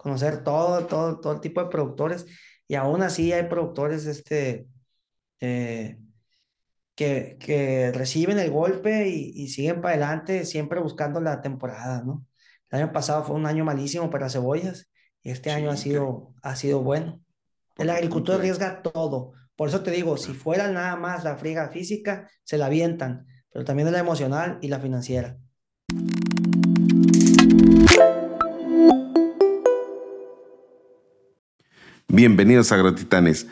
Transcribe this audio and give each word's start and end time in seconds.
conocer 0.00 0.42
todo, 0.42 0.86
todo, 0.86 1.20
todo 1.20 1.34
el 1.34 1.40
tipo 1.40 1.62
de 1.62 1.68
productores. 1.70 2.26
Y 2.66 2.74
aún 2.74 3.02
así 3.02 3.32
hay 3.32 3.44
productores 3.48 4.06
este, 4.06 4.66
eh, 5.40 5.98
que, 6.94 7.36
que 7.38 7.92
reciben 7.92 8.38
el 8.38 8.50
golpe 8.50 9.08
y, 9.08 9.32
y 9.34 9.48
siguen 9.48 9.82
para 9.82 9.94
adelante, 9.94 10.46
siempre 10.46 10.80
buscando 10.80 11.20
la 11.20 11.42
temporada, 11.42 12.02
¿no? 12.02 12.24
El 12.70 12.82
año 12.82 12.92
pasado 12.92 13.24
fue 13.24 13.36
un 13.36 13.46
año 13.46 13.64
malísimo 13.64 14.10
para 14.10 14.30
cebollas 14.30 14.90
y 15.22 15.30
este 15.30 15.50
año 15.50 15.70
ha 15.70 15.74
que 15.74 15.80
sido, 15.80 16.34
ha 16.42 16.56
sido 16.56 16.82
bueno. 16.82 17.20
El 17.76 17.90
agricultor 17.90 18.36
arriesga 18.36 18.80
todo. 18.82 19.32
Por 19.56 19.68
eso 19.68 19.82
te 19.82 19.90
digo, 19.90 20.16
si 20.16 20.32
fuera 20.32 20.70
nada 20.70 20.96
más 20.96 21.24
la 21.24 21.36
friega 21.36 21.68
física, 21.68 22.30
se 22.44 22.56
la 22.56 22.66
avientan, 22.66 23.26
pero 23.52 23.64
también 23.64 23.88
es 23.88 23.92
la 23.92 24.00
emocional 24.00 24.58
y 24.62 24.68
la 24.68 24.80
financiera. 24.80 25.36
Bienvenidos 32.12 32.72
a 32.72 32.74
Agrotitanes. 32.74 33.46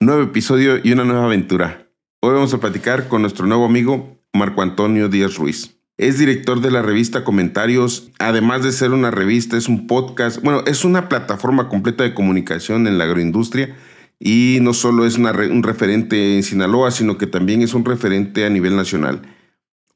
Nuevo 0.00 0.22
episodio 0.22 0.80
y 0.82 0.90
una 0.92 1.04
nueva 1.04 1.26
aventura. 1.26 1.86
Hoy 2.22 2.32
vamos 2.32 2.54
a 2.54 2.58
platicar 2.58 3.08
con 3.08 3.20
nuestro 3.20 3.44
nuevo 3.44 3.66
amigo 3.66 4.16
Marco 4.32 4.62
Antonio 4.62 5.10
Díaz 5.10 5.34
Ruiz. 5.34 5.76
Es 5.98 6.18
director 6.18 6.62
de 6.62 6.70
la 6.70 6.80
revista 6.80 7.24
Comentarios. 7.24 8.10
Además 8.18 8.64
de 8.64 8.72
ser 8.72 8.92
una 8.92 9.10
revista, 9.10 9.58
es 9.58 9.68
un 9.68 9.86
podcast. 9.86 10.42
Bueno, 10.42 10.62
es 10.66 10.86
una 10.86 11.10
plataforma 11.10 11.68
completa 11.68 12.02
de 12.02 12.14
comunicación 12.14 12.86
en 12.86 12.96
la 12.96 13.04
agroindustria. 13.04 13.76
Y 14.18 14.60
no 14.62 14.72
solo 14.72 15.04
es 15.04 15.18
un 15.18 15.62
referente 15.62 16.36
en 16.36 16.42
Sinaloa, 16.42 16.92
sino 16.92 17.18
que 17.18 17.26
también 17.26 17.60
es 17.60 17.74
un 17.74 17.84
referente 17.84 18.46
a 18.46 18.48
nivel 18.48 18.76
nacional. 18.76 19.20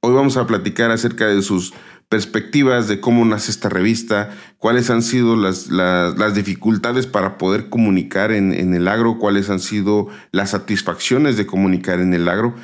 Hoy 0.03 0.13
vamos 0.13 0.37
a 0.37 0.47
platicar 0.47 0.91
acerca 0.91 1.27
de 1.27 1.41
sus 1.41 1.73
perspectivas 2.15 2.87
de 2.87 3.01
cómo 3.01 3.25
nace 3.25 3.51
esta 3.51 3.69
revista, 3.69 4.31
cuáles 4.59 4.89
han 4.89 5.03
sido 5.03 5.35
las, 5.35 5.67
las, 5.67 6.35
dificultades 6.37 7.09
para 7.09 7.39
poder 7.39 7.69
comunicar 7.69 8.31
en, 8.31 8.55
en, 8.55 8.73
el 8.73 8.87
agro, 8.87 9.19
cuáles 9.19 9.51
han 9.51 9.59
sido 9.59 10.07
las 10.31 10.51
satisfacciones 10.51 11.37
de 11.37 11.45
comunicar 11.45 11.99
en 11.99 12.15
el 12.15 12.29
agro. 12.29 12.55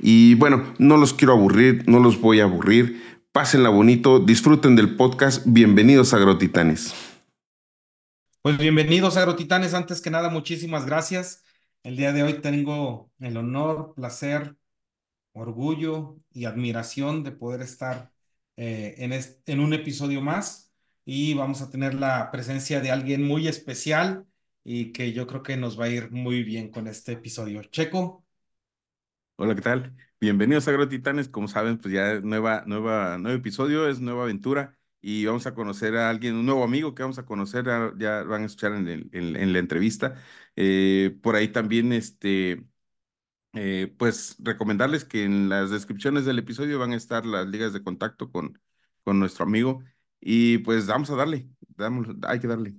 Y 0.00 0.34
bueno, 0.34 0.74
no 0.78 0.96
los 0.96 1.14
quiero 1.14 1.34
aburrir, 1.34 1.84
no 1.88 2.00
los 2.00 2.20
voy 2.20 2.40
a 2.40 2.42
aburrir. 2.42 3.00
Pásenla 3.30 3.68
bonito, 3.68 4.18
disfruten 4.18 4.74
del 4.74 4.96
podcast. 4.96 5.44
Bienvenidos 5.46 6.12
a 6.12 6.16
Agrotitanes. 6.16 6.92
Pues 8.42 8.58
bienvenidos 8.58 9.16
a 9.16 9.20
Agrotitanes. 9.20 9.74
Antes 9.74 10.00
que 10.00 10.10
nada, 10.10 10.28
muchísimas 10.28 10.86
gracias. 10.86 11.44
El 11.84 11.96
día 11.96 12.12
de 12.12 12.24
hoy 12.24 12.32
tengo 12.40 13.12
el 13.20 13.36
honor, 13.36 13.94
placer, 13.94 14.56
orgullo 15.34 16.16
y 16.32 16.46
admiración 16.46 17.22
de 17.22 17.30
poder 17.30 17.62
estar 17.62 18.10
eh, 18.58 18.96
en, 18.98 19.12
este, 19.12 19.52
en 19.52 19.60
un 19.60 19.72
episodio 19.72 20.20
más 20.20 20.72
y 21.04 21.34
vamos 21.34 21.62
a 21.62 21.70
tener 21.70 21.94
la 21.94 22.30
presencia 22.32 22.80
de 22.80 22.90
alguien 22.90 23.22
muy 23.22 23.48
especial 23.48 24.26
y 24.64 24.92
que 24.92 25.12
yo 25.12 25.26
creo 25.26 25.42
que 25.42 25.56
nos 25.56 25.78
va 25.80 25.86
a 25.86 25.88
ir 25.90 26.10
muy 26.10 26.42
bien 26.42 26.70
con 26.70 26.88
este 26.88 27.12
episodio. 27.12 27.62
Checo. 27.62 28.26
Hola, 29.36 29.54
¿qué 29.54 29.62
tal? 29.62 29.96
Bienvenidos 30.20 30.66
a 30.66 30.72
Agrotitanes. 30.72 31.28
Como 31.28 31.46
saben, 31.48 31.78
pues 31.78 31.94
ya 31.94 32.20
nueva, 32.20 32.64
nueva, 32.66 33.18
nuevo 33.18 33.38
episodio, 33.38 33.88
es 33.88 34.00
nueva 34.00 34.24
aventura 34.24 34.76
y 35.00 35.24
vamos 35.26 35.46
a 35.46 35.54
conocer 35.54 35.96
a 35.96 36.10
alguien, 36.10 36.34
un 36.34 36.44
nuevo 36.46 36.64
amigo 36.64 36.94
que 36.94 37.02
vamos 37.04 37.18
a 37.18 37.24
conocer, 37.24 37.66
ya 37.98 38.24
van 38.24 38.42
a 38.42 38.46
escuchar 38.46 38.72
en, 38.74 38.88
el, 38.88 39.08
en, 39.12 39.36
en 39.36 39.52
la 39.52 39.60
entrevista. 39.60 40.16
Eh, 40.56 41.16
por 41.22 41.36
ahí 41.36 41.48
también, 41.48 41.92
este, 41.92 42.64
eh, 43.54 43.94
pues 43.98 44.36
recomendarles 44.38 45.04
que 45.04 45.24
en 45.24 45.48
las 45.48 45.70
descripciones 45.70 46.24
del 46.24 46.38
episodio 46.38 46.78
van 46.78 46.92
a 46.92 46.96
estar 46.96 47.26
las 47.26 47.46
ligas 47.46 47.72
de 47.72 47.82
contacto 47.82 48.30
con, 48.30 48.60
con 49.04 49.18
nuestro 49.18 49.44
amigo 49.44 49.82
y 50.20 50.58
pues 50.58 50.86
vamos 50.86 51.10
a 51.10 51.16
darle, 51.16 51.48
damos, 51.76 52.08
hay 52.22 52.40
que 52.40 52.46
darle. 52.48 52.74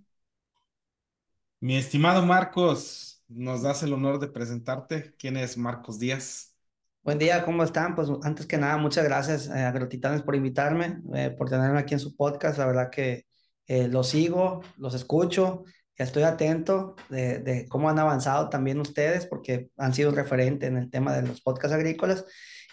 Mi 1.59 1.75
estimado 1.75 2.25
Marcos, 2.25 3.21
nos 3.27 3.61
das 3.61 3.83
el 3.83 3.93
honor 3.93 4.19
de 4.19 4.27
presentarte. 4.27 5.13
¿Quién 5.17 5.37
es 5.37 5.57
Marcos 5.57 5.99
Díaz? 5.99 6.55
Buen 7.03 7.17
día, 7.17 7.43
¿cómo 7.45 7.63
están? 7.63 7.95
Pues 7.95 8.09
antes 8.23 8.45
que 8.45 8.57
nada, 8.57 8.77
muchas 8.77 9.03
gracias 9.05 9.47
eh, 9.47 9.53
a 9.63 9.69
Agrotitanes 9.69 10.21
por 10.21 10.35
invitarme, 10.35 11.01
eh, 11.15 11.29
por 11.31 11.49
tenerme 11.49 11.79
aquí 11.79 11.93
en 11.93 11.99
su 11.99 12.15
podcast. 12.15 12.57
La 12.57 12.65
verdad 12.65 12.89
que 12.89 13.25
eh, 13.67 13.87
los 13.87 14.09
sigo, 14.09 14.61
los 14.77 14.93
escucho, 14.93 15.63
estoy 16.03 16.23
atento 16.23 16.95
de, 17.09 17.39
de, 17.39 17.67
cómo 17.67 17.89
han 17.89 17.99
avanzado 17.99 18.49
también 18.49 18.79
ustedes, 18.79 19.25
porque 19.25 19.69
han 19.77 19.93
sido 19.93 20.09
un 20.09 20.15
referente 20.15 20.65
en 20.67 20.77
el 20.77 20.89
tema 20.89 21.15
de 21.15 21.27
los 21.27 21.41
podcasts 21.41 21.75
agrícolas. 21.75 22.25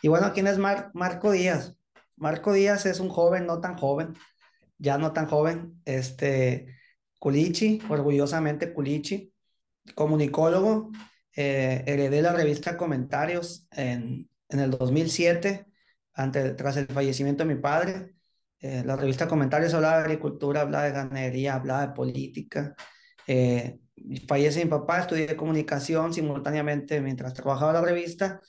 Y 0.02 0.08
bueno, 0.08 0.32
¿quién 0.32 0.46
es 0.46 0.58
Mar 0.58 0.90
Marco 0.94 1.32
Díaz? 1.32 1.74
Marco 2.16 2.52
Díaz 2.52 2.86
es 2.86 3.00
un 3.00 3.08
joven, 3.08 3.46
no 3.46 3.60
tan 3.60 3.76
joven, 3.76 4.14
ya 4.78 4.98
no 4.98 5.12
tan 5.12 5.26
joven, 5.26 5.80
este, 5.84 6.76
Culichi, 7.18 7.80
orgullosamente 7.88 8.72
Culichi, 8.72 9.32
comunicólogo, 9.94 10.90
eh, 11.34 11.84
heredé 11.86 12.22
la 12.22 12.32
revista 12.32 12.76
Comentarios 12.76 13.66
en, 13.70 14.28
en 14.48 14.60
el 14.60 14.70
2007, 14.70 15.66
ante, 16.14 16.50
tras 16.54 16.76
el 16.76 16.86
fallecimiento 16.86 17.44
de 17.44 17.54
mi 17.54 17.60
padre. 17.60 18.14
Eh, 18.60 18.82
la 18.84 18.96
revista 18.96 19.28
Comentarios 19.28 19.74
hablaba 19.74 19.98
de 19.98 20.04
agricultura, 20.04 20.62
hablaba 20.62 20.84
de 20.84 20.92
ganadería, 20.92 21.54
hablaba 21.54 21.86
de 21.86 21.94
política. 21.94 22.74
Eh, 23.26 23.78
fallece 24.28 24.64
mi 24.64 24.70
papá, 24.70 25.00
estudié 25.00 25.36
comunicación 25.36 26.12
simultáneamente 26.12 27.00
mientras 27.00 27.34
trabajaba 27.34 27.72
la 27.72 27.80
revista 27.80 28.40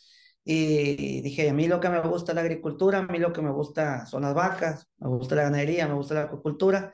y 0.44 1.22
dije, 1.22 1.50
a 1.50 1.54
mí 1.54 1.68
lo 1.68 1.80
que 1.82 1.90
me 1.90 2.00
gusta 2.02 2.32
es 2.32 2.36
la 2.36 2.42
agricultura, 2.42 3.00
a 3.00 3.02
mí 3.04 3.20
lo 3.20 3.34
que 3.34 3.42
me 3.42 3.52
gusta 3.52 4.06
son 4.06 4.22
las 4.22 4.34
vacas, 4.34 4.88
me 4.98 5.10
gusta 5.10 5.36
la 5.36 5.44
ganadería, 5.44 5.88
me 5.88 5.96
gusta 5.96 6.14
la 6.14 6.22
acuicultura 6.22 6.94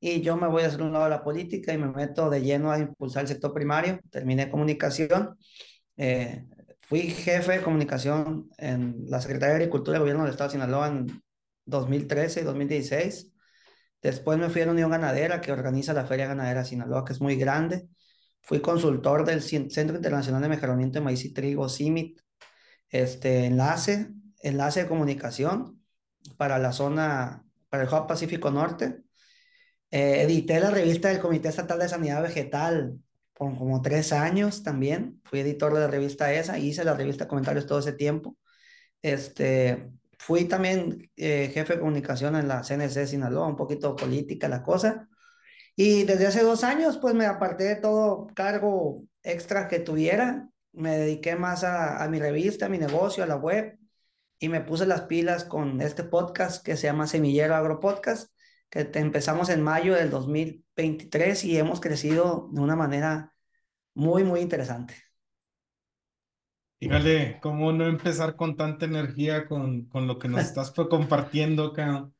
y 0.00 0.22
yo 0.22 0.36
me 0.36 0.48
voy 0.48 0.62
a 0.62 0.68
hacer 0.68 0.82
un 0.82 0.92
lado 0.92 1.04
de 1.04 1.10
la 1.10 1.22
política 1.22 1.72
y 1.72 1.78
me 1.78 1.88
meto 1.88 2.30
de 2.30 2.40
lleno 2.42 2.70
a 2.72 2.78
impulsar 2.78 3.22
el 3.22 3.28
sector 3.28 3.52
primario. 3.52 4.00
Terminé 4.10 4.50
comunicación, 4.50 5.36
eh, 5.98 6.46
fui 6.80 7.02
jefe 7.02 7.52
de 7.52 7.62
comunicación 7.62 8.48
en 8.58 8.96
la 9.06 9.20
Secretaría 9.20 9.56
de 9.56 9.62
Agricultura 9.64 9.94
del 9.94 10.02
Gobierno 10.02 10.22
del 10.24 10.32
Estado 10.32 10.48
de 10.48 10.52
Sinaloa 10.52 10.88
en 10.88 11.22
2013 11.66 12.40
y 12.40 12.44
2016. 12.44 13.33
Después 14.04 14.38
me 14.38 14.50
fui 14.50 14.60
a 14.60 14.66
la 14.66 14.72
Unión 14.72 14.90
Ganadera 14.90 15.40
que 15.40 15.50
organiza 15.50 15.94
la 15.94 16.04
Feria 16.04 16.26
Ganadera 16.26 16.62
Sinaloa, 16.62 17.06
que 17.06 17.14
es 17.14 17.22
muy 17.22 17.36
grande. 17.36 17.88
Fui 18.42 18.60
consultor 18.60 19.24
del 19.24 19.40
Centro 19.40 19.96
Internacional 19.96 20.42
de 20.42 20.50
Mejoramiento 20.50 20.98
de 20.98 21.04
Maíz 21.06 21.24
y 21.24 21.32
Trigo, 21.32 21.70
CIMIT, 21.70 22.20
este, 22.90 23.46
enlace, 23.46 24.10
enlace 24.42 24.82
de 24.82 24.88
comunicación 24.88 25.82
para 26.36 26.58
la 26.58 26.72
zona, 26.72 27.46
para 27.70 27.84
el 27.84 27.88
Hub 27.88 28.06
Pacífico 28.06 28.50
Norte. 28.50 28.98
Eh, 29.90 30.20
edité 30.24 30.60
la 30.60 30.70
revista 30.70 31.08
del 31.08 31.20
Comité 31.20 31.48
Estatal 31.48 31.78
de 31.78 31.88
Sanidad 31.88 32.20
Vegetal 32.22 32.98
por 33.32 33.56
como 33.56 33.80
tres 33.80 34.12
años 34.12 34.62
también. 34.62 35.22
Fui 35.24 35.40
editor 35.40 35.72
de 35.72 35.80
la 35.80 35.86
revista 35.86 36.30
esa, 36.34 36.58
hice 36.58 36.84
la 36.84 36.92
revista 36.92 37.26
Comentarios 37.26 37.66
todo 37.66 37.78
ese 37.78 37.94
tiempo. 37.94 38.36
Este, 39.00 39.90
fui 40.26 40.46
también 40.46 41.10
eh, 41.16 41.50
jefe 41.52 41.74
de 41.74 41.80
comunicación 41.80 42.36
en 42.36 42.48
la 42.48 42.62
CNC 42.62 43.06
Sinaloa, 43.06 43.46
un 43.46 43.56
poquito 43.56 43.96
política 43.96 44.48
la 44.48 44.62
cosa. 44.62 45.08
Y 45.76 46.04
desde 46.04 46.26
hace 46.26 46.42
dos 46.42 46.64
años, 46.64 46.98
pues 46.98 47.14
me 47.14 47.26
aparté 47.26 47.64
de 47.64 47.76
todo 47.76 48.28
cargo 48.34 49.04
extra 49.22 49.68
que 49.68 49.80
tuviera. 49.80 50.48
Me 50.72 50.96
dediqué 50.98 51.36
más 51.36 51.64
a, 51.64 52.02
a 52.02 52.08
mi 52.08 52.18
revista, 52.20 52.66
a 52.66 52.68
mi 52.68 52.78
negocio, 52.78 53.24
a 53.24 53.26
la 53.26 53.36
web. 53.36 53.78
Y 54.38 54.48
me 54.48 54.60
puse 54.60 54.86
las 54.86 55.02
pilas 55.02 55.44
con 55.44 55.80
este 55.80 56.04
podcast 56.04 56.64
que 56.64 56.76
se 56.76 56.86
llama 56.86 57.06
Semillero 57.06 57.54
Agro 57.54 57.80
Podcast 57.80 58.34
que 58.74 58.90
empezamos 58.98 59.50
en 59.50 59.62
mayo 59.62 59.94
del 59.94 60.10
2023 60.10 61.44
y 61.44 61.58
hemos 61.58 61.80
crecido 61.80 62.48
de 62.52 62.60
una 62.60 62.74
manera 62.74 63.32
muy, 63.94 64.24
muy 64.24 64.40
interesante. 64.40 65.03
Dígale, 66.84 67.38
¿cómo 67.40 67.72
no 67.72 67.86
empezar 67.86 68.36
con 68.36 68.58
tanta 68.58 68.84
energía 68.84 69.46
con, 69.48 69.86
con 69.86 70.06
lo 70.06 70.18
que 70.18 70.28
nos 70.28 70.42
estás 70.44 70.70
compartiendo 70.70 71.68
acá? 71.68 72.10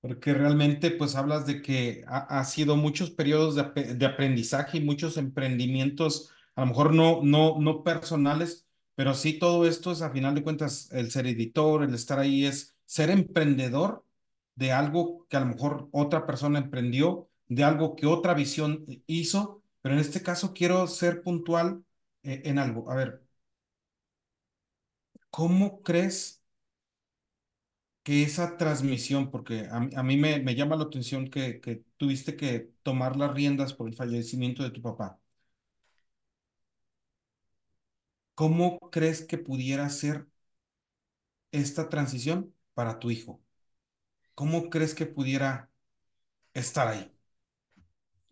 Porque 0.00 0.32
realmente 0.32 0.90
pues 0.90 1.14
hablas 1.14 1.44
de 1.44 1.60
que 1.60 2.02
ha, 2.06 2.38
ha 2.40 2.44
sido 2.44 2.74
muchos 2.74 3.10
periodos 3.10 3.54
de, 3.54 3.94
de, 3.94 4.06
aprendizaje 4.06 4.78
y 4.78 4.80
muchos 4.80 5.18
emprendimientos, 5.18 6.30
a 6.54 6.62
lo 6.62 6.68
mejor 6.68 6.94
no, 6.94 7.20
no, 7.22 7.60
no 7.60 7.84
personales, 7.84 8.66
pero 8.94 9.12
sí 9.12 9.38
todo 9.38 9.66
esto 9.66 9.92
es 9.92 10.00
a 10.00 10.08
final 10.08 10.34
de 10.34 10.42
cuentas 10.42 10.90
el 10.92 11.10
ser 11.10 11.26
editor, 11.26 11.82
el 11.82 11.92
estar 11.92 12.18
ahí 12.18 12.46
es 12.46 12.74
ser 12.86 13.10
emprendedor 13.10 14.06
de 14.54 14.72
algo 14.72 15.26
que 15.28 15.36
a 15.36 15.40
lo 15.40 15.46
mejor 15.46 15.90
otra 15.92 16.24
persona 16.24 16.58
emprendió, 16.60 17.28
de 17.48 17.64
algo 17.64 17.94
que 17.94 18.06
otra 18.06 18.32
visión 18.32 18.86
hizo, 19.06 19.62
pero 19.82 19.96
en 19.96 20.00
este 20.00 20.22
caso 20.22 20.54
quiero 20.54 20.86
ser 20.86 21.20
puntual 21.22 21.84
eh, 22.22 22.40
en 22.46 22.58
algo. 22.58 22.90
A 22.90 22.94
ver, 22.94 23.23
¿cómo 25.34 25.82
crees 25.82 26.44
que 28.02 28.22
esa 28.22 28.56
transmisión, 28.56 29.30
porque 29.30 29.66
a, 29.70 30.02
mí 30.02 30.16
me, 30.16 30.54
llama 30.54 30.76
la 30.76 30.84
atención 30.84 31.28
que, 31.30 31.60
que 31.60 31.84
tuviste 31.96 32.36
que 32.36 32.70
tomar 32.82 33.16
las 33.16 33.32
riendas 33.34 33.72
por 33.74 33.88
el 33.88 33.96
fallecimiento 33.96 34.62
de 34.62 34.70
tu 34.70 34.82
papá? 34.82 35.18
¿Cómo 38.34 38.78
crees 38.90 39.22
que 39.24 39.38
pudiera 39.38 39.88
ser 39.90 40.26
esta 41.52 41.88
transición 41.88 42.54
para 42.74 42.98
tu 42.98 43.10
hijo? 43.10 43.40
¿Cómo 44.34 44.70
crees 44.70 44.94
que 44.94 45.06
pudiera 45.06 45.70
estar 46.54 46.88
ahí? 46.88 47.10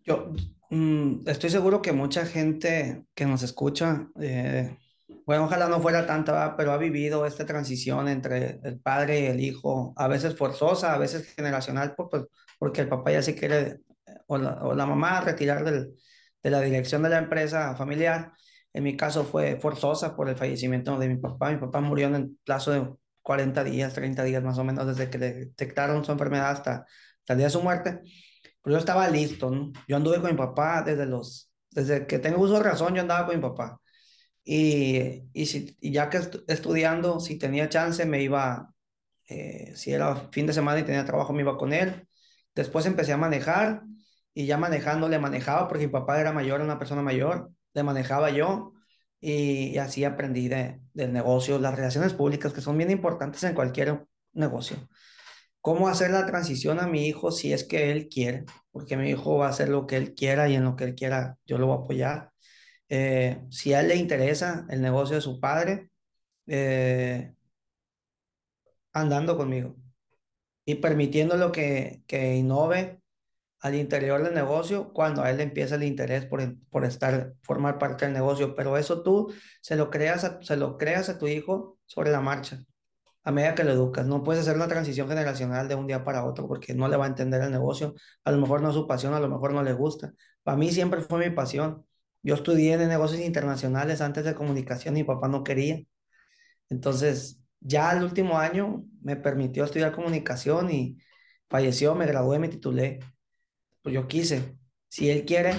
Yo 0.05 0.33
mm, 0.69 1.27
estoy 1.27 1.49
seguro 1.49 1.81
que 1.81 1.93
mucha 1.93 2.25
gente 2.25 3.05
que 3.15 3.25
nos 3.25 3.43
escucha, 3.43 4.09
eh, 4.19 4.77
bueno, 5.25 5.45
ojalá 5.45 5.67
no 5.67 5.81
fuera 5.81 6.05
tanta, 6.05 6.55
pero 6.57 6.71
ha 6.71 6.77
vivido 6.77 7.25
esta 7.25 7.45
transición 7.45 8.07
entre 8.07 8.59
el 8.63 8.79
padre 8.79 9.21
y 9.21 9.25
el 9.27 9.39
hijo, 9.39 9.93
a 9.97 10.07
veces 10.07 10.35
forzosa, 10.35 10.93
a 10.93 10.97
veces 10.97 11.33
generacional, 11.35 11.95
por, 11.95 12.29
porque 12.59 12.81
el 12.81 12.89
papá 12.89 13.11
ya 13.11 13.21
se 13.21 13.35
quiere, 13.35 13.79
o 14.27 14.37
la, 14.37 14.63
o 14.63 14.75
la 14.75 14.85
mamá, 14.85 15.21
retirar 15.21 15.63
del, 15.63 15.93
de 16.43 16.49
la 16.49 16.61
dirección 16.61 17.01
de 17.03 17.09
la 17.09 17.19
empresa 17.19 17.75
familiar. 17.75 18.33
En 18.73 18.83
mi 18.83 18.97
caso 18.97 19.23
fue 19.23 19.57
forzosa 19.59 20.15
por 20.15 20.29
el 20.29 20.35
fallecimiento 20.35 20.97
de 20.99 21.07
mi 21.07 21.17
papá. 21.17 21.51
Mi 21.51 21.57
papá 21.57 21.79
murió 21.81 22.07
en 22.07 22.15
el 22.15 22.37
plazo 22.43 22.71
de 22.71 22.87
40 23.21 23.63
días, 23.63 23.93
30 23.93 24.23
días 24.23 24.43
más 24.43 24.57
o 24.57 24.63
menos, 24.63 24.85
desde 24.85 25.09
que 25.09 25.17
le 25.17 25.33
detectaron 25.33 26.03
su 26.03 26.11
enfermedad 26.11 26.51
hasta, 26.51 26.85
hasta 27.19 27.33
el 27.33 27.37
día 27.37 27.47
de 27.47 27.51
su 27.51 27.61
muerte. 27.61 28.01
Pero 28.61 28.75
yo 28.75 28.79
estaba 28.79 29.07
listo. 29.09 29.51
Yo 29.87 29.95
anduve 29.95 30.19
con 30.21 30.31
mi 30.31 30.37
papá 30.37 30.81
desde 30.83 31.05
los, 31.05 31.51
desde 31.71 32.07
que 32.07 32.19
tengo 32.19 32.41
uso 32.41 32.55
de 32.55 32.63
razón, 32.63 32.93
yo 32.95 33.01
andaba 33.01 33.25
con 33.25 33.35
mi 33.35 33.41
papá. 33.41 33.79
Y, 34.43 35.23
y, 35.33 35.45
si, 35.45 35.77
y 35.79 35.91
ya 35.91 36.09
que 36.09 36.17
estu 36.17 36.43
estudiando, 36.47 37.19
si 37.19 37.37
tenía 37.37 37.69
chance, 37.69 38.05
me 38.05 38.21
iba, 38.21 38.73
eh, 39.29 39.73
si 39.75 39.93
era 39.93 40.15
fin 40.31 40.47
de 40.47 40.53
semana 40.53 40.79
y 40.79 40.83
tenía 40.83 41.05
trabajo, 41.05 41.33
me 41.33 41.41
iba 41.41 41.57
con 41.57 41.73
él. 41.73 42.07
Después 42.55 42.85
empecé 42.85 43.13
a 43.13 43.17
manejar 43.17 43.83
y 44.33 44.45
ya 44.45 44.57
manejando 44.57 45.09
le 45.09 45.19
manejaba 45.19 45.67
porque 45.67 45.87
mi 45.87 45.91
papá 45.93 46.19
era 46.19 46.31
mayor, 46.33 46.61
una 46.61 46.79
persona 46.79 47.01
mayor, 47.01 47.51
le 47.73 47.83
manejaba 47.83 48.31
yo 48.31 48.73
y, 49.19 49.69
y 49.69 49.77
así 49.77 50.03
aprendí 50.03 50.47
de, 50.49 50.81
del 50.93 51.13
negocio, 51.13 51.59
las 51.59 51.75
relaciones 51.75 52.13
públicas 52.13 52.53
que 52.53 52.61
son 52.61 52.77
bien 52.77 52.91
importantes 52.91 53.43
en 53.43 53.55
cualquier 53.55 54.05
negocio 54.33 54.77
cómo 55.63 55.87
hacer 55.87 56.11
la 56.11 56.25
transición 56.25 56.81
a 56.81 56.87
mi 56.87 57.07
hijo 57.07 57.31
si 57.31 57.53
es 57.53 57.63
que 57.63 57.89
él 57.91 58.09
quiere, 58.09 58.43
porque 58.71 58.97
mi 58.97 59.09
hijo 59.09 59.37
va 59.37 59.47
a 59.47 59.49
hacer 59.51 59.69
lo 59.69 59.87
que 59.87 59.95
él 59.95 60.13
quiera 60.13 60.49
y 60.49 60.55
en 60.55 60.65
lo 60.65 60.75
que 60.75 60.83
él 60.83 60.93
quiera 60.95 61.37
yo 61.45 61.57
lo 61.57 61.67
voy 61.67 61.77
a 61.77 61.79
apoyar. 61.79 62.32
Eh, 62.89 63.41
si 63.49 63.73
a 63.73 63.81
él 63.81 63.87
le 63.89 63.95
interesa 63.95 64.65
el 64.69 64.81
negocio 64.81 65.15
de 65.15 65.21
su 65.21 65.39
padre, 65.39 65.89
eh, 66.47 67.33
andando 68.93 69.37
conmigo 69.37 69.75
y 70.65 70.75
permitiéndolo 70.75 71.51
que, 71.51 72.03
que 72.07 72.35
innove 72.35 73.01
al 73.59 73.75
interior 73.75 74.23
del 74.23 74.33
negocio 74.33 74.93
cuando 74.93 75.23
a 75.23 75.31
él 75.31 75.37
le 75.37 75.43
empieza 75.43 75.75
el 75.75 75.83
interés 75.83 76.25
por, 76.25 76.41
por 76.69 76.85
estar, 76.85 77.33
formar 77.43 77.79
parte 77.79 78.05
del 78.05 78.13
negocio. 78.13 78.55
Pero 78.55 78.77
eso 78.77 79.03
tú 79.03 79.33
se 79.61 79.75
lo 79.75 79.89
creas 79.89 80.23
a, 80.25 80.41
se 80.41 80.57
lo 80.57 80.77
creas 80.77 81.09
a 81.09 81.17
tu 81.17 81.27
hijo 81.27 81.79
sobre 81.85 82.11
la 82.11 82.21
marcha 82.21 82.59
a 83.23 83.31
medida 83.31 83.55
que 83.55 83.63
lo 83.63 83.71
educas. 83.71 84.05
No 84.05 84.23
puedes 84.23 84.41
hacer 84.41 84.55
una 84.55 84.67
transición 84.67 85.07
generacional 85.07 85.67
de 85.67 85.75
un 85.75 85.87
día 85.87 86.03
para 86.03 86.25
otro 86.25 86.47
porque 86.47 86.73
no 86.73 86.87
le 86.87 86.97
va 86.97 87.05
a 87.05 87.07
entender 87.07 87.41
el 87.41 87.51
negocio. 87.51 87.93
A 88.23 88.31
lo 88.31 88.37
mejor 88.37 88.61
no 88.61 88.69
es 88.69 88.75
su 88.75 88.87
pasión, 88.87 89.13
a 89.13 89.19
lo 89.19 89.29
mejor 89.29 89.53
no 89.53 89.63
le 89.63 89.73
gusta. 89.73 90.13
Para 90.43 90.57
mí 90.57 90.71
siempre 90.71 91.01
fue 91.01 91.29
mi 91.29 91.35
pasión. 91.35 91.85
Yo 92.23 92.35
estudié 92.35 92.73
en 92.73 92.87
negocios 92.89 93.21
internacionales 93.21 94.01
antes 94.01 94.25
de 94.25 94.35
comunicación 94.35 94.97
y 94.97 95.01
mi 95.01 95.05
papá 95.05 95.27
no 95.27 95.43
quería. 95.43 95.81
Entonces, 96.69 97.41
ya 97.59 97.91
el 97.91 98.03
último 98.03 98.37
año 98.39 98.85
me 99.01 99.15
permitió 99.15 99.65
estudiar 99.65 99.91
comunicación 99.93 100.71
y 100.71 100.97
falleció, 101.49 101.95
me 101.95 102.05
gradué, 102.07 102.39
me 102.39 102.49
titulé. 102.49 102.99
Pues 103.81 103.95
yo 103.95 104.07
quise. 104.07 104.57
Si 104.89 105.09
él 105.09 105.25
quiere, 105.25 105.53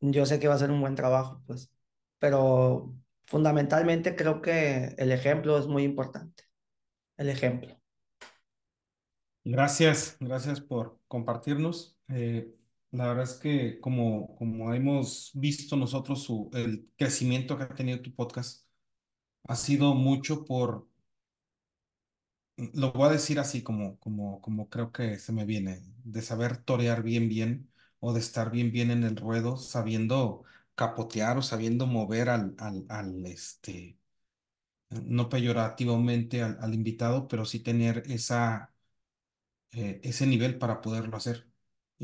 yo 0.00 0.26
sé 0.26 0.38
que 0.38 0.48
va 0.48 0.54
a 0.54 0.58
ser 0.58 0.70
un 0.70 0.80
buen 0.80 0.94
trabajo, 0.94 1.42
pues. 1.46 1.70
Pero 2.18 2.94
fundamentalmente 3.26 4.16
creo 4.16 4.40
que 4.42 4.94
el 4.98 5.12
ejemplo 5.12 5.58
es 5.58 5.66
muy 5.66 5.84
importante 5.84 6.44
el 7.16 7.28
ejemplo. 7.30 7.80
Gracias, 9.44 10.16
gracias 10.20 10.60
por 10.60 10.98
compartirnos. 11.06 11.98
Eh, 12.08 12.54
la 12.94 13.08
verdad 13.08 13.24
es 13.24 13.34
que 13.34 13.80
como, 13.80 14.36
como 14.36 14.72
hemos 14.74 15.30
visto 15.34 15.76
nosotros 15.76 16.22
su, 16.24 16.50
el 16.54 16.90
crecimiento 16.96 17.56
que 17.56 17.64
ha 17.64 17.74
tenido 17.74 18.00
tu 18.02 18.14
podcast, 18.14 18.66
ha 19.44 19.56
sido 19.56 19.94
mucho 19.94 20.44
por, 20.44 20.88
lo 22.56 22.92
voy 22.92 23.08
a 23.08 23.12
decir 23.12 23.38
así 23.38 23.62
como, 23.62 23.98
como, 23.98 24.40
como 24.40 24.68
creo 24.68 24.92
que 24.92 25.18
se 25.18 25.32
me 25.32 25.44
viene, 25.44 25.82
de 26.04 26.22
saber 26.22 26.58
torear 26.58 27.02
bien, 27.02 27.28
bien, 27.28 27.70
o 28.00 28.12
de 28.12 28.20
estar 28.20 28.50
bien, 28.50 28.70
bien 28.72 28.90
en 28.90 29.04
el 29.04 29.16
ruedo, 29.16 29.56
sabiendo 29.56 30.44
capotear 30.74 31.38
o 31.38 31.42
sabiendo 31.42 31.86
mover 31.86 32.28
al, 32.28 32.54
al, 32.58 32.84
al 32.88 33.26
este, 33.26 33.98
no 34.90 35.28
peyorativamente 35.28 36.42
al, 36.42 36.74
invitado, 36.74 37.28
pero 37.28 37.44
sí 37.44 37.60
tener 37.60 38.02
esa, 38.06 38.72
eh, 39.72 40.00
ese 40.02 40.26
nivel 40.26 40.58
para 40.58 40.80
poderlo 40.80 41.16
hacer. 41.16 41.48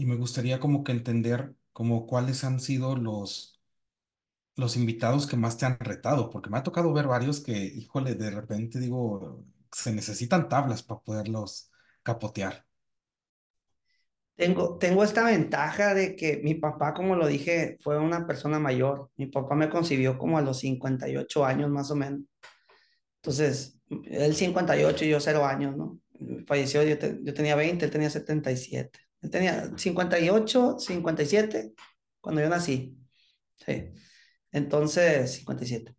Y 0.00 0.06
me 0.06 0.16
gustaría 0.16 0.60
como 0.60 0.82
que 0.82 0.92
entender 0.92 1.54
como 1.74 2.06
cuáles 2.06 2.42
han 2.44 2.58
sido 2.58 2.96
los, 2.96 3.60
los 4.56 4.74
invitados 4.76 5.26
que 5.26 5.36
más 5.36 5.58
te 5.58 5.66
han 5.66 5.78
retado, 5.78 6.30
porque 6.30 6.48
me 6.48 6.56
ha 6.56 6.62
tocado 6.62 6.90
ver 6.94 7.06
varios 7.06 7.40
que, 7.40 7.52
híjole, 7.52 8.14
de 8.14 8.30
repente 8.30 8.78
digo, 8.80 9.44
se 9.70 9.92
necesitan 9.92 10.48
tablas 10.48 10.82
para 10.82 11.02
poderlos 11.02 11.70
capotear. 12.02 12.64
Tengo, 14.36 14.78
tengo 14.78 15.04
esta 15.04 15.22
ventaja 15.22 15.92
de 15.92 16.16
que 16.16 16.40
mi 16.42 16.54
papá, 16.54 16.94
como 16.94 17.14
lo 17.14 17.26
dije, 17.26 17.76
fue 17.82 17.98
una 17.98 18.26
persona 18.26 18.58
mayor. 18.58 19.10
Mi 19.18 19.26
papá 19.26 19.54
me 19.54 19.68
concibió 19.68 20.16
como 20.16 20.38
a 20.38 20.42
los 20.42 20.60
58 20.60 21.44
años 21.44 21.68
más 21.68 21.90
o 21.90 21.96
menos. 21.96 22.20
Entonces, 23.16 23.78
él 24.06 24.34
58 24.34 25.04
y 25.04 25.10
yo 25.10 25.20
0 25.20 25.44
años, 25.44 25.76
¿no? 25.76 26.00
Falleció, 26.46 26.82
yo, 26.84 26.96
yo 27.22 27.34
tenía 27.34 27.54
20, 27.54 27.84
él 27.84 27.90
tenía 27.90 28.08
77. 28.08 29.09
Tenía 29.28 29.70
58, 29.76 30.78
57 30.78 31.72
cuando 32.20 32.40
yo 32.40 32.48
nací. 32.48 32.96
Sí. 33.56 33.90
Entonces, 34.52 35.32
57. 35.34 35.94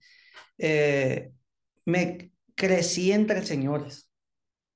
Eh, 0.57 1.31
me 1.85 2.33
crecí 2.56 3.12
entre 3.12 3.45
señores. 3.45 4.09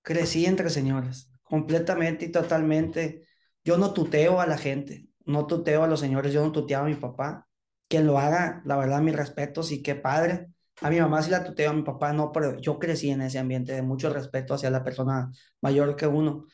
Crecí 0.01 0.45
entre 0.45 0.69
señores. 0.69 1.31
Completamente 1.43 2.25
y 2.25 2.31
totalmente. 2.31 3.27
Yo 3.63 3.77
no 3.77 3.93
tuteo 3.93 4.41
a 4.41 4.47
la 4.47 4.57
gente. 4.57 5.07
No 5.25 5.47
tuteo 5.47 5.83
a 5.83 5.87
los 5.87 5.99
señores. 5.99 6.33
Yo 6.33 6.43
no 6.43 6.51
tuteaba 6.51 6.85
a 6.85 6.89
mi 6.89 6.95
papá. 6.95 7.47
Quien 7.87 8.05
lo 8.07 8.19
haga, 8.19 8.61
la 8.65 8.77
verdad, 8.77 9.01
mis 9.01 9.15
respetos 9.15 9.71
y 9.71 9.81
qué 9.83 9.95
padre 9.95 10.49
a 10.81 10.89
mi 10.89 10.99
mamá 10.99 11.21
sí 11.21 11.31
la 11.31 11.43
tuteo, 11.43 11.71
a 11.71 11.73
mi 11.73 11.83
papá 11.83 12.11
no, 12.13 12.31
pero 12.31 12.59
yo 12.59 12.79
crecí 12.79 13.09
en 13.09 13.21
ese 13.21 13.39
ambiente 13.39 13.73
de 13.73 13.81
mucho 13.81 14.11
respeto 14.11 14.53
hacia 14.53 14.69
la 14.69 14.83
persona 14.83 15.31
mayor 15.61 15.95
que 15.95 16.07
uno. 16.07 16.47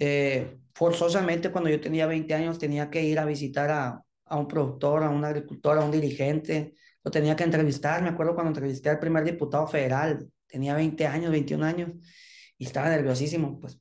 Eh, 0.00 0.58
forzosamente, 0.74 1.52
cuando 1.52 1.70
yo 1.70 1.80
tenía 1.80 2.06
20 2.06 2.34
años, 2.34 2.58
tenía 2.58 2.90
que 2.90 3.04
ir 3.04 3.20
a 3.20 3.24
visitar 3.24 3.70
a, 3.70 4.02
a 4.24 4.36
un 4.36 4.48
productor, 4.48 5.04
a 5.04 5.10
un 5.10 5.24
agricultor, 5.24 5.78
a 5.78 5.84
un 5.84 5.92
dirigente. 5.92 6.74
Lo 7.04 7.12
tenía 7.12 7.36
que 7.36 7.44
entrevistar. 7.44 8.02
Me 8.02 8.08
acuerdo 8.08 8.34
cuando 8.34 8.50
entrevisté 8.50 8.90
al 8.90 8.98
primer 8.98 9.22
diputado 9.24 9.68
federal. 9.68 10.28
Tenía 10.48 10.74
20 10.74 11.06
años, 11.06 11.30
21 11.30 11.64
años 11.64 11.90
y 12.58 12.66
estaba 12.66 12.88
nerviosísimo. 12.88 13.60
Pues. 13.60 13.78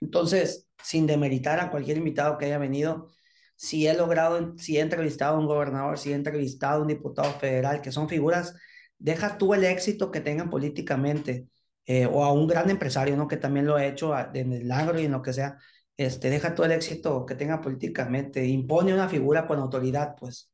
Entonces, 0.00 0.68
sin 0.82 1.06
demeritar 1.06 1.60
a 1.60 1.70
cualquier 1.70 1.98
invitado 1.98 2.38
que 2.38 2.46
haya 2.46 2.58
venido, 2.58 3.08
si 3.56 3.86
he 3.86 3.94
logrado, 3.94 4.56
si 4.56 4.78
he 4.78 4.80
entrevistado 4.80 5.36
a 5.36 5.40
un 5.40 5.46
gobernador, 5.46 5.98
si 5.98 6.12
he 6.12 6.14
entrevistado 6.14 6.78
a 6.78 6.82
un 6.82 6.88
diputado 6.88 7.30
federal, 7.38 7.82
que 7.82 7.92
son 7.92 8.08
figuras 8.08 8.54
deja 8.98 9.38
tú 9.38 9.54
el 9.54 9.64
éxito 9.64 10.10
que 10.10 10.20
tengan 10.20 10.50
políticamente 10.50 11.48
eh, 11.86 12.06
o 12.06 12.24
a 12.24 12.32
un 12.32 12.46
gran 12.46 12.70
empresario, 12.70 13.16
¿no? 13.16 13.28
Que 13.28 13.36
también 13.36 13.66
lo 13.66 13.76
ha 13.76 13.86
hecho 13.86 14.14
en 14.34 14.52
el 14.52 14.70
agro 14.72 14.98
y 15.00 15.04
en 15.06 15.12
lo 15.12 15.22
que 15.22 15.32
sea, 15.32 15.58
este, 15.96 16.30
deja 16.30 16.54
tú 16.54 16.64
el 16.64 16.72
éxito 16.72 17.24
que 17.26 17.34
tenga 17.34 17.60
políticamente, 17.60 18.44
impone 18.46 18.92
una 18.94 19.08
figura 19.08 19.46
con 19.46 19.58
autoridad, 19.60 20.14
pues. 20.18 20.50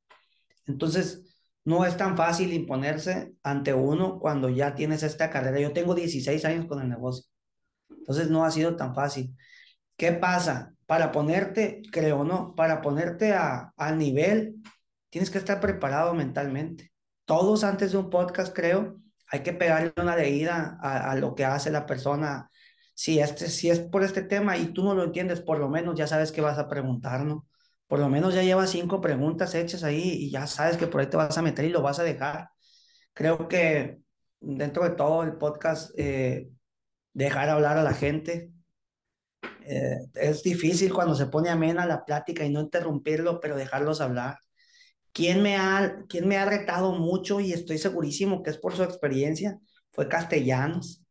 Entonces, 0.66 1.22
no 1.64 1.84
es 1.84 1.96
tan 1.96 2.16
fácil 2.16 2.52
imponerse 2.52 3.34
ante 3.42 3.74
uno 3.74 4.18
cuando 4.20 4.48
ya 4.48 4.74
tienes 4.74 5.02
esta 5.02 5.30
carrera. 5.30 5.60
Yo 5.60 5.72
tengo 5.72 5.94
16 5.94 6.44
años 6.44 6.66
con 6.66 6.80
el 6.80 6.88
negocio, 6.88 7.26
entonces 7.90 8.30
no 8.30 8.44
ha 8.44 8.50
sido 8.50 8.76
tan 8.76 8.94
fácil. 8.94 9.36
¿Qué 9.96 10.12
pasa? 10.12 10.74
Para 10.86 11.12
ponerte, 11.12 11.82
creo, 11.92 12.24
¿no? 12.24 12.54
Para 12.54 12.82
ponerte 12.82 13.32
a, 13.32 13.72
al 13.76 13.98
nivel, 13.98 14.56
tienes 15.10 15.30
que 15.30 15.38
estar 15.38 15.60
preparado 15.60 16.14
mentalmente 16.14 16.92
todos 17.24 17.64
antes 17.64 17.92
de 17.92 17.98
un 17.98 18.10
podcast, 18.10 18.54
creo, 18.54 19.00
hay 19.32 19.42
que 19.42 19.54
pegarle 19.54 19.92
una 19.98 20.16
leída 20.16 20.78
a, 20.82 21.12
a 21.12 21.16
lo 21.16 21.34
que 21.34 21.44
hace 21.46 21.70
la 21.72 21.86
persona. 21.86 22.50
Si, 22.94 23.18
este, 23.20 23.48
si 23.50 23.70
es 23.70 23.80
por 23.80 24.04
este 24.04 24.22
tema 24.22 24.56
y 24.58 24.68
tú 24.74 24.84
no 24.84 24.94
lo 24.94 25.04
entiendes, 25.04 25.40
por 25.40 25.58
lo 25.58 25.68
menos 25.70 25.96
ya 25.98 26.06
sabes 26.06 26.32
que 26.32 26.42
vas 26.42 26.58
a 26.58 26.68
preguntar, 26.68 27.24
¿no? 27.24 27.48
Por 27.88 28.00
lo 28.00 28.08
menos 28.08 28.34
ya 28.34 28.42
llevas 28.42 28.70
cinco 28.70 29.00
preguntas 29.00 29.54
hechas 29.54 29.84
ahí 29.84 30.02
y 30.02 30.30
ya 30.30 30.46
sabes 30.46 30.76
que 30.78 30.86
por 30.86 31.00
ahí 31.00 31.08
te 31.08 31.16
vas 31.16 31.36
a 31.38 31.42
meter 31.42 31.64
y 31.66 31.70
lo 31.70 31.82
vas 31.82 31.98
a 31.98 32.04
dejar. 32.04 32.50
Creo 33.14 33.48
que 33.48 34.00
dentro 34.40 34.84
de 34.84 34.90
todo 34.90 35.22
el 35.24 35.36
podcast, 35.36 35.92
eh, 35.98 36.50
dejar 37.14 37.48
hablar 37.48 37.78
a 37.78 37.82
la 37.82 37.94
gente. 37.94 38.52
Eh, 39.64 39.98
es 40.14 40.42
difícil 40.42 40.92
cuando 40.92 41.14
se 41.14 41.26
pone 41.26 41.50
amena 41.50 41.86
la 41.86 42.04
plática 42.04 42.44
y 42.44 42.50
no 42.50 42.60
interrumpirlo, 42.60 43.40
pero 43.40 43.56
dejarlos 43.56 44.00
hablar. 44.00 44.38
¿Quién 45.12 45.42
me 45.42 45.56
ha, 45.56 46.04
quién 46.08 46.26
me 46.28 46.38
ha 46.38 46.44
retado 46.46 46.92
mucho 46.92 47.40
y 47.40 47.52
estoy 47.52 47.78
segurísimo 47.78 48.42
que 48.42 48.50
es 48.50 48.58
por 48.58 48.74
su 48.74 48.82
experiencia? 48.82 49.58
Fue 49.90 50.08
Castellanos, 50.08 51.04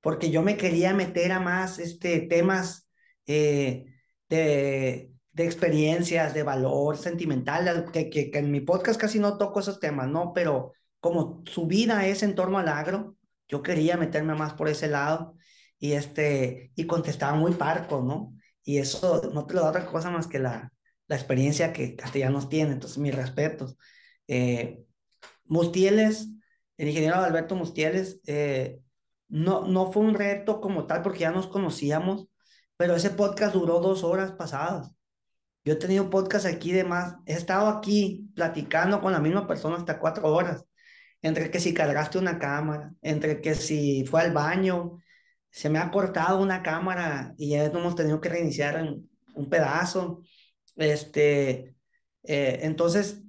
porque 0.00 0.30
yo 0.30 0.42
me 0.42 0.56
quería 0.56 0.94
meter 0.94 1.32
a 1.32 1.40
más 1.40 1.78
este, 1.78 2.20
temas 2.22 2.88
eh, 3.26 3.86
de 4.28 5.10
de 5.32 5.44
experiencias, 5.44 6.34
de 6.34 6.42
valor 6.42 6.96
sentimental, 6.96 7.90
que, 7.92 8.10
que, 8.10 8.30
que, 8.30 8.38
en 8.38 8.50
mi 8.50 8.60
podcast 8.60 9.00
casi 9.00 9.18
no 9.18 9.38
toco 9.38 9.60
esos 9.60 9.80
temas, 9.80 10.08
¿no? 10.08 10.32
Pero 10.34 10.72
como 11.00 11.42
su 11.46 11.66
vida 11.66 12.06
es 12.06 12.22
en 12.22 12.34
torno 12.34 12.58
al 12.58 12.68
agro, 12.68 13.16
yo 13.48 13.62
quería 13.62 13.96
meterme 13.96 14.34
más 14.34 14.54
por 14.54 14.68
ese 14.68 14.88
lado 14.88 15.34
y, 15.78 15.92
este, 15.92 16.72
y 16.74 16.86
contestaba 16.86 17.34
muy 17.36 17.52
parco, 17.52 18.02
¿no? 18.02 18.34
Y 18.64 18.78
eso 18.78 19.30
no 19.32 19.46
te 19.46 19.54
lo 19.54 19.62
da 19.62 19.70
otra 19.70 19.86
cosa 19.86 20.10
más 20.10 20.26
que 20.26 20.38
la, 20.38 20.72
la 21.10 21.16
experiencia 21.16 21.72
que 21.72 21.96
Castellanos 21.96 22.48
tiene, 22.48 22.72
entonces 22.72 22.98
mis 22.98 23.14
respetos. 23.14 23.76
Eh, 24.28 24.84
Mustieles, 25.44 26.28
el 26.76 26.88
ingeniero 26.88 27.16
Alberto 27.16 27.56
Mustieles, 27.56 28.20
eh, 28.26 28.80
no, 29.26 29.66
no 29.66 29.90
fue 29.90 30.04
un 30.04 30.14
reto 30.14 30.60
como 30.60 30.86
tal 30.86 31.02
porque 31.02 31.20
ya 31.20 31.32
nos 31.32 31.48
conocíamos, 31.48 32.28
pero 32.76 32.94
ese 32.94 33.10
podcast 33.10 33.54
duró 33.54 33.80
dos 33.80 34.04
horas 34.04 34.30
pasadas. 34.30 34.92
Yo 35.64 35.72
he 35.72 35.76
tenido 35.76 36.10
podcast 36.10 36.46
aquí 36.46 36.70
de 36.70 36.84
más, 36.84 37.16
he 37.26 37.32
estado 37.32 37.66
aquí 37.66 38.30
platicando 38.36 39.00
con 39.00 39.10
la 39.12 39.18
misma 39.18 39.48
persona 39.48 39.78
hasta 39.78 39.98
cuatro 39.98 40.32
horas, 40.32 40.64
entre 41.22 41.50
que 41.50 41.58
si 41.58 41.74
cargaste 41.74 42.18
una 42.18 42.38
cámara, 42.38 42.94
entre 43.02 43.40
que 43.40 43.56
si 43.56 44.04
fue 44.04 44.20
al 44.22 44.32
baño, 44.32 45.02
se 45.50 45.70
me 45.70 45.80
ha 45.80 45.90
cortado 45.90 46.40
una 46.40 46.62
cámara 46.62 47.34
y 47.36 47.50
ya 47.50 47.64
hemos 47.64 47.96
tenido 47.96 48.20
que 48.20 48.28
reiniciar 48.28 48.80
un 49.34 49.50
pedazo. 49.50 50.22
Este, 50.80 51.76
eh, 52.24 52.60
entonces, 52.62 53.22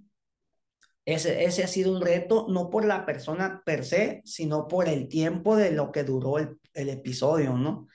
ese, 1.06 1.44
ese 1.44 1.64
ha 1.64 1.68
sido 1.68 1.92
un 1.94 2.02
reto, 2.02 2.48
no 2.50 2.70
por 2.70 2.86
la 2.86 3.06
persona 3.06 3.64
per 3.66 3.84
se, 3.86 4.22
sino 4.26 4.68
por 4.68 4.88
el 4.88 5.08
tiempo 5.08 5.56
de 5.56 5.72
lo 5.72 5.92
que 5.92 6.04
duró 6.04 6.38
el, 6.40 6.60
el 6.74 6.90
episodio, 6.90 7.56
¿no? 7.58 7.88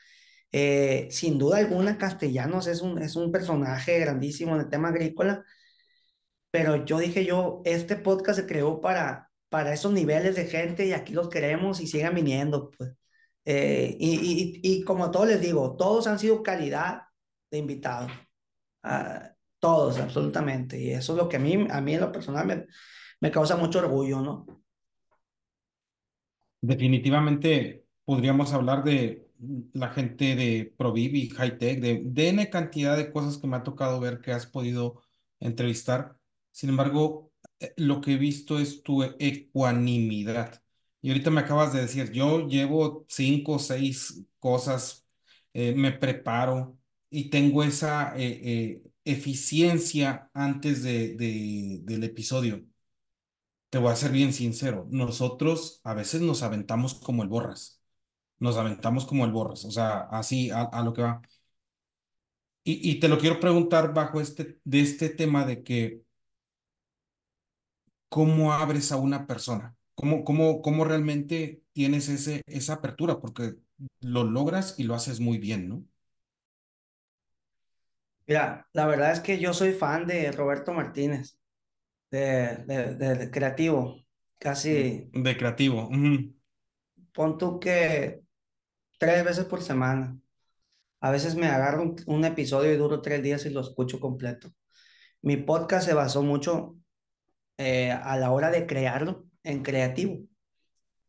Eh, 0.52 1.08
sin 1.10 1.38
duda 1.38 1.58
alguna, 1.58 1.98
Castellanos 1.98 2.66
es 2.66 2.82
un, 2.82 3.00
es 3.02 3.16
un 3.16 3.32
personaje 3.32 3.98
grandísimo 4.00 4.54
en 4.54 4.62
el 4.62 4.70
tema 4.70 4.88
agrícola, 4.88 5.44
pero 6.50 6.84
yo 6.84 6.98
dije 6.98 7.24
yo, 7.24 7.62
este 7.64 7.96
podcast 7.96 8.40
se 8.40 8.46
creó 8.46 8.80
para, 8.80 9.30
para 9.48 9.72
esos 9.74 9.92
niveles 9.92 10.36
de 10.36 10.46
gente 10.46 10.86
y 10.86 10.92
aquí 10.92 11.12
los 11.12 11.28
queremos 11.28 11.80
y 11.80 11.86
sigan 11.86 12.14
viniendo, 12.14 12.70
pues. 12.70 12.92
Eh, 13.44 13.96
y, 14.00 14.60
y, 14.62 14.80
y, 14.80 14.82
como 14.84 15.10
todos 15.10 15.28
les 15.28 15.40
digo, 15.40 15.76
todos 15.76 16.06
han 16.08 16.18
sido 16.18 16.42
calidad 16.42 17.02
de 17.50 17.58
invitados. 17.58 18.10
Uh, 18.84 19.35
todos, 19.58 19.98
absolutamente. 19.98 20.80
Y 20.80 20.90
eso 20.90 21.12
es 21.12 21.18
lo 21.18 21.28
que 21.28 21.36
a 21.36 21.40
mí, 21.40 21.66
a 21.70 21.80
mí 21.80 21.94
en 21.94 22.00
lo 22.00 22.12
personal 22.12 22.66
me, 23.20 23.30
causa 23.30 23.56
mucho 23.56 23.78
orgullo, 23.80 24.20
¿no? 24.20 24.46
Definitivamente 26.60 27.86
podríamos 28.04 28.52
hablar 28.52 28.84
de 28.84 29.28
la 29.72 29.90
gente 29.90 30.34
de 30.36 30.74
Proviv 30.76 31.14
y 31.14 31.28
Hightech, 31.28 31.80
de, 31.80 32.02
de 32.04 32.28
N 32.28 32.50
cantidad 32.50 32.96
de 32.96 33.12
cosas 33.12 33.38
que 33.38 33.46
me 33.46 33.56
ha 33.56 33.62
tocado 33.62 34.00
ver 34.00 34.20
que 34.20 34.32
has 34.32 34.46
podido 34.46 35.02
entrevistar. 35.40 36.16
Sin 36.52 36.70
embargo, 36.70 37.32
eh, 37.60 37.72
lo 37.76 38.00
que 38.00 38.14
he 38.14 38.16
visto 38.16 38.58
es 38.58 38.82
tu 38.82 39.02
ecuanimidad. 39.02 40.62
Y 41.00 41.10
ahorita 41.10 41.30
me 41.30 41.40
acabas 41.42 41.72
de 41.72 41.82
decir, 41.82 42.10
yo 42.12 42.48
llevo 42.48 43.04
cinco 43.08 43.52
o 43.54 43.58
seis 43.58 44.24
cosas, 44.38 45.06
eh, 45.52 45.74
me 45.74 45.92
preparo 45.92 46.78
y 47.10 47.30
tengo 47.30 47.62
esa 47.62 48.14
eh, 48.16 48.82
eficiencia 49.06 50.30
antes 50.34 50.82
de, 50.82 51.16
de, 51.16 51.80
del 51.84 52.04
episodio. 52.04 52.66
Te 53.70 53.78
voy 53.78 53.92
a 53.92 53.96
ser 53.96 54.12
bien 54.12 54.32
sincero, 54.32 54.86
nosotros 54.90 55.80
a 55.84 55.92
veces 55.94 56.20
nos 56.22 56.42
aventamos 56.42 56.94
como 56.94 57.22
el 57.22 57.28
borras 57.28 57.80
nos 58.40 58.56
aventamos 58.58 59.06
como 59.06 59.24
el 59.26 59.32
borras, 59.32 59.64
o 59.66 59.70
sea, 59.72 60.00
así 60.12 60.50
a, 60.50 60.62
a 60.64 60.84
lo 60.84 60.92
que 60.94 61.02
va. 61.02 61.22
Y, 62.64 62.90
y, 62.90 63.00
te 63.00 63.08
lo 63.08 63.18
quiero 63.18 63.38
preguntar 63.40 63.94
bajo 63.94 64.20
este, 64.20 64.60
de 64.64 64.80
este 64.80 65.08
tema 65.10 65.46
de 65.46 65.62
que, 65.62 66.02
¿cómo 68.08 68.52
abres 68.52 68.92
a 68.92 68.96
una 68.96 69.26
persona? 69.26 69.76
¿Cómo, 69.94 70.24
cómo, 70.24 70.62
cómo 70.62 70.84
realmente 70.84 71.62
tienes 71.72 72.08
ese, 72.08 72.42
esa 72.46 72.74
apertura? 72.74 73.20
Porque 73.20 73.56
lo 74.00 74.24
logras 74.24 74.74
y 74.78 74.84
lo 74.84 74.94
haces 74.94 75.20
muy 75.20 75.38
bien, 75.38 75.68
¿no? 75.68 75.84
Mira, 78.26 78.66
la 78.72 78.86
verdad 78.86 79.12
es 79.12 79.20
que 79.20 79.38
yo 79.38 79.54
soy 79.54 79.72
fan 79.72 80.06
de 80.06 80.32
Roberto 80.32 80.72
Martínez, 80.72 81.38
de, 82.10 82.56
de, 82.66 82.94
de 82.94 83.30
creativo, 83.30 84.04
casi. 84.38 85.08
De 85.12 85.36
creativo. 85.36 85.88
Uh 85.88 85.92
-huh. 85.92 86.34
Pon 87.12 87.38
tú 87.38 87.60
que 87.60 88.22
tres 88.98 89.24
veces 89.24 89.44
por 89.44 89.62
semana. 89.62 90.18
A 91.00 91.10
veces 91.10 91.36
me 91.36 91.46
agarro 91.46 91.82
un, 91.82 91.96
un, 92.06 92.24
episodio 92.24 92.72
y 92.72 92.76
duro 92.76 93.00
tres 93.02 93.22
días 93.22 93.46
y 93.46 93.50
lo 93.50 93.60
escucho 93.60 94.00
completo. 94.00 94.50
Mi 95.22 95.36
podcast 95.36 95.86
se 95.86 95.94
basó 95.94 96.22
mucho 96.22 96.76
eh, 97.58 97.90
a 97.90 98.16
la 98.16 98.30
hora 98.32 98.50
de 98.50 98.66
crearlo 98.66 99.26
en 99.42 99.62
creativo. 99.62 100.18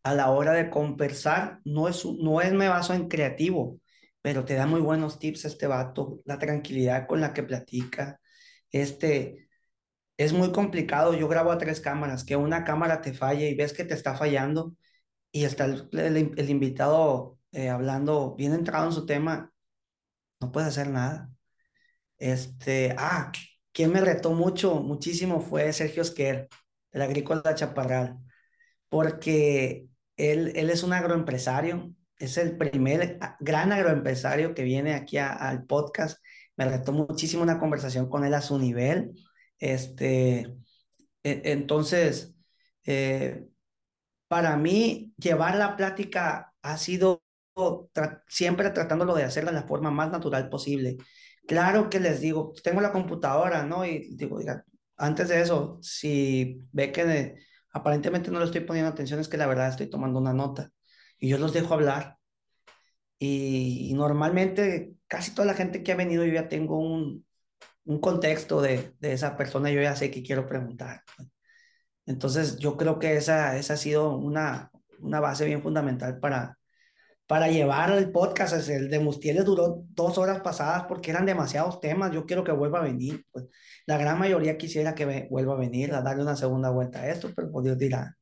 A 0.04 0.14
la 0.14 0.30
hora 0.32 0.54
de 0.54 0.70
conversar, 0.70 1.60
no 1.66 1.88
es, 1.88 2.06
no 2.06 2.42
es 2.42 2.54
me 2.54 2.70
baso 2.70 2.94
en 2.94 3.08
creativo, 3.10 3.80
pero 4.22 4.46
te 4.46 4.56
da 4.56 4.66
muy 4.66 4.82
buenos 4.82 5.20
tips 5.20 5.46
este 5.46 5.68
vato, 5.68 6.22
la 6.26 6.40
tranquilidad 6.40 7.08
con 7.08 7.22
la 7.22 7.34
que 7.34 7.44
platica. 7.44 8.20
Este, 8.72 9.48
es 10.18 10.34
muy 10.34 10.52
complicado. 10.52 11.14
Yo 11.14 11.28
grabo 11.28 11.52
a 11.52 11.58
tres 11.58 11.82
cámaras, 11.82 12.24
que 12.24 12.36
una 12.36 12.64
cámara 12.64 13.02
te 13.02 13.14
falle 13.14 13.50
y 13.50 13.56
ves 13.56 13.74
que 13.74 13.86
te 13.86 13.94
está 13.94 14.16
fallando 14.16 14.76
y 15.32 15.46
está 15.46 15.66
el, 15.66 15.90
el, 15.94 16.50
invitado 16.50 17.40
eh, 17.52 17.70
hablando 17.70 18.36
bien 18.36 18.54
entrado 18.54 18.88
en 18.88 18.94
su 18.94 19.06
tema, 19.06 19.52
no 20.40 20.52
puedes 20.52 20.70
hacer 20.70 20.90
nada. 20.90 21.30
Este, 22.18 22.96
ah, 22.98 23.32
quien 23.72 23.92
me 23.92 24.02
retó 24.02 24.32
mucho, 24.34 24.76
muchísimo 24.82 25.42
fue 25.42 25.72
Sergio 25.74 26.02
Esquer, 26.04 26.50
del 26.92 27.02
Agrícola 27.04 27.56
Chaparral, 27.56 28.18
porque 28.90 29.88
él, 30.18 30.54
él 30.56 30.70
es 30.70 30.84
un 30.84 30.94
agroempresario, 30.94 31.94
es 32.20 32.38
el 32.38 32.58
primer 32.58 33.20
gran 33.40 33.72
agroempresario 33.72 34.54
que 34.54 34.64
viene 34.64 34.94
aquí 34.94 35.18
a, 35.18 35.32
al 35.34 35.66
podcast. 35.66 36.24
Me 36.56 36.66
retó 36.66 36.92
muchísimo 36.92 37.44
una 37.44 37.60
conversación 37.60 38.10
con 38.10 38.26
él 38.26 38.34
a 38.34 38.42
su 38.42 38.58
nivel. 38.60 39.14
Este, 39.60 40.56
e, 41.24 41.42
entonces, 41.46 42.36
eh, 42.86 43.46
para 44.28 44.58
mí, 44.58 45.14
llevar 45.18 45.56
la 45.58 45.76
plática 45.78 46.54
ha 46.62 46.78
sido 46.78 47.24
tra 47.94 48.24
siempre 48.28 48.70
tratándolo 48.72 49.16
de 49.16 49.24
hacer 49.24 49.46
de 49.46 49.52
la 49.52 49.64
forma 49.64 49.92
más 49.92 50.12
natural 50.12 50.50
posible. 50.50 50.98
Claro 51.48 51.90
que 51.90 52.00
les 52.00 52.22
digo, 52.22 52.54
tengo 52.64 52.82
la 52.82 52.92
computadora, 52.92 53.64
¿no? 53.64 53.86
Y 53.86 54.16
digo, 54.16 54.40
diga, 54.40 54.66
antes 54.98 55.30
de 55.30 55.42
eso, 55.42 55.80
si 55.82 56.62
ve 56.72 56.92
que 56.92 57.06
de, 57.06 57.36
aparentemente 57.72 58.32
no 58.32 58.40
le 58.40 58.46
estoy 58.46 58.62
poniendo 58.62 58.92
atención, 58.92 59.20
es 59.20 59.28
que 59.30 59.38
la 59.38 59.48
verdad 59.48 59.70
estoy 59.70 59.90
tomando 59.90 60.20
una 60.20 60.34
nota 60.34 60.72
y 61.20 61.30
yo 61.30 61.38
los 61.38 61.54
dejo 61.54 61.74
hablar. 61.74 62.18
Y, 63.20 63.94
normalmente 63.96 64.94
casi 65.08 65.32
toda 65.34 65.48
la 65.48 65.54
gente 65.56 65.84
que 65.84 65.92
ha 65.92 65.96
venido 65.96 66.26
yo 66.26 66.34
ya 66.34 66.50
tengo 66.50 66.78
un, 66.80 67.26
un 67.86 68.00
contexto 68.00 68.62
de, 68.62 68.94
de, 69.00 69.14
esa 69.14 69.38
persona, 69.38 69.72
yo 69.72 69.82
ya 69.82 69.96
sé 69.96 70.12
que 70.12 70.24
quiero 70.24 70.48
preguntar. 70.48 71.04
Entonces 72.06 72.58
yo 72.58 72.78
creo 72.78 73.00
que 73.00 73.18
esa, 73.18 73.58
esa 73.58 73.74
ha 73.74 73.78
sido 73.78 74.18
una, 74.18 74.72
una 75.00 75.20
base 75.20 75.46
bien 75.46 75.62
fundamental 75.62 76.20
para, 76.20 76.58
para 77.28 77.50
llevar 77.50 77.92
el 77.92 78.12
podcast. 78.12 78.70
El 78.70 78.90
de 78.90 79.00
Mustieles 79.00 79.46
duró 79.46 79.84
dos 79.90 80.18
horas 80.18 80.42
pasadas 80.42 80.86
porque 80.88 81.12
eran 81.12 81.26
demasiados 81.26 81.80
temas. 81.82 82.12
Yo 82.14 82.26
quiero 82.26 82.44
que 82.44 82.52
vuelva 82.54 82.80
a 82.80 82.84
venir. 82.84 83.26
Pues 83.32 83.46
la 83.86 83.98
gran 83.98 84.20
mayoría 84.20 84.58
quisiera 84.58 84.96
que 84.96 85.28
vuelva 85.30 85.54
a 85.56 85.58
venir, 85.58 85.94
a 85.94 86.02
darle 86.02 86.24
una 86.24 86.36
segunda 86.36 86.70
vuelta 86.72 87.02
a 87.02 87.10
esto, 87.10 87.30
pero 87.36 87.52
por 87.52 87.64
Dios 87.64 87.78
dirá. 87.78 88.17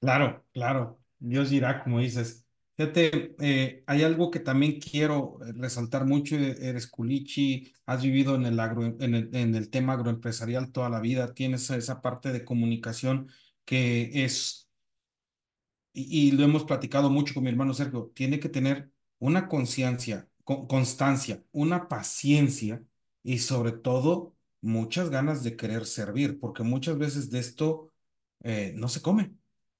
Claro, 0.00 0.46
claro. 0.52 1.00
Dios 1.18 1.50
dirá, 1.50 1.82
como 1.82 2.00
dices. 2.00 2.46
Fíjate, 2.76 3.34
eh, 3.40 3.84
hay 3.86 4.02
algo 4.02 4.30
que 4.30 4.40
también 4.40 4.80
quiero 4.80 5.38
resaltar 5.54 6.06
mucho. 6.06 6.36
Eres 6.36 6.86
culichi, 6.86 7.74
has 7.84 8.02
vivido 8.02 8.34
en 8.34 8.46
el, 8.46 8.58
agro, 8.58 8.84
en 8.86 9.14
el, 9.14 9.34
en 9.34 9.54
el 9.54 9.68
tema 9.68 9.92
agroempresarial 9.94 10.72
toda 10.72 10.88
la 10.88 11.00
vida, 11.00 11.34
tienes 11.34 11.68
esa 11.70 12.00
parte 12.00 12.32
de 12.32 12.44
comunicación 12.44 13.28
que 13.66 14.24
es 14.24 14.70
y, 15.92 16.28
y, 16.28 16.32
lo 16.32 16.44
hemos 16.44 16.64
platicado 16.64 17.10
mucho 17.10 17.34
con 17.34 17.42
mi 17.44 17.50
hermano 17.50 17.74
Sergio, 17.74 18.12
tiene 18.14 18.38
que 18.40 18.48
tener 18.48 18.90
una 19.18 19.48
conciencia, 19.48 20.28
con, 20.44 20.66
constancia, 20.66 21.42
una 21.52 21.88
paciencia 21.88 22.82
y 23.22 23.38
sobre 23.38 23.72
todo 23.72 24.36
muchas 24.60 25.10
ganas 25.10 25.42
de 25.42 25.56
querer 25.56 25.86
servir, 25.86 26.38
porque 26.38 26.62
muchas 26.62 26.98
veces 26.98 27.30
de 27.30 27.40
esto 27.40 27.92
eh, 28.40 28.72
no 28.76 28.88
se 28.88 29.02
come, 29.02 29.34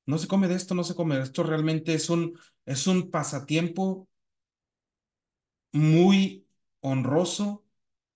no 0.06 0.18
se 0.18 0.28
come 0.28 0.48
de 0.48 0.54
esto, 0.56 0.74
no 0.74 0.84
se 0.84 0.94
come. 0.94 1.20
Esto 1.20 1.42
realmente 1.42 1.94
es 1.94 2.10
un, 2.10 2.38
es 2.66 2.86
un 2.86 3.10
pasatiempo 3.10 4.08
muy 5.72 6.46
honroso, 6.80 7.64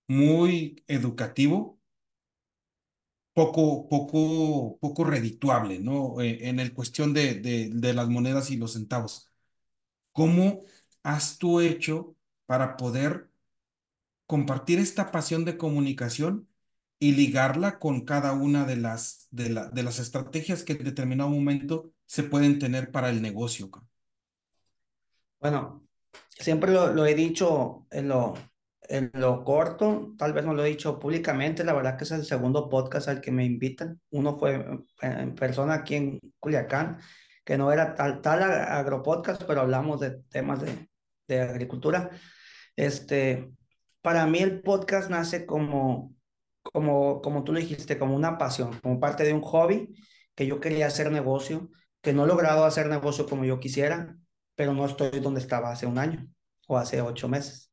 muy 0.07 0.83
educativo 0.87 1.79
poco, 3.33 3.87
poco, 3.89 4.77
poco 4.79 5.03
redituable, 5.03 5.79
¿no? 5.79 6.21
Eh, 6.21 6.47
en 6.49 6.59
el 6.59 6.73
cuestión 6.73 7.13
de, 7.13 7.35
de, 7.35 7.69
de, 7.73 7.93
las 7.93 8.07
monedas 8.09 8.49
y 8.51 8.57
los 8.57 8.73
centavos. 8.73 9.29
¿Cómo 10.13 10.63
has 11.03 11.37
tú 11.39 11.61
hecho 11.61 12.15
para 12.47 12.77
poder 12.77 13.29
compartir 14.27 14.79
esta 14.79 15.11
pasión 15.11 15.45
de 15.45 15.57
comunicación 15.57 16.47
y 16.99 17.13
ligarla 17.13 17.79
con 17.79 18.05
cada 18.05 18.33
una 18.33 18.65
de 18.65 18.77
las, 18.77 19.27
de, 19.31 19.49
la, 19.49 19.69
de 19.69 19.83
las 19.83 19.99
estrategias 19.99 20.63
que 20.63 20.73
en 20.73 20.83
determinado 20.83 21.29
momento 21.29 21.91
se 22.05 22.23
pueden 22.23 22.59
tener 22.59 22.91
para 22.91 23.09
el 23.09 23.21
negocio. 23.21 23.69
Bueno, 25.39 25.85
siempre 26.29 26.71
lo, 26.71 26.93
lo 26.93 27.05
he 27.05 27.15
dicho 27.15 27.85
en 27.91 28.07
lo, 28.07 28.33
en 28.83 29.11
lo 29.13 29.43
corto, 29.43 30.13
tal 30.17 30.33
vez 30.33 30.45
no 30.45 30.53
lo 30.53 30.63
he 30.65 30.69
dicho 30.69 30.99
públicamente, 30.99 31.63
la 31.63 31.73
verdad 31.73 31.97
que 31.97 32.05
es 32.05 32.11
el 32.11 32.25
segundo 32.25 32.69
podcast 32.69 33.07
al 33.07 33.21
que 33.21 33.31
me 33.31 33.45
invitan. 33.45 33.99
Uno 34.11 34.37
fue 34.37 34.65
en 35.01 35.35
persona 35.35 35.75
aquí 35.75 35.95
en 35.95 36.19
Culiacán, 36.39 36.99
que 37.43 37.57
no 37.57 37.71
era 37.71 37.93
tal, 37.95 38.21
tal 38.21 38.43
agropodcast, 38.43 39.43
pero 39.43 39.61
hablamos 39.61 39.99
de 39.99 40.21
temas 40.29 40.61
de, 40.61 40.89
de 41.27 41.41
agricultura. 41.41 42.09
Este, 42.75 43.51
para 44.01 44.25
mí 44.25 44.39
el 44.39 44.61
podcast 44.61 45.09
nace 45.09 45.45
como, 45.45 46.13
como, 46.73 47.21
como 47.21 47.43
tú 47.43 47.53
lo 47.53 47.59
dijiste, 47.59 47.97
como 47.97 48.15
una 48.15 48.37
pasión, 48.37 48.79
como 48.81 48.99
parte 48.99 49.23
de 49.23 49.33
un 49.33 49.41
hobby 49.41 49.93
que 50.35 50.47
yo 50.47 50.59
quería 50.59 50.87
hacer 50.87 51.11
negocio, 51.11 51.69
que 52.01 52.13
no 52.13 52.25
he 52.25 52.27
logrado 52.27 52.65
hacer 52.65 52.87
negocio 52.87 53.25
como 53.27 53.45
yo 53.45 53.59
quisiera, 53.59 54.17
pero 54.55 54.73
no 54.73 54.85
estoy 54.85 55.19
donde 55.19 55.41
estaba 55.41 55.71
hace 55.71 55.85
un 55.85 55.97
año 55.97 56.27
o 56.67 56.77
hace 56.77 57.01
ocho 57.01 57.27
meses. 57.29 57.71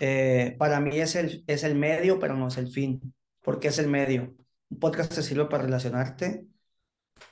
Eh, 0.00 0.56
para 0.58 0.80
mí 0.80 0.98
es 0.98 1.14
el, 1.16 1.44
es 1.46 1.64
el 1.64 1.74
medio, 1.76 2.18
pero 2.18 2.34
no 2.36 2.48
es 2.48 2.58
el 2.58 2.68
fin. 2.70 3.14
porque 3.42 3.68
es 3.68 3.78
el 3.78 3.88
medio? 3.88 4.34
Un 4.70 4.78
podcast 4.78 5.14
te 5.14 5.22
sirve 5.22 5.46
para 5.46 5.64
relacionarte 5.64 6.46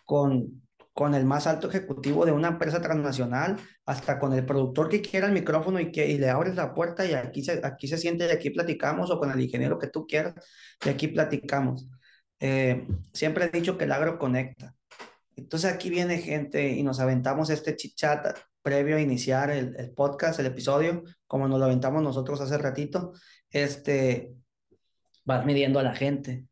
con, 0.05 0.62
con 0.93 1.15
el 1.15 1.25
más 1.25 1.47
alto 1.47 1.69
ejecutivo 1.69 2.27
de 2.27 2.33
una 2.33 2.49
empresa 2.49 2.81
transnacional, 2.83 3.59
hasta 3.87 4.19
con 4.19 4.33
el 4.35 4.45
productor 4.45 4.89
que 4.89 5.01
quiera 5.01 5.27
el 5.27 5.33
micrófono 5.33 5.81
y 5.81 5.91
que 5.91 6.09
y 6.09 6.19
le 6.19 6.29
abres 6.31 6.55
la 6.55 6.75
puerta 6.75 7.07
y 7.07 7.15
aquí 7.15 7.43
se, 7.43 7.61
aquí 7.65 7.89
se 7.89 7.99
siente 7.99 8.27
y 8.27 8.31
aquí 8.31 8.51
platicamos, 8.51 9.11
o 9.11 9.19
con 9.19 9.31
el 9.31 9.41
ingeniero 9.41 9.79
que 9.79 9.89
tú 9.89 10.07
quieras 10.07 10.35
y 10.85 10.89
aquí 10.91 11.09
platicamos. 11.09 11.89
Eh, 12.41 12.87
siempre 13.13 13.47
he 13.47 13.51
dicho 13.51 13.79
que 13.79 13.85
el 13.85 13.93
agro 13.93 14.19
conecta. 14.19 14.75
Entonces 15.37 15.73
aquí 15.73 15.89
viene 15.91 16.19
gente 16.19 16.69
y 16.69 16.83
nos 16.83 17.01
aventamos 17.01 17.49
este 17.51 17.75
chichat 17.77 18.39
previo 18.63 18.97
a 18.97 19.01
iniciar 19.01 19.51
el, 19.51 19.75
el, 19.77 19.93
podcast, 19.93 20.39
el 20.41 20.47
episodio, 20.47 21.05
como 21.27 21.49
nos 21.49 21.59
lo 21.59 21.65
aventamos 21.65 22.03
nosotros 22.03 22.41
hace 22.41 22.59
ratito, 22.59 23.13
este, 23.51 24.35
vas 25.25 25.45
midiendo 25.47 25.79
a 25.79 25.83
la 25.83 25.95
gente 25.95 26.47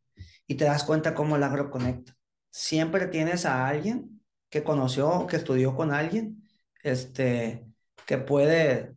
y 0.47 0.55
te 0.55 0.65
das 0.65 0.85
cuenta 0.85 1.15
cómo 1.15 1.37
el 1.37 1.43
agro 1.43 1.71
conecta. 1.71 2.17
Siempre 2.51 3.07
tienes 3.07 3.45
a 3.47 3.69
alguien 3.69 4.20
que 4.51 4.65
conoció, 4.65 5.27
que 5.27 5.37
estudió 5.37 5.75
con 5.77 5.93
alguien, 5.93 6.49
este, 6.83 7.67
que 8.07 8.19
puede, 8.19 8.97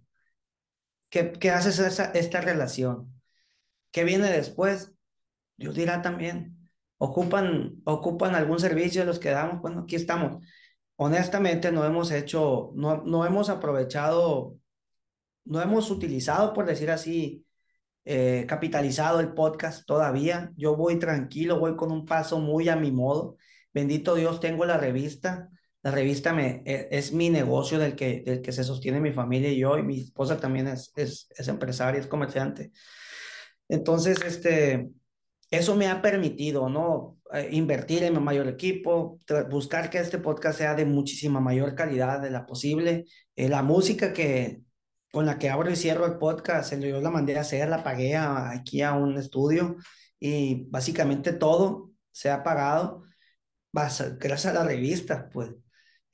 que, 1.09 1.31
que 1.33 1.51
haces 1.51 1.79
esa, 1.79 2.05
esta 2.11 2.41
relación. 2.41 3.13
¿Qué 3.91 4.03
viene 4.03 4.29
después? 4.29 4.93
Dios 5.57 5.75
dirá 5.75 6.01
también. 6.01 6.69
Ocupan, 6.97 7.81
ocupan 7.85 8.35
algún 8.35 8.59
servicio, 8.59 9.05
los 9.05 9.19
que 9.19 9.31
damos, 9.31 9.61
bueno, 9.61 9.81
aquí 9.81 9.95
estamos 9.95 10.43
honestamente 10.95 11.71
no 11.71 11.85
hemos 11.85 12.11
hecho, 12.11 12.71
no, 12.75 13.03
no 13.03 13.25
hemos 13.25 13.49
aprovechado, 13.49 14.57
no 15.45 15.61
hemos 15.61 15.91
utilizado, 15.91 16.53
por 16.53 16.65
decir 16.65 16.91
así, 16.91 17.45
eh, 18.05 18.45
capitalizado 18.47 19.19
el 19.19 19.33
podcast 19.33 19.85
todavía. 19.85 20.51
Yo 20.57 20.75
voy 20.75 20.99
tranquilo, 20.99 21.59
voy 21.59 21.75
con 21.75 21.91
un 21.91 22.05
paso 22.05 22.39
muy 22.39 22.69
a 22.69 22.75
mi 22.75 22.91
modo. 22.91 23.37
Bendito 23.73 24.15
Dios, 24.15 24.39
tengo 24.39 24.65
la 24.65 24.77
revista. 24.77 25.49
La 25.81 25.91
revista 25.91 26.33
me, 26.33 26.63
e, 26.65 26.87
es, 26.91 27.11
mi 27.13 27.29
negocio 27.29 27.79
del 27.79 27.95
que, 27.95 28.21
del 28.25 28.41
que 28.41 28.51
se 28.51 28.63
sostiene 28.63 28.99
mi 28.99 29.11
familia 29.11 29.51
y 29.51 29.57
yo, 29.59 29.77
y 29.77 29.83
mi 29.83 29.99
esposa 29.99 30.39
también 30.39 30.67
es, 30.67 30.91
es, 30.95 31.27
es 31.35 31.47
empresaria, 31.47 31.99
es 31.99 32.07
comerciante. 32.07 32.71
Entonces, 33.67 34.21
este, 34.23 34.89
eso 35.49 35.75
me 35.75 35.87
ha 35.87 36.01
permitido, 36.01 36.69
¿no? 36.69 37.19
Eh, 37.33 37.49
invertir 37.51 38.03
en 38.03 38.17
un 38.17 38.23
mayor 38.23 38.47
equipo, 38.47 39.19
buscar 39.49 39.89
que 39.89 39.99
este 39.99 40.19
podcast 40.19 40.59
sea 40.59 40.75
de 40.75 40.85
muchísima 40.85 41.39
mayor 41.39 41.75
calidad 41.75 42.21
de 42.21 42.31
la 42.31 42.45
posible. 42.45 43.05
Eh, 43.35 43.49
la 43.49 43.63
música 43.63 44.13
que 44.13 44.61
con 45.11 45.27
la 45.27 45.37
que 45.37 45.49
abro 45.51 45.69
y 45.69 45.75
cierro 45.75 46.07
el 46.07 46.17
podcast, 46.17 46.73
yo 46.73 46.99
la 47.01 47.11
mandé 47.11 47.37
a 47.37 47.41
hacer, 47.41 47.69
la 47.69 47.83
pagué 47.83 48.15
aquí 48.15 48.81
a 48.81 48.93
un 48.93 49.15
estudio 49.17 49.77
y 50.19 50.65
básicamente 50.71 51.33
todo 51.33 51.91
se 52.11 52.31
ha 52.31 52.41
pagado 52.43 53.03
gracias 53.73 54.45
a 54.47 54.53
la 54.53 54.63
revista, 54.63 55.29
pues. 55.29 55.51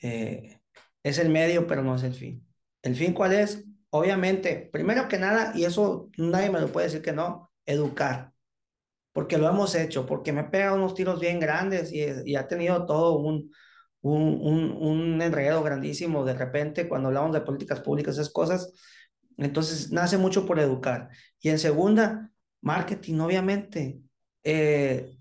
Eh, 0.02 0.62
es 1.04 1.18
el 1.20 1.30
medio, 1.30 1.68
pero 1.68 1.84
no 1.84 1.96
es 1.96 2.04
el 2.04 2.14
fin. 2.14 2.48
¿El 2.82 2.96
fin 2.96 3.14
cuál 3.14 3.34
es? 3.34 3.66
Obviamente, 3.90 4.70
primero 4.72 5.08
que 5.08 5.18
nada, 5.18 5.52
y 5.56 5.66
eso 5.66 6.10
nadie 6.18 6.50
me 6.50 6.62
lo 6.62 6.72
puede 6.72 6.88
decir 6.88 7.02
que 7.02 7.14
no, 7.14 7.52
educar 7.66 8.34
porque 9.20 9.38
lo 9.38 9.50
hemos 9.50 9.76
hecho, 9.76 10.06
porque 10.06 10.32
me 10.32 10.42
he 10.42 10.44
pegado 10.46 10.76
unos 10.78 10.94
tiros 10.94 11.20
bien 11.20 11.40
grandes 11.40 11.92
y, 11.92 12.06
y 12.26 12.36
ha 12.36 12.48
tenido 12.48 12.86
todo 12.86 13.18
un, 13.18 13.52
un, 14.02 14.40
un, 14.42 14.72
un, 14.72 15.22
enredo 15.22 15.64
grandísimo 15.64 16.24
de 16.24 16.34
repente 16.36 16.88
cuando 16.88 17.10
hablamos 17.10 17.34
de 17.34 17.42
políticas 17.42 17.82
públicas, 17.82 18.16
esas 18.16 18.32
cosas. 18.32 18.72
Entonces, 19.38 19.92
nace 19.92 20.18
mucho 20.18 20.46
por 20.46 20.60
educar. 20.60 21.10
Y 21.42 21.50
en 21.50 21.60
segunda, 21.60 22.32
marketing, 22.62 23.20
obviamente. 23.20 24.00
Eh, 24.44 25.18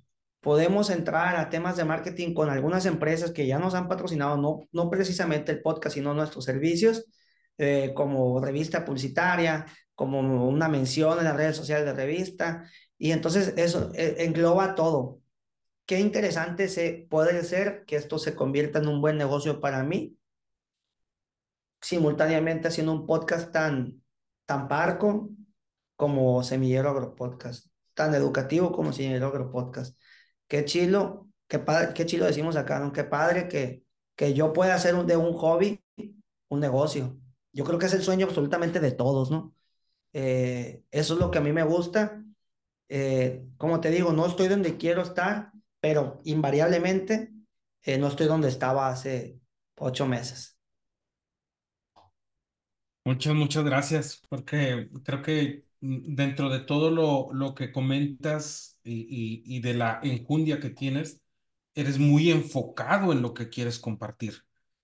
podemos 0.48 0.88
entrar 0.88 1.36
a 1.36 1.50
temas 1.50 1.76
de 1.76 1.84
marketing 1.84 2.32
con 2.32 2.48
algunas 2.48 2.86
empresas 2.86 3.32
que 3.32 3.46
ya 3.46 3.58
nos 3.58 3.74
han 3.74 3.86
patrocinado, 3.86 4.38
no, 4.38 4.66
no 4.72 4.88
precisamente 4.88 5.52
el 5.52 5.60
podcast, 5.60 5.96
sino 5.96 6.14
nuestros 6.14 6.46
servicios, 6.46 7.04
eh, 7.58 7.92
como 7.94 8.40
revista 8.40 8.82
publicitaria, 8.82 9.66
como 9.94 10.20
una 10.48 10.68
mención 10.70 11.18
en 11.18 11.24
las 11.24 11.36
redes 11.36 11.54
sociales 11.54 11.84
de 11.84 11.92
revista, 11.92 12.64
y 12.96 13.12
entonces 13.12 13.52
eso 13.58 13.92
eh, 13.94 14.16
engloba 14.20 14.74
todo. 14.74 15.20
Qué 15.84 16.00
interesante 16.00 16.68
se, 16.68 17.06
puede 17.10 17.44
ser 17.44 17.84
que 17.84 17.96
esto 17.96 18.18
se 18.18 18.34
convierta 18.34 18.78
en 18.78 18.88
un 18.88 19.02
buen 19.02 19.18
negocio 19.18 19.60
para 19.60 19.82
mí, 19.82 20.16
simultáneamente 21.82 22.68
haciendo 22.68 22.92
un 22.92 23.06
podcast 23.06 23.52
tan, 23.52 24.02
tan 24.46 24.66
parco 24.66 25.28
como 25.94 26.42
Semillero 26.42 26.88
Agropodcast, 26.88 27.66
tan 27.92 28.14
educativo 28.14 28.72
como 28.72 28.94
Semillero 28.94 29.26
Agropodcast. 29.26 29.97
Qué 30.48 30.64
chilo, 30.64 31.28
qué, 31.46 31.58
padre, 31.58 31.92
qué 31.94 32.06
chilo 32.06 32.24
decimos 32.26 32.56
acá, 32.56 32.78
¿no? 32.80 32.92
Qué 32.92 33.04
padre 33.04 33.48
que, 33.48 33.84
que 34.16 34.34
yo 34.34 34.52
pueda 34.52 34.74
hacer 34.74 34.94
de 34.96 35.16
un 35.16 35.32
hobby 35.34 35.82
un 36.48 36.60
negocio. 36.60 37.18
Yo 37.52 37.64
creo 37.64 37.78
que 37.78 37.86
es 37.86 37.94
el 37.94 38.02
sueño 38.02 38.26
absolutamente 38.26 38.80
de 38.80 38.92
todos, 38.92 39.30
¿no? 39.30 39.54
Eh, 40.12 40.82
eso 40.90 41.14
es 41.14 41.20
lo 41.20 41.30
que 41.30 41.38
a 41.38 41.42
mí 41.42 41.52
me 41.52 41.62
gusta 41.62 42.24
eh, 42.88 43.46
como 43.58 43.80
te 43.80 43.90
digo, 43.90 44.12
no 44.12 44.26
estoy 44.26 44.48
donde 44.48 44.78
quiero 44.78 45.02
estar, 45.02 45.52
pero 45.80 46.20
invariablemente 46.24 47.30
eh, 47.82 47.98
no 47.98 48.08
estoy 48.08 48.26
donde 48.26 48.48
estaba 48.48 48.88
hace 48.88 49.38
ocho 49.76 50.06
meses. 50.06 50.58
Muchas, 53.04 53.34
muchas 53.34 53.64
gracias, 53.64 54.22
porque 54.28 54.90
creo 55.04 55.22
que 55.22 55.64
dentro 55.80 56.50
de 56.50 56.60
todo 56.60 56.90
lo, 56.90 57.32
lo 57.32 57.54
que 57.54 57.72
comentas 57.72 58.77
y, 58.88 59.60
de 59.60 59.74
la 59.74 60.00
enjundia 60.02 60.60
que 60.60 60.70
tienes, 60.70 61.20
eres 61.74 61.98
muy 61.98 62.30
enfocado 62.30 63.12
en 63.12 63.22
lo 63.22 63.34
que 63.34 63.48
quieres 63.48 63.78
compartir. 63.78 64.34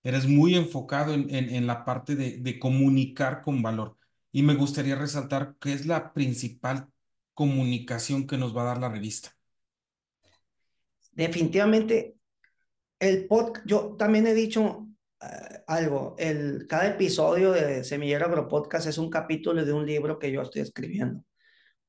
Eres 0.02 0.26
muy 0.26 0.54
enfocado 0.54 1.14
en, 1.14 1.30
en, 1.30 1.66
la 1.66 1.84
parte 1.84 2.14
de, 2.14 2.38
de 2.38 2.58
comunicar 2.58 3.42
con 3.42 3.62
valor. 3.62 3.96
Y 4.32 4.42
me 4.42 4.54
gustaría 4.54 4.96
resaltar 4.96 5.56
que 5.60 5.72
es 5.72 5.86
la 5.86 6.12
principal 6.12 6.88
comunicación 7.34 8.26
que 8.26 8.36
nos 8.36 8.56
va 8.56 8.62
a 8.62 8.66
dar 8.66 8.78
la 8.78 8.88
revista. 8.88 9.30
Definitivamente, 11.12 12.16
el 12.98 13.26
podcast, 13.26 13.66
yo 13.66 13.96
también 13.96 14.26
he 14.26 14.34
dicho 14.34 14.62
uh, 14.62 15.26
algo, 15.66 16.16
el, 16.18 16.66
cada 16.68 16.88
episodio 16.88 17.52
de 17.52 17.84
Semillero 17.84 18.26
Agro 18.26 18.48
Podcast 18.48 18.86
es 18.86 18.98
un 18.98 19.10
capítulo 19.10 19.64
de 19.64 19.72
un 19.72 19.86
libro 19.86 20.18
que 20.18 20.32
yo 20.32 20.42
estoy 20.42 20.62
escribiendo. 20.62 21.22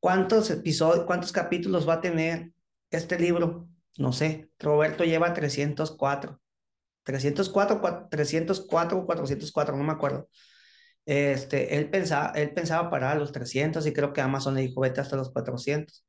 ¿Cuántos 0.05 0.51
episodios, 0.51 1.05
cuántos 1.05 1.31
capítulos 1.31 1.89
va 1.89 1.95
a 1.95 1.99
tener 1.99 2.51
este 2.91 3.17
libro? 3.17 3.67
No 3.97 4.13
sé, 4.13 4.51
Roberto 4.59 5.03
lleva 5.03 5.33
304. 5.33 6.39
304, 7.01 8.07
304 8.11 8.99
o 8.99 9.05
404, 9.07 9.75
no 9.75 9.83
me 9.83 9.93
acuerdo. 9.93 10.29
Este, 11.07 11.75
él 11.75 11.89
pensaba, 11.89 12.33
él 12.35 12.53
pensaba 12.53 12.91
parar 12.91 13.17
a 13.17 13.19
los 13.19 13.31
300 13.31 13.83
y 13.87 13.93
creo 13.93 14.13
que 14.13 14.21
Amazon 14.21 14.53
le 14.53 14.61
dijo, 14.61 14.79
vete 14.79 15.01
hasta 15.01 15.15
los 15.15 15.31
400. 15.31 16.05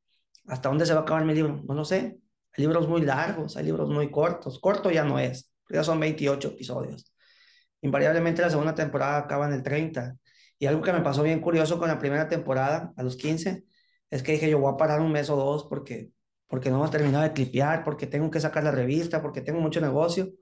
¿Hasta 0.47 0.69
dónde 0.69 0.85
se 0.85 0.93
va 0.93 1.01
a 1.01 1.03
acabar 1.05 1.25
mi 1.25 1.33
libro? 1.33 1.63
No 1.67 1.73
lo 1.73 1.87
sé. 1.87 2.19
Hay 2.53 2.65
libros 2.65 2.87
muy 2.89 3.01
largos, 3.01 3.57
hay 3.57 3.65
libros 3.65 3.89
muy 3.89 4.11
cortos. 4.11 4.61
Corto 4.61 4.91
ya 4.91 5.05
no 5.05 5.19
es, 5.19 5.51
ya 5.71 5.83
son 5.83 5.99
28 6.01 6.49
episodios. 6.49 7.15
Invariablemente 7.81 8.43
la 8.43 8.51
segunda 8.51 8.75
temporada 8.75 9.17
acaba 9.17 9.47
en 9.47 9.55
el 9.55 9.63
30. 9.63 10.19
Y 10.59 10.67
algo 10.67 10.83
que 10.83 10.93
me 10.93 11.01
pasó 11.01 11.23
bien 11.23 11.41
curioso 11.41 11.79
con 11.79 11.89
la 11.89 11.99
primera 11.99 12.29
temporada, 12.29 12.93
a 12.95 13.03
los 13.03 13.17
15, 13.17 13.65
es 14.11 14.23
que 14.23 14.33
dije, 14.33 14.51
yo 14.51 14.59
voy 14.59 14.73
a 14.73 14.77
parar 14.77 15.01
un 15.01 15.13
mes 15.13 15.31
o 15.31 15.37
dos 15.37 15.67
porque, 15.69 16.11
porque 16.47 16.71
no 16.71 16.77
hemos 16.77 16.91
terminado 16.91 17.25
de 17.25 17.33
clipear, 17.33 17.85
porque 17.85 18.07
tengo 18.07 18.31
que 18.31 18.41
sacar 18.41 18.65
la 18.65 18.71
revista, 18.71 19.23
porque 19.23 19.41
tengo 19.41 19.61
mucho 19.61 19.81
negocio 19.81 20.33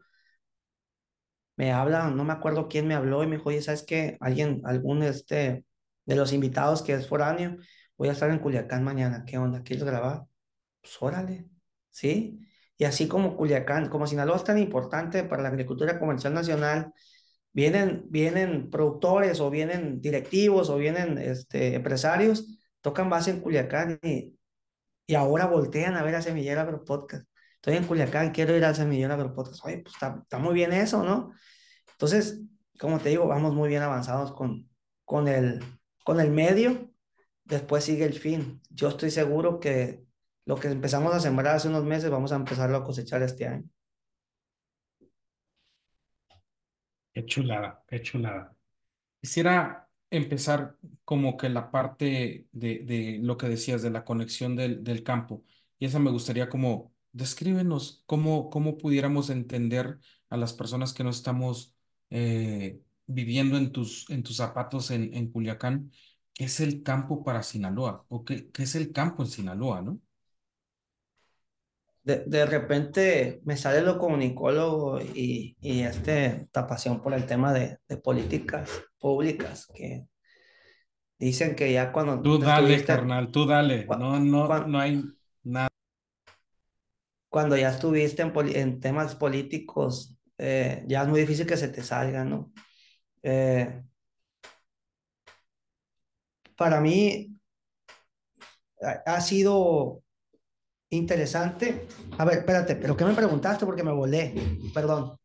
me 1.57 1.73
habla, 1.73 2.11
no 2.11 2.25
me 2.25 2.33
acuerdo 2.33 2.69
quién 2.69 2.87
me 2.89 2.95
habló 2.95 3.23
y 3.23 3.27
me 3.27 3.37
dijo, 3.37 3.49
oye, 3.49 3.63
¿sabes 3.63 3.85
qué? 3.85 4.17
Alguien, 4.21 4.61
algún 4.65 5.03
este, 5.03 5.65
de 6.05 6.17
los 6.17 6.33
invitados 6.33 6.83
que 6.83 6.95
es 6.95 7.09
foráneo, 7.09 7.57
voy 7.97 8.09
a 8.09 8.13
estar 8.13 8.31
en 8.31 8.39
Culiacán 8.41 8.85
mañana, 8.85 9.25
¿qué 9.27 9.39
onda? 9.39 9.63
¿Quieres 9.63 9.85
grabar? 9.85 10.25
Pues 10.81 10.97
órale, 11.01 11.49
¿sí? 11.91 12.41
Y 12.77 12.85
así 12.85 13.09
como 13.09 13.37
Culiacán, 13.37 13.89
como 13.89 14.07
Sinaloa 14.07 14.37
es 14.37 14.45
tan 14.45 14.59
importante 14.59 15.25
para 15.25 15.43
la 15.43 15.49
agricultura 15.51 15.99
comercial 15.99 16.35
nacional, 16.35 16.93
vienen, 17.53 18.05
vienen 18.11 18.71
productores 18.71 19.41
o 19.41 19.51
vienen 19.51 20.01
directivos 20.01 20.71
o 20.71 20.77
vienen 20.77 21.19
este, 21.19 21.77
empresarios, 21.77 22.59
tocan 22.85 23.09
base 23.09 23.31
en 23.31 23.41
Culiacán 23.41 23.99
y, 24.03 24.39
y 25.07 25.15
ahora 25.15 25.47
voltean 25.47 25.97
a 25.97 26.03
ver 26.03 26.17
a 26.17 26.23
Semillero 26.23 26.61
Agro 26.61 26.85
Podcast. 26.85 27.27
Estoy 27.55 27.77
en 27.77 27.87
Culiacán, 27.87 28.31
quiero 28.31 28.55
ir 28.55 28.63
al 28.63 28.77
Semillero 28.77 29.15
Agro 29.15 29.33
Podcast. 29.35 29.65
Oye, 29.65 29.79
pues 29.79 29.95
está, 29.95 30.19
está, 30.23 30.39
muy 30.39 30.53
bien 30.53 30.71
eso, 30.71 31.03
¿no? 31.03 31.33
Entonces, 31.93 32.43
como 32.79 32.99
te 32.99 33.09
digo, 33.09 33.27
vamos 33.27 33.55
muy 33.55 33.71
bien 33.71 33.81
avanzados 33.83 34.33
con, 34.33 34.69
con, 35.07 35.29
el, 35.29 35.65
con 36.05 36.21
el 36.21 36.31
medio. 36.31 36.91
Después 37.45 37.85
sigue 37.85 38.05
el 38.05 38.13
fin. 38.13 38.61
Yo 38.69 38.89
estoy 38.89 39.11
seguro 39.11 39.61
que 39.61 40.05
lo 40.45 40.57
que 40.57 40.69
empezamos 40.69 41.15
a 41.15 41.21
sembrar 41.21 41.57
hace 41.57 41.69
unos 41.69 41.85
meses, 41.85 42.11
vamos 42.11 42.33
a 42.33 42.37
empezarlo 42.37 42.77
a 42.77 42.85
cosechar 42.85 43.23
este 43.23 43.49
año. 43.49 43.65
Qué 47.15 47.25
chulada, 47.25 47.83
qué 47.89 48.03
chulada. 48.03 48.55
Quisiera 49.23 49.84
empezar 50.17 50.77
como 51.05 51.37
que 51.37 51.49
la 51.49 51.71
parte 51.71 52.47
de, 52.53 52.81
de 52.81 53.19
lo 53.23 53.37
que 53.37 53.49
decías 53.49 53.83
de 53.83 53.91
la 53.91 54.05
conexión 54.05 54.57
del, 54.57 54.85
del, 54.85 55.03
campo. 55.03 55.45
Y 55.79 55.87
esa 55.87 55.99
me 55.99 56.11
gustaría 56.11 56.49
como, 56.49 56.93
descríbenos 57.13 58.03
cómo, 58.07 58.51
cómo 58.51 58.79
pudiéramos 58.79 59.31
entender 59.31 59.99
a 60.31 60.37
las 60.37 60.53
personas 60.53 60.93
que 60.95 61.05
no 61.05 61.11
estamos 61.11 61.75
eh, 62.11 62.81
viviendo 63.07 63.57
en 63.59 63.73
tus, 63.73 64.09
en 64.11 64.23
tus 64.23 64.37
zapatos 64.37 64.91
en, 64.91 65.15
en 65.15 65.31
Culiacán, 65.31 65.93
qué 66.33 66.45
es 66.45 66.61
el 66.61 66.83
campo 66.83 67.25
para 67.25 67.43
Sinaloa 67.43 68.05
o 68.09 68.25
qué, 68.25 68.51
qué 68.51 68.65
es 68.65 68.75
el 68.75 68.93
campo 68.93 69.23
en 69.23 69.29
Sinaloa, 69.31 69.83
¿no? 69.83 70.01
De, 72.05 72.23
de 72.27 72.47
repente 72.47 73.41
me 73.45 73.57
sale 73.57 73.81
lo 73.81 73.99
comunicólogo 73.99 75.01
y, 75.01 75.57
y 75.61 75.81
este, 75.81 76.27
esta 76.43 76.67
pasión 76.67 77.03
por 77.03 77.15
el 77.15 77.27
tema 77.27 77.53
de, 77.53 77.79
de 77.89 77.97
políticas 77.97 78.71
públicas 78.99 79.67
que 79.75 80.07
dicen 81.19 81.57
que 81.57 81.73
ya 81.73 81.91
cuando... 81.93 82.21
Tú 82.21 82.39
dale, 82.39 82.85
carnal, 82.85 83.31
tú 83.31 83.47
dale. 83.47 83.87
No, 83.87 84.21
no, 84.21 84.47
cuando, 84.47 84.69
no 84.69 84.79
hay 84.79 85.03
nada. 85.43 85.69
Cuando 87.31 87.57
ya 87.57 87.71
estuviste 87.71 88.23
en, 88.23 88.33
en 88.55 88.81
temas 88.81 89.17
políticos, 89.17 90.17
eh, 90.39 90.85
ya 90.87 91.03
es 91.03 91.09
muy 91.09 91.21
difícil 91.21 91.47
que 91.47 91.57
se 91.57 91.69
te 91.69 91.83
salga, 91.83 92.25
¿no? 92.25 92.53
Eh, 93.23 93.83
para 96.55 96.81
mí 96.81 97.35
ha, 98.83 99.15
ha 99.17 99.21
sido 99.23 100.04
Interesante. 100.95 101.87
A 102.19 102.25
ver, 102.25 102.39
espérate, 102.39 102.77
pero 102.77 102.97
¿qué 102.97 103.05
me 103.05 103.15
preguntaste? 103.15 103.67
Porque 103.67 103.83
me 103.83 103.93
volé. 103.93 104.33
Perdón. 104.73 105.17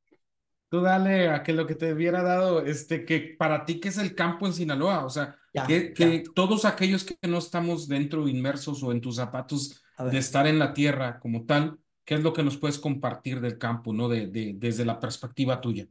Tú 0.67 0.82
dale 0.82 1.29
a 1.29 1.43
que 1.43 1.53
lo 1.53 1.65
que 1.65 1.75
te 1.75 1.93
hubiera 1.93 2.23
dado, 2.23 2.65
este, 2.65 3.05
que 3.05 3.36
para 3.38 3.65
ti, 3.65 3.79
¿qué 3.79 3.89
es 3.89 3.97
el 3.97 4.15
campo 4.15 4.47
en 4.47 4.53
Sinaloa? 4.53 5.05
O 5.05 5.10
sea, 5.10 5.36
ya, 5.53 5.65
que, 5.65 5.93
que 5.93 6.23
todos 6.34 6.65
aquellos 6.65 7.03
que 7.03 7.15
no 7.27 7.38
estamos 7.38 7.88
dentro, 7.88 8.27
inmersos 8.27 8.82
o 8.84 8.91
en 8.91 9.01
tus 9.01 9.15
zapatos 9.15 9.84
de 10.12 10.17
estar 10.17 10.47
en 10.47 10.60
la 10.60 10.73
tierra 10.73 11.19
como 11.19 11.45
tal, 11.45 11.77
¿qué 12.03 12.15
es 12.15 12.23
lo 12.23 12.34
que 12.34 12.43
nos 12.43 12.58
puedes 12.58 12.79
compartir 12.79 13.41
del 13.41 13.58
campo, 13.58 13.93
no? 13.93 14.10
De, 14.10 14.27
de, 14.27 14.53
desde 14.58 14.86
la 14.86 14.99
perspectiva 14.99 15.62
tuya. 15.62 15.88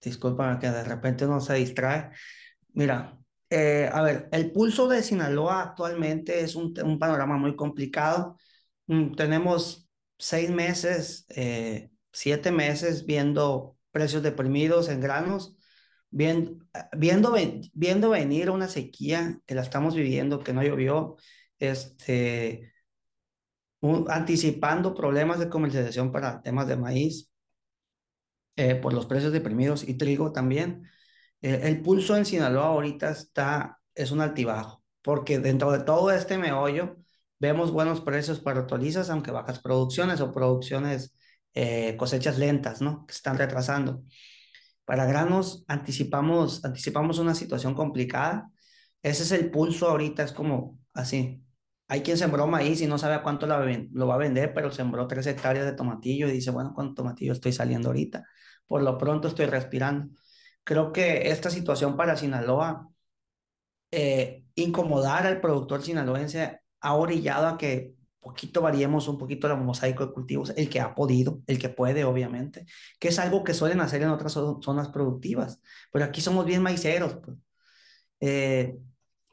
Disculpa 0.00 0.58
que 0.58 0.70
de 0.70 0.84
repente 0.84 1.26
uno 1.26 1.40
se 1.40 1.54
distrae. 1.54 2.10
Mira, 2.74 3.16
eh, 3.50 3.88
a 3.92 4.02
ver, 4.02 4.28
el 4.32 4.50
pulso 4.50 4.88
de 4.88 5.02
Sinaloa 5.02 5.62
actualmente 5.62 6.40
es 6.40 6.56
un, 6.56 6.74
un 6.84 6.98
panorama 6.98 7.36
muy 7.36 7.54
complicado 7.54 8.36
tenemos 9.16 9.88
seis 10.18 10.50
meses, 10.50 11.26
eh, 11.30 11.90
siete 12.12 12.50
meses 12.52 13.06
viendo 13.06 13.76
precios 13.90 14.22
deprimidos 14.22 14.88
en 14.88 15.00
granos, 15.00 15.56
viendo, 16.10 16.64
viendo, 16.96 17.34
viendo 17.74 18.10
venir 18.10 18.50
una 18.50 18.68
sequía 18.68 19.40
que 19.46 19.54
la 19.54 19.62
estamos 19.62 19.94
viviendo, 19.94 20.40
que 20.40 20.52
no 20.52 20.62
llovió, 20.62 21.16
este, 21.58 22.72
anticipando 24.08 24.94
problemas 24.94 25.38
de 25.38 25.48
comercialización 25.48 26.12
para 26.12 26.42
temas 26.42 26.66
de 26.68 26.76
maíz 26.76 27.30
eh, 28.56 28.74
por 28.74 28.92
los 28.92 29.06
precios 29.06 29.32
deprimidos 29.32 29.88
y 29.88 29.94
trigo 29.94 30.32
también. 30.32 30.88
Eh, 31.40 31.60
el 31.64 31.82
pulso 31.82 32.16
en 32.16 32.24
Sinaloa 32.26 32.66
ahorita 32.66 33.10
está, 33.10 33.80
es 33.94 34.10
un 34.10 34.20
altibajo, 34.20 34.84
porque 35.02 35.38
dentro 35.38 35.72
de 35.72 35.80
todo 35.80 36.10
este 36.10 36.38
meollo, 36.38 37.01
vemos 37.42 37.72
buenos 37.72 38.00
precios 38.00 38.38
para 38.38 38.60
hortalizas, 38.60 39.10
aunque 39.10 39.32
bajas 39.32 39.58
producciones 39.58 40.20
o 40.20 40.32
producciones, 40.32 41.16
eh, 41.54 41.96
cosechas 41.96 42.38
lentas, 42.38 42.80
¿no? 42.80 43.04
Que 43.04 43.14
están 43.14 43.36
retrasando. 43.36 44.04
Para 44.84 45.06
granos 45.06 45.64
anticipamos, 45.66 46.64
anticipamos 46.64 47.18
una 47.18 47.34
situación 47.34 47.74
complicada. 47.74 48.48
Ese 49.02 49.24
es 49.24 49.32
el 49.32 49.50
pulso 49.50 49.88
ahorita, 49.88 50.22
es 50.22 50.32
como 50.32 50.78
así. 50.94 51.44
Hay 51.88 52.02
quien 52.02 52.16
sembró 52.16 52.46
maíz 52.46 52.80
y 52.80 52.86
no 52.86 52.96
sabe 52.96 53.14
a 53.16 53.22
cuánto 53.24 53.46
lo 53.48 54.06
va 54.06 54.14
a 54.14 54.18
vender, 54.18 54.54
pero 54.54 54.70
sembró 54.70 55.08
tres 55.08 55.26
hectáreas 55.26 55.66
de 55.66 55.72
tomatillo 55.72 56.28
y 56.28 56.32
dice, 56.32 56.52
bueno, 56.52 56.72
¿cuánto 56.74 57.02
tomatillo 57.02 57.32
estoy 57.32 57.52
saliendo 57.52 57.88
ahorita? 57.88 58.24
Por 58.68 58.82
lo 58.82 58.96
pronto 58.98 59.26
estoy 59.26 59.46
respirando. 59.46 60.14
Creo 60.62 60.92
que 60.92 61.28
esta 61.30 61.50
situación 61.50 61.96
para 61.96 62.16
Sinaloa, 62.16 62.88
eh, 63.90 64.44
incomodar 64.54 65.26
al 65.26 65.40
productor 65.40 65.82
sinaloense 65.82 66.61
ha 66.82 66.94
orillado 66.94 67.46
a 67.46 67.58
que 67.58 67.94
poquito 68.20 68.62
variemos 68.62 69.08
un 69.08 69.18
poquito 69.18 69.48
el 69.48 69.56
mosaico 69.58 70.06
de 70.06 70.12
cultivos, 70.12 70.52
el 70.56 70.70
que 70.70 70.80
ha 70.80 70.94
podido, 70.94 71.42
el 71.46 71.58
que 71.58 71.68
puede, 71.68 72.04
obviamente, 72.04 72.66
que 73.00 73.08
es 73.08 73.18
algo 73.18 73.44
que 73.44 73.54
suelen 73.54 73.80
hacer 73.80 74.02
en 74.02 74.10
otras 74.10 74.32
zonas 74.32 74.88
productivas, 74.90 75.60
pero 75.90 76.04
aquí 76.04 76.20
somos 76.20 76.46
bien 76.46 76.62
maiceros. 76.62 77.16
Pues. 77.16 77.36
Eh, 78.20 78.78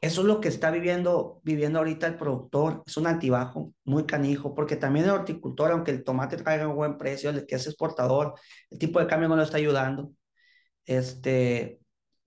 eso 0.00 0.22
es 0.22 0.26
lo 0.26 0.40
que 0.40 0.48
está 0.48 0.70
viviendo, 0.70 1.40
viviendo 1.44 1.78
ahorita 1.78 2.06
el 2.06 2.16
productor, 2.16 2.82
es 2.86 2.96
un 2.96 3.06
altibajo 3.06 3.74
muy 3.84 4.06
canijo, 4.06 4.54
porque 4.54 4.76
también 4.76 5.04
el 5.04 5.12
horticultor, 5.12 5.72
aunque 5.72 5.90
el 5.92 6.02
tomate 6.02 6.36
traiga 6.38 6.68
un 6.68 6.76
buen 6.76 6.98
precio, 6.98 7.30
el 7.30 7.46
que 7.46 7.56
es 7.56 7.66
exportador, 7.66 8.34
el 8.70 8.78
tipo 8.78 8.98
de 8.98 9.06
cambio 9.06 9.28
no 9.28 9.36
lo 9.36 9.42
está 9.42 9.58
ayudando. 9.58 10.12
Este, 10.86 11.80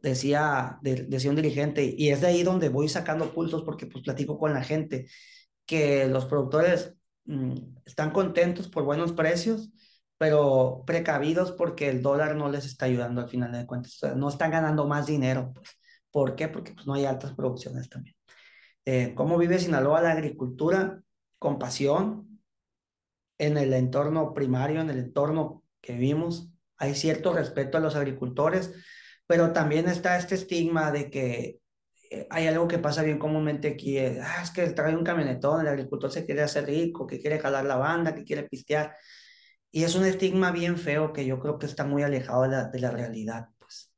decía, 0.03 0.77
decía 0.81 1.31
un 1.31 1.35
dirigente, 1.37 1.95
y 1.97 2.09
es 2.09 2.21
de 2.21 2.27
ahí 2.27 2.43
donde 2.43 2.69
voy 2.69 2.89
sacando 2.89 3.33
pulsos 3.33 3.63
porque 3.63 3.87
pues 3.87 4.03
platico 4.03 4.37
con 4.37 4.53
la 4.53 4.63
gente, 4.63 5.07
que 5.65 6.07
los 6.07 6.25
productores 6.25 6.95
mmm, 7.25 7.55
están 7.85 8.11
contentos 8.11 8.67
por 8.69 8.83
buenos 8.83 9.13
precios, 9.13 9.71
pero 10.17 10.83
precavidos 10.85 11.51
porque 11.53 11.89
el 11.89 12.01
dólar 12.01 12.35
no 12.35 12.49
les 12.49 12.65
está 12.65 12.85
ayudando 12.85 13.21
al 13.21 13.29
final 13.29 13.51
de 13.51 13.65
cuentas, 13.65 13.95
o 13.95 13.97
sea, 14.07 14.15
no 14.15 14.29
están 14.29 14.51
ganando 14.51 14.87
más 14.87 15.07
dinero, 15.07 15.51
pues. 15.55 15.69
¿Por 16.11 16.35
qué? 16.35 16.47
Porque 16.47 16.73
pues, 16.73 16.85
no 16.85 16.93
hay 16.93 17.05
altas 17.05 17.33
producciones 17.33 17.89
también. 17.89 18.15
Eh, 18.85 19.13
¿Cómo 19.15 19.37
vive 19.39 19.57
Sinaloa 19.57 20.01
la 20.01 20.11
agricultura? 20.11 21.01
Con 21.39 21.57
pasión, 21.57 22.39
en 23.39 23.57
el 23.57 23.73
entorno 23.73 24.33
primario, 24.33 24.81
en 24.81 24.89
el 24.91 24.99
entorno 24.99 25.63
que 25.81 25.93
vivimos. 25.93 26.51
Hay 26.77 26.93
cierto 26.95 27.33
respeto 27.33 27.77
a 27.77 27.81
los 27.81 27.95
agricultores, 27.95 28.73
pero 29.33 29.51
también 29.51 29.89
está 29.89 30.15
este 30.15 30.35
estigma 30.35 30.91
de 30.91 31.09
que 31.09 31.59
eh, 32.11 32.27
hay 32.29 32.45
algo 32.45 32.67
que 32.67 32.77
pasa 32.77 33.01
bien 33.01 33.17
comúnmente 33.17 33.69
aquí, 33.69 33.97
es, 33.97 34.19
ah, 34.21 34.43
es 34.43 34.51
que 34.51 34.69
trae 34.69 34.95
un 34.95 35.03
camionetón, 35.03 35.61
el 35.61 35.69
agricultor 35.69 36.11
se 36.11 36.23
quiere 36.23 36.43
hacer 36.43 36.67
rico, 36.67 37.07
que 37.07 37.19
quiere 37.19 37.39
jalar 37.39 37.65
la 37.65 37.77
banda, 37.77 38.13
que 38.13 38.25
quiere 38.25 38.43
pistear, 38.43 38.95
y 39.71 39.85
es 39.85 39.95
un 39.95 40.05
estigma 40.05 40.51
bien 40.51 40.77
feo 40.77 41.11
que 41.11 41.25
yo 41.25 41.39
creo 41.39 41.57
que 41.57 41.65
está 41.65 41.83
muy 41.83 42.03
alejado 42.03 42.43
de 42.43 42.49
la, 42.49 42.65
de 42.65 42.79
la 42.79 42.91
realidad, 42.91 43.47
pues. 43.57 43.91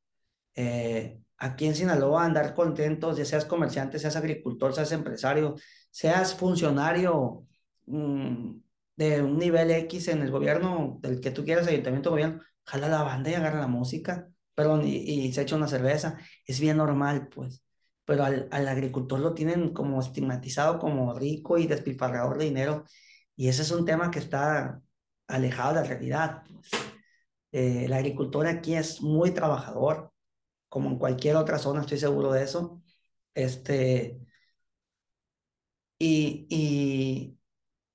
Eh, 0.56 1.19
aquí 1.38 1.65
en 1.65 1.76
Sinaloa 1.76 2.24
andar 2.24 2.54
contentos, 2.54 3.17
ya 3.17 3.26
seas 3.26 3.43
comerciante, 3.43 4.00
seas 4.00 4.15
agricultor, 4.15 4.74
seas 4.74 4.93
empresario, 4.93 5.56
seas 5.91 6.34
funcionario 6.34 7.45
mmm, 7.88 8.56
de 8.95 9.21
un 9.21 9.38
nivel 9.38 9.69
X 9.71 10.08
en 10.08 10.21
el 10.21 10.32
gobierno, 10.32 10.98
del 11.02 11.19
que 11.19 11.32
tú 11.32 11.43
quieras, 11.43 11.67
ayuntamiento, 11.67 12.12
gobierno, 12.12 12.41
jala 12.63 12.88
la 12.88 13.04
banda 13.04 13.32
y 13.32 13.34
agarra 13.34 13.60
la 13.60 13.67
música 13.67 14.30
perdón, 14.55 14.87
y, 14.87 14.95
y, 14.97 15.33
se 15.33 15.41
echa 15.43 15.55
una 15.55 15.67
cerveza, 15.67 16.17
es 16.45 16.59
bien 16.59 16.77
normal, 16.77 17.27
pues. 17.29 17.63
Pero 18.05 18.23
al, 18.23 18.47
al, 18.51 18.67
agricultor 18.67 19.19
lo 19.19 19.33
tienen 19.33 19.73
como 19.73 19.99
estigmatizado 19.99 20.79
como 20.79 21.13
rico 21.13 21.57
y 21.57 21.67
despilfarrador 21.67 22.37
de 22.37 22.45
dinero, 22.45 22.85
y 23.35 23.49
ese 23.49 23.63
es 23.63 23.71
un 23.71 23.85
tema 23.85 24.11
que 24.11 24.19
está 24.19 24.81
alejado 25.27 25.75
de 25.75 25.81
la 25.81 25.87
realidad. 25.87 26.43
Pues. 26.51 26.71
Eh, 27.51 27.85
el 27.85 27.93
agricultor 27.93 28.47
aquí 28.47 28.75
es 28.75 29.01
muy 29.01 29.31
trabajador, 29.31 30.13
como 30.69 30.89
en 30.89 30.97
cualquier 30.99 31.37
otra 31.37 31.59
zona, 31.59 31.81
estoy 31.81 31.97
seguro 31.99 32.31
de 32.33 32.43
eso. 32.43 32.81
Este, 33.33 34.19
y, 35.97 36.47
y, 36.49 37.37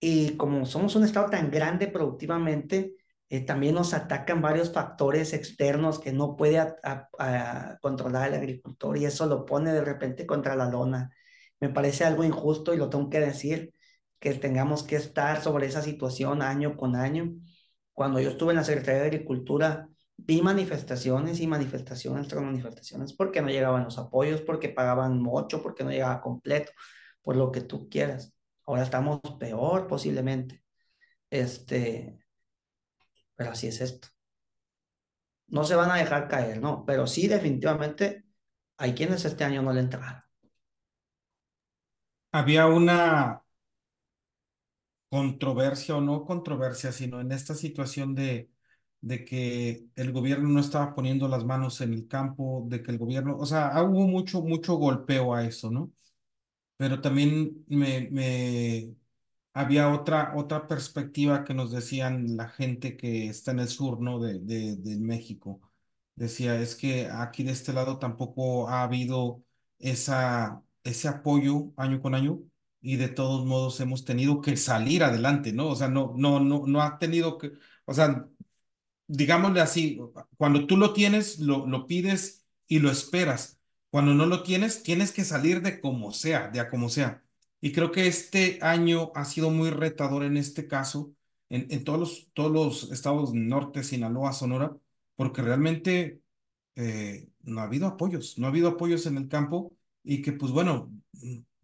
y 0.00 0.36
como 0.36 0.64
somos 0.66 0.96
un 0.96 1.04
estado 1.04 1.30
tan 1.30 1.50
grande 1.50 1.88
productivamente, 1.88 2.96
eh, 3.30 3.40
también 3.42 3.76
nos 3.76 3.94
atacan 3.94 4.42
varios 4.42 4.72
factores 4.72 5.32
externos 5.32 6.00
que 6.00 6.12
no 6.12 6.36
puede 6.36 6.60
controlar 7.80 8.28
el 8.28 8.34
agricultor 8.34 8.98
y 8.98 9.04
eso 9.06 9.26
lo 9.26 9.46
pone 9.46 9.72
de 9.72 9.82
repente 9.82 10.26
contra 10.26 10.56
la 10.56 10.68
lona. 10.68 11.12
Me 11.60 11.68
parece 11.70 12.04
algo 12.04 12.24
injusto 12.24 12.74
y 12.74 12.76
lo 12.76 12.90
tengo 12.90 13.08
que 13.08 13.20
decir, 13.20 13.72
que 14.18 14.34
tengamos 14.34 14.82
que 14.82 14.96
estar 14.96 15.42
sobre 15.42 15.66
esa 15.66 15.82
situación 15.82 16.42
año 16.42 16.76
con 16.76 16.96
año. 16.96 17.34
Cuando 17.92 18.20
yo 18.20 18.30
estuve 18.30 18.50
en 18.52 18.56
la 18.56 18.64
Secretaría 18.64 19.02
de 19.02 19.06
Agricultura, 19.08 19.88
vi 20.16 20.42
manifestaciones 20.42 21.40
y 21.40 21.46
manifestaciones 21.46 22.28
tras 22.28 22.42
manifestaciones 22.42 23.12
porque 23.12 23.42
no 23.42 23.48
llegaban 23.48 23.84
los 23.84 23.98
apoyos, 23.98 24.42
porque 24.42 24.70
pagaban 24.70 25.22
mucho, 25.22 25.62
porque 25.62 25.84
no 25.84 25.90
llegaba 25.90 26.20
completo, 26.20 26.72
por 27.22 27.36
lo 27.36 27.52
que 27.52 27.60
tú 27.62 27.88
quieras. 27.88 28.34
Ahora 28.66 28.82
estamos 28.82 29.20
peor 29.38 29.86
posiblemente. 29.86 30.62
Este, 31.30 32.19
pero 33.40 33.52
así 33.52 33.68
es 33.68 33.80
esto. 33.80 34.08
No 35.56 35.64
se 35.64 35.74
van 35.74 35.90
a 35.90 35.96
dejar 35.96 36.28
caer, 36.28 36.60
¿no? 36.62 36.84
Pero 36.86 37.06
sí, 37.06 37.28
definitivamente, 37.28 38.24
hay 38.78 38.94
quienes 38.94 39.24
este 39.26 39.44
año 39.44 39.60
no 39.62 39.72
le 39.74 39.80
entraron. 39.80 40.22
Había 42.32 42.66
una 42.66 43.42
controversia 45.08 45.96
o 45.96 46.00
no 46.00 46.24
controversia, 46.24 46.92
sino 46.92 47.20
en 47.20 47.32
esta 47.32 47.54
situación 47.54 48.14
de, 48.14 48.50
de 49.00 49.24
que 49.24 49.86
el 49.96 50.12
gobierno 50.12 50.48
no 50.48 50.60
estaba 50.60 50.94
poniendo 50.94 51.28
las 51.28 51.44
manos 51.44 51.80
en 51.80 51.94
el 51.94 52.06
campo, 52.08 52.64
de 52.68 52.82
que 52.82 52.90
el 52.92 52.98
gobierno, 52.98 53.36
o 53.38 53.46
sea, 53.46 53.82
hubo 53.82 54.06
mucho, 54.06 54.42
mucho 54.42 54.74
golpeo 54.76 55.34
a 55.34 55.44
eso, 55.44 55.70
¿no? 55.70 55.92
Pero 56.76 57.00
también 57.02 57.64
me, 57.68 58.08
me 58.12 58.96
había 59.52 59.90
otra, 59.90 60.32
otra 60.36 60.66
perspectiva 60.68 61.44
que 61.44 61.54
nos 61.54 61.70
decían 61.72 62.36
la 62.36 62.48
gente 62.48 62.96
que 62.96 63.28
está 63.28 63.50
en 63.52 63.60
el 63.60 63.68
sur, 63.68 64.00
¿no? 64.00 64.20
De, 64.20 64.38
de, 64.40 64.96
México. 64.98 65.60
Decía, 66.14 66.60
es 66.60 66.76
que 66.76 67.08
aquí 67.08 67.42
de 67.44 67.52
este 67.52 67.72
lado 67.72 67.98
tampoco 67.98 68.68
ha 68.68 68.82
habido 68.82 69.44
esa, 69.78 70.62
ese 70.84 71.08
apoyo 71.08 71.72
año 71.76 72.00
con 72.02 72.14
año 72.14 72.40
y 72.80 72.96
de 72.96 73.08
todos 73.08 73.46
modos 73.46 73.80
hemos 73.80 74.04
tenido 74.04 74.40
que 74.40 74.56
salir 74.56 75.02
adelante, 75.04 75.52
¿no? 75.52 75.68
O 75.68 75.76
sea, 75.76 75.88
no, 75.88 76.14
no, 76.16 76.40
no, 76.40 76.64
no 76.66 76.82
ha 76.82 76.98
tenido 76.98 77.38
que, 77.38 77.52
o 77.84 77.94
sea, 77.94 78.28
digámosle 79.06 79.60
así, 79.60 80.00
cuando 80.36 80.66
tú 80.66 80.76
lo 80.76 80.92
tienes, 80.92 81.38
lo, 81.40 81.66
lo 81.66 81.86
pides 81.86 82.46
y 82.66 82.78
lo 82.80 82.90
esperas. 82.90 83.60
Cuando 83.90 84.14
no 84.14 84.26
lo 84.26 84.42
tienes, 84.42 84.82
tienes 84.82 85.12
que 85.12 85.24
salir 85.24 85.62
de 85.62 85.80
como 85.80 86.12
sea, 86.12 86.48
de 86.48 86.60
a 86.60 86.68
como 86.70 86.88
sea. 86.88 87.24
Y 87.60 87.72
creo 87.72 87.92
que 87.92 88.06
este 88.06 88.58
año 88.62 89.12
ha 89.14 89.24
sido 89.24 89.50
muy 89.50 89.70
retador 89.70 90.24
en 90.24 90.36
este 90.36 90.66
caso, 90.66 91.12
en, 91.48 91.66
en 91.70 91.84
todos 91.84 91.98
los, 92.00 92.30
todos 92.32 92.52
los 92.52 92.92
estados 92.92 93.34
norte, 93.34 93.82
Sinaloa, 93.82 94.32
Sonora, 94.32 94.76
porque 95.16 95.42
realmente 95.42 96.22
eh, 96.76 97.28
no 97.42 97.60
ha 97.60 97.64
habido 97.64 97.86
apoyos, 97.86 98.38
no 98.38 98.46
ha 98.46 98.50
habido 98.50 98.68
apoyos 98.70 99.06
en 99.06 99.16
el 99.18 99.28
campo 99.28 99.72
y 100.02 100.22
que 100.22 100.32
pues 100.32 100.52
bueno, 100.52 100.92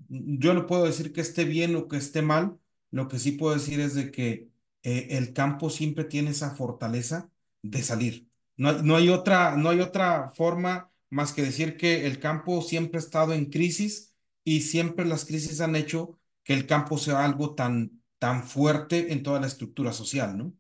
yo 0.09 0.55
no 0.55 0.67
puedo 0.67 0.85
decir 0.85 1.13
que 1.13 1.21
esté 1.21 1.45
bien 1.45 1.75
o 1.77 1.89
que 1.89 1.97
esté 1.97 2.23
mal, 2.23 2.59
lo 2.91 3.09
que 3.09 3.19
sí 3.19 3.33
puedo 3.33 3.55
decir 3.55 3.81
es 3.81 3.95
de 3.95 4.11
que 4.11 4.51
eh, 4.83 5.09
el 5.11 5.33
campo 5.33 5.71
siempre 5.71 6.05
tiene 6.05 6.31
esa 6.31 6.55
fortaleza 6.55 7.31
de 7.63 7.83
salir. 7.83 8.29
No, 8.57 8.73
no 8.83 8.97
hay 8.97 9.09
otra, 9.09 9.57
no 9.57 9.71
hay 9.71 9.81
otra 9.81 10.31
forma 10.35 10.91
más 11.11 11.33
que 11.33 11.43
decir 11.43 11.77
que 11.77 12.07
el 12.07 12.21
campo 12.21 12.63
siempre 12.63 12.99
ha 12.99 13.01
estado 13.03 13.33
en 13.33 13.47
crisis 13.51 14.15
y 14.49 14.61
siempre 14.61 15.05
las 15.05 15.25
crisis 15.25 15.61
han 15.61 15.75
hecho 15.75 16.21
que 16.45 16.55
el 16.55 16.69
campo 16.69 16.99
sea 16.99 17.25
algo 17.25 17.57
tan, 17.57 18.01
tan 18.21 18.45
fuerte 18.45 19.13
en 19.13 19.25
toda 19.25 19.41
la 19.41 19.49
estructura 19.49 19.93
social, 19.93 20.39
¿no? 20.39 20.53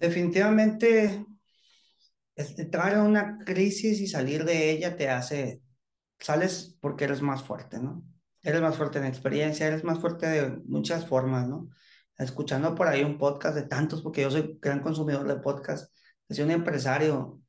Definitivamente, 0.00 1.24
entrar 2.34 2.94
en 2.94 3.02
una 3.02 3.38
crisis 3.38 4.00
y 4.00 4.08
salir 4.08 4.44
de 4.44 4.72
ella 4.72 4.96
te 4.96 5.08
hace, 5.08 5.62
sales 6.18 6.76
porque 6.80 7.04
eres 7.04 7.22
más 7.22 7.44
fuerte, 7.44 7.78
¿no? 7.78 8.02
Eres 8.42 8.62
más 8.62 8.76
fuerte 8.76 8.98
en 8.98 9.04
experiencia, 9.04 9.68
eres 9.68 9.84
más 9.84 10.00
fuerte 10.00 10.26
de 10.26 10.50
muchas 10.64 11.06
formas, 11.06 11.46
¿no? 11.46 11.68
Escuchando 12.16 12.74
por 12.74 12.88
ahí 12.88 13.04
un 13.04 13.16
podcast 13.16 13.54
de 13.54 13.62
tantos, 13.62 14.02
porque 14.02 14.22
yo 14.22 14.30
soy 14.32 14.58
gran 14.60 14.80
consumidor 14.80 15.24
de 15.28 15.36
podcast, 15.36 15.94
decía 16.28 16.44
un 16.44 16.50
empresario, 16.50 17.40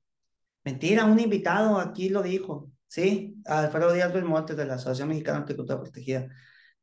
mentira, 0.64 1.06
un 1.06 1.20
invitado 1.20 1.80
aquí 1.80 2.10
lo 2.10 2.22
dijo, 2.22 2.72
¿sí? 2.90 3.38
Alfredo 3.46 3.94
Díaz 3.94 4.14
Belmonte 4.14 4.56
de 4.56 4.66
la 4.66 4.76
Asociación 4.76 5.10
Mexicana 5.10 5.40
de 5.40 5.44
Agricultura 5.46 5.80
Protegida, 5.80 6.28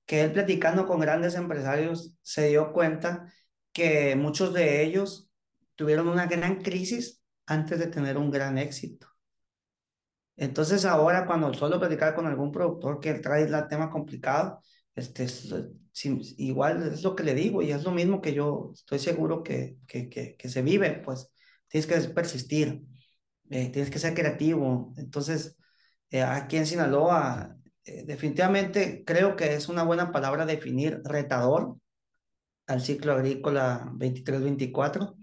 que 0.06 0.22
él 0.22 0.32
platicando 0.32 0.86
con 0.86 1.00
grandes 1.00 1.34
empresarios 1.34 2.14
se 2.22 2.48
dio 2.48 2.72
cuenta 2.72 3.32
que 3.72 4.16
muchos 4.16 4.54
de 4.54 4.84
ellos 4.84 5.30
tuvieron 5.74 6.08
una 6.08 6.26
gran 6.26 6.62
crisis 6.62 7.22
antes 7.46 7.78
de 7.78 7.88
tener 7.88 8.16
un 8.16 8.30
gran 8.30 8.58
éxito. 8.58 9.08
Entonces 10.36 10.84
ahora 10.84 11.26
cuando 11.26 11.52
suelo 11.54 11.78
platicar 11.78 12.14
con 12.14 12.26
algún 12.26 12.52
productor 12.52 13.00
que 13.00 13.14
trae 13.14 13.44
el 13.44 13.68
tema 13.68 13.90
complicado, 13.90 14.60
este, 14.94 15.26
igual 16.38 16.92
es 16.92 17.02
lo 17.02 17.16
que 17.16 17.24
le 17.24 17.34
digo 17.34 17.62
y 17.62 17.72
es 17.72 17.84
lo 17.84 17.90
mismo 17.90 18.20
que 18.20 18.32
yo 18.34 18.70
estoy 18.74 18.98
seguro 18.98 19.42
que, 19.42 19.78
que, 19.86 20.08
que, 20.08 20.36
que 20.36 20.48
se 20.48 20.62
vive, 20.62 21.02
pues 21.04 21.32
tienes 21.68 21.86
que 21.86 22.00
persistir, 22.14 22.82
eh, 23.50 23.70
tienes 23.70 23.90
que 23.90 23.98
ser 23.98 24.14
creativo. 24.14 24.92
Entonces, 24.96 25.56
eh, 26.10 26.22
aquí 26.22 26.56
en 26.56 26.66
Sinaloa, 26.66 27.56
eh, 27.84 28.04
definitivamente 28.06 29.04
creo 29.04 29.36
que 29.36 29.54
es 29.54 29.68
una 29.68 29.82
buena 29.84 30.12
palabra 30.12 30.46
definir 30.46 31.00
retador 31.04 31.76
al 32.66 32.80
ciclo 32.80 33.12
agrícola 33.12 33.90
23-24 33.94 35.16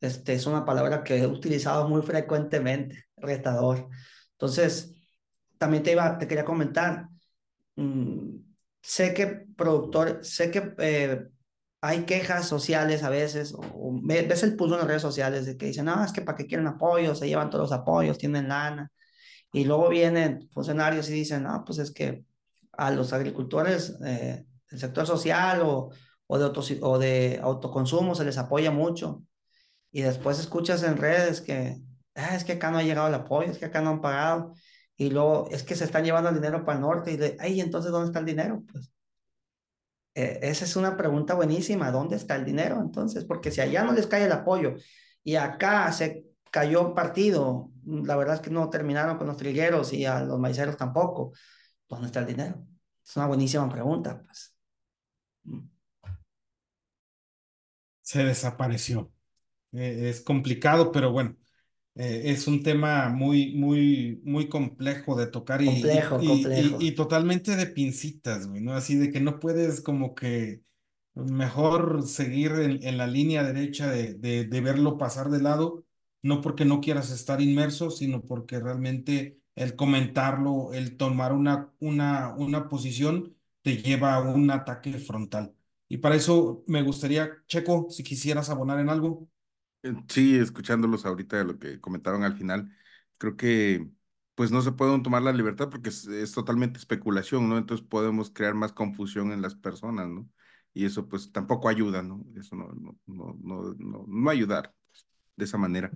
este, 0.00 0.34
es 0.34 0.46
una 0.46 0.64
palabra 0.64 1.02
que 1.04 1.18
he 1.18 1.26
utilizado 1.26 1.88
muy 1.88 2.02
frecuentemente, 2.02 3.06
retador. 3.16 3.88
Entonces, 4.32 4.94
también 5.58 5.82
te, 5.82 5.92
iba, 5.92 6.18
te 6.18 6.28
quería 6.28 6.44
comentar, 6.44 7.08
mm, 7.76 8.36
sé 8.82 9.14
que 9.14 9.26
productor, 9.56 10.24
sé 10.24 10.50
que 10.50 10.74
eh, 10.78 11.26
hay 11.80 12.04
quejas 12.04 12.48
sociales 12.48 13.02
a 13.02 13.10
veces, 13.10 13.54
o, 13.56 14.00
ves 14.02 14.42
el 14.42 14.56
pulso 14.56 14.74
en 14.74 14.80
las 14.80 14.88
redes 14.88 15.02
sociales 15.02 15.46
de 15.46 15.56
que 15.56 15.66
dicen, 15.66 15.86
no, 15.86 16.04
es 16.04 16.12
que 16.12 16.22
para 16.22 16.36
qué 16.36 16.46
quieren 16.46 16.66
apoyo, 16.66 17.14
se 17.14 17.28
llevan 17.28 17.50
todos 17.50 17.70
los 17.70 17.78
apoyos, 17.78 18.18
tienen 18.18 18.48
lana. 18.48 18.90
Y 19.52 19.64
luego 19.64 19.88
vienen 19.88 20.48
funcionarios 20.50 21.08
y 21.08 21.12
dicen, 21.12 21.44
no, 21.44 21.64
pues 21.64 21.78
es 21.78 21.92
que 21.92 22.24
a 22.72 22.90
los 22.90 23.12
agricultores 23.12 23.96
eh, 24.04 24.44
del 24.70 24.80
sector 24.80 25.06
social 25.06 25.62
o, 25.62 25.90
o, 26.26 26.38
de 26.38 26.78
o 26.82 26.98
de 26.98 27.40
autoconsumo 27.42 28.14
se 28.14 28.24
les 28.24 28.38
apoya 28.38 28.70
mucho 28.70 29.22
y 29.90 30.02
después 30.02 30.38
escuchas 30.38 30.82
en 30.82 30.98
redes 30.98 31.40
que 31.40 31.80
ah, 32.16 32.34
es 32.34 32.44
que 32.44 32.52
acá 32.52 32.70
no 32.70 32.78
ha 32.78 32.82
llegado 32.82 33.08
el 33.08 33.14
apoyo, 33.14 33.50
es 33.50 33.58
que 33.58 33.66
acá 33.66 33.80
no 33.80 33.90
han 33.90 34.00
pagado, 34.00 34.54
y 34.96 35.10
luego 35.10 35.48
es 35.50 35.62
que 35.62 35.76
se 35.76 35.84
están 35.84 36.04
llevando 36.04 36.30
el 36.30 36.36
dinero 36.36 36.64
para 36.64 36.76
el 36.76 36.82
norte, 36.82 37.12
y 37.12 37.16
de, 37.16 37.36
ay, 37.38 37.60
entonces, 37.60 37.92
¿dónde 37.92 38.08
está 38.08 38.18
el 38.20 38.26
dinero? 38.26 38.64
Pues 38.70 38.90
eh, 40.14 40.40
esa 40.42 40.64
es 40.64 40.76
una 40.76 40.96
pregunta 40.96 41.34
buenísima, 41.34 41.90
¿dónde 41.90 42.16
está 42.16 42.36
el 42.36 42.44
dinero? 42.44 42.80
Entonces, 42.80 43.24
porque 43.24 43.50
si 43.50 43.60
allá 43.60 43.84
no 43.84 43.92
les 43.92 44.06
cae 44.06 44.24
el 44.24 44.32
apoyo 44.32 44.74
y 45.22 45.36
acá 45.36 45.92
se 45.92 46.24
cayó 46.50 46.88
un 46.88 46.94
partido, 46.94 47.70
la 47.86 48.16
verdad 48.16 48.36
es 48.36 48.40
que 48.40 48.50
no 48.50 48.68
terminaron 48.68 49.16
con 49.16 49.26
los 49.26 49.36
trigueros 49.36 49.92
y 49.92 50.04
a 50.04 50.22
los 50.22 50.38
maiceros 50.38 50.76
tampoco, 50.76 51.32
¿dónde 51.88 52.06
está 52.06 52.20
el 52.20 52.26
dinero? 52.26 52.66
Es 53.04 53.16
una 53.16 53.26
buenísima 53.26 53.68
pregunta, 53.68 54.22
pues. 54.24 54.54
Mm. 55.44 55.68
Se 58.02 58.24
desapareció. 58.24 59.12
Eh, 59.72 60.10
es 60.10 60.20
complicado, 60.20 60.92
pero 60.92 61.10
bueno, 61.12 61.36
eh, 61.94 62.22
es 62.26 62.46
un 62.46 62.62
tema 62.62 63.08
muy, 63.08 63.54
muy, 63.54 64.20
muy 64.24 64.48
complejo 64.48 65.16
de 65.16 65.28
tocar 65.28 65.62
y, 65.62 65.66
complejo, 65.66 66.18
y, 66.20 66.26
complejo. 66.26 66.76
y, 66.80 66.88
y, 66.88 66.94
totalmente 66.94 67.56
de 67.56 67.66
pincitas, 67.66 68.46
güey, 68.46 68.60
¿no? 68.60 68.74
Así 68.74 68.96
de 68.96 69.10
que 69.10 69.20
no 69.20 69.40
puedes 69.40 69.80
como 69.80 70.14
que 70.14 70.62
mejor 71.14 72.06
seguir 72.06 72.52
en, 72.52 72.86
en 72.86 72.98
la 72.98 73.06
línea 73.06 73.42
derecha 73.42 73.90
de, 73.90 74.14
de, 74.14 74.44
de, 74.44 74.60
verlo 74.60 74.98
pasar 74.98 75.30
de 75.30 75.40
lado, 75.40 75.85
no 76.22 76.40
porque 76.40 76.64
no 76.64 76.80
quieras 76.80 77.10
estar 77.10 77.40
inmerso, 77.40 77.90
sino 77.90 78.22
porque 78.22 78.58
realmente 78.60 79.40
el 79.54 79.74
comentarlo, 79.76 80.72
el 80.72 80.96
tomar 80.96 81.32
una, 81.32 81.72
una, 81.80 82.34
una 82.34 82.68
posición, 82.68 83.36
te 83.62 83.78
lleva 83.78 84.14
a 84.14 84.20
un 84.20 84.50
ataque 84.50 84.98
frontal. 84.98 85.54
Y 85.88 85.98
para 85.98 86.16
eso 86.16 86.64
me 86.66 86.82
gustaría, 86.82 87.30
Checo, 87.46 87.88
si 87.90 88.02
quisieras 88.02 88.50
abonar 88.50 88.80
en 88.80 88.88
algo. 88.88 89.28
Sí, 90.08 90.36
escuchándolos 90.36 91.06
ahorita 91.06 91.38
de 91.38 91.44
lo 91.44 91.58
que 91.58 91.80
comentaron 91.80 92.24
al 92.24 92.36
final, 92.36 92.70
creo 93.18 93.36
que 93.36 93.88
pues 94.34 94.50
no 94.50 94.60
se 94.60 94.72
puede 94.72 95.00
tomar 95.00 95.22
la 95.22 95.32
libertad 95.32 95.70
porque 95.70 95.88
es, 95.88 96.32
totalmente 96.32 96.78
especulación, 96.78 97.48
¿no? 97.48 97.56
Entonces 97.56 97.86
podemos 97.86 98.30
crear 98.30 98.54
más 98.54 98.72
confusión 98.72 99.32
en 99.32 99.42
las 99.42 99.54
personas, 99.54 100.08
¿no? 100.08 100.28
Y 100.74 100.84
eso 100.84 101.08
pues 101.08 101.32
tampoco 101.32 101.68
ayuda, 101.68 102.02
¿no? 102.02 102.24
Eso 102.36 102.54
no, 102.54 102.68
no, 102.74 102.98
no, 103.06 103.38
no, 103.42 103.74
no, 103.78 104.04
no 104.06 104.30
ayudar 104.30 104.74
de 105.36 105.44
esa 105.44 105.58
manera. 105.58 105.90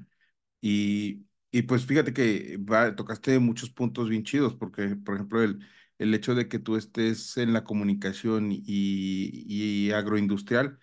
Y, 0.61 1.26
y 1.53 1.62
pues 1.62 1.87
fíjate 1.87 2.12
que 2.14 2.59
tocaste 2.96 3.38
muchos 3.40 3.70
puntos 3.70 4.09
bien 4.11 4.24
chidos, 4.24 4.55
porque 4.55 4.96
por 4.96 5.14
ejemplo 5.16 5.42
el, 5.42 5.61
el 5.98 6.14
hecho 6.14 6.35
de 6.35 6.48
que 6.48 6.59
tú 6.59 6.76
estés 6.76 7.37
en 7.38 7.53
la 7.55 7.64
comunicación 7.64 8.53
y, 8.53 8.62
y 8.66 9.92
agroindustrial, 9.92 10.79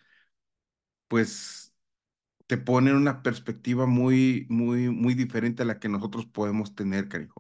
pues 1.08 1.74
te 2.48 2.58
pone 2.58 2.93
una 2.93 3.24
perspectiva 3.24 3.86
muy, 3.88 4.48
muy, 4.50 4.89
muy 4.89 5.13
diferente 5.15 5.63
a 5.63 5.65
la 5.67 5.80
que 5.80 5.89
nosotros 5.89 6.26
podemos 6.28 6.76
tener, 6.76 7.10
cariño. 7.10 7.34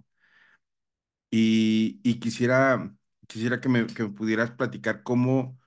Y, 1.31 1.99
y 2.03 2.19
quisiera 2.19 2.95
quisiera 3.27 3.59
que 3.61 3.69
me, 3.69 3.87
que 3.87 4.05
pudieras 4.07 4.51
platicar 4.51 5.03
cómo, 5.03 5.59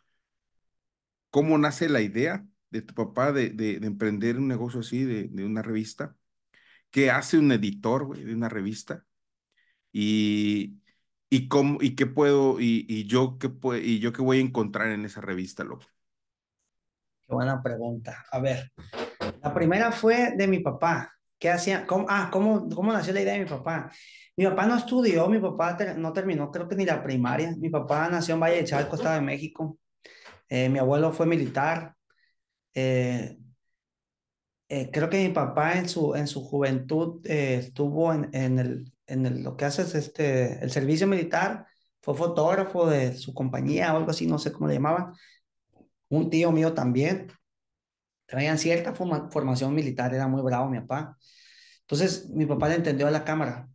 cómo 1.31 1.59
nace 1.59 1.89
la 1.89 2.01
idea 2.01 2.47
de 2.71 2.83
tu 2.83 2.95
papá 2.95 3.33
de, 3.33 3.51
de, 3.51 3.81
de 3.81 3.87
emprender 3.87 4.39
un 4.39 4.49
negocio 4.49 4.81
así, 4.81 5.05
de, 5.05 5.29
de, 5.29 5.45
una 5.45 5.63
revista. 5.63 6.17
¿Qué 6.91 7.11
hace 7.11 7.39
un 7.39 7.53
editor, 7.53 8.07
güey, 8.07 8.25
de 8.25 8.35
una 8.35 8.49
revista? 8.49 9.05
Y, 9.93 10.81
y 11.29 11.49
cómo, 11.49 11.79
y 11.81 11.95
qué 11.95 12.07
puedo, 12.07 12.61
y, 12.61 12.87
y 12.89 13.07
yo 13.07 13.39
qué 13.39 13.49
puedo, 13.49 13.81
y 13.81 13.99
yo 13.99 14.13
qué 14.13 14.23
voy 14.23 14.39
a 14.39 14.43
encontrar 14.43 14.91
en 14.91 15.05
esa 15.05 15.21
revista, 15.21 15.65
loco. 15.65 15.87
Qué 17.27 17.35
buena 17.35 17.63
pregunta. 17.63 18.25
A 18.31 18.41
ver, 18.41 18.73
la 19.43 19.55
primera 19.55 19.93
fue 19.93 20.35
de 20.37 20.47
mi 20.47 20.61
papá. 20.61 21.13
¿Qué 21.39 21.49
hacía? 21.49 21.87
¿Cómo, 21.87 22.07
ah, 22.09 22.29
¿cómo, 22.31 22.69
¿cómo 22.69 22.93
nació 22.93 23.15
la 23.15 23.23
idea 23.23 23.33
de 23.33 23.41
mi 23.41 23.49
papá? 23.49 23.91
Mi 24.37 24.45
papá 24.47 24.67
no 24.67 24.77
estudió, 24.77 25.29
mi 25.29 25.39
papá 25.39 25.77
no 25.97 26.13
terminó, 26.13 26.51
creo 26.51 26.69
que 26.69 26.77
ni 26.77 26.85
la 26.85 27.03
primaria. 27.03 27.55
Mi 27.59 27.71
papá 27.71 28.09
nació 28.09 28.35
en 28.35 28.41
Valle 28.41 28.57
de 28.57 28.65
Chalco, 28.65 28.97
Estado 28.97 29.15
de 29.15 29.21
México. 29.23 29.79
Eh, 30.49 30.69
mi 30.69 30.79
abuelo 30.79 31.13
fue 31.13 31.27
militar. 31.27 31.95
Eh, 32.75 33.39
eh, 34.69 34.91
creo 34.93 35.11
que 35.11 35.27
mi 35.27 35.33
papá 35.35 35.75
en 35.79 35.89
su, 35.89 36.15
en 36.15 36.27
su 36.29 36.43
juventud 36.45 37.27
estuvo 37.27 38.13
en, 38.13 38.31
en, 38.33 38.59
el, 38.59 38.93
en 39.07 39.27
el, 39.27 39.43
lo 39.43 39.57
que 39.57 39.65
hace 39.65 39.83
es 39.83 39.95
este, 39.95 40.63
el 40.63 40.71
servicio 40.71 41.07
militar, 41.07 41.67
fue 42.03 42.15
fotógrafo 42.15 42.87
de 42.87 43.17
su 43.17 43.35
compañía 43.35 43.93
o 43.93 43.99
algo 43.99 44.11
así, 44.11 44.27
no 44.27 44.39
sé 44.39 44.53
cómo 44.53 44.69
le 44.69 44.75
llamaban. 44.75 45.15
Un 46.09 46.31
tío 46.31 46.53
mío 46.53 46.75
también. 46.75 47.29
Traían 48.27 48.59
cierta 48.59 48.95
formación 48.95 49.75
militar, 49.75 50.15
era 50.15 50.29
muy 50.29 50.43
bravo 50.43 50.69
mi 50.71 50.81
papá. 50.81 51.19
Entonces 51.83 52.29
mi 52.31 52.47
papá 52.47 52.69
le 52.69 52.77
entendió 52.77 53.09
a 53.09 53.11
la 53.11 53.25
cámara. 53.25 53.69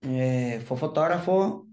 fue 0.00 0.76
fotógrafo, 0.76 1.66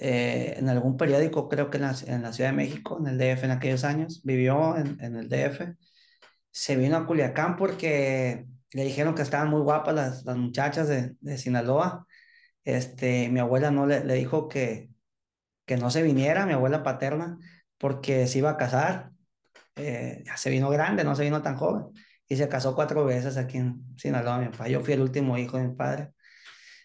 eh, 0.00 0.54
en 0.56 0.68
algún 0.68 0.96
periódico, 0.96 1.48
creo 1.48 1.70
que 1.70 1.78
en 1.78 1.82
la, 1.82 1.96
en 2.06 2.22
la, 2.22 2.32
Ciudad 2.32 2.50
de 2.50 2.56
México, 2.56 2.98
en 3.00 3.08
el 3.08 3.18
DF 3.18 3.44
en 3.44 3.50
aquellos 3.50 3.82
años, 3.84 4.22
vivió 4.22 4.76
en, 4.76 4.96
en, 5.00 5.16
el 5.16 5.28
DF, 5.28 5.74
se 6.50 6.76
vino 6.76 6.96
a 6.96 7.06
Culiacán 7.06 7.56
porque 7.56 8.46
le 8.72 8.84
dijeron 8.84 9.14
que 9.14 9.22
estaban 9.22 9.48
muy 9.48 9.60
guapas 9.62 9.94
las, 9.94 10.24
las 10.24 10.36
muchachas 10.36 10.88
de, 10.88 11.14
de, 11.20 11.38
Sinaloa. 11.38 12.06
Este, 12.64 13.28
mi 13.30 13.40
abuela 13.40 13.70
no 13.70 13.86
le, 13.86 14.04
le 14.04 14.14
dijo 14.14 14.48
que, 14.48 14.90
que 15.66 15.76
no 15.76 15.90
se 15.90 16.02
viniera, 16.02 16.46
mi 16.46 16.52
abuela 16.52 16.82
paterna, 16.82 17.38
porque 17.78 18.26
se 18.26 18.38
iba 18.38 18.50
a 18.50 18.56
casar. 18.56 19.10
Eh, 19.76 20.22
ya 20.26 20.36
se 20.36 20.50
vino 20.50 20.70
grande, 20.70 21.04
no 21.04 21.14
se 21.14 21.24
vino 21.24 21.42
tan 21.42 21.56
joven. 21.56 21.86
Y 22.28 22.36
se 22.36 22.48
casó 22.48 22.74
cuatro 22.74 23.04
veces 23.04 23.36
aquí 23.36 23.58
en 23.58 23.82
Sinaloa, 23.96 24.38
mi 24.38 24.48
papá. 24.48 24.68
Yo 24.68 24.80
fui 24.82 24.94
el 24.94 25.00
último 25.02 25.38
hijo 25.38 25.56
de 25.58 25.68
mi 25.68 25.74
padre. 25.74 26.12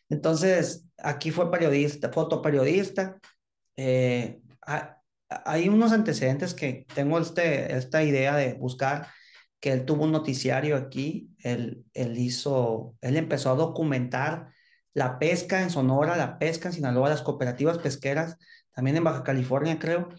Entonces, 0.10 0.86
aquí 0.98 1.32
fue 1.32 1.52
periodista, 1.52 2.12
fotoperiodista. 2.12 3.18
Eh, 3.76 4.40
hay 5.46 5.70
unos 5.70 5.92
antecedentes 5.92 6.54
que 6.54 6.86
tengo 6.94 7.20
este, 7.20 7.76
esta 7.76 8.04
idea 8.04 8.36
de 8.36 8.54
buscar, 8.54 9.08
que 9.64 9.72
él 9.72 9.86
tuvo 9.86 10.04
un 10.04 10.12
noticiario 10.12 10.76
aquí, 10.76 11.32
él, 11.40 11.86
él 11.94 12.18
hizo, 12.20 12.98
él 13.02 13.16
empezó 13.18 13.50
a 13.52 13.56
documentar 13.56 14.50
la 14.94 15.20
pesca 15.20 15.64
en 15.64 15.70
Sonora, 15.72 16.18
la 16.18 16.38
pesca 16.38 16.68
en 16.68 16.76
Sinaloa, 16.76 17.08
las 17.10 17.22
cooperativas 17.22 17.78
pesqueras, 17.80 18.38
también 18.74 18.98
en 18.98 19.06
Baja 19.06 19.24
California 19.24 19.80
creo, 19.80 20.10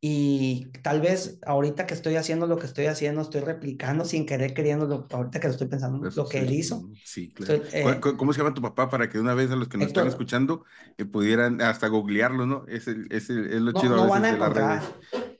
y 0.00 0.70
tal 0.82 1.00
vez 1.00 1.38
ahorita 1.46 1.86
que 1.86 1.94
estoy 1.94 2.16
haciendo 2.16 2.46
lo 2.46 2.58
que 2.58 2.66
estoy 2.66 2.86
haciendo, 2.86 3.20
estoy 3.22 3.40
replicando 3.42 4.04
sin 4.04 4.26
querer 4.26 4.54
queriendo, 4.54 4.86
lo, 4.86 5.06
ahorita 5.10 5.40
que 5.40 5.48
lo 5.48 5.52
estoy 5.54 5.68
pensando, 5.68 5.98
Pues, 6.00 6.14
lo 6.14 6.28
que 6.28 6.38
sí, 6.38 6.44
él 6.44 6.52
hizo. 6.52 6.90
sí, 7.04 7.32
claro. 7.32 7.54
Estoy, 7.54 7.80
¿Cuál- 7.80 8.00
eh, 8.00 8.00
¿Cómo 8.00 8.32
se 8.32 8.38
llama 8.40 8.54
tu 8.54 8.62
papá 8.62 8.88
para 8.88 9.08
que 9.08 9.18
una 9.18 9.34
vez 9.34 9.50
a 9.50 9.56
los 9.56 9.68
que 9.68 9.78
nos 9.78 9.88
están 9.88 10.06
Héctor, 10.06 10.08
escuchando 10.08 10.64
eh, 10.96 11.04
pudieran 11.04 11.60
hasta 11.60 11.88
googlearlo, 11.88 12.46
¿no? 12.46 12.64
Es, 12.68 12.86
el- 12.88 13.06
es, 13.10 13.28
el- 13.30 13.46
es 13.52 13.60
lo 13.60 13.72
no, 13.72 13.82
chido 13.82 13.96
a 13.96 13.98
no 13.98 14.04
veces 14.04 14.22
van 14.22 14.24
a 14.24 14.30
encontrar. 14.30 14.82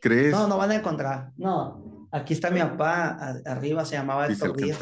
¿Crees? 0.01 0.37
No, 0.39 0.47
no 0.49 0.57
van 0.59 0.71
a 0.73 0.75
encontrar. 0.77 1.33
No, 1.37 1.98
aquí 2.11 2.35
está 2.35 2.51
mi 2.51 2.61
papá, 2.61 3.11
a- 3.21 3.53
arriba 3.53 3.85
se 3.85 3.97
llamaba 3.97 4.27
Héctor 4.27 4.57
Díaz. 4.57 4.79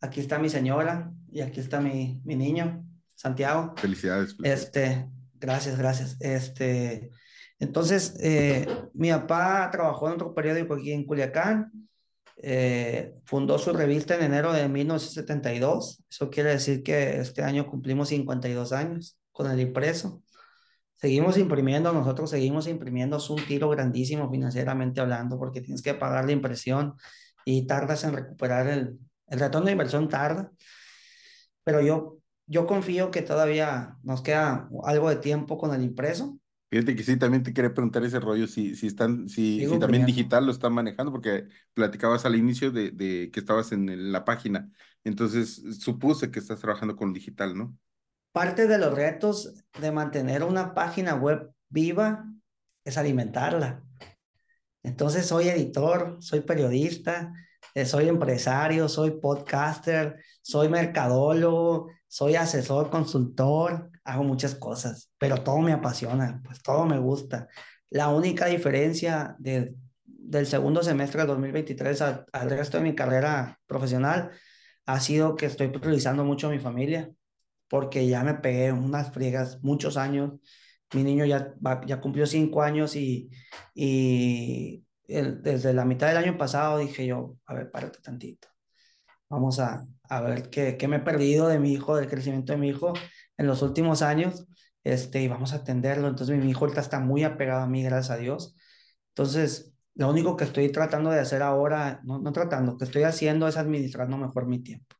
Aquí 0.00 0.20
está 0.20 0.38
mi 0.38 0.48
señora 0.50 1.10
y 1.30 1.40
aquí 1.40 1.60
está 1.60 1.80
mi, 1.80 2.20
mi 2.24 2.36
niño, 2.36 2.84
Santiago. 3.14 3.74
Felicidades. 3.76 4.36
felicidades. 4.36 4.62
Este, 4.64 5.08
gracias, 5.34 5.78
gracias. 5.78 6.16
Este, 6.20 7.10
entonces, 7.58 8.14
eh, 8.20 8.66
mi 8.92 9.10
papá 9.10 9.70
trabajó 9.72 10.08
en 10.08 10.14
otro 10.14 10.34
periódico 10.34 10.74
aquí 10.74 10.92
en 10.92 11.04
Culiacán. 11.06 11.70
eh, 12.46 13.14
fundó 13.24 13.58
su 13.58 13.72
revista 13.72 14.16
en 14.16 14.24
enero 14.24 14.52
de 14.52 14.68
1972. 14.68 16.02
Eso 16.10 16.30
quiere 16.30 16.50
decir 16.50 16.82
que 16.82 17.20
este 17.20 17.42
año 17.42 17.66
cumplimos 17.66 18.08
52 18.08 18.72
años 18.72 19.16
con 19.32 19.50
el 19.50 19.60
impreso. 19.60 20.22
Seguimos 20.96 21.36
imprimiendo, 21.38 21.92
nosotros 21.92 22.30
seguimos 22.30 22.66
imprimiendo, 22.68 23.18
es 23.18 23.28
un 23.30 23.44
tiro 23.46 23.68
grandísimo 23.68 24.30
financieramente 24.30 25.00
hablando, 25.00 25.38
porque 25.38 25.60
tienes 25.60 25.82
que 25.82 25.94
pagar 25.94 26.24
la 26.24 26.32
impresión 26.32 26.94
y 27.44 27.66
tardas 27.66 28.04
en 28.04 28.14
recuperar 28.14 28.66
el, 28.68 28.98
el 29.28 29.40
retorno 29.40 29.66
de 29.66 29.72
inversión 29.72 30.08
tarda, 30.08 30.50
pero 31.64 31.80
yo, 31.80 32.18
yo 32.46 32.66
confío 32.66 33.10
que 33.10 33.22
todavía 33.22 33.96
nos 34.02 34.22
queda 34.22 34.68
algo 34.84 35.08
de 35.10 35.16
tiempo 35.16 35.58
con 35.58 35.74
el 35.74 35.82
impreso. 35.82 36.38
Fíjate 36.70 36.96
que 36.96 37.04
sí, 37.04 37.16
también 37.16 37.44
te 37.44 37.52
quería 37.54 37.72
preguntar 37.72 38.02
ese 38.04 38.18
rollo, 38.18 38.48
si, 38.48 38.74
si 38.74 38.88
están, 38.88 39.28
si, 39.28 39.64
si 39.68 39.78
también 39.78 40.04
digital 40.04 40.44
lo 40.44 40.50
están 40.50 40.72
manejando, 40.74 41.12
porque 41.12 41.46
platicabas 41.72 42.24
al 42.24 42.34
inicio 42.34 42.72
de, 42.72 42.90
de 42.90 43.30
que 43.32 43.38
estabas 43.40 43.70
en 43.72 43.88
el- 43.88 44.10
la 44.12 44.24
página. 44.24 44.70
Entonces, 45.04 45.62
supuse 45.80 46.30
que 46.32 46.40
estás 46.40 46.58
trabajando 46.60 46.96
con 46.96 47.12
digital, 47.12 47.56
¿no? 47.56 47.78
Parte 48.34 48.66
de 48.66 48.78
los 48.78 48.92
retos 48.92 49.54
de 49.80 49.92
mantener 49.92 50.42
una 50.42 50.74
página 50.74 51.14
web 51.14 51.52
viva 51.68 52.24
es 52.84 52.98
alimentarla. 52.98 53.84
Entonces 54.82 55.24
soy 55.26 55.50
editor, 55.50 56.16
soy 56.18 56.40
periodista, 56.40 57.32
eh, 57.76 57.86
soy 57.86 58.08
empresario, 58.08 58.88
soy 58.88 59.20
podcaster, 59.20 60.16
soy 60.42 60.68
mercadólogo, 60.68 61.92
soy 62.08 62.34
asesor, 62.34 62.90
consultor, 62.90 63.92
hago 64.02 64.24
muchas 64.24 64.56
cosas, 64.56 65.12
pero 65.16 65.44
todo 65.44 65.58
me 65.58 65.72
apasiona, 65.72 66.42
pues 66.44 66.60
todo 66.60 66.86
me 66.86 66.98
gusta. 66.98 67.46
La 67.88 68.08
única 68.08 68.46
diferencia 68.46 69.36
de, 69.38 69.76
del 70.02 70.48
segundo 70.48 70.82
semestre 70.82 71.20
del 71.20 71.28
2023 71.28 72.02
al, 72.02 72.26
al 72.32 72.50
resto 72.50 72.78
de 72.78 72.82
mi 72.82 72.96
carrera 72.96 73.60
profesional 73.64 74.32
ha 74.86 74.98
sido 74.98 75.36
que 75.36 75.46
estoy 75.46 75.68
priorizando 75.68 76.24
mucho 76.24 76.48
a 76.48 76.50
mi 76.50 76.58
familia, 76.58 77.12
porque 77.74 78.06
ya 78.06 78.22
me 78.22 78.34
pegué 78.34 78.70
unas 78.72 79.10
friegas 79.12 79.58
muchos 79.64 79.96
años. 79.96 80.32
Mi 80.94 81.02
niño 81.02 81.24
ya, 81.26 81.54
ya 81.86 82.00
cumplió 82.00 82.24
cinco 82.26 82.62
años 82.62 82.94
y, 82.96 83.30
y 83.74 84.84
el- 85.08 85.42
desde 85.42 85.74
la 85.74 85.84
mitad 85.84 86.06
del 86.08 86.18
año 86.18 86.38
pasado 86.38 86.78
dije 86.78 87.04
yo, 87.06 87.36
a 87.46 87.54
ver, 87.54 87.70
párate 87.72 87.98
tantito. 88.00 88.46
Vamos 89.28 89.58
a, 89.60 89.86
a 90.08 90.20
ver 90.20 90.50
qué, 90.50 90.76
qué 90.76 90.88
me 90.88 90.96
he 90.96 91.00
perdido 91.00 91.48
de 91.48 91.58
mi 91.58 91.72
hijo, 91.72 91.96
del 91.96 92.08
crecimiento 92.08 92.52
de 92.52 92.58
mi 92.58 92.68
hijo 92.68 92.92
en 93.36 93.46
los 93.48 93.62
últimos 93.62 94.02
años, 94.02 94.46
este, 94.84 95.22
y 95.22 95.28
vamos 95.28 95.52
a 95.52 95.56
atenderlo. 95.56 96.08
Entonces 96.08 96.38
mi 96.38 96.50
hijo 96.50 96.60
ahorita 96.66 96.80
está 96.82 97.00
muy 97.00 97.24
apegado 97.24 97.62
a 97.62 97.66
mí, 97.68 97.82
gracias 97.82 98.10
a 98.12 98.20
Dios. 98.20 98.56
Entonces, 99.10 99.74
lo 99.96 100.10
único 100.10 100.36
que 100.36 100.44
estoy 100.44 100.70
tratando 100.72 101.10
de 101.10 101.20
hacer 101.20 101.42
ahora, 101.42 102.00
no, 102.04 102.20
no 102.20 102.32
tratando, 102.32 102.78
que 102.78 102.84
estoy 102.84 103.04
haciendo 103.04 103.48
es 103.48 103.56
administrando 103.56 104.18
mejor 104.18 104.46
mi 104.46 104.60
tiempo. 104.62 104.96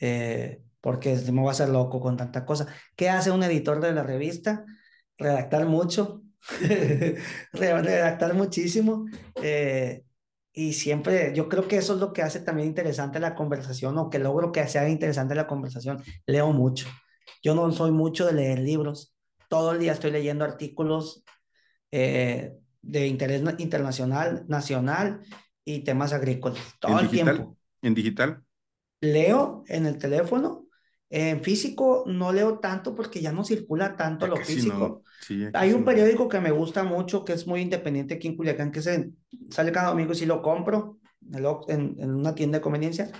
Eh, 0.00 0.62
porque 0.86 1.16
me 1.32 1.40
voy 1.40 1.48
a 1.48 1.50
hacer 1.50 1.68
loco 1.68 1.98
con 2.00 2.16
tanta 2.16 2.44
cosa. 2.46 2.68
¿Qué 2.94 3.08
hace 3.10 3.32
un 3.32 3.42
editor 3.42 3.80
de 3.80 3.92
la 3.92 4.04
revista? 4.04 4.64
Redactar 5.18 5.66
mucho, 5.66 6.22
redactar 7.52 8.34
muchísimo. 8.34 9.06
eh, 9.42 10.04
y 10.52 10.74
siempre, 10.74 11.32
yo 11.34 11.48
creo 11.48 11.66
que 11.66 11.76
eso 11.78 11.94
es 11.94 12.00
lo 12.00 12.12
que 12.12 12.22
hace 12.22 12.38
también 12.38 12.68
interesante 12.68 13.18
la 13.18 13.34
conversación 13.34 13.98
o 13.98 14.08
que 14.08 14.20
logro 14.20 14.52
que 14.52 14.64
sea 14.68 14.88
interesante 14.88 15.34
la 15.34 15.48
conversación. 15.48 16.00
Leo 16.24 16.52
mucho. 16.52 16.86
Yo 17.42 17.56
no 17.56 17.70
soy 17.72 17.90
mucho 17.90 18.24
de 18.24 18.32
leer 18.34 18.60
libros. 18.60 19.12
Todo 19.48 19.72
el 19.72 19.80
día 19.80 19.92
estoy 19.92 20.12
leyendo 20.12 20.44
artículos 20.44 21.24
eh, 21.90 22.52
de 22.80 23.06
interés 23.08 23.42
na- 23.42 23.56
internacional, 23.58 24.44
nacional 24.46 25.20
y 25.64 25.80
temas 25.80 26.12
agrícolas. 26.12 26.60
Todo 26.78 27.00
el 27.00 27.08
digital, 27.10 27.36
tiempo. 27.36 27.56
en 27.82 27.94
digital. 27.94 28.44
Leo 29.00 29.64
en 29.66 29.86
el 29.86 29.98
teléfono. 29.98 30.65
En 31.08 31.42
físico 31.42 32.04
no 32.06 32.32
leo 32.32 32.58
tanto 32.58 32.94
porque 32.94 33.20
ya 33.20 33.32
no 33.32 33.44
circula 33.44 33.96
tanto 33.96 34.26
lo 34.26 34.36
físico. 34.36 34.78
no. 34.78 35.02
Sí, 35.20 35.46
Hay 35.52 35.72
un 35.72 35.84
periódico 35.84 36.28
que 36.28 36.40
me 36.40 36.50
gusta 36.50 36.82
mucho, 36.82 37.24
que 37.24 37.32
es 37.32 37.46
muy 37.46 37.60
independiente 37.60 38.14
aquí 38.14 38.28
en 38.28 38.36
Culiacán, 38.36 38.72
que 38.72 38.82
se, 38.82 39.10
sale 39.50 39.72
cada 39.72 39.88
domingo 39.90 40.12
y 40.12 40.16
sí 40.16 40.26
lo 40.26 40.42
compro 40.42 40.98
en, 41.68 41.96
en- 41.98 42.14
una 42.14 42.34
tienda 42.34 42.58
de 42.58 42.62
conveniencia. 42.62 43.10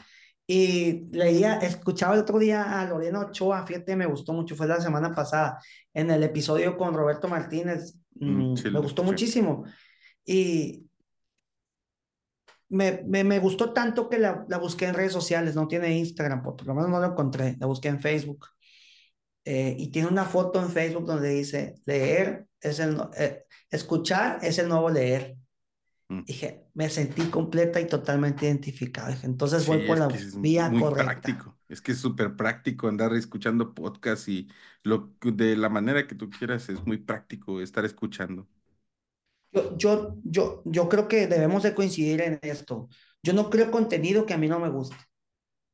Y 0.48 1.08
leía, 1.10 1.54
escuchaba 1.58 2.14
el 2.14 2.20
otro 2.20 2.38
día 2.38 2.80
a 2.80 2.84
Lorena 2.88 3.20
Ochoa, 3.20 3.66
fíjate, 3.66 3.96
me 3.96 4.06
gustó 4.06 4.32
mucho, 4.32 4.54
fue 4.54 4.66
la 4.68 4.80
semana 4.80 5.12
pasada, 5.14 5.58
en 5.92 6.10
el 6.10 6.22
episodio 6.22 6.76
con 6.76 6.94
Roberto 6.94 7.28
Martínez, 7.28 7.96
Mm, 8.18 8.52
mm, 8.54 8.54
me 8.72 8.80
gustó 8.80 9.02
muchísimo. 9.04 9.64
Y 10.24 10.86
me, 12.68 13.02
me, 13.06 13.24
me 13.24 13.38
gustó 13.38 13.72
tanto 13.72 14.08
que 14.08 14.18
la, 14.18 14.44
la 14.48 14.58
busqué 14.58 14.86
en 14.86 14.94
redes 14.94 15.12
sociales, 15.12 15.54
no 15.54 15.68
tiene 15.68 15.96
Instagram, 15.96 16.42
por, 16.42 16.64
lo 16.66 16.74
menos 16.74 16.90
no 16.90 17.00
lo 17.00 17.06
encontré, 17.06 17.56
la 17.58 17.66
busqué 17.66 17.88
en 17.88 18.00
Facebook. 18.00 18.46
eh, 19.44 19.76
y 19.78 19.90
tiene 19.90 20.08
una 20.08 20.24
foto 20.24 20.60
en 20.60 20.70
Facebook 20.70 21.06
donde 21.06 21.30
dice, 21.30 21.76
leer 21.86 22.46
es 22.60 22.80
el, 22.80 23.00
eh, 23.16 23.44
escuchar 23.70 24.40
es 24.42 24.58
el 24.58 24.68
nuevo 24.68 24.90
leer. 24.90 25.36
Mm. 26.08 26.22
Dije, 26.24 26.66
me 26.74 26.88
sentí 26.88 27.22
completa 27.26 27.80
y 27.80 27.86
totalmente 27.86 28.46
identificado. 28.46 29.14
entonces 29.22 29.66
voy 29.66 29.86
por 29.86 29.98
la 29.98 30.08
vía 30.38 30.68
muy 30.68 30.80
correcta. 30.80 31.20
Práctico. 31.20 31.58
Es 31.68 31.80
que 31.80 31.92
es 31.92 31.98
súper 31.98 32.36
práctico 32.36 32.86
andar 32.88 33.12
escuchando 33.14 33.74
podcast 33.74 34.28
y 34.28 34.48
lo, 34.84 35.14
de 35.20 35.56
la 35.56 35.68
manera 35.68 36.06
que 36.06 36.14
tú 36.14 36.30
quieras 36.30 36.68
es 36.68 36.84
muy 36.86 36.98
práctico 36.98 37.60
estar 37.60 37.84
escuchando. 37.84 38.48
Yo, 39.52 39.76
yo, 39.76 40.16
yo, 40.24 40.62
yo 40.64 40.88
creo 40.88 41.08
que 41.08 41.26
debemos 41.26 41.62
de 41.62 41.74
coincidir 41.74 42.20
en 42.20 42.38
esto. 42.42 42.88
Yo 43.22 43.32
no 43.32 43.50
creo 43.50 43.70
contenido 43.70 44.26
que 44.26 44.34
a 44.34 44.38
mí 44.38 44.48
no 44.48 44.58
me 44.58 44.68
guste. 44.68 44.96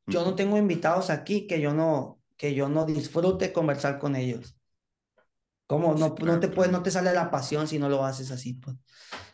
Yo 0.07 0.25
no 0.25 0.35
tengo 0.35 0.57
invitados 0.57 1.11
aquí 1.11 1.47
que 1.47 1.61
yo 1.61 1.73
no, 1.75 2.21
que 2.37 2.55
yo 2.55 2.69
no 2.69 2.87
disfrute 2.87 3.53
conversar 3.53 3.99
con 3.99 4.17
ellos. 4.17 4.57
¿Cómo? 5.67 5.95
No, 5.95 6.15
no, 6.19 6.41
te 6.41 6.49
puede, 6.49 6.71
no 6.71 6.83
te 6.83 6.91
sale 6.91 7.13
la 7.13 7.31
pasión 7.31 7.67
si 7.67 7.79
no 7.79 7.89
lo 7.89 8.05
haces 8.05 8.31
así. 8.31 8.55
Pues. 8.55 8.77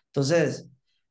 Entonces, 0.07 0.69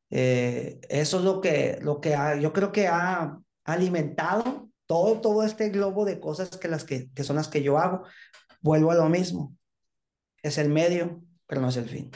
eh, 0.10 0.80
eso 0.90 1.18
es 1.18 1.24
lo 1.24 1.42
que, 1.42 1.80
lo 1.82 2.00
que 2.00 2.16
yo 2.42 2.54
creo 2.54 2.72
que 2.72 2.88
ha 2.88 3.38
alimentado 3.66 4.70
todo, 4.86 5.20
todo 5.20 5.44
este 5.44 5.70
globo 5.70 6.06
de 6.06 6.20
cosas 6.20 6.56
que, 6.58 6.68
las 6.68 6.84
que, 6.84 7.10
que 7.12 7.24
son 7.24 7.36
las 7.36 7.48
que 7.48 7.62
yo 7.62 7.78
hago. 7.78 8.04
Vuelvo 8.62 8.92
a 8.92 8.96
lo 8.96 9.10
mismo. 9.10 9.56
Es 10.42 10.58
el 10.58 10.70
medio, 10.70 11.22
pero 11.46 11.62
no 11.62 11.70
es 11.70 11.78
el 11.78 11.90
fin. 11.90 12.12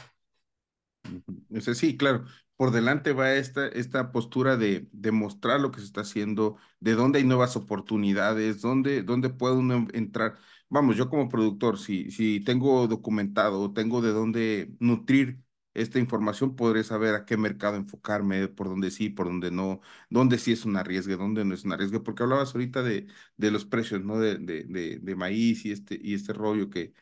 Sí, 1.76 1.98
claro. 1.98 2.26
Por 2.56 2.72
delante 2.72 3.14
va 3.14 3.34
esta, 3.34 3.68
esta 3.68 4.12
postura 4.12 4.56
de, 4.58 4.88
de 4.92 5.12
mostrar 5.12 5.60
lo 5.60 5.72
que 5.72 5.80
se 5.80 5.86
está 5.86 6.02
haciendo, 6.02 6.58
de 6.80 6.94
dónde 6.94 7.20
hay 7.20 7.26
nuevas 7.26 7.56
oportunidades, 7.56 8.62
dónde, 8.62 9.02
dónde 9.04 9.30
puede 9.30 9.56
uno 9.56 9.88
entrar. 9.94 10.38
Vamos, 10.70 10.96
yo 10.96 11.10
como 11.10 11.28
productor, 11.30 11.78
si, 11.80 12.12
si 12.12 12.40
tengo 12.42 12.88
documentado, 12.88 13.74
tengo 13.74 14.02
de 14.02 14.12
dónde 14.12 14.76
nutrir 14.80 15.42
esta 15.74 16.00
información, 16.00 16.56
podré 16.56 16.84
saber 16.84 17.16
a 17.16 17.26
qué 17.26 17.36
mercado 17.38 17.78
enfocarme, 17.78 18.48
por 18.50 18.68
dónde 18.68 18.92
sí, 18.92 19.10
por 19.10 19.26
dónde 19.28 19.50
no, 19.52 19.82
dónde 20.10 20.38
sí 20.38 20.52
es 20.52 20.66
un 20.66 20.76
arriesgue, 20.78 21.16
dónde 21.16 21.46
no 21.46 21.54
es 21.56 21.64
un 21.66 21.72
arriesgue, 21.74 22.00
porque 22.02 22.24
hablabas 22.24 22.54
ahorita 22.54 22.84
de, 22.84 23.08
de 23.38 23.52
los 23.52 23.66
precios, 23.66 24.04
¿no? 24.04 24.20
De, 24.20 24.38
de, 24.38 25.00
de 25.02 25.16
maíz 25.16 25.66
y 25.66 25.72
este, 25.72 25.98
y 26.02 26.14
este 26.14 26.34
rollo 26.34 26.70
que... 26.70 26.94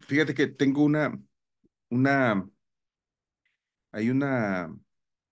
Fíjate 0.00 0.34
que 0.34 0.46
tengo 0.48 0.82
una, 0.84 1.18
una, 1.90 2.48
hay 3.92 4.10
una, 4.10 4.68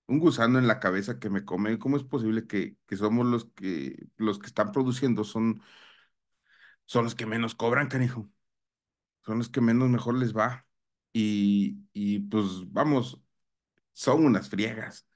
un 0.07 0.19
gusano 0.21 0.59
en 0.59 0.67
la 0.69 0.81
cabeza 0.81 1.19
que 1.19 1.31
me 1.31 1.45
come. 1.45 1.79
¿Cómo 1.79 1.97
es 1.97 2.05
posible 2.05 2.47
que, 2.47 2.77
que 2.87 2.97
somos 2.97 3.27
los 3.27 3.47
que, 3.55 4.09
los 4.17 4.39
que 4.39 4.47
están 4.47 4.73
produciendo 4.73 5.25
son, 5.25 5.63
son 6.87 7.05
los 7.05 7.15
que 7.15 7.27
menos 7.27 7.55
cobran, 7.55 7.89
canijo? 7.89 8.31
Son 9.25 9.39
los 9.39 9.49
que 9.51 9.61
menos 9.61 9.89
mejor 9.91 10.17
les 10.19 10.37
va. 10.37 10.67
Y, 11.13 11.79
y 11.93 12.21
pues 12.21 12.45
vamos, 12.73 13.21
son 13.95 14.25
unas 14.27 14.51
friegas. 14.51 15.09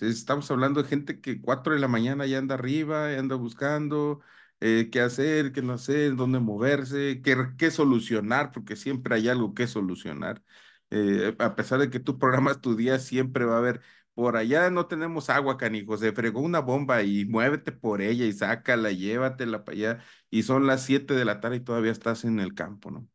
Estamos 0.00 0.50
hablando 0.50 0.82
de 0.82 0.88
gente 0.90 1.20
que 1.20 1.40
cuatro 1.42 1.74
de 1.74 1.80
la 1.80 1.88
mañana 1.88 2.26
ya 2.26 2.38
anda 2.38 2.56
arriba, 2.56 3.12
ya 3.12 3.20
anda 3.20 3.36
buscando 3.36 4.20
eh, 4.60 4.90
qué 4.92 5.00
hacer, 5.02 5.52
qué 5.52 5.62
no 5.62 5.74
hacer, 5.74 6.16
dónde 6.16 6.40
moverse, 6.40 7.22
qué, 7.22 7.36
qué 7.58 7.70
solucionar, 7.70 8.52
porque 8.52 8.76
siempre 8.76 9.16
hay 9.16 9.28
algo 9.28 9.54
que 9.54 9.66
solucionar. 9.68 10.42
Eh, 10.90 11.36
a 11.38 11.54
pesar 11.56 11.78
de 11.78 11.90
que 11.90 12.00
tú 12.00 12.18
programas 12.18 12.60
tu 12.60 12.76
día, 12.76 12.98
siempre 12.98 13.44
va 13.44 13.54
a 13.54 13.58
haber, 13.58 13.80
por 14.14 14.36
allá 14.36 14.70
no 14.70 14.86
tenemos 14.86 15.30
agua, 15.30 15.56
canijo, 15.56 15.96
se 15.96 16.12
fregó 16.12 16.40
una 16.40 16.60
bomba 16.60 17.02
y 17.02 17.24
muévete 17.24 17.72
por 17.72 18.02
ella 18.02 18.24
y 18.24 18.32
sácala, 18.32 18.90
llévatela 18.90 19.64
para 19.64 19.76
allá, 19.76 20.04
y 20.30 20.42
son 20.42 20.66
las 20.66 20.82
7 20.84 21.14
de 21.14 21.24
la 21.24 21.40
tarde 21.40 21.56
y 21.56 21.60
todavía 21.60 21.92
estás 21.92 22.24
en 22.24 22.40
el 22.40 22.54
campo, 22.54 22.90
¿no? 22.90 23.08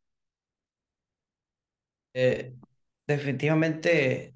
Eh, 2.13 2.55
definitivamente, 3.07 4.33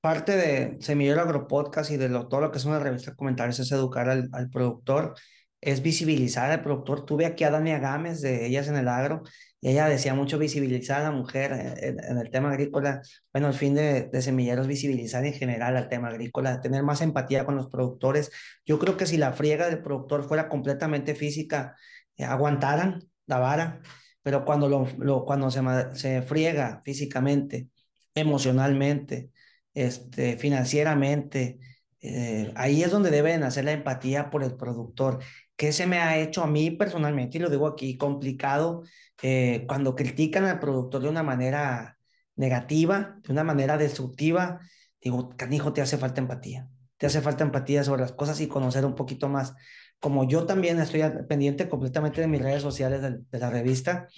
parte 0.00 0.36
de 0.36 0.78
Semillero 0.80 1.20
Agropodcast 1.22 1.90
y 1.90 1.96
de 1.96 2.08
lo, 2.08 2.28
todo 2.28 2.40
lo 2.40 2.50
que 2.50 2.58
es 2.58 2.64
una 2.64 2.78
revista 2.78 3.10
de 3.12 3.16
comentarios 3.16 3.58
es 3.60 3.72
educar 3.72 4.08
al, 4.08 4.28
al 4.32 4.50
productor, 4.50 5.14
es 5.60 5.82
visibilizar 5.82 6.50
al 6.50 6.62
productor. 6.62 7.04
Tuve 7.04 7.26
aquí 7.26 7.44
a 7.44 7.50
Dania 7.50 7.78
Gámez 7.78 8.20
de 8.20 8.46
Ellas 8.46 8.68
en 8.68 8.76
el 8.76 8.88
Agro 8.88 9.22
y 9.60 9.70
ella 9.70 9.88
decía 9.88 10.14
mucho 10.14 10.38
visibilizar 10.38 11.02
a 11.02 11.04
la 11.04 11.10
mujer 11.10 11.52
en, 11.80 12.18
el 12.18 12.30
tema 12.30 12.50
agrícola. 12.50 13.02
Bueno, 13.32 13.48
el 13.48 13.54
fin 13.54 13.74
de, 13.74 14.08
Semilleros 14.22 14.66
visibilizar 14.66 15.24
en 15.24 15.34
general 15.34 15.76
al 15.76 15.88
tema 15.88 16.08
agrícola, 16.08 16.60
tener 16.60 16.82
más 16.82 17.02
empatía 17.02 17.44
con 17.44 17.56
los 17.56 17.68
productores. 17.68 18.30
Yo 18.64 18.78
creo 18.78 18.96
que 18.96 19.06
si 19.06 19.18
la 19.18 19.32
friega 19.32 19.68
del 19.68 19.82
productor 19.82 20.26
fuera 20.26 20.48
completamente 20.48 21.14
física, 21.14 21.76
eh, 22.16 22.24
aguantaran 22.24 23.04
la 23.26 23.80
pero 24.22 24.44
cuando, 24.44 24.68
lo 24.68 25.24
cuando 25.24 25.50
se, 25.50 25.62
se 25.94 26.22
friega 26.22 26.82
físicamente, 26.84 27.68
emocionalmente, 28.14 29.30
este, 29.74 30.36
financieramente, 30.36 31.58
eh, 32.02 32.52
ahí 32.56 32.82
es 32.82 32.90
donde 32.90 33.10
deben 33.10 33.42
hacer 33.42 33.64
la 33.64 33.72
empatía 33.72 34.30
por 34.30 34.42
el 34.42 34.56
productor. 34.56 35.22
¿Qué 35.60 35.72
se 35.74 35.86
me 35.86 35.98
ha 35.98 36.16
hecho 36.18 36.42
a 36.42 36.46
mí 36.46 36.70
personalmente? 36.70 37.36
Y 37.36 37.40
lo 37.42 37.50
digo 37.50 37.66
aquí, 37.66 37.98
complicado 37.98 38.82
eh, 39.20 39.66
cuando 39.68 39.94
critican 39.94 40.46
al 40.46 40.58
productor 40.58 41.02
de 41.02 41.10
una 41.10 41.22
manera 41.22 41.98
negativa, 42.34 43.20
de 43.22 43.32
una 43.34 43.44
manera 43.44 43.76
destructiva, 43.76 44.60
digo, 45.02 45.28
canijo, 45.36 45.74
te 45.74 45.82
hace 45.82 45.98
falta 45.98 46.22
empatía. 46.22 46.70
Te 46.96 47.04
hace 47.04 47.20
falta 47.20 47.44
empatía 47.44 47.84
sobre 47.84 48.00
las 48.00 48.12
cosas 48.12 48.40
y 48.40 48.48
conocer 48.48 48.86
un 48.86 48.94
poquito 48.94 49.28
más. 49.28 49.52
Como 49.98 50.26
yo 50.26 50.46
también 50.46 50.80
estoy 50.80 51.02
pendiente 51.28 51.68
completamente 51.68 52.22
de 52.22 52.26
mis 52.26 52.40
redes 52.40 52.62
sociales 52.62 53.02
de, 53.02 53.38
la 53.38 53.50
revista, 53.50 54.08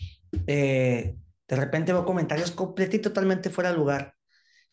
eh, 0.47 1.17
de 1.49 1.57
repente 1.57 1.93
veo 1.93 2.05
comentarios 2.05 2.53
completamente 2.53 2.99
y 2.99 3.01
totalmente 3.01 3.51
fuera 3.51 3.73
de 3.73 3.79
lugar. 3.79 4.15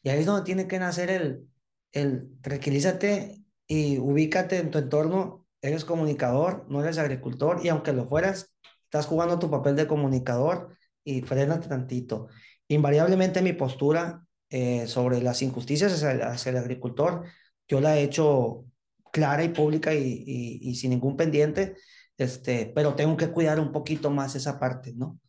Y 0.03 0.09
ahí 0.09 0.19
es 0.19 0.27
donde 0.27 0.45
tiene 0.45 0.67
que 0.67 0.77
nacer 0.77 1.09
el, 1.09 1.47
el 1.93 2.29
tranquilízate 2.41 3.41
y 3.65 3.97
ubícate 3.97 4.57
en 4.57 4.69
tu 4.69 4.77
entorno. 4.77 5.38
Eres 5.61 5.85
comunicador, 5.85 6.65
no 6.69 6.81
eres 6.81 6.97
agricultor, 6.97 7.59
y 7.63 7.69
aunque 7.69 7.93
lo 7.93 8.07
fueras, 8.07 8.53
estás 8.85 9.05
jugando 9.05 9.39
tu 9.39 9.49
papel 9.51 9.75
de 9.75 9.87
comunicador 9.87 10.77
y 11.03 11.21
frénate 11.21 11.67
tantito. 11.67 12.27
Invariablemente 12.67 13.41
mi 13.41 13.53
postura 13.53 14.25
eh, 14.49 14.87
sobre 14.87 15.21
las 15.21 15.41
injusticias 15.41 16.03
hacia, 16.03 16.49
el 16.49 16.57
agricultor, 16.57 17.25
yo 17.67 17.81
la 17.81 17.97
he 17.97 18.03
hecho 18.03 18.65
clara 19.11 19.43
y 19.43 19.49
pública 19.49 19.93
y, 19.93 20.59
y, 20.61 20.75
sin 20.75 20.91
ningún 20.91 21.17
pendiente, 21.17 21.75
este, 22.17 22.71
pero 22.73 22.95
tengo 22.95 23.17
que 23.17 23.29
cuidar 23.29 23.59
un 23.59 23.71
poquito 23.71 24.09
más 24.09 24.35
esa 24.35 24.59
parte, 24.59 24.93
¿no? 24.95 25.19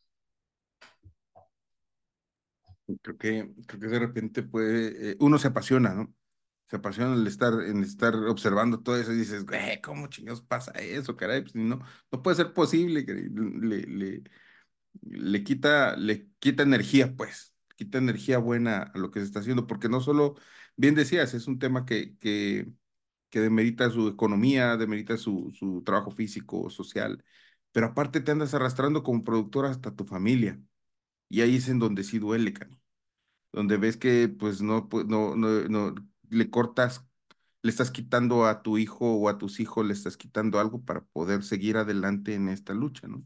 Creo 3.03 3.17
que, 3.17 3.53
creo 3.67 3.81
que 3.81 3.87
de 3.87 3.99
repente 3.99 4.43
puede, 4.43 5.13
eh, 5.13 5.17
uno 5.21 5.39
se 5.39 5.49
apasiona, 5.49 5.95
¿no? 5.95 6.13
Se 6.71 6.77
apasiona 6.77 7.15
el 7.17 7.27
estar, 7.27 7.53
en 7.63 7.83
estar 7.83 8.15
observando 8.15 8.81
todo 8.81 8.97
eso 8.97 9.13
y 9.13 9.17
dices, 9.17 9.45
güey, 9.45 9.81
¿cómo 9.81 10.07
chingados 10.07 10.41
pasa 10.43 10.71
eso, 10.73 11.17
caray? 11.17 11.43
Pues 11.43 11.55
no, 11.57 11.81
no 12.13 12.23
puede 12.23 12.37
ser 12.37 12.53
posible, 12.55 13.03
le, 13.05 13.83
le, 13.83 14.23
le 15.03 15.45
quita, 15.45 15.97
le 15.97 16.29
quita 16.39 16.63
energía, 16.63 17.15
pues, 17.17 17.55
quita 17.77 17.99
energía 17.99 18.39
buena 18.39 18.83
a 18.83 18.99
lo 18.99 19.11
que 19.11 19.21
se 19.21 19.27
está 19.27 19.41
haciendo, 19.41 19.67
porque 19.67 19.89
no 19.89 20.01
solo, 20.01 20.37
bien 20.77 20.95
decías, 20.95 21.35
es 21.35 21.47
un 21.49 21.59
tema 21.59 21.85
que, 21.87 22.17
que, 22.19 22.69
que 23.31 23.41
demerita 23.41 23.91
su 23.91 24.09
economía, 24.09 24.77
demerita 24.77 25.17
su, 25.17 25.51
su 25.59 25.83
trabajo 25.85 26.11
físico, 26.11 26.71
social, 26.71 27.25
pero 27.73 27.87
aparte 27.87 28.21
te 28.21 28.33
andas 28.33 28.55
arrastrando 28.55 29.03
como 29.03 29.25
productor 29.25 29.67
hasta 29.67 29.95
tu 29.95 30.05
familia, 30.05 30.61
y 31.29 31.43
ahí 31.43 31.57
es 31.57 31.69
en 31.69 31.79
donde 31.79 32.05
sí 32.05 32.19
duele, 32.19 32.53
Cani, 32.53 32.81
donde 33.53 33.77
ves 33.79 33.97
que 33.97 34.29
pues 34.29 34.63
no, 34.63 34.89
pues, 34.89 35.07
no, 35.07 35.37
no, 35.37 35.69
no 35.69 35.95
le 36.31 36.51
cortas, 36.51 37.05
le 37.63 37.71
estás 37.71 37.91
quitando 37.91 38.47
a 38.47 38.63
tu 38.63 38.79
hijo 38.79 39.15
o 39.17 39.29
a 39.29 39.39
tus 39.39 39.61
hijos, 39.61 39.87
le 39.87 39.93
estás 39.93 40.17
quitando 40.17 40.59
algo 40.59 40.83
para 40.83 41.03
poder 41.03 41.43
seguir 41.43 41.77
adelante 41.77 42.35
en 42.35 42.49
esta 42.49 42.73
lucha, 42.75 43.09
¿no? 43.09 43.25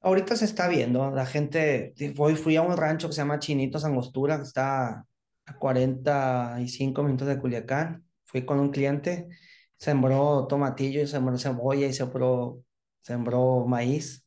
Ahorita 0.00 0.36
se 0.36 0.44
está 0.44 0.68
viendo, 0.68 1.10
la 1.10 1.26
gente, 1.26 1.92
hoy 2.18 2.36
fui 2.36 2.54
a 2.56 2.62
un 2.62 2.76
rancho 2.76 3.08
que 3.08 3.14
se 3.14 3.20
llama 3.20 3.40
Chinitos 3.40 3.84
Angostura, 3.84 4.36
que 4.36 4.44
está 4.44 5.04
a 5.46 5.58
45 5.58 7.02
minutos 7.02 7.26
de 7.26 7.38
Culiacán, 7.38 8.04
fui 8.24 8.44
con 8.44 8.60
un 8.60 8.70
cliente, 8.70 9.28
sembró 9.76 10.46
tomatillo, 10.46 11.06
sembró 11.06 11.36
cebolla 11.38 11.86
y 11.88 11.92
sembró, 11.92 12.62
sembró 13.02 13.66
maíz, 13.66 14.24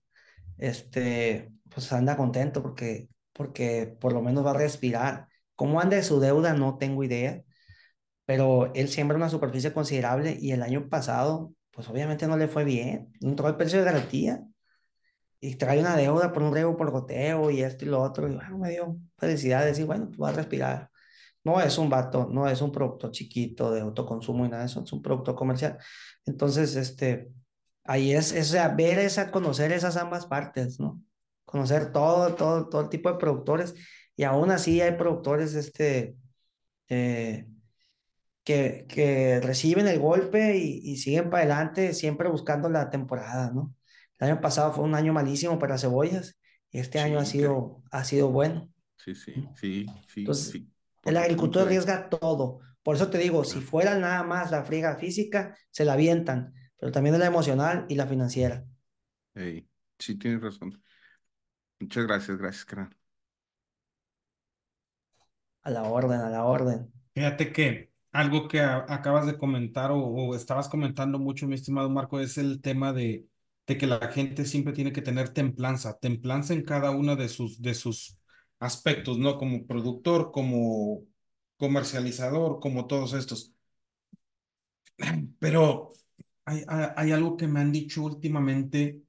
este, 0.58 1.52
pues 1.70 1.92
anda 1.94 2.18
contento 2.18 2.62
porque, 2.62 3.10
porque 3.34 3.96
por 4.00 4.14
lo 4.14 4.22
menos 4.22 4.46
va 4.46 4.52
a 4.52 4.56
respirar. 4.56 5.28
¿Cómo 5.62 5.80
anda 5.80 6.02
su 6.02 6.20
deuda? 6.20 6.56
No 6.56 6.80
tengo 6.80 7.04
idea, 7.04 7.44
pero 8.26 8.74
él 8.74 8.90
siembra 8.90 9.16
una 9.16 9.30
superficie 9.30 9.72
considerable 9.72 10.36
y 10.42 10.54
el 10.54 10.64
año 10.64 10.90
pasado, 10.90 11.54
pues 11.70 11.88
obviamente 11.88 12.26
no 12.28 12.36
le 12.36 12.48
fue 12.48 12.64
bien, 12.64 13.14
no 13.22 13.30
entró 13.30 13.48
el 13.48 13.58
precio 13.58 13.78
de 13.78 13.86
garantía 13.86 14.44
y 15.40 15.58
trae 15.58 15.80
una 15.80 15.96
deuda 15.96 16.34
por 16.34 16.42
un 16.42 16.52
riego 16.52 16.76
por 16.76 16.90
goteo 16.90 17.52
y 17.52 17.62
esto 17.62 17.86
y 17.86 17.90
lo 17.90 18.02
otro, 18.02 18.28
y 18.28 18.34
bueno, 18.34 18.58
me 18.58 18.72
dio 18.72 18.98
felicidad 19.20 19.60
de 19.62 19.68
decir, 19.68 19.86
bueno, 19.86 20.08
pues 20.08 20.20
va 20.20 20.30
a 20.30 20.34
respirar. 20.34 20.90
No 21.44 21.62
es 21.62 21.78
un 21.78 21.92
vato, 21.92 22.28
no 22.28 22.50
es 22.50 22.60
un 22.64 22.72
producto 22.72 23.12
chiquito 23.12 23.72
de 23.72 23.82
autoconsumo 23.82 24.48
y 24.48 24.50
nada 24.50 24.64
de 24.64 24.68
eso, 24.68 24.82
es 24.84 24.92
un 24.92 25.04
producto 25.04 25.36
comercial. 25.36 25.78
Entonces, 26.26 26.76
este, 26.76 27.30
ahí 27.84 28.14
es, 28.14 28.32
es 28.32 28.52
ver 28.76 28.98
esa, 28.98 29.30
conocer 29.30 29.72
esas 29.74 29.96
ambas 29.96 30.26
partes, 30.26 30.80
¿no? 30.80 31.00
Conocer 31.46 31.92
todo, 31.92 32.34
todo, 32.34 32.68
todo 32.68 32.90
tipo 32.90 33.12
de 33.12 33.20
productores 33.20 33.76
y 34.16 34.24
aún 34.24 34.52
así 34.52 34.82
hay 34.82 34.94
productores, 34.98 35.56
este, 35.56 36.16
eh, 36.90 37.48
que, 38.44 38.86
que 38.90 39.40
reciben 39.42 39.88
el 39.88 40.00
golpe 40.00 40.58
y, 40.58 40.82
y 40.84 40.98
siguen 40.98 41.30
para 41.30 41.44
adelante 41.44 41.94
siempre 41.94 42.30
buscando 42.30 42.70
la 42.70 42.90
temporada, 42.90 43.52
¿no? 43.54 43.76
El 44.20 44.30
año 44.32 44.42
pasado 44.42 44.74
fue 44.74 44.84
un 44.86 44.96
año 44.96 45.14
malísimo 45.14 45.60
para 45.60 45.78
cebollas 45.78 46.38
y 46.72 46.80
este 46.80 47.00
año 47.00 47.20
ha 47.20 47.26
que- 47.26 47.26
sido, 47.26 47.84
ha 47.92 48.04
sido 48.04 48.30
bueno. 48.32 48.70
sí, 48.98 49.16
sí, 49.16 49.50
sí, 49.56 49.96
sí, 50.08 50.34
Entonces, 50.34 50.50
sí. 50.50 50.72
El 51.04 51.18
agricultor 51.18 51.64
arriesga 51.64 52.10
todo. 52.10 52.60
Por 52.84 52.96
eso 52.96 53.10
te 53.10 53.18
digo, 53.18 53.44
si 53.44 53.62
fuera 53.62 53.98
nada 53.98 54.24
más 54.24 54.52
la 54.52 54.64
friega 54.64 54.96
física, 54.98 55.58
se 55.72 55.86
la 55.86 55.94
avientan, 55.94 56.54
pero 56.78 56.92
también 56.92 57.18
la 57.20 57.26
emocional 57.28 57.86
y 57.90 57.96
la 57.96 58.08
financiera. 58.08 58.66
Ey, 59.36 59.68
sí, 60.00 60.16
tienes 60.18 60.42
razón. 60.42 60.82
Muchas 61.80 62.06
gracias, 62.06 62.38
gracias, 62.38 62.66
carnal. 62.66 62.98
A 65.64 65.72
la 65.72 65.82
orden, 65.94 66.20
a 66.22 66.30
la 66.30 66.46
orden. 66.46 66.88
Fíjate 67.14 67.52
que 67.52 67.92
algo 68.12 68.48
que 68.48 68.62
acabas 68.62 69.26
de 69.26 69.38
comentar 69.38 69.92
o, 69.92 69.98
o 70.00 70.36
estabas 70.36 70.70
comentando 70.70 71.20
mucho, 71.20 71.48
mi 71.48 71.56
estimado 71.56 71.90
Marco, 71.90 72.20
es 72.20 72.38
el 72.38 72.62
tema 72.62 72.94
de, 72.94 73.28
de 73.68 73.78
que 73.78 73.88
la 73.88 74.00
gente 74.12 74.46
siempre 74.46 74.74
tiene 74.74 74.94
que 74.94 75.02
tener 75.02 75.30
templanza, 75.30 75.98
templanza 76.00 76.54
en 76.54 76.64
cada 76.64 76.92
uno 76.92 77.16
de 77.16 77.28
sus, 77.30 77.62
de 77.62 77.74
sus 77.74 78.18
aspectos, 78.60 79.18
¿no? 79.18 79.38
Como 79.38 79.66
productor, 79.68 80.32
como 80.32 81.04
comercializador, 81.58 82.60
como 82.60 82.88
todos 82.88 83.14
estos. 83.14 83.54
Pero 85.40 85.94
hay, 86.46 86.64
hay, 86.68 86.88
hay 86.96 87.12
algo 87.12 87.38
que 87.38 87.48
me 87.48 87.60
han 87.60 87.72
dicho 87.72 88.04
últimamente 88.04 89.02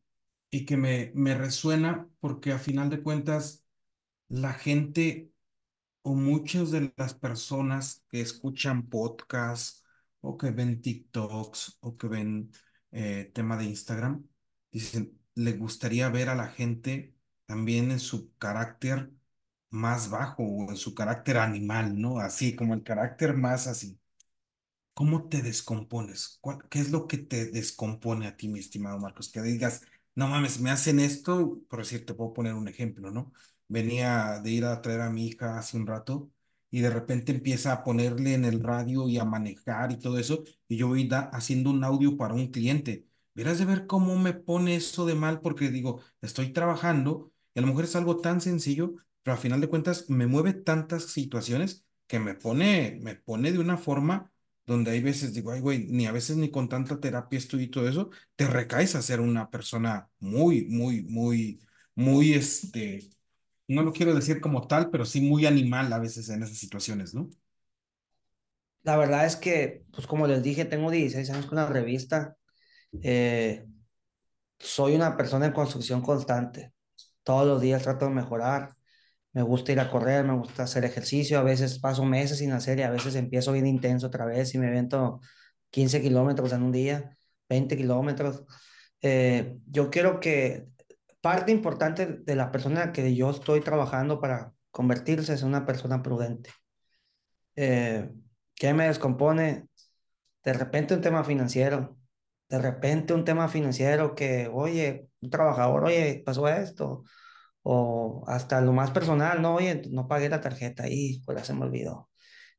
y 0.50 0.66
que 0.66 0.78
me, 0.78 1.12
me 1.14 1.36
resuena 1.36 2.09
porque 2.20 2.53
a 2.53 2.61
final 2.61 2.90
de 2.90 3.03
cuentas 3.03 3.64
la 4.28 4.55
gente 4.55 5.32
o 6.03 6.14
muchas 6.14 6.70
de 6.70 6.92
las 6.96 7.14
personas 7.14 8.05
que 8.11 8.20
escuchan 8.20 8.88
podcasts 8.88 9.84
o 10.20 10.36
que 10.38 10.50
ven 10.50 10.80
TikToks 10.82 11.78
o 11.80 11.96
que 11.96 12.09
ven 12.09 12.50
eh, 12.92 13.30
tema 13.34 13.57
de 13.57 13.64
Instagram, 13.66 14.26
dicen, 14.70 15.18
le 15.34 15.53
gustaría 15.55 16.09
ver 16.11 16.28
a 16.28 16.34
la 16.34 16.48
gente 16.48 17.14
también 17.46 17.90
en 17.90 18.00
su 18.00 18.34
carácter 18.38 19.11
más 19.70 20.11
bajo 20.11 20.42
o 20.44 20.70
en 20.70 20.76
su 20.76 20.94
carácter 20.94 21.38
animal, 21.38 22.00
¿no? 22.00 22.18
Así 22.20 22.55
como 22.57 22.74
el 22.74 22.82
carácter 22.82 23.34
más 23.36 23.66
así. 23.66 23.98
¿Cómo 24.94 25.28
te 25.28 25.42
descompones? 25.42 26.38
¿Cuál- 26.40 26.68
¿Qué 26.68 26.78
es 26.80 26.90
lo 26.90 27.07
que 27.09 27.18
te 27.18 27.46
descompone 27.50 28.26
a 28.26 28.36
ti, 28.36 28.48
mi 28.48 28.59
estimado 28.61 28.98
Marcos? 28.98 29.30
Que 29.30 29.40
digas, 29.42 29.82
no 30.14 30.28
mames, 30.28 30.61
me 30.61 30.70
hacen 30.70 31.00
esto, 31.00 31.61
por 31.68 31.80
decir, 31.80 32.05
te 32.05 32.14
puedo 32.14 32.32
poner 32.34 32.55
un 32.55 32.68
ejemplo, 32.68 33.11
¿no? 33.11 33.32
Venía 33.73 34.41
de 34.43 34.51
ir 34.51 34.64
a 34.64 34.81
traer 34.83 35.01
a 35.03 35.11
mi 35.11 35.27
hija 35.29 35.59
hace 35.59 35.77
un 35.77 35.87
rato 35.87 36.31
y 36.70 36.81
de 36.81 36.91
repente 36.91 37.33
empieza 37.33 37.73
a 37.73 37.85
ponerle 37.85 38.35
en 38.35 38.45
el 38.45 38.62
radio 38.62 39.09
y 39.09 39.18
a 39.18 39.25
manejar 39.25 39.93
y 39.93 39.99
todo 39.99 40.18
eso, 40.18 40.43
y 40.68 40.77
yo 40.77 40.89
voy 40.89 41.07
da- 41.09 41.31
haciendo 41.33 41.70
un 41.70 41.85
audio 41.85 42.16
para 42.16 42.35
un 42.35 42.51
cliente. 42.51 43.07
Verás 43.35 43.59
de 43.59 43.64
ver 43.66 43.87
cómo 43.87 44.16
me 44.18 44.33
pone 44.35 44.77
eso 44.77 45.07
de 45.07 45.14
mal 45.14 45.41
porque 45.41 45.70
digo, 45.70 46.01
estoy 46.20 46.53
trabajando 46.53 47.33
y 47.55 47.59
a 47.59 47.62
lo 47.62 47.68
mejor 47.68 47.85
es 47.85 47.97
algo 47.97 48.18
tan 48.20 48.41
sencillo, 48.41 48.95
pero 49.23 49.35
a 49.35 49.39
final 49.39 49.61
de 49.61 49.68
cuentas 49.68 50.09
me 50.11 50.27
mueve 50.27 50.53
tantas 50.55 51.05
situaciones 51.07 51.85
que 52.07 52.18
me 52.18 52.35
pone, 52.35 52.99
me 53.03 53.14
pone 53.16 53.53
de 53.53 53.59
una 53.59 53.77
forma 53.79 54.31
donde 54.66 54.91
hay 54.93 55.03
veces 55.03 55.35
digo, 55.35 55.51
ay, 55.51 55.61
güey, 55.61 55.87
ni 55.89 56.07
a 56.07 56.12
veces 56.12 56.37
ni 56.37 56.51
con 56.51 56.68
tanta 56.68 57.01
terapia 57.01 57.39
estoy 57.39 57.64
y 57.64 57.68
todo 57.68 57.89
eso, 57.89 58.11
te 58.37 58.47
recaes 58.47 58.95
a 58.95 59.03
ser 59.03 59.20
una 59.20 59.51
persona 59.51 60.09
muy, 60.20 60.66
muy, 60.68 61.03
muy, 61.03 61.61
muy, 61.95 62.33
este, 62.35 63.11
no 63.68 63.82
lo 63.82 63.92
quiero 63.92 64.14
decir 64.14 64.40
como 64.40 64.66
tal, 64.66 64.90
pero 64.90 65.04
sí 65.04 65.20
muy 65.20 65.46
animal 65.46 65.92
a 65.92 65.98
veces 65.98 66.28
en 66.28 66.42
esas 66.42 66.58
situaciones, 66.58 67.14
¿no? 67.14 67.28
La 68.82 68.96
verdad 68.96 69.26
es 69.26 69.36
que, 69.36 69.84
pues 69.92 70.06
como 70.06 70.26
les 70.26 70.42
dije, 70.42 70.64
tengo 70.64 70.90
16 70.90 71.30
años 71.30 71.46
con 71.46 71.56
la 71.56 71.66
revista. 71.66 72.36
eh, 73.02 73.66
soy 74.58 74.94
una 74.94 75.16
persona 75.16 75.46
en 75.46 75.52
construcción 75.52 76.02
constante. 76.02 76.72
Todos 77.24 77.46
los 77.46 77.60
días 77.62 77.82
trato 77.82 78.06
de 78.06 78.12
mejorar. 78.12 78.74
Me 79.32 79.42
gusta 79.42 79.72
ir 79.72 79.80
a 79.80 79.90
correr, 79.90 80.24
me 80.24 80.36
gusta 80.36 80.64
hacer 80.64 80.84
ejercicio. 80.84 81.38
A 81.38 81.42
veces 81.44 81.78
paso 81.80 82.04
meses 82.04 82.38
sin 82.38 82.52
hacer 82.52 82.78
y 82.80 82.82
a 82.82 82.90
veces 82.90 83.14
empiezo 83.16 83.52
bien 83.52 83.66
intenso 83.66 84.08
otra 84.08 84.26
vez 84.26 84.54
y 84.54 84.58
me 84.58 84.68
evento 84.68 85.20
15 85.70 86.02
kilómetros 86.02 86.52
en 86.52 86.62
un 86.62 86.72
día, 86.72 87.16
20 87.48 87.76
kilómetros. 87.76 88.44
Eh, 89.02 89.58
yo 89.68 89.90
quiero 89.90 90.20
que 90.20 90.68
parte 91.23 91.53
importante 91.53 92.07
de 92.07 92.37
la 92.37 92.53
persona 92.53 92.93
que 92.93 93.14
yo 93.14 93.31
estoy 93.31 93.61
trabajando 93.62 94.20
para 94.20 94.53
convertirse 94.70 95.35
es 95.35 95.43
una 95.43 95.64
persona 95.64 96.03
prudente. 96.03 96.51
Eh, 97.57 98.11
¿qué 98.55 98.75
me 98.75 98.87
descompone? 98.87 99.68
De 100.45 100.53
repente 100.53 100.95
un 100.95 101.01
tema 101.01 101.25
financiero, 101.25 101.97
de 102.49 102.59
repente 102.59 103.14
un 103.14 103.25
tema 103.25 103.49
financiero 103.49 104.14
que, 104.14 104.51
oye, 104.53 105.09
un 105.20 105.31
trabajador, 105.31 105.85
oye, 105.85 106.23
pasó 106.27 106.49
esto, 106.49 107.05
o 107.62 108.25
hasta 108.27 108.61
lo 108.61 108.73
más 108.73 108.91
personal, 108.91 109.41
no, 109.43 109.55
oye, 109.57 109.83
no 109.91 110.09
pagué 110.09 110.29
la 110.29 110.41
tarjeta 110.41 110.89
y 110.89 111.23
pues 111.25 111.47
se 111.47 111.55
me 111.55 111.64
olvidó. 111.64 112.11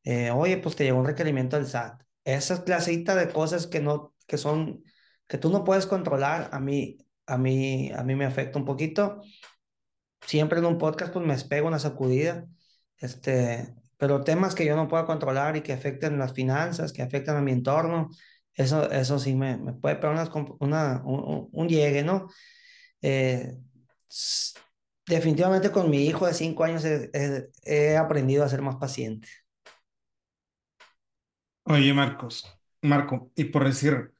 Eh, 0.03 0.31
oye, 0.31 0.57
pues 0.57 0.75
te 0.75 0.85
llegó 0.85 0.99
un 0.99 1.05
requerimiento 1.05 1.57
del 1.57 1.67
SAT. 1.67 2.03
Esa 2.25 2.63
clasita 2.63 3.15
de 3.15 3.29
cosas 3.29 3.67
que 3.67 3.81
no, 3.81 4.13
que 4.27 4.37
son, 4.37 4.83
que 5.27 5.37
tú 5.37 5.49
no 5.51 5.63
puedes 5.63 5.85
controlar, 5.85 6.49
a 6.53 6.59
mí, 6.59 6.97
a 7.27 7.37
mí, 7.37 7.91
a 7.95 8.03
mí 8.03 8.15
me 8.15 8.25
afecta 8.25 8.59
un 8.59 8.65
poquito. 8.65 9.21
Siempre 10.21 10.59
en 10.59 10.65
un 10.65 10.77
podcast 10.77 11.13
pues 11.13 11.25
me 11.25 11.37
pego 11.49 11.67
una 11.67 11.79
sacudida, 11.79 12.47
este, 12.97 13.75
pero 13.97 14.23
temas 14.23 14.55
que 14.55 14.65
yo 14.65 14.75
no 14.75 14.87
puedo 14.87 15.05
controlar 15.05 15.57
y 15.57 15.61
que 15.61 15.73
afecten 15.73 16.17
las 16.19 16.33
finanzas, 16.33 16.93
que 16.93 17.01
afectan 17.01 17.35
a 17.37 17.41
mi 17.41 17.51
entorno, 17.51 18.09
eso, 18.53 18.89
eso 18.91 19.19
sí 19.19 19.35
me, 19.35 19.57
me 19.57 19.73
puede 19.73 19.95
pegar 19.97 20.13
unas 20.13 20.29
una, 20.61 21.01
un, 21.05 21.49
un- 21.51 21.67
llegue, 21.69 22.03
¿no? 22.03 22.29
Eh, 23.01 23.57
definitivamente 25.07 25.71
con 25.71 25.89
mi 25.89 26.05
hijo 26.07 26.25
de 26.27 26.33
cinco 26.33 26.63
años 26.63 26.83
he, 26.85 27.09
he- 27.13 27.49
he 27.63 27.97
aprendido 27.97 28.43
a 28.43 28.49
ser 28.49 28.61
más 28.61 28.75
paciente. 28.77 29.27
Oye, 31.65 31.93
Marcos, 31.93 32.45
Marco, 32.81 33.31
y 33.35 33.45
por 33.45 33.65
decir, 33.65 34.12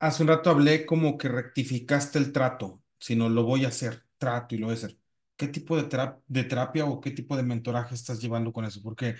hace 0.00 0.22
un 0.24 0.28
rato 0.30 0.50
hablé 0.50 0.86
como 0.86 1.18
que 1.18 1.28
rectificaste 1.28 2.18
el 2.18 2.32
trato, 2.32 2.82
sino 3.00 3.28
lo 3.30 3.44
voy 3.44 3.66
a 3.66 3.68
hacer, 3.68 4.04
trato 4.18 4.54
y 4.56 4.58
lo 4.58 4.66
voy 4.68 4.74
a 4.74 4.78
hacer. 4.78 4.98
¿Qué 5.36 5.48
tipo 5.48 5.76
de, 5.76 5.84
tera- 5.84 6.20
de 6.28 6.44
terapia 6.44 6.86
o 6.86 7.00
qué 7.00 7.12
tipo 7.12 7.36
de 7.36 7.44
mentoraje 7.44 7.94
estás 7.94 8.20
llevando 8.20 8.52
con 8.52 8.64
eso? 8.66 8.82
Porque 8.82 9.16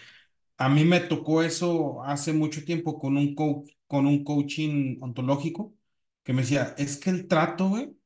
A 0.59 0.69
mí 0.69 0.85
me 0.85 1.01
tocó 1.01 1.43
eso 1.43 2.03
hace 2.05 2.33
mucho 2.33 2.65
tiempo 2.65 2.99
con 2.99 3.17
un 3.17 3.35
coach, 3.35 3.71
con 3.87 4.07
un 4.07 4.25
coaching 4.25 4.99
ontológico 5.03 5.75
que 6.23 6.33
me 6.35 6.43
decía, 6.43 6.75
es 6.79 6.97
que 6.99 7.11
el 7.11 7.29
trato, 7.29 7.69
güey, 7.71 7.97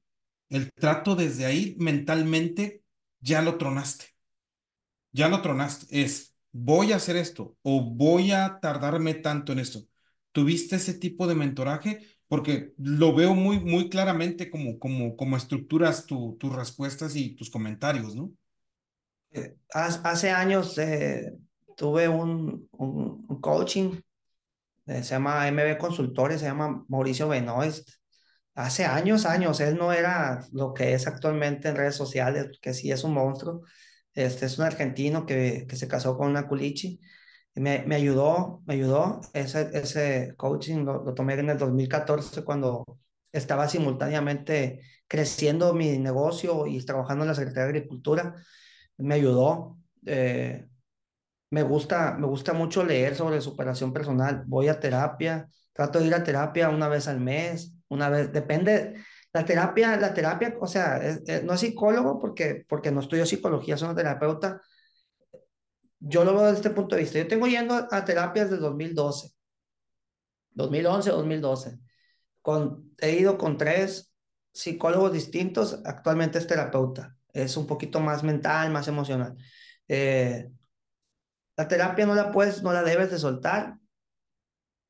el 0.51 0.73
trato 0.73 1.17
desde 1.17 1.47
ahí 1.47 1.77
mentalmente 1.81 2.83
ya 3.21 3.43
lo 3.43 3.59
tronaste, 3.59 4.07
ya 5.13 5.29
lo 5.29 5.43
tronaste. 5.43 5.87
Es, 6.03 6.35
voy 6.53 6.93
a 6.93 6.97
hacer 6.97 7.17
esto 7.17 7.57
o 7.63 7.83
voy 7.83 8.33
a 8.33 8.59
tardarme 8.61 9.15
tanto 9.15 9.53
en 9.53 9.59
esto. 9.61 9.81
¿Tuviste 10.33 10.77
ese 10.77 10.95
tipo 10.95 11.27
de 11.27 11.35
mentoraje? 11.35 12.14
Porque 12.35 12.75
lo 12.79 13.15
veo 13.15 13.35
muy, 13.35 13.61
muy 13.61 13.89
claramente 13.89 14.51
como, 14.51 14.79
como, 14.79 15.17
como 15.17 15.37
estructuras 15.37 16.07
tu- 16.07 16.37
tus 16.39 16.55
respuestas 16.55 17.17
y 17.17 17.35
tus 17.37 17.51
comentarios, 17.51 18.15
¿no? 18.17 18.33
Eh, 19.33 19.57
hace 19.73 20.31
años 20.31 20.79
eh, 20.79 21.33
tuve 21.77 22.09
un, 22.09 22.69
un, 22.73 23.27
un 23.29 23.41
coaching, 23.41 24.01
eh, 24.87 25.03
se 25.05 25.11
llama 25.15 25.49
MB 25.49 25.79
Consultores, 25.79 26.41
se 26.41 26.47
llama 26.49 26.85
Mauricio 26.89 27.29
Benoist. 27.29 27.91
Hace 28.55 28.85
años, 28.87 29.27
años, 29.27 29.61
él 29.61 29.77
no 29.79 29.93
era 29.93 30.45
lo 30.53 30.75
que 30.75 30.95
es 30.95 31.07
actualmente 31.09 31.69
en 31.69 31.77
redes 31.77 31.97
sociales, 31.97 32.59
que 32.63 32.75
sí 32.75 32.91
es 32.93 33.05
un 33.05 33.15
monstruo. 33.15 33.63
Este 34.15 34.47
es 34.47 34.59
un 34.59 34.67
argentino 34.67 35.27
que, 35.27 35.67
que 35.69 35.77
se 35.77 35.89
casó 35.89 36.17
con 36.19 36.29
una 36.31 36.49
culichi. 36.49 37.01
Me, 37.57 37.85
me 37.87 37.95
ayudó, 37.97 38.63
me 38.67 38.75
ayudó. 38.75 39.21
Ese, 39.33 39.71
ese 39.75 40.35
coaching 40.37 40.85
lo, 40.85 41.05
lo 41.05 41.15
tomé 41.15 41.35
en 41.35 41.51
el 41.51 41.59
2014 41.59 42.43
cuando 42.45 42.85
estaba 43.33 43.69
simultáneamente 43.69 44.81
creciendo 45.07 45.73
mi 45.75 45.99
negocio 45.99 46.67
y 46.67 46.85
trabajando 46.85 47.25
en 47.25 47.29
la 47.29 47.35
Secretaría 47.35 47.65
de 47.73 47.79
Agricultura. 47.79 48.35
Me 48.99 49.15
ayudó. 49.17 49.79
eh, 50.07 50.67
me 51.51 51.63
gusta, 51.63 52.17
me 52.19 52.27
gusta 52.27 52.53
mucho 52.53 52.85
leer 52.85 53.15
sobre 53.15 53.41
superación 53.41 53.93
personal. 53.93 54.45
Voy 54.47 54.69
a 54.69 54.81
terapia, 54.81 55.49
trato 55.73 56.01
de 56.01 56.07
ir 56.07 56.15
a 56.15 56.25
terapia 56.25 56.69
una 56.71 56.89
vez 56.89 57.09
al 57.09 57.21
mes, 57.21 57.75
una 57.89 58.09
vez, 58.09 58.33
depende. 58.33 58.95
La 59.33 59.45
terapia, 59.45 59.97
la 59.97 60.15
terapia, 60.15 60.55
o 60.61 60.67
sea, 60.67 60.97
es- 60.99 61.45
no 61.45 61.55
es 61.55 61.61
psicólogo 61.61 62.21
porque, 62.21 62.65
porque 62.69 62.91
no 62.91 63.01
estudio 63.01 63.27
psicología, 63.27 63.77
soy 63.77 63.91
un 63.91 63.97
terapeuta. 63.97 64.61
Yo 66.07 66.25
lo 66.25 66.35
veo 66.35 66.45
desde 66.45 66.57
este 66.57 66.71
punto 66.71 66.97
de 66.97 67.03
vista. 67.03 67.19
Yo 67.19 67.27
tengo 67.29 67.47
yendo 67.47 67.75
a, 67.75 67.89
a 67.91 68.05
terapia 68.05 68.45
desde 68.45 68.59
2012, 68.59 69.31
2011, 70.51 71.11
2012. 71.11 71.79
con, 72.43 72.95
he 72.99 73.13
ido 73.13 73.39
con 73.39 73.57
tres 73.59 74.13
psicólogos 74.53 75.13
distintos, 75.13 75.81
actualmente 75.85 76.39
es 76.39 76.47
terapeuta, 76.47 77.17
es 77.33 77.57
un 77.57 77.67
poquito 77.67 78.01
más 78.01 78.23
mental, 78.23 78.71
más 78.71 78.89
emocional. 78.89 79.37
Eh, 79.89 80.51
la 81.57 81.69
terapia 81.69 82.07
no 82.07 82.15
la 82.15 82.31
puedes, 82.31 82.63
no 82.63 82.73
la 82.73 82.83
debes 82.83 83.11
de 83.11 83.19
soltar, 83.19 83.79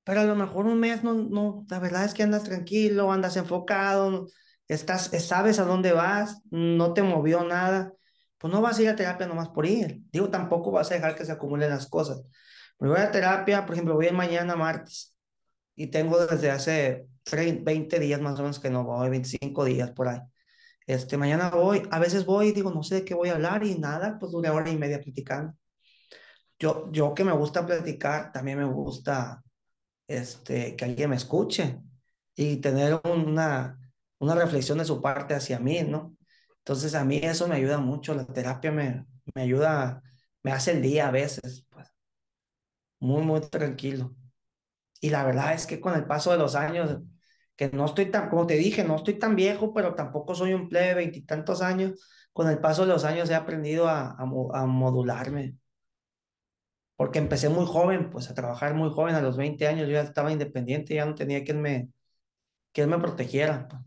pero 0.05 0.21
a 0.21 0.25
lo 0.25 0.35
mejor 0.35 0.67
un 0.67 0.79
mes 0.81 1.03
no, 1.03 1.15
no, 1.15 1.67
la 1.71 1.79
verdad 1.79 2.05
es 2.05 2.15
que 2.15 2.23
andas 2.23 2.45
tranquilo, 2.45 3.11
andas 3.13 3.37
enfocado, 3.37 4.27
estás, 4.69 5.11
sabes 5.25 5.59
a 5.59 5.65
dónde 5.65 5.93
vas, 5.93 6.43
no 6.51 6.93
te 6.93 7.03
movió 7.03 7.45
nada, 7.45 7.93
pues 8.39 8.53
no 8.53 8.61
vas 8.61 8.79
a 8.79 8.83
ir 8.83 8.89
a 8.89 8.97
terapia 8.97 9.27
nomás 9.27 9.49
por 9.49 9.67
ir. 9.67 10.03
Digo, 10.13 10.29
tampoco 10.31 10.71
vas 10.71 10.91
a 10.91 10.95
dejar 10.95 11.15
que 11.15 11.25
se 11.25 11.33
acumulen 11.33 11.71
las 11.71 11.89
cosas. 11.89 12.23
Pero 12.79 12.93
voy 12.93 13.01
a 13.01 13.11
terapia, 13.11 13.65
por 13.67 13.75
ejemplo, 13.75 13.95
voy 13.95 14.11
mañana 14.11 14.57
martes 14.57 15.17
y 15.77 15.89
tengo 15.89 16.27
desde 16.27 16.51
hace 16.51 17.09
20 17.33 17.99
días 17.99 18.21
más 18.21 18.39
o 18.39 18.43
menos 18.43 18.61
que 18.61 18.71
no 18.71 18.85
voy, 18.85 19.11
25 19.11 19.65
días 19.65 19.91
por 19.93 20.09
ahí. 20.09 20.21
Este, 20.87 21.17
mañana 21.17 21.51
voy, 21.51 21.83
a 21.91 21.99
veces 21.99 22.27
voy 22.27 22.49
y 22.49 22.53
digo, 22.53 22.71
no 22.71 22.83
sé 22.83 22.97
de 22.97 23.05
qué 23.05 23.15
voy 23.15 23.31
a 23.31 23.35
hablar 23.35 23.65
y 23.65 23.79
nada, 23.79 24.19
pues 24.19 24.33
dure 24.33 24.51
hora 24.51 24.71
y 24.71 24.77
media 24.77 25.01
platicando. 25.01 25.55
Yo, 26.59 26.91
yo 26.93 27.15
que 27.15 27.25
me 27.25 27.33
gusta 27.33 27.67
platicar, 27.67 28.33
también 28.33 28.59
me 28.59 28.65
gusta 28.65 29.43
este, 30.09 30.77
que 30.77 30.85
alguien 30.85 31.11
me 31.11 31.17
escuche 31.17 31.81
y 32.35 32.57
tener 32.59 33.01
una, 33.05 33.79
una 34.19 34.35
reflexión 34.35 34.79
de 34.79 34.85
su 34.85 35.01
parte 35.03 35.35
hacia 35.35 35.59
mí, 35.59 35.83
¿no? 35.83 36.17
Entonces 36.65 36.95
a 36.95 37.05
mí 37.05 37.19
eso 37.23 37.49
me 37.49 37.57
ayuda 37.57 37.79
mucho, 37.79 38.15
la 38.15 38.27
terapia 38.27 38.73
me, 38.73 39.07
me 39.35 39.43
ayuda, 39.43 40.03
me 40.43 40.53
hace 40.53 40.73
el 40.73 40.83
día 40.83 41.09
a 41.09 41.11
veces, 41.11 41.67
pues, 41.71 41.89
muy, 43.01 43.23
muy 43.23 43.41
tranquilo. 43.41 44.15
Y 45.01 45.11
la 45.11 45.25
verdad 45.25 45.55
es 45.55 45.67
que 45.67 45.81
con 45.81 45.95
el 45.95 46.07
paso 46.07 46.33
de 46.33 46.39
los 46.39 46.57
años, 46.57 46.99
que 47.57 47.71
no 47.71 47.87
estoy 47.87 48.11
tan, 48.11 48.31
como 48.31 48.47
te 48.49 48.57
dije, 48.57 48.85
no 48.85 48.97
estoy 48.97 49.19
tan 49.19 49.37
viejo, 49.37 49.75
pero 49.75 49.95
tampoco 49.95 50.35
soy 50.37 50.55
un 50.55 50.69
plebe 50.69 50.89
de 50.89 50.95
veintitantos 50.95 51.63
años, 51.63 51.93
con 52.33 52.49
el 52.49 52.61
paso 52.61 52.83
de 52.83 52.89
los 52.93 53.05
años 53.05 53.31
he 53.31 53.37
aprendido 53.37 53.89
a, 53.89 54.11
a, 54.13 54.23
a 54.55 54.67
modularme, 54.67 55.57
porque 56.97 57.19
empecé 57.19 57.49
muy 57.49 57.67
joven, 57.67 58.11
pues 58.11 58.31
a 58.31 58.35
trabajar 58.35 58.75
muy 58.75 58.91
joven, 58.91 59.15
a 59.15 59.21
los 59.23 59.37
20 59.37 59.67
años 59.67 59.87
yo 59.89 59.95
ya 59.95 60.03
estaba 60.03 60.33
independiente, 60.33 60.95
ya 60.95 61.05
no 61.07 61.15
tenía 61.15 61.45
quien 61.45 61.61
me, 61.61 61.89
quien 62.73 62.91
me 62.91 62.99
protegiera. 63.01 63.69
Pues. 63.69 63.83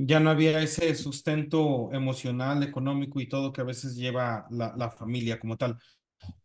Ya 0.00 0.20
no 0.20 0.30
había 0.30 0.62
ese 0.62 0.94
sustento 0.94 1.90
emocional, 1.92 2.62
económico 2.62 3.20
y 3.20 3.28
todo 3.28 3.52
que 3.52 3.62
a 3.62 3.64
veces 3.64 3.96
lleva 3.96 4.46
la, 4.50 4.90
familia 4.90 5.40
como 5.40 5.56
tal. 5.56 5.76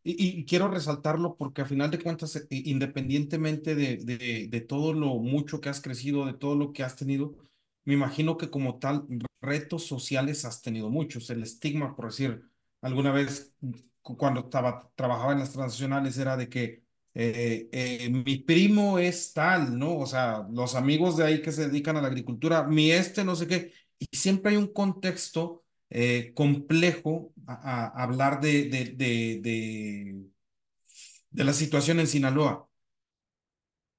Y, 0.03 0.43
quiero 0.45 0.69
resaltarlo 0.69 1.35
porque 1.37 1.61
a 1.61 1.65
final 1.65 1.91
de 1.91 1.99
cuentas, 2.01 2.35
eh, 2.35 2.47
independientemente 2.49 3.75
de, 3.75 3.97
de, 3.97 4.47
de 4.49 4.61
todo 4.61 4.93
lo 4.93 5.15
mucho 5.19 5.61
que 5.61 5.69
has 5.69 5.81
crecido, 5.81 6.25
de 6.25 6.33
todo 6.33 6.55
lo 6.55 6.73
que 6.73 6.83
has 6.83 6.95
tenido, 6.95 7.35
me 7.85 7.93
imagino 7.93 8.37
que 8.37 8.49
como 8.49 8.79
tal, 8.79 9.05
retos 9.41 9.85
sociales 9.85 10.45
has 10.45 10.61
tenido 10.63 10.89
muchos. 10.89 11.29
El 11.29 11.43
estigma, 11.43 11.95
por 11.95 12.05
decir, 12.07 12.49
alguna 12.81 13.11
vez 13.11 13.53
cuando 14.01 14.41
estaba, 14.41 14.91
trabajaba 14.95 15.33
en 15.33 15.39
las 15.39 15.51
transnacionales 15.51 16.17
era 16.17 16.37
de 16.37 16.49
que 16.49 16.82
eh, 17.15 17.69
eh, 17.71 18.09
mi 18.09 18.37
primo 18.39 18.97
es 18.99 19.33
tal, 19.33 19.77
¿no? 19.77 19.97
O 19.97 20.05
sea, 20.07 20.47
los 20.51 20.75
amigos 20.75 21.17
de 21.17 21.25
ahí 21.25 21.41
que 21.41 21.51
se 21.51 21.67
dedican 21.67 21.97
a 21.97 22.01
la 22.01 22.07
agricultura, 22.07 22.63
mi 22.63 22.91
este, 22.91 23.23
no 23.23 23.35
sé 23.35 23.47
qué, 23.47 23.73
y 23.99 24.07
siempre 24.17 24.51
hay 24.51 24.57
un 24.57 24.73
contexto 24.73 25.63
eh, 25.89 26.33
complejo 26.35 27.33
a, 27.47 27.87
hablar 28.03 28.41
de, 28.41 28.63
de, 28.69 28.85
de, 28.85 29.39
de, 29.41 30.25
de 31.31 31.43
la 31.43 31.53
situación 31.53 31.99
en 31.99 32.07
Sinaloa. 32.07 32.67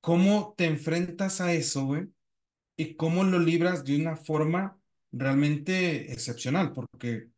¿Cómo 0.00 0.54
te 0.56 0.66
enfrentas 0.66 1.40
a 1.40 1.52
eso, 1.54 1.86
güey? 1.86 2.08
¿Y 2.76 2.96
cómo 2.96 3.24
lo 3.24 3.38
libras 3.38 3.84
de 3.84 3.96
una 3.96 4.16
forma 4.16 4.78
realmente 5.12 6.12
excepcional? 6.12 6.72
Porque 6.72 7.28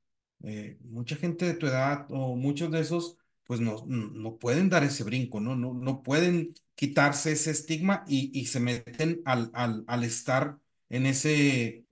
mucha 0.85 1.16
gente 1.16 1.47
de 1.47 1.55
tu 1.55 1.66
edad 1.66 2.07
o 2.11 2.37
muchos 2.37 2.70
de 2.70 2.81
esos, 2.81 3.18
pues 3.47 3.61
no, 3.61 3.84
no 3.86 4.38
pueden 4.38 4.68
dar 4.68 4.84
ese 4.84 5.05
brinco, 5.05 5.40
¿no? 5.40 5.57
No, 5.57 5.74
no 5.74 6.03
pueden 6.03 6.55
quitarse 6.74 7.32
ese 7.32 7.53
estigma 7.53 8.05
y, 8.09 8.38
y 8.38 8.47
se 8.47 8.61
meten 8.61 9.22
al, 9.24 9.51
al, 9.55 9.84
al 9.86 10.05
estar 10.05 10.59
en 10.88 11.07
ese 11.07 11.86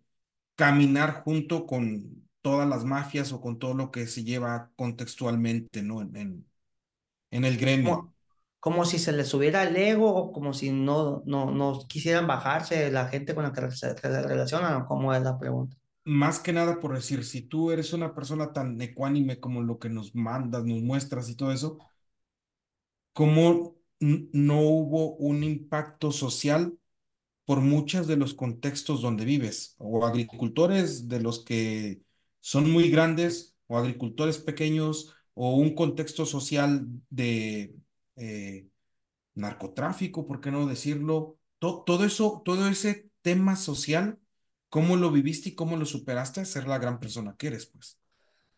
caminar 0.57 1.23
junto 1.25 1.67
con 1.67 2.29
todas 2.43 2.69
las 2.69 2.85
mafias 2.85 3.33
o 3.33 3.41
con 3.41 3.59
todo 3.59 3.75
lo 3.75 3.91
que 3.91 4.07
se 4.07 4.25
lleva 4.25 4.71
contextualmente, 4.77 5.83
¿no? 5.83 6.03
En, 6.03 6.17
en, 6.17 6.47
en 7.31 7.45
el 7.45 7.57
gremio. 7.57 7.95
Como, 7.95 8.15
como, 8.61 8.85
si 8.85 8.99
se 8.99 9.13
les 9.13 9.29
subiera 9.29 9.63
el 9.63 9.77
ego 9.77 10.15
o 10.15 10.33
como 10.33 10.53
si 10.55 10.71
no, 10.73 11.23
no, 11.27 11.51
no 11.51 11.79
quisieran 11.89 12.27
bajarse 12.27 12.91
la 12.91 13.09
gente 13.09 13.35
con 13.35 13.45
la 13.45 13.53
que 13.53 13.71
se 13.71 13.95
relacionan, 13.95 14.83
o 14.83 14.87
cómo 14.87 15.15
es 15.15 15.23
la 15.23 15.39
pregunta 15.39 15.77
más 16.05 16.39
que 16.39 16.53
nada 16.53 16.81
por 16.81 16.95
decir, 16.95 17.25
si 17.25 17.43
tú 17.43 17.71
eres 17.71 17.93
una 17.93 18.15
persona 18.15 18.53
tan 18.53 18.81
ecuánime 18.81 19.41
como 19.41 19.63
lo 19.63 19.79
que 19.79 19.89
nos 19.89 20.15
mandas, 20.15 20.65
nos 20.65 20.83
muestras 20.83 21.29
y 21.31 21.37
todo 21.37 21.53
eso, 21.53 21.79
¿cómo 23.13 23.77
no 24.01 24.61
hubo 24.61 25.17
un 25.17 25.43
impacto 25.45 26.13
social 26.13 26.79
por 27.45 27.61
muchos 27.61 28.07
de 28.07 28.17
los 28.17 28.35
contextos 28.35 29.03
donde 29.03 29.25
vives? 29.25 29.77
O 29.79 30.05
agricultores 30.07 31.09
de 31.09 31.21
los 31.21 31.45
que 31.45 32.03
son 32.41 32.71
muy 32.71 32.91
grandes, 32.91 33.57
o 33.67 33.79
agricultores 33.79 34.39
pequeños, 34.39 35.15
o 35.35 35.57
un 35.57 35.75
contexto 35.75 36.27
social 36.27 36.87
de 37.11 37.75
eh, 38.17 38.69
narcotráfico, 39.35 40.27
¿por 40.27 40.41
qué 40.41 40.51
no 40.51 40.67
decirlo? 40.67 41.39
todo 41.59 42.05
eso, 42.05 42.43
todo 42.45 42.69
ese 42.69 43.09
tema 43.23 43.57
social 43.57 44.19
¿Cómo 44.75 44.97
lo 44.97 45.13
viviste 45.13 45.51
y 45.51 45.55
cómo 45.55 45.77
lo 45.77 45.87
superaste 45.87 46.41
a 46.41 46.45
ser 46.45 46.67
la 46.67 46.79
gran 46.79 46.99
persona 46.99 47.37
que 47.39 47.47
eres, 47.47 47.67
pues? 47.67 47.97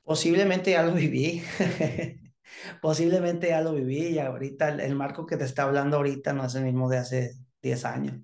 Posiblemente 0.03 0.71
ya 0.71 0.83
lo 0.83 0.95
viví. 0.95 1.43
Posiblemente 2.81 3.49
ya 3.49 3.61
lo 3.61 3.75
viví 3.75 4.07
y 4.07 4.19
ahorita 4.19 4.71
el, 4.71 4.95
marco 4.95 5.27
que 5.27 5.37
te 5.37 5.45
está 5.45 5.65
hablando 5.65 5.99
ahorita 5.99 6.33
no 6.33 6.47
es 6.47 6.55
el 6.55 6.65
mismo 6.65 6.89
de 6.89 6.97
hace 6.97 7.37
10 7.61 7.85
años. 7.85 8.19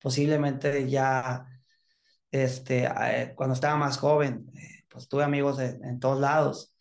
Posiblemente 0.00 0.88
ya, 0.88 1.44
este, 2.30 2.86
eh, 2.86 3.34
cuando 3.34 3.52
estaba 3.56 3.76
más 3.76 3.98
joven, 3.98 4.50
eh, 4.54 4.84
pues 4.88 5.06
tuve 5.06 5.22
amigos 5.22 5.60
en 5.60 6.00
todos 6.00 6.18
lados. 6.18 6.74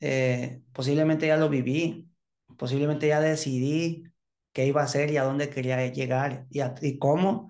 Eh, 0.00 0.60
posiblemente 0.74 1.28
ya 1.28 1.38
lo 1.38 1.48
viví. 1.48 2.10
Posiblemente 2.58 3.08
ya 3.08 3.22
decidí 3.22 4.04
qué 4.52 4.66
iba 4.66 4.82
a 4.82 4.84
hacer 4.84 5.10
y 5.10 5.16
a 5.16 5.24
dónde 5.24 5.48
quería 5.48 5.86
llegar 5.86 6.46
y, 6.50 6.60
y 6.82 6.98
cómo. 6.98 7.48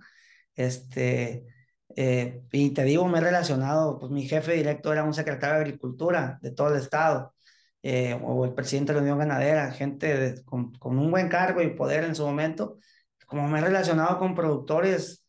Este, 0.54 1.57
eh, 2.00 2.44
y 2.52 2.70
te 2.70 2.84
digo, 2.84 3.08
me 3.08 3.18
he 3.18 3.20
relacionado, 3.20 3.98
pues 3.98 4.12
mi 4.12 4.24
jefe 4.24 4.52
directo 4.52 4.92
era 4.92 5.02
un 5.02 5.12
secretario 5.12 5.56
de 5.56 5.62
Agricultura 5.62 6.38
de 6.40 6.52
todo 6.52 6.68
el 6.68 6.80
estado, 6.80 7.34
eh, 7.82 8.16
o 8.22 8.44
el 8.44 8.54
presidente 8.54 8.92
de 8.92 8.98
la 8.98 9.02
Unión 9.02 9.18
Ganadera, 9.18 9.72
gente 9.72 10.36
con, 10.44 10.72
con, 10.74 10.96
un 10.96 11.10
buen 11.10 11.28
cargo 11.28 11.60
y 11.60 11.70
poder 11.70 12.04
en 12.04 12.14
su 12.14 12.24
momento. 12.24 12.78
Como 13.26 13.48
me 13.48 13.58
he 13.58 13.62
relacionado 13.62 14.16
con 14.20 14.36
productores 14.36 15.26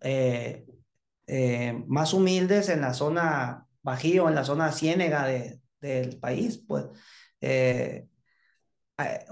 eh, 0.00 0.64
más 1.86 2.14
humildes 2.14 2.70
en 2.70 2.80
la 2.80 2.94
zona 2.94 3.66
Bajío, 3.82 4.30
en 4.30 4.34
la 4.34 4.44
zona 4.44 4.72
ciénega 4.72 5.26
de, 5.26 5.60
del 5.78 6.18
país, 6.18 6.64
pues 6.66 6.86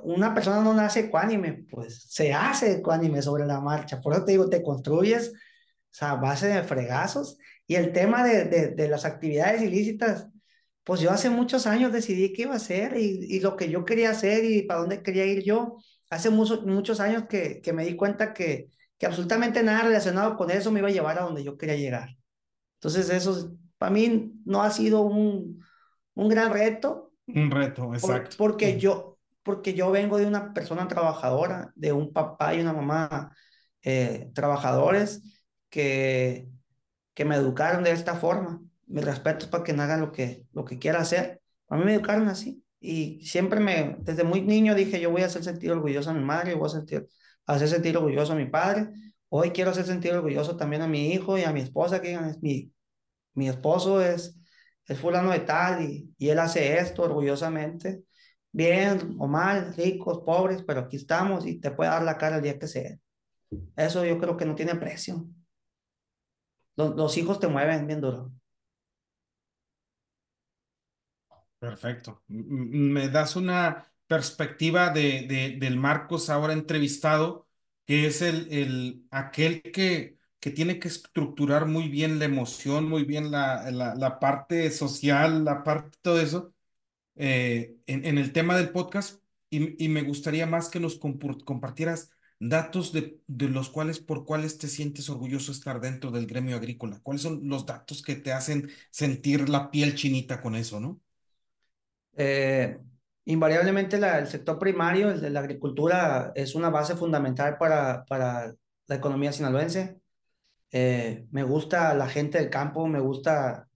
una 0.03 0.35
persona 0.35 0.61
no 0.61 0.75
nace 0.75 1.01
ecuánime, 1.01 1.65
pues 1.71 2.03
se 2.03 2.35
hace 2.35 2.73
ecuánime 2.73 3.23
sobre 3.23 3.47
la 3.47 3.61
marcha. 3.63 3.99
Por 3.99 4.13
eso 4.13 4.27
te 4.27 4.33
digo, 4.33 4.51
te 4.51 4.63
construyes 4.63 5.33
sea, 5.97 6.15
base 6.15 6.49
de 6.49 6.63
fregazos. 6.63 7.39
Y 7.67 7.77
el 7.77 7.93
tema 7.93 8.23
de, 8.25 8.45
de, 8.75 8.89
las 8.89 9.05
actividades 9.05 9.63
ilícitas, 9.63 10.29
pues 10.85 11.01
yo 11.01 11.11
hace 11.11 11.31
muchos 11.31 11.67
años 11.67 11.93
decidí 11.93 12.33
qué 12.33 12.43
iba 12.43 12.53
a 12.53 12.57
hacer 12.59 12.97
y, 12.97 13.27
y 13.29 13.41
lo 13.41 13.57
que 13.57 13.71
yo 13.71 13.85
quería 13.85 14.11
hacer 14.11 14.45
y 14.45 14.63
para 14.63 14.81
dónde 14.81 15.03
quería 15.03 15.25
ir 15.25 15.43
yo. 15.43 15.79
Hace 16.11 16.31
muchos 16.31 16.65
muchos 16.65 17.01
años 17.01 17.25
que, 17.29 17.61
que 17.61 17.73
me 17.73 17.85
di 17.85 17.97
cuenta 17.97 18.33
que, 18.35 18.69
que 18.99 19.07
absolutamente 19.07 19.63
nada 19.63 19.83
relacionado 19.85 20.37
con 20.37 20.51
eso 20.51 20.71
me 20.71 20.81
iba 20.81 20.89
a 20.89 20.93
llevar 20.93 21.19
a 21.19 21.23
donde 21.23 21.43
yo 21.43 21.57
quería 21.57 21.77
llegar. 21.77 22.11
Entonces 22.75 23.11
eso 23.11 23.57
para 23.79 23.91
mí 23.91 24.33
no 24.45 24.63
ha 24.63 24.71
sido 24.71 25.01
un, 25.01 25.65
un 26.15 26.29
gran 26.29 26.53
reto. 26.53 27.13
Un 27.27 27.51
reto, 27.51 27.93
exacto. 27.95 28.37
porque, 28.39 28.79
yo, 28.79 29.19
porque 29.43 29.75
yo 29.75 29.91
vengo 29.91 30.19
de 30.19 30.27
una 30.27 30.53
persona 30.53 30.87
trabajadora, 30.87 31.73
de 31.75 31.93
un 31.93 32.13
papá 32.13 32.55
y 32.55 32.61
una 32.61 32.73
mamá 32.73 33.35
eh, 33.83 34.31
trabajadores 34.35 35.23
que, 35.77 36.49
que 37.13 37.27
me 37.27 37.37
educaron 37.37 37.85
de 37.85 37.91
esta 37.91 38.17
forma. 38.17 38.63
Mis 38.87 39.05
respetos 39.05 39.49
para 39.49 39.63
que 39.63 39.75
no 39.75 39.83
hagan 39.83 40.01
lo 40.01 40.11
que, 40.11 40.47
lo 40.55 40.65
que 40.65 40.79
quiera 40.79 41.01
hacer. 41.01 41.43
A 41.69 41.77
mí 41.77 41.85
me 41.85 41.95
educaron 41.95 42.29
así. 42.29 42.65
Y 42.81 43.21
siempre 43.27 43.61
me, 43.61 43.97
desde 44.01 44.25
muy 44.25 44.41
niño 44.41 44.75
dije, 44.75 44.99
yo 45.01 45.11
voy 45.11 45.23
a 45.23 45.27
hacer 45.27 45.45
sentir 45.45 45.71
orgulloso 45.73 46.11
a 46.11 46.15
mi 46.15 46.25
madre, 46.25 46.55
voy 46.55 46.67
a, 46.67 46.71
sentir, 46.71 47.07
hacer 47.47 47.69
sentir 47.69 47.95
orgulloso 47.97 48.33
a 48.33 48.37
mi 48.37 48.47
padre. 48.47 48.89
Hoy 49.29 49.51
quiero 49.51 49.71
hacer 49.71 49.85
sentir 49.85 50.15
orgulloso 50.15 50.57
también 50.57 50.81
a 50.81 50.89
mi 50.89 51.13
hijo 51.13 51.37
y 51.37 51.45
a 51.45 51.53
mi 51.53 51.61
esposa, 51.61 52.01
que 52.01 52.19
mi, 52.41 52.73
mi 53.35 53.49
esposo 53.51 54.01
es, 54.01 54.39
es 54.87 54.99
fulano 54.99 55.31
de 55.33 55.41
tal 55.41 55.83
y, 55.83 56.15
y 56.17 56.31
él 56.31 56.39
hace 56.39 56.79
esto 56.79 57.03
orgullosamente. 57.03 58.03
Bien 58.51 59.17
o 59.19 59.27
mal, 59.29 59.75
ricos, 59.77 60.23
pobres, 60.25 60.63
pero 60.67 60.81
aquí 60.81 60.97
estamos 60.97 61.47
y 61.47 61.61
te 61.61 61.71
puede 61.73 61.91
dar 61.91 62.03
la 62.03 62.17
cara 62.17 62.37
el 62.37 62.43
día 62.43 62.59
que 62.59 62.67
sea. 62.69 62.97
Eso 63.77 64.05
yo 64.07 64.19
creo 64.19 64.37
que 64.37 64.47
no 64.47 64.55
tiene 64.55 64.75
precio. 64.77 65.27
Los, 66.77 67.17
hijos 67.17 67.41
te 67.41 67.49
mueven 67.49 67.87
bien 67.87 68.01
duro. 68.01 68.33
Perfecto. 71.59 72.23
Me 72.29 73.09
das 73.09 73.35
una 73.37 73.91
perspectiva 74.07 74.91
de, 74.91 75.27
de, 75.27 75.57
del 75.59 75.77
Marcos 75.79 76.29
ahora 76.31 76.53
entrevistado, 76.53 77.49
que 77.87 78.07
es 78.07 78.23
el, 78.23 78.53
el 78.53 79.07
aquel 79.11 79.63
que, 79.63 80.17
que 80.47 80.53
tiene 80.53 80.79
que 80.79 80.89
estructurar 80.89 81.67
muy 81.67 81.89
bien 81.89 82.21
la 82.21 82.25
emoción, 82.27 82.89
muy 82.89 83.05
bien 83.05 83.33
la, 83.33 84.19
parte 84.21 84.71
social, 84.71 85.45
la 85.45 85.65
parte 85.65 85.99
todo 86.03 86.21
eso, 86.21 86.55
eh, 87.17 87.77
en, 87.87 88.19
el 88.19 88.33
tema 88.33 88.57
del 88.57 88.71
podcast. 88.71 89.23
Y, 89.51 89.89
me 89.89 90.03
gustaría 90.03 90.47
más 90.47 90.69
que 90.69 90.81
nos 90.81 90.99
compartieras 90.99 92.11
datos 92.39 92.93
de, 92.93 93.21
de 93.27 93.49
los 93.49 93.71
cuales, 93.71 93.99
por 93.99 94.25
cuáles 94.25 94.59
te 94.59 94.69
sientes 94.69 95.09
orgulloso 95.09 95.53
estar 95.53 95.81
dentro 95.81 96.11
del 96.11 96.27
gremio 96.27 96.57
agrícola. 96.57 97.01
¿Cuáles 97.03 97.23
son 97.23 97.41
los 97.49 97.67
datos 97.67 98.03
que 98.03 98.17
te 98.17 98.33
hacen 98.33 98.71
sentir 98.91 99.49
la 99.49 99.71
piel 99.71 99.95
chinita 99.95 100.41
con 100.41 100.55
eso, 100.55 100.81
no? 100.81 101.01
Eh, 102.17 102.79
invariablemente 103.25 103.99
la, 103.99 104.19
el 104.19 104.27
sector 104.27 104.59
primario, 104.59 105.11
el 105.11 105.21
de 105.21 105.31
la 105.31 105.41
agricultura, 105.41 106.33
es 106.35 106.55
una 106.55 106.71
base 106.71 106.97
fundamental 106.97 107.59
para, 107.59 108.05
para 108.05 108.55
la 108.87 108.95
economía 108.95 109.33
sinaloense. 109.33 110.01
Eh, 110.73 111.27
me 111.31 111.43
gusta 111.43 111.95
la 111.95 112.09
gente 112.09 112.39
del 112.39 112.51
campo, 112.51 112.87
me 112.87 113.01
gusta 113.01 113.69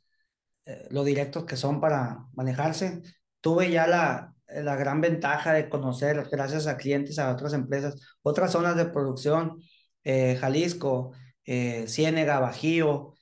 eh, 0.67 0.87
lo 0.91 1.05
directos 1.05 1.45
que 1.45 1.57
son 1.57 1.81
para 1.81 2.27
manejarse. 2.35 3.03
Tuve 3.41 3.71
ya 3.71 3.87
la, 3.87 4.35
la 4.55 4.77
gran 4.77 5.01
ventaja 5.01 5.53
de 5.53 5.69
conocer, 5.69 6.29
gracias 6.31 6.67
a 6.67 6.77
clientes, 6.77 7.19
a 7.19 7.33
otras 7.33 7.53
empresas, 7.53 7.97
otras 8.23 8.53
zonas 8.53 8.77
de 8.77 8.87
producción, 8.87 9.63
eh, 10.05 10.37
Jalisco, 10.37 11.13
eh, 11.45 11.87
Ciénega, 11.89 12.41
Bajío, 12.41 13.15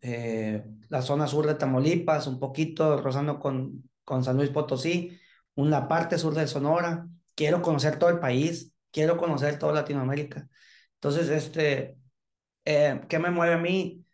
eh, 0.00 0.64
la 0.88 1.02
zona 1.02 1.26
sur 1.26 1.46
de 1.46 1.54
Tamaulipas, 1.54 2.26
un 2.26 2.38
poquito 2.38 3.00
rozando 3.00 3.38
con, 3.38 3.90
con 4.04 4.24
San 4.24 4.36
Luis 4.36 4.50
Potosí, 4.50 5.18
una 5.54 5.88
parte 5.88 6.18
sur 6.18 6.34
de 6.34 6.46
Sonora. 6.46 7.06
Quiero 7.34 7.62
conocer 7.62 7.98
todo 7.98 8.10
el 8.10 8.18
país, 8.20 8.72
quiero 8.90 9.16
conocer 9.16 9.58
toda 9.58 9.72
Latinoamérica. 9.74 10.48
Entonces, 10.94 11.28
este, 11.30 11.96
¿qué 12.64 13.18
me 13.18 13.30
mueve 13.30 13.54
a 13.54 13.58
mí? 13.58 14.04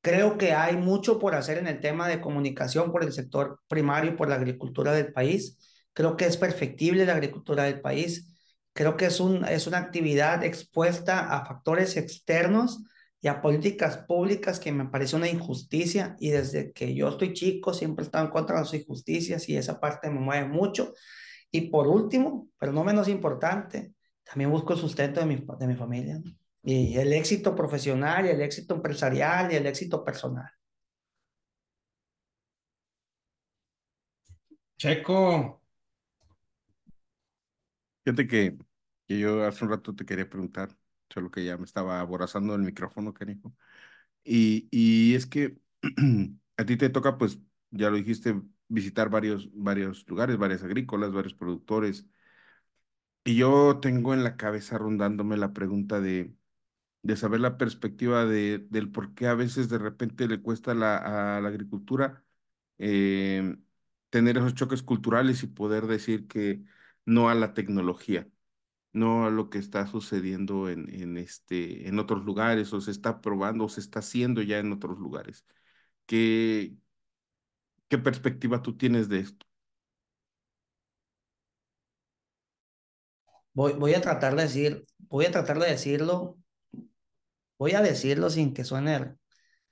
Creo 0.00 0.36
que 0.38 0.52
hay 0.52 0.76
mucho 0.76 1.18
por 1.18 1.34
hacer 1.34 1.58
en 1.58 1.66
el 1.66 1.80
tema 1.80 2.08
de 2.08 2.20
comunicación 2.20 2.92
por 2.92 3.02
el 3.04 3.12
sector 3.12 3.60
primario, 3.68 4.16
por 4.16 4.28
la 4.28 4.36
agricultura 4.36 4.92
del 4.92 5.12
país. 5.12 5.58
Creo 5.94 6.16
que 6.16 6.26
es 6.26 6.36
perfectible 6.36 7.06
la 7.06 7.14
agricultura 7.14 7.64
del 7.64 7.80
país. 7.80 8.34
Creo 8.74 8.96
que 8.96 9.06
es, 9.06 9.20
un, 9.20 9.44
es 9.46 9.66
una 9.66 9.78
actividad 9.78 10.44
expuesta 10.44 11.32
a 11.34 11.46
factores 11.46 11.96
externos 11.96 12.82
y 13.20 13.28
a 13.28 13.40
políticas 13.40 13.98
públicas 13.98 14.60
que 14.60 14.72
me 14.72 14.86
parece 14.86 15.16
una 15.16 15.28
injusticia 15.30 16.16
y 16.20 16.30
desde 16.30 16.72
que 16.72 16.94
yo 16.94 17.08
estoy 17.08 17.32
chico 17.32 17.72
siempre 17.72 18.02
he 18.04 18.06
estado 18.06 18.26
en 18.26 18.30
contra 18.32 18.56
de 18.56 18.62
las 18.62 18.74
injusticias 18.74 19.48
y 19.48 19.56
esa 19.56 19.80
parte 19.80 20.10
me 20.10 20.20
mueve 20.20 20.46
mucho. 20.48 20.92
Y 21.50 21.62
por 21.70 21.86
último, 21.86 22.48
pero 22.58 22.72
no 22.72 22.84
menos 22.84 23.08
importante, 23.08 23.94
también 24.24 24.50
busco 24.50 24.74
el 24.74 24.80
sustento 24.80 25.20
de 25.20 25.26
mi, 25.26 25.36
de 25.36 25.66
mi 25.66 25.76
familia 25.76 26.20
y 26.62 26.96
el 26.98 27.12
éxito 27.12 27.54
profesional 27.54 28.26
y 28.26 28.30
el 28.30 28.40
éxito 28.42 28.74
empresarial 28.74 29.52
y 29.52 29.56
el 29.56 29.66
éxito 29.66 30.04
personal. 30.04 30.50
Checo, 34.78 35.60
Fíjate 38.04 38.26
que, 38.26 38.58
que 39.08 39.18
yo 39.18 39.44
hace 39.44 39.64
un 39.64 39.70
rato 39.70 39.94
te 39.94 40.04
quería 40.04 40.28
preguntar, 40.28 40.76
solo 41.10 41.30
que 41.30 41.44
ya 41.44 41.56
me 41.56 41.64
estaba 41.64 42.00
aborazando 42.00 42.54
el 42.54 42.62
micrófono, 42.62 43.14
canijo. 43.14 43.54
Y, 44.24 44.68
y 44.72 45.14
es 45.14 45.26
que 45.26 45.58
a 46.58 46.64
ti 46.66 46.76
te 46.78 46.90
toca, 46.90 47.18
pues, 47.18 47.38
ya 47.70 47.90
lo 47.90 47.96
dijiste, 47.96 48.40
visitar 48.68 49.10
varios, 49.10 49.50
varios 49.54 50.08
lugares, 50.08 50.38
varias 50.38 50.62
agrícolas, 50.64 51.12
varios 51.12 51.34
productores. 51.34 52.06
Y 53.24 53.36
yo 53.36 53.80
tengo 53.80 54.12
en 54.14 54.22
la 54.24 54.36
cabeza 54.36 54.76
rondándome 54.78 55.36
la 55.38 55.52
pregunta 55.54 56.00
de, 56.00 56.36
de 57.02 57.16
saber 57.16 57.40
la 57.40 57.58
perspectiva 57.58 58.26
de, 58.26 58.58
del 58.70 58.90
por 58.92 59.14
qué 59.14 59.28
a 59.28 59.34
veces 59.34 59.68
de 59.70 59.78
repente 59.78 60.28
le 60.28 60.42
cuesta 60.42 60.74
la, 60.74 61.36
a 61.38 61.40
la 61.42 61.48
agricultura 61.48 62.24
eh, 62.78 63.56
tener 64.10 64.38
esos 64.38 64.54
choques 64.54 64.82
culturales 64.82 65.42
y 65.44 65.48
poder 65.48 65.86
decir 65.88 66.28
que 66.28 66.64
no 67.06 67.28
a 67.28 67.34
la 67.34 67.54
tecnología, 67.54 68.28
no 68.92 69.26
a 69.26 69.30
lo 69.30 69.50
que 69.50 69.58
está 69.58 69.86
sucediendo 69.86 70.70
en, 70.70 70.88
en, 70.94 71.16
este, 71.18 71.88
en 71.88 71.98
otros 71.98 72.24
lugares 72.24 72.72
o 72.72 72.80
se 72.80 72.90
está 72.92 73.20
probando 73.20 73.64
o 73.66 73.68
se 73.68 73.80
está 73.80 74.00
haciendo 74.00 74.42
ya 74.42 74.58
en 74.58 74.72
otros 74.72 74.98
lugares. 74.98 75.44
¿Qué, 76.06 76.74
qué 77.88 77.98
perspectiva 77.98 78.62
tú 78.62 78.76
tienes 78.76 79.08
de 79.08 79.20
esto? 79.20 79.46
Voy, 83.52 83.72
voy 83.74 83.94
a 83.94 84.00
tratar 84.00 84.34
de 84.36 84.42
decir, 84.42 84.84
voy 85.08 85.24
a 85.26 85.30
tratar 85.32 85.58
de 85.58 85.68
decirlo, 85.70 86.36
voy 87.58 87.72
a 87.72 87.82
decirlo 87.82 88.30
sin 88.30 88.54
que 88.54 88.64
suene 88.64 89.16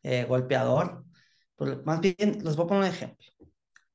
eh, 0.02 0.24
golpeador, 0.24 1.04
más 1.84 2.00
bien 2.00 2.16
les 2.44 2.56
voy 2.56 2.64
a 2.66 2.68
poner 2.68 2.82
un 2.84 2.88
ejemplo. 2.88 3.26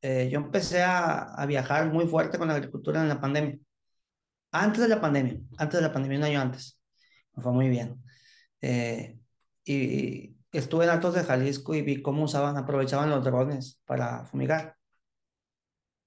Eh, 0.02 0.30
yo 0.32 0.40
empecé 0.40 0.84
a, 0.84 1.34
a, 1.34 1.46
viajar 1.46 1.92
muy 1.92 2.08
fuerte 2.08 2.38
con 2.38 2.48
la 2.48 2.56
agricultura 2.56 3.02
en 3.02 3.10
la 3.10 3.20
pandemia. 3.20 3.58
Antes 4.52 4.82
de 4.82 4.88
la 4.90 5.02
pandemia, 5.02 5.40
antes 5.58 5.80
de 5.80 5.88
la 5.88 5.94
pandemia, 5.94 6.18
un 6.20 6.24
año 6.26 6.42
antes. 6.42 6.80
Me 7.34 7.44
fue 7.44 7.52
muy 7.54 7.70
bien. 7.70 8.04
Eh, 8.62 9.20
y 9.66 10.38
estuve 10.52 10.86
en 10.86 10.92
Altos 10.92 11.16
de 11.16 11.24
Jalisco 11.24 11.76
y 11.76 11.82
vi 11.82 12.02
cómo 12.02 12.24
usaban, 12.24 12.58
aprovechaban 12.58 13.10
los 13.10 13.24
drones 13.24 13.82
para 13.86 14.26
fumigar. 14.26 14.78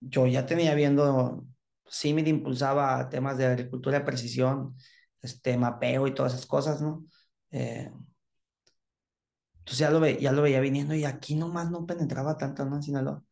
Yo 0.00 0.26
ya 0.26 0.46
tenía 0.46 0.74
viendo, 0.74 1.44
CIMID 1.90 2.26
impulsaba 2.26 3.08
temas 3.08 3.36
de 3.38 3.46
agricultura 3.46 3.98
de 3.98 4.04
precisión, 4.04 4.76
este, 5.22 5.56
mapeo 5.58 6.06
y 6.06 6.14
todas 6.14 6.34
esas 6.34 6.46
cosas, 6.46 6.80
¿no? 6.80 7.04
Eh, 7.50 7.90
entonces 9.58 9.78
ya 9.78 9.90
lo, 9.90 10.00
ve, 10.00 10.18
ya 10.20 10.32
lo 10.32 10.42
veía 10.42 10.60
viniendo 10.60 10.94
y 10.94 11.04
aquí 11.04 11.34
nomás 11.36 11.70
no 11.70 11.86
penetraba 11.86 12.36
tanto, 12.36 12.64
¿no? 12.64 12.76
En 12.76 12.82
Sinaloa. 12.82 13.22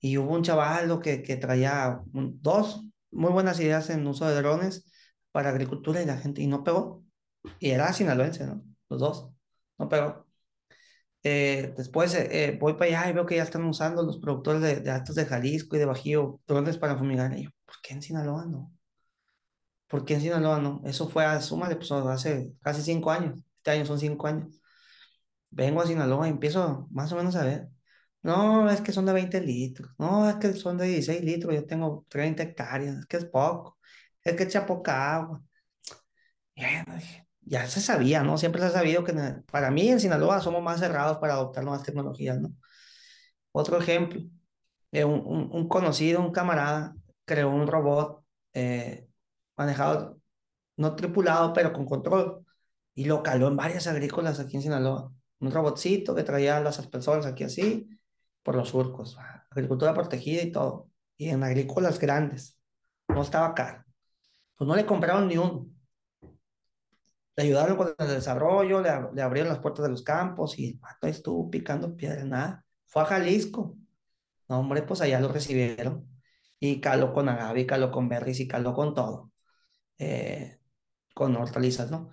Y 0.00 0.18
hubo 0.18 0.34
un 0.34 0.42
chaval 0.42 1.00
que, 1.00 1.22
que 1.22 1.36
traía 1.36 2.00
un, 2.12 2.40
dos 2.40 2.86
muy 3.10 3.32
buenas 3.32 3.58
ideas 3.60 3.90
en 3.90 4.06
uso 4.06 4.26
de 4.26 4.34
drones 4.36 4.84
para 5.32 5.50
agricultura 5.50 6.02
y 6.02 6.06
la 6.06 6.18
gente, 6.18 6.42
y 6.42 6.46
no 6.46 6.64
pegó. 6.64 7.04
Y 7.58 7.70
era 7.70 7.92
sinaloense, 7.92 8.46
¿no? 8.46 8.62
Los 8.88 9.00
dos, 9.00 9.30
no 9.78 9.88
pegó. 9.88 10.26
Eh, 11.22 11.74
después 11.76 12.14
eh, 12.14 12.56
voy 12.60 12.74
para 12.74 12.86
allá 12.86 13.10
y 13.10 13.12
veo 13.12 13.26
que 13.26 13.36
ya 13.36 13.42
están 13.42 13.64
usando 13.64 14.02
los 14.02 14.18
productores 14.18 14.62
de, 14.62 14.76
de 14.80 14.90
Altos 14.90 15.16
de 15.16 15.26
Jalisco 15.26 15.74
y 15.76 15.78
de 15.80 15.86
Bajío 15.86 16.40
drones 16.46 16.78
para 16.78 16.96
fumigar. 16.96 17.36
Y 17.36 17.44
yo, 17.44 17.50
¿por 17.64 17.76
qué 17.82 17.94
en 17.94 18.02
Sinaloa 18.02 18.46
no? 18.46 18.72
¿Por 19.88 20.04
qué 20.04 20.14
en 20.14 20.20
Sinaloa 20.20 20.60
no? 20.60 20.82
Eso 20.84 21.08
fue 21.08 21.24
a 21.24 21.40
suma 21.40 21.68
de 21.68 21.76
pues, 21.76 21.90
hace 21.92 22.52
casi 22.62 22.82
cinco 22.82 23.10
años. 23.10 23.40
Este 23.58 23.70
año 23.72 23.86
son 23.86 23.98
cinco 23.98 24.26
años. 24.26 24.60
Vengo 25.50 25.80
a 25.80 25.86
Sinaloa 25.86 26.28
y 26.28 26.30
empiezo 26.30 26.86
más 26.90 27.12
o 27.12 27.16
menos 27.16 27.36
a 27.36 27.44
ver 27.44 27.68
no, 28.26 28.70
es 28.70 28.80
que 28.80 28.92
son 28.92 29.06
de 29.06 29.12
20 29.12 29.40
litros. 29.40 29.92
No, 29.98 30.28
es 30.28 30.36
que 30.36 30.52
son 30.54 30.76
de 30.78 30.86
16 30.86 31.22
litros. 31.22 31.54
Yo 31.54 31.66
tengo 31.66 32.04
30 32.08 32.42
hectáreas. 32.42 32.98
Es 32.98 33.06
que 33.06 33.18
es 33.18 33.24
poco. 33.26 33.78
Es 34.22 34.34
que 34.36 34.44
echa 34.44 34.66
poca 34.66 35.16
agua. 35.16 35.42
ya 37.42 37.66
se 37.66 37.80
sabía, 37.80 38.22
¿no? 38.22 38.38
Siempre 38.38 38.60
se 38.60 38.68
ha 38.68 38.70
sabido 38.70 39.04
que 39.04 39.12
para 39.50 39.70
mí 39.70 39.88
en 39.88 40.00
Sinaloa 40.00 40.40
somos 40.40 40.62
más 40.62 40.80
cerrados 40.80 41.18
para 41.18 41.34
adoptar 41.34 41.64
nuevas 41.64 41.82
tecnologías, 41.84 42.40
¿no? 42.40 42.50
Otro 43.52 43.78
ejemplo, 43.78 44.20
eh, 44.92 45.04
un, 45.04 45.22
un, 45.26 45.50
un, 45.52 45.68
conocido, 45.68 46.20
un 46.20 46.32
camarada, 46.32 46.94
creó 47.24 47.50
un 47.50 47.66
robot 47.66 48.24
eh, 48.54 49.08
manejado, 49.56 50.20
no 50.76 50.96
tripulado, 50.96 51.52
pero 51.52 51.72
con 51.72 51.86
control, 51.86 52.44
y 52.94 53.04
lo 53.06 53.22
caló 53.22 53.48
en 53.48 53.56
varias 53.56 53.86
agrícolas 53.86 54.40
aquí 54.40 54.56
en 54.56 54.62
Sinaloa. 54.62 55.12
Un 55.40 55.50
robotcito 55.52 56.14
que 56.14 56.24
traía 56.24 56.60
las 56.60 56.78
aspersores 56.78 57.26
aquí 57.26 57.44
así, 57.44 57.88
por 58.46 58.54
los 58.54 58.68
surcos, 58.68 59.18
agricultura 59.50 59.92
protegida 59.92 60.40
y 60.40 60.52
todo, 60.52 60.88
y 61.16 61.30
en 61.30 61.42
agrícolas 61.42 61.98
grandes, 61.98 62.56
no 63.08 63.22
estaba 63.22 63.52
caro. 63.54 63.84
Pues 64.54 64.68
no 64.68 64.76
le 64.76 64.86
compraron 64.86 65.26
ni 65.26 65.36
uno. 65.36 65.66
Le 67.34 67.42
ayudaron 67.42 67.76
con 67.76 67.92
el 67.98 68.08
desarrollo, 68.08 68.80
le, 68.80 69.20
abrieron 69.20 69.50
las 69.50 69.58
puertas 69.58 69.82
de 69.84 69.90
los 69.90 70.02
campos 70.02 70.58
y 70.60 70.80
el 71.02 71.08
estuvo 71.10 71.50
picando 71.50 71.96
piedra, 71.96 72.24
nada. 72.24 72.64
Fue 72.86 73.02
a 73.02 73.06
Jalisco. 73.06 73.76
No, 74.48 74.60
hombre, 74.60 74.82
pues 74.82 75.00
allá 75.00 75.18
lo 75.18 75.28
recibieron. 75.32 76.08
Y 76.60 76.80
caló 76.80 77.12
con 77.12 77.28
agave, 77.28 77.66
caló 77.66 77.90
con 77.90 78.08
berries 78.08 78.38
y 78.40 78.46
caló 78.48 78.74
con 78.74 78.94
todo. 78.94 79.32
Eh, 79.98 80.60
con 81.14 81.34
hortalizas, 81.36 81.90
¿no? 81.90 82.12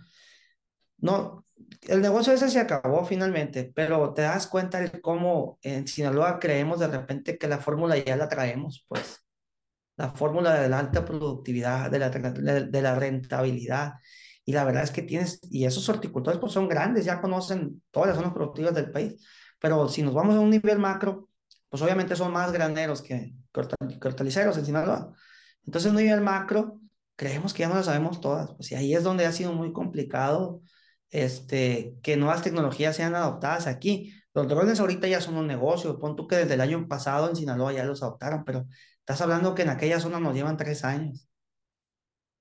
No, 0.97 1.42
el 1.87 2.01
negocio 2.01 2.33
ese 2.33 2.49
se 2.49 2.59
acabó 2.59 3.05
finalmente, 3.05 3.71
pero 3.75 4.13
te 4.13 4.23
das 4.23 4.47
cuenta 4.47 4.79
de 4.79 5.01
cómo 5.01 5.59
en 5.61 5.87
Sinaloa 5.87 6.39
creemos 6.39 6.79
de 6.79 6.87
repente 6.87 7.37
que 7.37 7.47
la 7.47 7.59
fórmula 7.59 7.97
ya 7.97 8.15
la 8.15 8.29
traemos, 8.29 8.85
pues 8.87 9.23
la 9.97 10.11
fórmula 10.11 10.55
de 10.61 10.69
la 10.69 10.79
alta 10.79 11.05
productividad, 11.05 11.91
de 11.91 11.99
la, 11.99 12.09
de 12.09 12.81
la 12.81 12.95
rentabilidad. 12.95 13.93
y 14.45 14.53
la 14.53 14.63
verdad 14.65 14.83
es 14.83 14.91
que 14.91 15.03
tienes, 15.03 15.39
y 15.51 15.65
esos 15.65 15.87
horticultores 15.89 16.39
pues 16.39 16.53
son 16.53 16.67
grandes, 16.67 17.05
ya 17.05 17.21
conocen 17.21 17.81
todas 17.91 18.09
las 18.09 18.17
zonas 18.17 18.33
productivas 18.33 18.73
del 18.75 18.91
país, 18.91 19.25
pero 19.59 19.87
si 19.87 20.03
nos 20.03 20.13
vamos 20.13 20.35
a 20.35 20.39
un 20.39 20.49
nivel 20.49 20.79
macro, 20.79 21.29
pues 21.69 21.81
obviamente 21.81 22.15
son 22.15 22.31
más 22.33 22.51
graneros 22.51 23.01
que, 23.01 23.33
que 23.53 24.07
hortaliceros 24.07 24.57
en 24.57 24.65
Sinaloa. 24.65 25.13
Entonces, 25.65 25.89
en 25.89 25.97
un 25.97 26.03
nivel 26.03 26.21
macro, 26.21 26.81
creemos 27.15 27.53
que 27.53 27.61
ya 27.61 27.69
no 27.69 27.75
lo 27.75 27.83
sabemos 27.83 28.19
todas, 28.21 28.53
pues 28.55 28.71
y 28.71 28.75
ahí 28.75 28.93
es 28.93 29.03
donde 29.03 29.25
ha 29.25 29.31
sido 29.31 29.53
muy 29.53 29.71
complicado 29.71 30.61
este, 31.13 31.95
que 32.03 32.17
nuevas 32.17 32.41
tecnologías 32.43 32.95
sean 32.95 33.15
adoptadas 33.15 33.67
aquí. 33.67 34.13
Los 34.33 34.47
drones 34.47 34.79
ahorita 34.79 35.07
ya 35.07 35.21
son 35.21 35.37
un 35.37 35.47
negocio, 35.47 35.99
pon 35.99 36.15
tú 36.15 36.27
que 36.27 36.37
desde 36.37 36.55
el 36.55 36.61
año 36.61 36.87
pasado 36.87 37.29
en 37.29 37.35
Sinaloa 37.35 37.73
ya 37.73 37.85
los 37.85 38.01
adoptaron, 38.03 38.43
pero 38.45 38.65
estás 38.99 39.21
hablando 39.21 39.55
que 39.55 39.61
en 39.61 39.69
aquella 39.69 39.99
zona 39.99 40.19
nos 40.19 40.35
llevan 40.35 40.57
tres 40.57 40.83
años, 40.83 41.27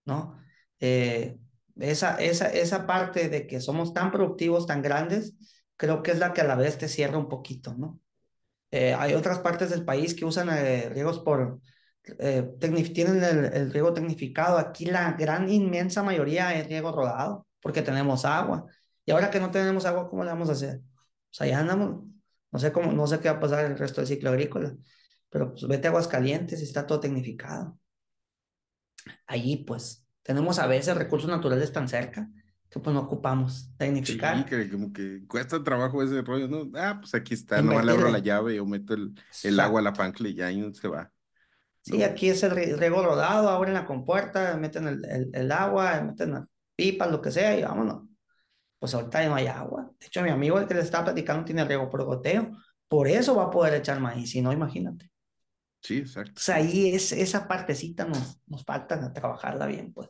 ¿no? 0.05 0.39
Eh, 0.81 1.39
esa, 1.79 2.17
esa, 2.17 2.49
esa 2.49 2.87
parte 2.87 3.29
de 3.29 3.47
que 3.47 3.61
somos 3.61 3.93
tan 3.95 4.11
productivos, 4.11 4.67
tan 4.67 4.83
grandes, 4.83 5.35
creo 5.77 6.03
que 6.03 6.13
es 6.13 6.19
la 6.19 6.33
que 6.33 6.41
a 6.41 6.45
la 6.45 6.57
vez 6.57 6.79
te 6.79 6.89
cierra 6.89 7.19
un 7.19 7.29
poquito, 7.29 7.75
¿no? 7.75 8.01
Eh, 8.71 8.95
hay 8.95 9.15
otras 9.15 9.41
partes 9.41 9.71
del 9.71 9.85
país 9.85 10.15
que 10.15 10.25
usan 10.25 10.49
eh, 10.51 10.89
riegos 10.89 11.21
por, 11.21 11.61
eh, 12.19 12.49
tienen 12.95 13.23
el, 13.23 13.45
el, 13.47 13.73
riego 13.73 13.93
tecnificado. 13.93 14.59
Aquí 14.59 14.87
la 14.87 15.13
gran 15.13 15.51
inmensa 15.51 16.03
mayoría 16.03 16.55
es 16.59 16.69
riego 16.69 16.93
rodado, 16.93 17.47
porque 17.63 17.81
tenemos 17.81 18.25
agua. 18.27 18.67
Y 19.07 19.13
ahora 19.13 19.31
que 19.31 19.41
no 19.41 19.51
tenemos 19.51 19.87
agua, 19.87 20.11
¿cómo 20.11 20.25
le 20.25 20.31
vamos 20.31 20.51
a 20.51 20.53
hacer? 20.53 20.79
O 20.79 21.35
sea, 21.35 21.47
ya 21.47 21.61
andamos, 21.61 22.05
no 22.51 22.59
sé 22.59 22.73
cómo, 22.73 22.93
no 22.93 23.07
sé 23.07 23.21
qué 23.21 23.31
va 23.31 23.37
a 23.37 23.41
pasar 23.41 23.65
el 23.65 23.79
resto 23.79 24.01
del 24.01 24.09
ciclo 24.09 24.31
agrícola, 24.31 24.75
pero 25.31 25.53
pues 25.53 25.67
vete 25.67 25.87
a 25.87 25.91
aguas 25.91 26.09
calientes 26.09 26.61
y 26.61 26.65
está 26.65 26.87
todo 26.87 27.01
tecnificado. 27.01 27.79
Allí, 29.27 29.65
pues, 29.65 30.07
tenemos 30.23 30.59
a 30.59 30.67
veces 30.67 30.97
recursos 30.97 31.31
naturales 31.31 31.73
tan 31.73 31.89
cerca 31.89 32.29
que 32.69 32.81
pues 32.81 32.95
no 32.95 33.01
ocupamos 33.01 33.71
tecnificar. 33.77 34.39
Sí, 34.39 34.45
que 34.45 34.71
como 34.71 34.93
que 34.93 35.27
cuesta 35.27 35.63
trabajo 35.63 36.03
ese 36.03 36.23
rollo, 36.23 36.49
¿no? 36.49 36.71
Ah, 36.79 36.97
pues 36.99 37.15
aquí 37.15 37.35
está, 37.35 37.61
nomás 37.61 37.85
le 37.85 37.93
abro 37.93 38.11
la 38.11 38.19
llave 38.19 38.59
o 38.61 38.67
meto 38.67 38.95
el, 38.95 39.15
el 39.43 39.61
agua 39.61 39.81
a 39.81 39.83
la 39.83 39.93
pancla 39.93 40.29
y 40.29 40.35
ya 40.35 40.51
y 40.51 40.75
se 40.75 40.89
va. 40.89 41.13
Sí, 41.83 41.99
¿no? 41.99 42.05
aquí 42.05 42.31
es 42.31 42.43
el 42.43 42.79
riego 42.79 43.05
rodado, 43.05 43.51
abren 43.51 43.75
la 43.75 43.85
compuerta, 43.85 44.57
meten 44.57 44.89
el, 44.89 45.05
el, 45.05 45.31
el 45.35 45.53
agua, 45.53 46.01
meten 46.01 46.47
la 46.73 46.77
pipa, 46.77 47.07
lo 47.07 47.21
que 47.23 47.31
sea 47.31 47.59
y 47.59 47.63
vámonos. 47.63 48.09
Pues 48.79 48.95
ahorita 48.95 49.27
no 49.29 49.35
hay 49.37 49.47
agua. 49.47 49.91
De 49.99 50.07
hecho, 50.07 50.23
mi 50.23 50.31
amigo, 50.31 50.59
el 50.59 50.67
que 50.67 50.75
le 50.75 50.81
estaba 50.81 51.05
platicando, 51.05 51.45
tiene 51.45 51.65
riego 51.65 51.89
por 51.89 52.05
goteo. 52.05 52.51
Por 52.89 53.09
eso 53.09 53.37
va 53.37 53.45
a 53.45 53.51
poder 53.51 53.75
echar 53.75 54.01
maíz, 54.01 54.31
si 54.31 54.43
no, 54.43 54.53
imagínate. 54.53 55.11
Sí, 55.81 55.99
exacto. 55.99 56.31
Entonces 56.31 56.55
ahí 56.55 56.95
es, 56.95 57.13
esa 57.13 57.49
partecita 57.49 58.05
nos, 58.05 58.41
nos 58.47 58.65
falta 58.65 59.13
trabajarla 59.13 59.67
bien, 59.67 59.93
pues. 59.93 60.09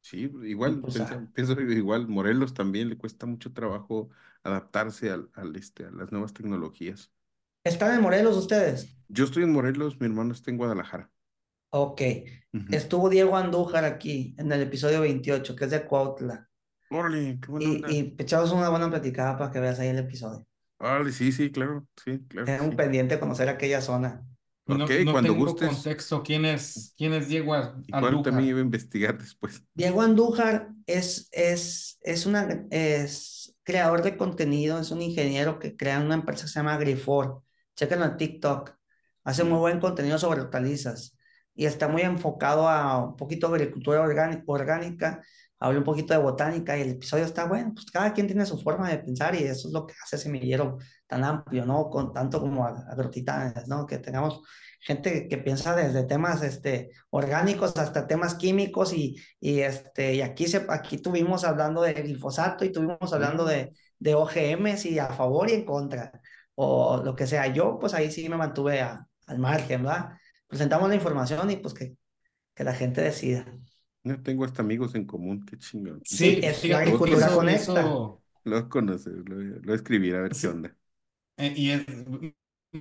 Sí, 0.00 0.30
igual, 0.44 0.80
Pues, 0.80 0.94
pienso, 0.94 1.14
ah. 1.14 1.26
pienso 1.34 1.60
igual, 1.60 2.06
Morelos 2.06 2.54
también 2.54 2.88
le 2.88 2.96
cuesta 2.96 3.26
mucho 3.26 3.52
trabajo 3.52 4.10
adaptarse 4.44 5.10
al, 5.10 5.30
al, 5.34 5.56
este, 5.56 5.84
a 5.84 5.90
las 5.90 6.12
nuevas 6.12 6.32
tecnologías. 6.32 7.10
¿Están 7.64 7.94
en 7.96 8.02
Morelos 8.02 8.36
ustedes? 8.36 8.96
Yo 9.08 9.24
estoy 9.24 9.42
en 9.42 9.52
Morelos, 9.52 10.00
mi 10.00 10.06
hermano 10.06 10.32
está 10.32 10.52
en 10.52 10.58
Guadalajara. 10.58 11.10
Ok. 11.70 12.02
Estuvo 12.70 13.08
Diego 13.10 13.36
Andújar 13.36 13.84
aquí 13.84 14.34
en 14.38 14.50
el 14.52 14.62
episodio 14.62 15.00
28, 15.02 15.54
que 15.56 15.64
es 15.66 15.70
de 15.70 15.84
Cuautla. 15.86 16.48
Órale, 16.90 17.38
qué 17.40 17.48
buena 17.50 17.68
Y, 17.68 17.76
onda. 17.76 17.88
y 17.88 18.14
echamos 18.18 18.52
una 18.52 18.68
buena 18.70 18.90
platicada 18.90 19.36
para 19.38 19.50
que 19.52 19.60
veas 19.60 19.78
ahí 19.80 19.88
el 19.88 19.98
episodio. 19.98 20.46
Órale, 20.78 21.12
sí, 21.12 21.32
sí, 21.32 21.50
claro, 21.50 21.86
sí, 22.04 22.20
claro. 22.28 22.48
Un 22.58 22.70
sí. 22.70 22.76
pendiente 22.76 23.18
conocer 23.20 23.48
aquella 23.48 23.80
zona. 23.80 24.26
No, 24.66 24.84
Ok, 24.84 24.90
no 25.04 25.12
cuando 25.12 25.32
tengo 25.32 25.34
gustes. 25.34 25.68
contexto. 25.70 26.22
¿Quién 26.22 26.44
es, 26.44 26.94
quién 26.96 27.12
es 27.14 27.28
Diego 27.28 27.54
Ar- 27.54 27.76
Igual 27.86 28.14
Andújar? 28.14 28.22
también 28.22 28.48
iba 28.50 28.58
a 28.58 28.62
investigar 28.62 29.16
después. 29.18 29.62
Diego 29.74 30.02
Andújar 30.02 30.70
es, 30.86 31.28
es, 31.32 31.98
es, 32.02 32.26
una, 32.26 32.66
es 32.70 33.54
creador 33.62 34.02
de 34.02 34.16
contenido, 34.16 34.78
es 34.80 34.90
un 34.90 35.02
ingeniero 35.02 35.58
que 35.58 35.76
crea 35.76 36.00
una 36.00 36.14
empresa 36.14 36.44
que 36.44 36.48
se 36.50 36.58
llama 36.60 36.76
Grifor. 36.78 37.42
Chéquenlo 37.76 38.06
en 38.06 38.16
TikTok. 38.16 38.72
Hace 39.24 39.44
muy 39.44 39.58
buen 39.58 39.80
contenido 39.80 40.18
sobre 40.18 40.40
hortalizas 40.40 41.15
y 41.56 41.66
está 41.66 41.88
muy 41.88 42.02
enfocado 42.02 42.68
a 42.68 43.04
un 43.08 43.16
poquito 43.16 43.48
de 43.48 43.56
agricultura 43.56 44.00
orgánica, 44.02 44.42
orgánica, 44.46 45.22
habla 45.58 45.78
un 45.78 45.84
poquito 45.84 46.12
de 46.14 46.20
botánica 46.20 46.76
y 46.78 46.82
el 46.82 46.90
episodio 46.90 47.24
está 47.24 47.46
bueno. 47.46 47.72
Pues 47.74 47.86
cada 47.90 48.12
quien 48.12 48.26
tiene 48.26 48.46
su 48.46 48.58
forma 48.60 48.90
de 48.90 48.98
pensar 48.98 49.34
y 49.34 49.44
eso 49.44 49.68
es 49.68 49.74
lo 49.74 49.86
que 49.86 49.94
hace 50.04 50.18
Semillero 50.18 50.78
tan 51.06 51.24
amplio, 51.24 51.64
¿no? 51.66 51.88
Con 51.90 52.12
tanto 52.12 52.40
como 52.40 52.64
ag- 52.66 52.84
agrotitanes, 52.90 53.66
¿no? 53.68 53.86
Que 53.86 53.98
tengamos 53.98 54.42
gente 54.80 55.28
que 55.28 55.38
piensa 55.38 55.74
desde 55.74 56.04
temas 56.04 56.42
este, 56.42 56.90
orgánicos 57.10 57.76
hasta 57.76 58.06
temas 58.06 58.34
químicos 58.34 58.92
y, 58.92 59.16
y, 59.40 59.60
este, 59.60 60.14
y 60.14 60.20
aquí, 60.22 60.46
se, 60.46 60.66
aquí 60.68 60.98
tuvimos 60.98 61.44
hablando 61.44 61.82
de 61.82 61.94
glifosato 61.94 62.64
y 62.64 62.72
tuvimos 62.72 63.12
hablando 63.12 63.44
de, 63.44 63.72
de 63.98 64.14
OGMs 64.14 64.86
y 64.86 64.98
a 64.98 65.08
favor 65.08 65.48
y 65.50 65.54
en 65.54 65.64
contra, 65.64 66.12
o 66.54 67.02
lo 67.04 67.14
que 67.16 67.26
sea. 67.26 67.46
Yo 67.48 67.78
pues 67.78 67.94
ahí 67.94 68.10
sí 68.10 68.28
me 68.28 68.36
mantuve 68.36 68.80
a- 68.80 69.06
al 69.26 69.38
margen, 69.38 69.82
¿verdad? 69.82 70.10
Presentamos 70.48 70.88
la 70.88 70.94
información 70.94 71.50
y 71.50 71.56
pues 71.56 71.74
que, 71.74 71.96
que 72.54 72.64
la 72.64 72.74
gente 72.74 73.00
decida. 73.00 73.44
Yo 74.04 74.22
tengo 74.22 74.44
hasta 74.44 74.62
amigos 74.62 74.94
en 74.94 75.04
común, 75.04 75.44
qué 75.44 75.58
chingón. 75.58 76.00
Sí, 76.04 76.38
es 76.42 76.62
la 76.64 76.68
que 76.68 76.74
agricultura 76.74 77.26
eso- 77.26 77.36
conecta. 77.36 77.80
eso, 77.80 78.22
Lo 78.44 78.68
conocer, 78.68 79.14
lo 79.28 79.36
lo 79.60 79.74
escribir 79.74 80.14
a 80.14 80.20
ver 80.22 80.32
qué 80.32 80.38
Sí. 80.38 80.46
onda. 80.46 80.76
eh, 81.38 81.52
y 81.56 81.70
es- 81.70 81.84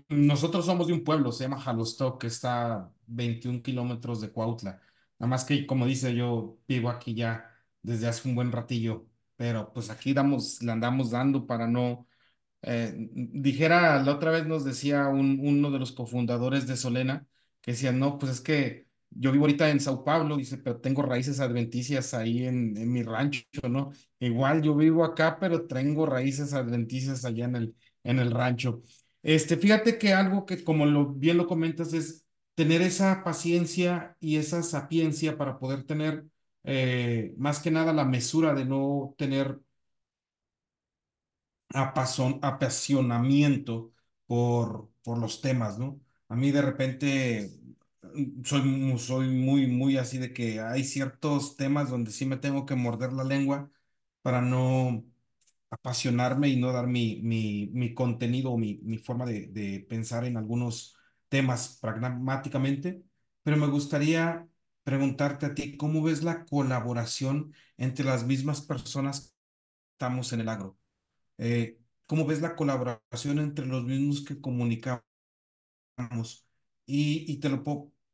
nosotros 0.09 0.65
somos 0.65 0.87
de 0.87 0.93
un 0.93 1.03
pueblo, 1.03 1.31
se 1.31 1.43
llama 1.45 1.59
Jalostoc, 1.59 2.19
que 2.21 2.27
está 2.27 2.73
a 2.75 2.91
21 3.07 3.61
kilómetros 3.61 4.21
de 4.21 4.29
Cuautla. 4.31 4.81
Nada 5.19 5.29
más 5.29 5.45
que, 5.45 5.65
como 5.65 5.85
dice, 5.85 6.13
yo 6.15 6.57
vivo 6.67 6.89
aquí 6.89 7.13
ya 7.15 7.49
desde 7.81 8.07
hace 8.07 8.27
un 8.27 8.35
buen 8.35 8.51
ratillo, 8.51 9.07
pero 9.35 9.71
pues 9.73 9.89
aquí 9.89 10.13
damos, 10.13 10.61
le 10.61 10.71
andamos 10.71 11.11
dando 11.11 11.45
para 11.47 11.67
no 11.67 12.07
eh, 12.63 12.93
dijera, 13.13 14.01
la 14.03 14.11
otra 14.13 14.31
vez 14.31 14.45
nos 14.47 14.65
decía 14.65 15.07
un- 15.07 15.39
uno 15.41 15.71
de 15.71 15.79
los 15.79 15.91
cofundadores 15.91 16.67
de 16.67 16.77
Solena, 16.77 17.27
que 17.65 17.71
decía, 17.71 17.91
no, 17.91 18.17
pues 18.19 18.33
es 18.33 18.41
que 18.41 18.87
yo 19.09 19.31
vivo 19.31 19.45
ahorita 19.45 19.69
en 19.69 19.79
Sao 19.79 20.03
Paulo, 20.03 20.37
dice, 20.37 20.57
pero 20.57 20.79
tengo 20.81 21.01
raíces 21.01 21.39
adventicias 21.39 22.13
ahí 22.13 22.45
en, 22.45 22.75
en 22.77 22.91
mi 22.91 23.01
rancho, 23.03 23.43
¿no? 23.69 23.91
Igual 24.19 24.61
yo 24.61 24.75
vivo 24.75 25.03
acá, 25.05 25.39
pero 25.39 25.65
tengo 25.67 26.05
raíces 26.05 26.53
adventicias 26.53 27.23
allá 27.25 27.45
en 27.45 27.55
el, 27.55 27.75
en 28.03 28.19
el 28.19 28.31
rancho. 28.31 28.81
Este, 29.23 29.57
fíjate 29.57 29.97
que 29.97 30.13
algo 30.13 30.45
que, 30.45 30.63
como 30.63 30.85
lo, 30.85 31.07
bien 31.13 31.37
lo 31.37 31.47
comentas, 31.47 31.93
es 31.93 32.25
tener 32.55 32.81
esa 32.81 33.23
paciencia 33.23 34.15
y 34.19 34.37
esa 34.37 34.61
sapiencia 34.63 35.37
para 35.37 35.57
poder 35.59 35.83
tener, 35.85 36.25
eh, 36.63 37.33
más 37.37 37.59
que 37.59 37.71
nada, 37.71 37.93
la 37.93 38.05
mesura 38.05 38.53
de 38.53 38.65
no 38.65 39.15
tener 39.17 39.59
apasionamiento 41.73 43.91
por, 44.27 44.89
por 45.03 45.17
los 45.19 45.41
temas, 45.41 45.77
¿no? 45.79 45.99
A 46.29 46.35
mí 46.35 46.51
de 46.51 46.61
repente 46.61 47.51
mm, 48.01 48.43
soy, 48.43 48.99
soy 48.99 49.27
muy, 49.29 49.67
muy 49.67 49.97
así 49.97 50.17
de 50.17 50.33
que 50.33 50.59
hay 50.59 50.83
ciertos 50.83 51.55
temas 51.57 51.89
donde 51.89 52.11
sí 52.11 52.25
me 52.25 52.37
tengo 52.37 52.65
que 52.65 52.75
morder 52.75 53.13
la 53.13 53.23
lengua 53.23 53.69
para 54.21 54.41
no 54.41 55.03
apasionarme 55.71 56.49
y 56.49 56.57
no 56.59 56.71
dar 56.73 56.87
mi, 56.87 57.21
mi, 57.23 57.69
mi 57.73 57.93
contenido 57.95 58.51
o 58.53 58.57
mi, 58.57 58.79
mi 58.83 58.97
forma 58.99 59.25
de, 59.25 59.47
de 59.49 59.85
pensar 59.89 60.25
en 60.25 60.37
algunos 60.37 60.95
temas 61.29 61.79
pragmáticamente, 61.81 63.03
pero 63.43 63.57
me 63.57 63.67
gustaría 63.67 64.47
preguntarte 64.83 65.47
a 65.47 65.55
ti, 65.55 65.77
¿cómo 65.77 66.03
ves 66.03 66.23
la 66.23 66.45
colaboración 66.45 67.53
entre 67.77 68.05
las 68.05 68.25
mismas 68.25 68.61
personas 68.61 69.21
que 69.21 69.33
estamos 69.93 70.33
en 70.33 70.41
el 70.41 70.49
agro? 70.49 70.77
Eh, 71.39 71.79
¿cómo 72.07 72.25
ves 72.27 72.41
la 72.41 72.55
colaboración 72.57 73.39
entre 73.39 73.67
los 73.67 73.85
mismos 73.85 74.25
que 74.25 74.41
comunicamos? 74.41 75.04
Y, 76.85 77.25
y 77.31 77.39
te 77.39 77.49
lo 77.49 77.63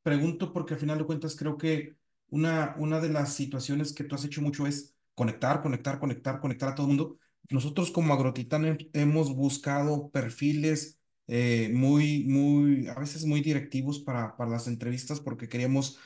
pregunto 0.04 0.54
porque 0.54 0.74
al 0.76 0.80
final 0.80 0.98
de 1.00 1.06
cuentas 1.06 1.36
creo 1.36 1.58
que 1.58 1.98
una, 2.30 2.76
una 2.78 3.00
de 3.00 3.10
las 3.10 3.34
situaciones 3.34 3.94
que 3.94 4.04
tú 4.04 4.16
has 4.16 4.24
hecho 4.26 4.42
mucho 4.42 4.66
es 4.68 4.96
conectar, 5.16 5.62
conectar, 5.62 6.00
conectar, 6.00 6.40
conectar 6.40 6.70
a 6.70 6.76
todo 6.76 6.86
el 6.88 6.90
mundo. 6.96 7.18
Nosotros 7.50 7.92
como 7.92 8.14
Agrotitán 8.14 8.66
he- 8.66 8.90
hemos 8.94 9.36
buscado 9.36 10.10
perfiles 10.10 11.00
eh, 11.28 11.70
muy, 11.74 12.24
muy, 12.26 12.88
a 12.88 12.96
veces 13.00 13.26
muy 13.26 13.42
directivos 13.42 14.00
para, 14.00 14.36
para 14.38 14.52
las 14.52 14.68
entrevistas 14.68 15.20
porque 15.20 15.50
queríamos 15.50 16.00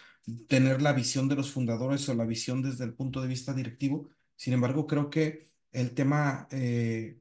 tener 0.47 0.81
la 0.81 0.93
visión 0.93 1.27
de 1.29 1.35
los 1.35 1.51
fundadores 1.51 2.07
o 2.09 2.15
la 2.15 2.25
visión 2.25 2.61
desde 2.63 2.83
el 2.85 2.93
punto 2.95 3.21
de 3.21 3.27
vista 3.27 3.53
directivo. 3.53 4.09
Sin 4.35 4.53
embargo, 4.53 4.87
creo 4.87 5.09
que 5.09 5.45
el 5.71 5.93
tema 5.93 6.47
eh, 6.51 7.19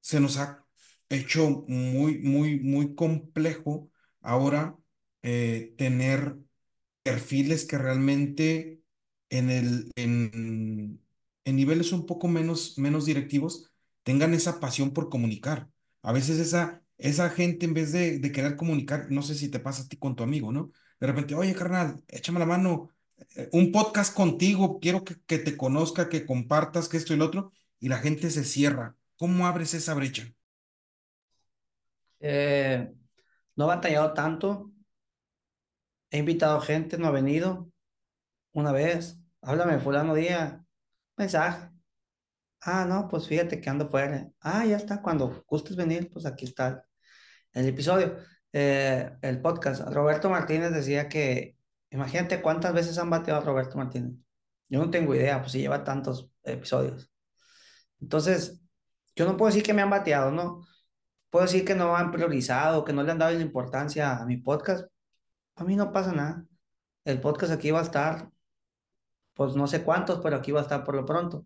se 0.00 0.20
nos 0.20 0.36
ha 0.38 0.64
hecho 1.08 1.64
muy, 1.68 2.18
muy, 2.18 2.60
muy 2.60 2.94
complejo 2.94 3.90
ahora 4.20 4.76
eh, 5.22 5.74
tener 5.78 6.36
perfiles 7.02 7.66
que 7.66 7.78
realmente 7.78 8.82
en 9.30 9.50
el, 9.50 9.90
en, 9.96 11.00
en 11.44 11.56
niveles 11.56 11.92
un 11.92 12.06
poco 12.06 12.28
menos, 12.28 12.78
menos 12.78 13.06
directivos 13.06 13.70
tengan 14.02 14.34
esa 14.34 14.60
pasión 14.60 14.92
por 14.92 15.08
comunicar. 15.08 15.70
A 16.02 16.12
veces 16.12 16.38
esa, 16.38 16.82
esa 16.98 17.30
gente 17.30 17.66
en 17.66 17.74
vez 17.74 17.92
de, 17.92 18.20
querer 18.32 18.56
comunicar, 18.56 19.10
no 19.10 19.22
sé 19.22 19.34
si 19.34 19.48
te 19.48 19.60
pasa 19.60 19.82
a 19.82 19.88
ti 19.88 19.96
con 19.96 20.16
tu 20.16 20.22
amigo, 20.22 20.52
¿no? 20.52 20.72
De 21.00 21.06
repente, 21.06 21.34
oye, 21.34 21.54
carnal, 21.54 22.02
échame 22.08 22.38
la 22.38 22.46
mano, 22.46 22.90
eh, 23.36 23.48
un 23.52 23.72
podcast 23.72 24.14
contigo, 24.14 24.78
quiero 24.80 25.04
que, 25.04 25.16
que 25.26 25.38
te 25.38 25.56
conozca, 25.56 26.08
que 26.08 26.26
compartas, 26.26 26.88
que 26.88 26.96
esto 26.96 27.14
y 27.14 27.16
lo 27.16 27.26
otro, 27.26 27.52
y 27.80 27.88
la 27.88 27.98
gente 27.98 28.30
se 28.30 28.44
cierra. 28.44 28.96
¿Cómo 29.16 29.46
abres 29.46 29.74
esa 29.74 29.94
brecha? 29.94 30.32
Eh, 32.20 32.92
no 33.56 33.64
he 33.64 33.68
batallado 33.68 34.12
tanto. 34.14 34.72
He 36.10 36.18
invitado 36.18 36.60
gente, 36.60 36.98
no 36.98 37.06
ha 37.08 37.10
venido. 37.10 37.70
Una 38.52 38.72
vez, 38.72 39.18
háblame, 39.42 39.78
fulano 39.80 40.14
día, 40.14 40.64
mensaje. 41.16 41.70
Ah, 42.60 42.84
no, 42.86 43.08
pues 43.08 43.28
fíjate 43.28 43.60
que 43.60 43.70
ando 43.70 43.88
fuera. 43.88 44.30
Ah, 44.40 44.64
ya 44.66 44.76
está, 44.76 45.00
cuando 45.02 45.44
gustes 45.46 45.76
venir, 45.76 46.10
pues 46.10 46.26
aquí 46.26 46.44
está 46.44 46.84
el 47.52 47.68
episodio, 47.68 48.16
eh, 48.52 49.10
el 49.22 49.40
podcast. 49.40 49.82
Roberto 49.92 50.30
Martínez 50.30 50.72
decía 50.72 51.08
que, 51.08 51.56
imagínate 51.90 52.42
cuántas 52.42 52.74
veces 52.74 52.98
han 52.98 53.10
bateado 53.10 53.40
a 53.40 53.44
Roberto 53.44 53.78
Martínez. 53.78 54.14
Yo 54.68 54.80
no 54.80 54.90
tengo 54.90 55.14
idea, 55.14 55.40
pues 55.40 55.52
si 55.52 55.60
lleva 55.60 55.84
tantos 55.84 56.30
episodios. 56.42 57.10
Entonces, 58.00 58.60
yo 59.16 59.26
no 59.26 59.36
puedo 59.36 59.48
decir 59.50 59.64
que 59.64 59.74
me 59.74 59.82
han 59.82 59.90
bateado, 59.90 60.30
¿no? 60.30 60.66
Puedo 61.30 61.44
decir 61.44 61.64
que 61.64 61.74
no 61.74 61.96
han 61.96 62.10
priorizado, 62.10 62.84
que 62.84 62.92
no 62.92 63.02
le 63.02 63.12
han 63.12 63.18
dado 63.18 63.38
importancia 63.40 64.16
a 64.16 64.24
mi 64.26 64.38
podcast. 64.38 64.88
A 65.56 65.64
mí 65.64 65.76
no 65.76 65.92
pasa 65.92 66.12
nada. 66.12 66.44
El 67.04 67.20
podcast 67.20 67.52
aquí 67.52 67.70
va 67.70 67.80
a 67.80 67.82
estar, 67.82 68.30
pues 69.34 69.54
no 69.54 69.66
sé 69.66 69.82
cuántos, 69.84 70.20
pero 70.20 70.36
aquí 70.36 70.52
va 70.52 70.60
a 70.60 70.62
estar 70.64 70.84
por 70.84 70.94
lo 70.94 71.04
pronto. 71.04 71.44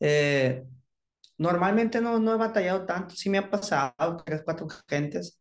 Eh, 0.00 0.64
normalmente 1.38 2.00
no, 2.00 2.18
no 2.18 2.34
he 2.34 2.36
batallado 2.36 2.86
tanto, 2.86 3.14
sí 3.14 3.30
me 3.30 3.38
ha 3.38 3.50
pasado 3.50 4.22
tres, 4.24 4.42
cuatro 4.44 4.68
gentes, 4.88 5.40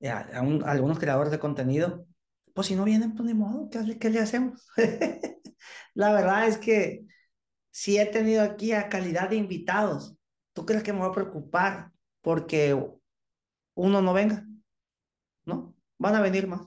eh, 0.00 0.10
algunos 0.10 0.98
creadores 0.98 1.30
de 1.32 1.38
contenido. 1.38 2.06
Pues 2.54 2.66
si 2.68 2.74
no 2.76 2.84
vienen, 2.84 3.14
pues 3.14 3.26
ni 3.26 3.34
modo, 3.34 3.68
¿qué, 3.70 3.98
qué 3.98 4.10
le 4.10 4.20
hacemos? 4.20 4.66
La 5.94 6.12
verdad 6.12 6.46
es 6.48 6.58
que 6.58 7.06
si 7.72 7.98
he 7.98 8.06
tenido 8.06 8.42
aquí 8.42 8.72
a 8.72 8.88
calidad 8.88 9.30
de 9.30 9.36
invitados. 9.36 10.16
¿Tú 10.52 10.66
crees 10.66 10.82
que 10.82 10.92
me 10.92 11.00
voy 11.00 11.08
a 11.08 11.12
preocupar 11.12 11.91
porque 12.22 12.74
uno 13.74 14.02
no 14.02 14.12
venga? 14.14 14.46
¿No? 15.44 15.74
Van 15.98 16.14
a 16.16 16.20
venir 16.22 16.46
más. 16.48 16.62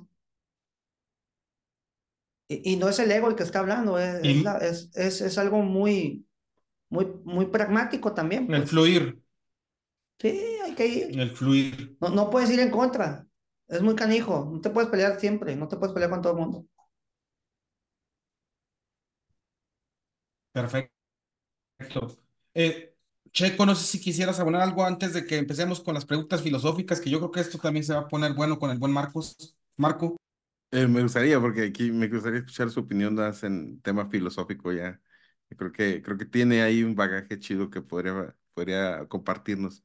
Y, 2.48 2.74
y 2.74 2.76
no 2.78 2.90
es 2.90 3.00
el 3.00 3.12
ego 3.12 3.30
el 3.30 3.36
que 3.36 3.44
está 3.44 3.60
hablando, 3.60 3.98
es, 4.00 4.16
es, 4.16 4.44
la- 4.44 4.58
es, 4.60 4.92
es, 4.96 5.22
es 5.22 5.38
algo 5.38 5.62
muy, 5.64 6.28
muy, 6.90 7.08
muy 7.26 7.48
pragmático 7.48 8.14
también, 8.14 8.48
el 8.48 8.64
pues. 8.64 8.70
fluir, 8.70 9.22
Sí, 10.20 10.30
hay 10.64 10.76
que 10.76 10.88
ir. 10.88 11.20
el 11.20 11.32
fluir. 11.32 11.98
No, 12.00 12.10
no 12.10 12.30
puedes 12.30 12.50
ir 12.52 12.60
en 12.60 12.72
contra. 12.72 13.28
Es 13.68 13.82
muy 13.82 13.96
canijo. 13.96 14.50
No 14.52 14.62
te 14.62 14.70
puedes 14.70 14.90
pelear 14.90 15.20
siempre. 15.20 15.56
No 15.56 15.68
te 15.68 15.78
puedes 15.78 15.94
pelear 15.94 16.12
con 16.12 16.22
todo 16.22 16.34
el 16.34 16.40
mundo. 16.40 16.66
Perfecto. 20.54 20.92
Eh, 22.54 22.95
Checo, 23.36 23.66
no 23.68 23.76
sé 23.76 23.86
si 23.86 24.00
quisieras 24.02 24.40
abonar 24.40 24.62
algo 24.64 24.84
antes 24.86 25.14
de 25.14 25.26
que 25.28 25.38
empecemos 25.38 25.82
con 25.82 25.94
las 25.94 26.06
preguntas 26.06 26.42
filosóficas, 26.42 27.00
que 27.02 27.10
yo 27.12 27.20
creo 27.20 27.32
que 27.32 27.42
esto 27.42 27.60
también 27.60 27.84
se 27.84 27.94
va 27.94 28.00
a 28.02 28.08
poner 28.08 28.34
bueno 28.34 28.58
con 28.58 28.72
el 28.72 28.80
buen 28.80 28.94
Marcos. 28.94 29.36
Marco, 29.78 30.16
Eh, 30.72 30.88
me 30.88 31.02
gustaría, 31.02 31.40
porque 31.40 31.64
aquí 31.68 31.92
me 31.92 32.08
gustaría 32.10 32.40
escuchar 32.40 32.70
su 32.70 32.82
opinión 32.82 33.16
más 33.16 33.44
en 33.44 33.82
tema 33.82 34.10
filosófico 34.10 34.74
ya. 34.74 35.02
Creo 35.58 35.72
que, 35.72 36.02
creo 36.02 36.18
que 36.18 36.26
tiene 36.26 36.62
ahí 36.64 36.84
un 36.84 36.96
bagaje 36.96 37.40
chido 37.40 37.70
que 37.70 37.82
podría, 37.82 38.36
podría 38.54 39.08
compartirnos. 39.08 39.84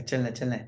Échenle, 0.00 0.28
échenle. 0.30 0.60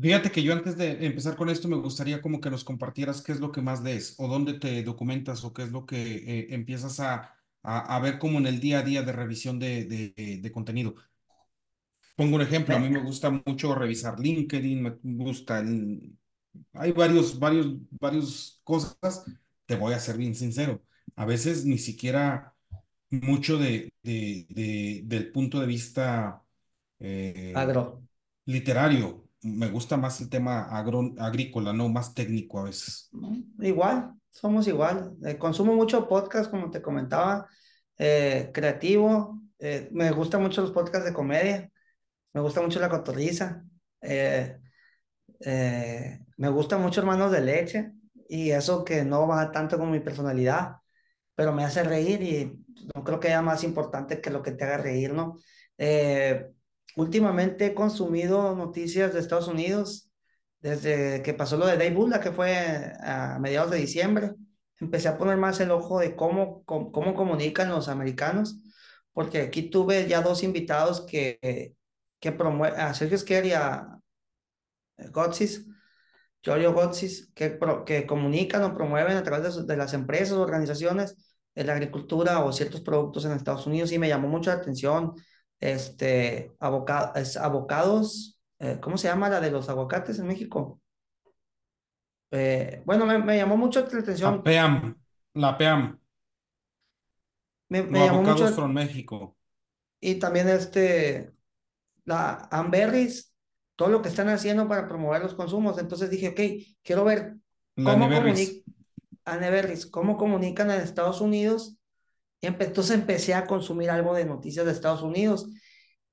fíjate 0.00 0.30
que 0.30 0.42
yo 0.42 0.52
antes 0.52 0.76
de 0.76 1.06
empezar 1.06 1.36
con 1.36 1.48
esto 1.48 1.68
me 1.68 1.76
gustaría 1.76 2.20
como 2.22 2.40
que 2.40 2.50
nos 2.50 2.64
compartieras 2.64 3.22
qué 3.22 3.32
es 3.32 3.40
lo 3.40 3.52
que 3.52 3.62
más 3.62 3.82
lees 3.82 4.14
o 4.18 4.28
dónde 4.28 4.54
te 4.54 4.82
documentas 4.82 5.44
o 5.44 5.52
qué 5.52 5.62
es 5.62 5.70
lo 5.72 5.86
que 5.86 6.16
eh, 6.16 6.46
empiezas 6.54 7.00
a, 7.00 7.35
a, 7.66 7.96
a 7.96 8.00
ver 8.00 8.18
como 8.18 8.38
en 8.38 8.46
el 8.46 8.60
día 8.60 8.80
a 8.80 8.82
día 8.82 9.02
de 9.02 9.12
revisión 9.12 9.58
de, 9.60 9.84
de, 9.86 10.40
de 10.42 10.52
contenido. 10.52 10.94
Pongo 12.14 12.36
un 12.36 12.42
ejemplo, 12.42 12.76
a 12.76 12.78
mí 12.78 12.88
me 12.88 13.00
gusta 13.00 13.30
mucho 13.30 13.74
revisar 13.74 14.18
LinkedIn, 14.18 14.82
me 14.82 15.24
gusta 15.24 15.58
el, 15.60 16.16
Hay 16.74 16.92
varios, 16.92 17.38
varios, 17.38 17.74
varios 18.00 18.60
cosas. 18.64 19.24
Te 19.66 19.76
voy 19.76 19.94
a 19.94 20.00
ser 20.00 20.18
bien 20.18 20.34
sincero. 20.34 20.82
A 21.16 21.26
veces 21.26 21.64
ni 21.66 21.78
siquiera 21.78 22.54
mucho 23.10 23.58
de, 23.58 23.92
de, 24.04 24.46
de- 24.50 25.02
del 25.06 25.32
punto 25.32 25.60
de 25.60 25.66
vista 25.68 26.42
eh, 27.00 27.62
agro. 27.62 28.04
literario. 28.46 29.28
Me 29.42 29.68
gusta 29.70 29.96
más 29.98 30.20
el 30.22 30.30
tema 30.30 30.64
agro- 30.64 31.14
agrícola, 31.18 31.72
no 31.74 31.88
más 31.90 32.14
técnico 32.14 32.60
a 32.60 32.64
veces. 32.64 33.14
Igual, 33.60 34.14
somos 34.40 34.66
igual. 34.68 35.16
Eh, 35.24 35.38
consumo 35.38 35.74
mucho 35.74 36.08
podcast, 36.08 36.50
como 36.50 36.70
te 36.70 36.82
comentaba, 36.82 37.48
eh, 37.98 38.50
creativo. 38.52 39.40
eh, 39.58 39.88
me 39.92 40.10
gustan 40.12 40.42
mucho 40.42 40.60
los 40.62 40.72
podcasts 40.72 41.06
de 41.06 41.14
comedia. 41.14 41.70
Me 42.34 42.40
gusta 42.42 42.60
mucho 42.62 42.80
la 42.80 42.88
cotorriza. 42.90 43.64
eh, 44.02 44.58
eh, 45.40 46.20
me 46.36 46.48
gusta 46.50 46.78
mucho 46.78 47.00
Hermanos 47.00 47.32
de 47.32 47.40
Leche. 47.40 47.92
Y 48.28 48.50
eso 48.50 48.84
que 48.84 49.04
no 49.04 49.26
va 49.28 49.52
tanto 49.52 49.78
con 49.78 49.90
mi 49.90 50.00
personalidad, 50.00 50.76
pero 51.34 51.52
me 51.52 51.64
hace 51.64 51.82
reír 51.84 52.22
y 52.22 52.64
no 52.94 53.04
creo 53.04 53.20
que 53.20 53.28
haya 53.28 53.42
más 53.42 53.64
importante 53.64 54.20
que 54.20 54.30
lo 54.30 54.42
que 54.42 54.52
te 54.52 54.64
haga 54.64 54.78
reír, 54.78 55.12
¿no? 55.14 55.36
Eh, 55.78 56.50
últimamente 56.96 57.66
he 57.66 57.74
consumido 57.74 58.54
noticias 58.56 59.12
de 59.14 59.20
Estados 59.20 59.48
Unidos 59.48 60.05
desde 60.66 61.22
que 61.22 61.32
pasó 61.32 61.56
lo 61.56 61.66
de 61.66 61.76
Dave 61.76 61.92
Bulla, 61.92 62.20
que 62.20 62.32
fue 62.32 62.92
a 63.00 63.38
mediados 63.38 63.70
de 63.70 63.78
diciembre. 63.78 64.32
Empecé 64.80 65.08
a 65.08 65.16
poner 65.16 65.36
más 65.36 65.60
el 65.60 65.70
ojo 65.70 66.00
de 66.00 66.16
cómo, 66.16 66.64
cómo, 66.64 67.14
comunican 67.14 67.70
los 67.70 67.88
americanos, 67.88 68.58
porque 69.12 69.42
aquí 69.42 69.70
tuve 69.70 70.08
ya 70.08 70.22
dos 70.22 70.42
invitados 70.42 71.06
que, 71.06 71.74
que 72.18 72.32
promueven, 72.32 72.80
a 72.80 72.94
Sergio 72.94 73.16
Esquer 73.16 73.46
y 73.46 73.52
a 73.52 73.98
Gotsis, 75.12 75.66
Giorgio 76.42 76.72
Gotsis, 76.72 77.30
que, 77.34 77.58
que 77.86 78.06
comunican 78.06 78.64
o 78.64 78.74
promueven 78.74 79.16
a 79.16 79.22
través 79.22 79.66
de, 79.66 79.76
las 79.76 79.94
empresas 79.94 80.36
organizaciones 80.36 81.16
eh, 81.54 81.64
la 81.64 81.74
agricultura 81.74 82.44
o 82.44 82.52
ciertos 82.52 82.80
productos 82.80 83.24
en 83.24 83.32
Estados 83.32 83.66
Unidos 83.66 83.92
y 83.92 83.98
me 83.98 84.08
llamó 84.08 84.28
mucho 84.28 84.50
la 84.50 84.56
atención, 84.56 85.14
este, 85.60 86.52
aboca- 86.58 87.12
abocados, 87.40 88.35
eh, 88.58 88.78
¿cómo 88.80 88.96
se 88.98 89.08
llama 89.08 89.28
la 89.28 89.40
de 89.40 89.50
los 89.50 89.68
aguacates 89.68 90.18
en 90.18 90.26
México? 90.26 90.80
Eh, 92.30 92.82
bueno, 92.84 93.06
me, 93.06 93.18
me 93.18 93.36
llamó 93.36 93.56
mucho 93.56 93.80
la 93.80 93.88
La 93.90 93.98
atención, 93.98 94.42
PEAM, 94.42 94.96
la 95.34 95.56
PEAM, 95.56 95.98
me, 97.68 97.82
llamó 97.82 98.22
mucho, 98.22 98.48
from 98.48 98.72
México, 98.72 99.36
y 100.00 100.16
también 100.16 100.48
este, 100.48 101.32
la 102.04 102.48
Amberries, 102.50 103.32
todo 103.76 103.88
lo 103.88 104.02
que 104.02 104.08
están 104.08 104.28
haciendo 104.28 104.68
para 104.68 104.88
promover 104.88 105.22
los 105.22 105.34
consumos, 105.34 105.78
entonces 105.78 106.10
dije, 106.10 106.28
ok, 106.28 106.40
quiero 106.82 107.04
ver 107.04 107.36
la 107.76 107.92
cómo 107.92 108.08
comunican, 108.08 108.64
Aneberris, 109.26 109.86
cómo 109.86 110.16
comunican 110.16 110.70
en 110.70 110.80
Estados 110.80 111.20
Unidos. 111.20 111.76
Entonces 112.40 112.94
empecé 112.94 113.34
a 113.34 113.46
consumir 113.46 113.90
algo 113.90 114.14
de 114.14 114.24
noticias 114.24 114.64
de 114.64 114.72
Estados 114.72 115.02
Unidos. 115.02 115.48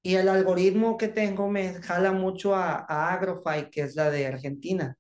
Y 0.03 0.15
el 0.15 0.29
algoritmo 0.29 0.97
que 0.97 1.07
tengo 1.07 1.49
me 1.49 1.75
jala 1.81 2.11
mucho 2.11 2.55
a, 2.55 2.85
a 2.87 3.13
Agrofy, 3.13 3.69
que 3.71 3.81
es 3.81 3.95
la 3.95 4.11
de 4.11 4.27
Argentina. 4.27 4.97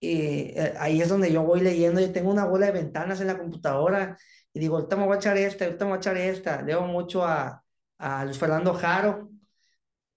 Y 0.00 0.50
eh, 0.58 0.74
ahí 0.78 1.00
es 1.00 1.08
donde 1.08 1.32
yo 1.32 1.42
voy 1.42 1.60
leyendo. 1.60 2.00
Yo 2.00 2.12
tengo 2.12 2.30
una 2.30 2.44
bola 2.44 2.66
de 2.66 2.72
ventanas 2.72 3.20
en 3.20 3.26
la 3.28 3.38
computadora 3.38 4.16
y 4.52 4.60
digo, 4.60 4.76
ahorita 4.76 4.96
me 4.96 5.04
voy 5.06 5.14
a 5.14 5.18
echar 5.18 5.36
esta, 5.38 5.64
ahorita 5.64 5.84
me 5.84 5.90
voy 5.90 5.96
a 5.96 6.00
echar 6.00 6.16
esta. 6.18 6.62
Leo 6.62 6.82
mucho 6.86 7.24
a, 7.24 7.62
a 7.98 8.24
Luis 8.24 8.38
Fernando 8.38 8.74
Jaro, 8.74 9.30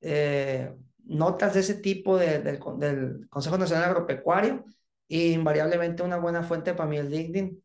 eh, 0.01 0.73
notas 1.05 1.53
de 1.55 1.61
ese 1.61 1.75
tipo 1.75 2.17
de- 2.17 2.39
del, 2.41 2.59
del 2.79 3.29
Consejo 3.29 3.57
Nacional 3.57 3.85
Agropecuario 3.85 4.65
y 5.07 5.33
invariablemente 5.33 6.03
una 6.03 6.17
buena 6.17 6.43
fuente 6.43 6.73
para 6.75 6.89
mí 6.89 6.97
el 6.97 7.09
LinkedIn. 7.11 7.63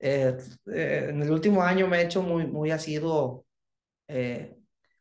Eh, 0.00 0.36
eh, 0.72 1.06
en 1.10 1.22
el 1.22 1.30
último 1.32 1.62
año 1.62 1.88
me 1.88 1.98
he 2.00 2.04
hecho 2.06 2.22
muy, 2.22 2.46
muy 2.46 2.70
asiduo 2.72 3.46
eh, 4.08 4.56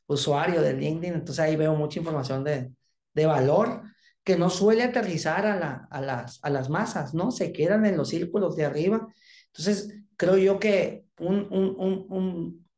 usuario 0.09 0.61
de 0.61 0.73
LinkedIn, 0.73 1.13
entonces 1.13 1.39
ahí 1.39 1.55
veo 1.55 1.75
mucha 1.75 1.99
información 1.99 2.43
de, 2.43 2.73
de 3.13 3.25
valor 3.25 3.83
que 4.23 4.37
no 4.37 4.49
suele 4.49 4.83
aterrizar 4.83 5.45
a, 5.45 5.55
la, 5.55 5.87
a, 5.89 6.01
las, 6.01 6.39
a 6.43 6.49
las 6.49 6.69
masas, 6.69 7.13
¿no? 7.13 7.31
Se 7.31 7.53
quedan 7.53 7.85
en 7.85 7.95
los 7.97 8.09
círculos 8.09 8.55
de 8.55 8.65
arriba. 8.65 9.07
Entonces, 9.47 9.95
creo 10.17 10.37
yo 10.37 10.59
que 10.59 11.05
un, 11.19 11.47
un, 11.51 12.05
un, 12.09 12.69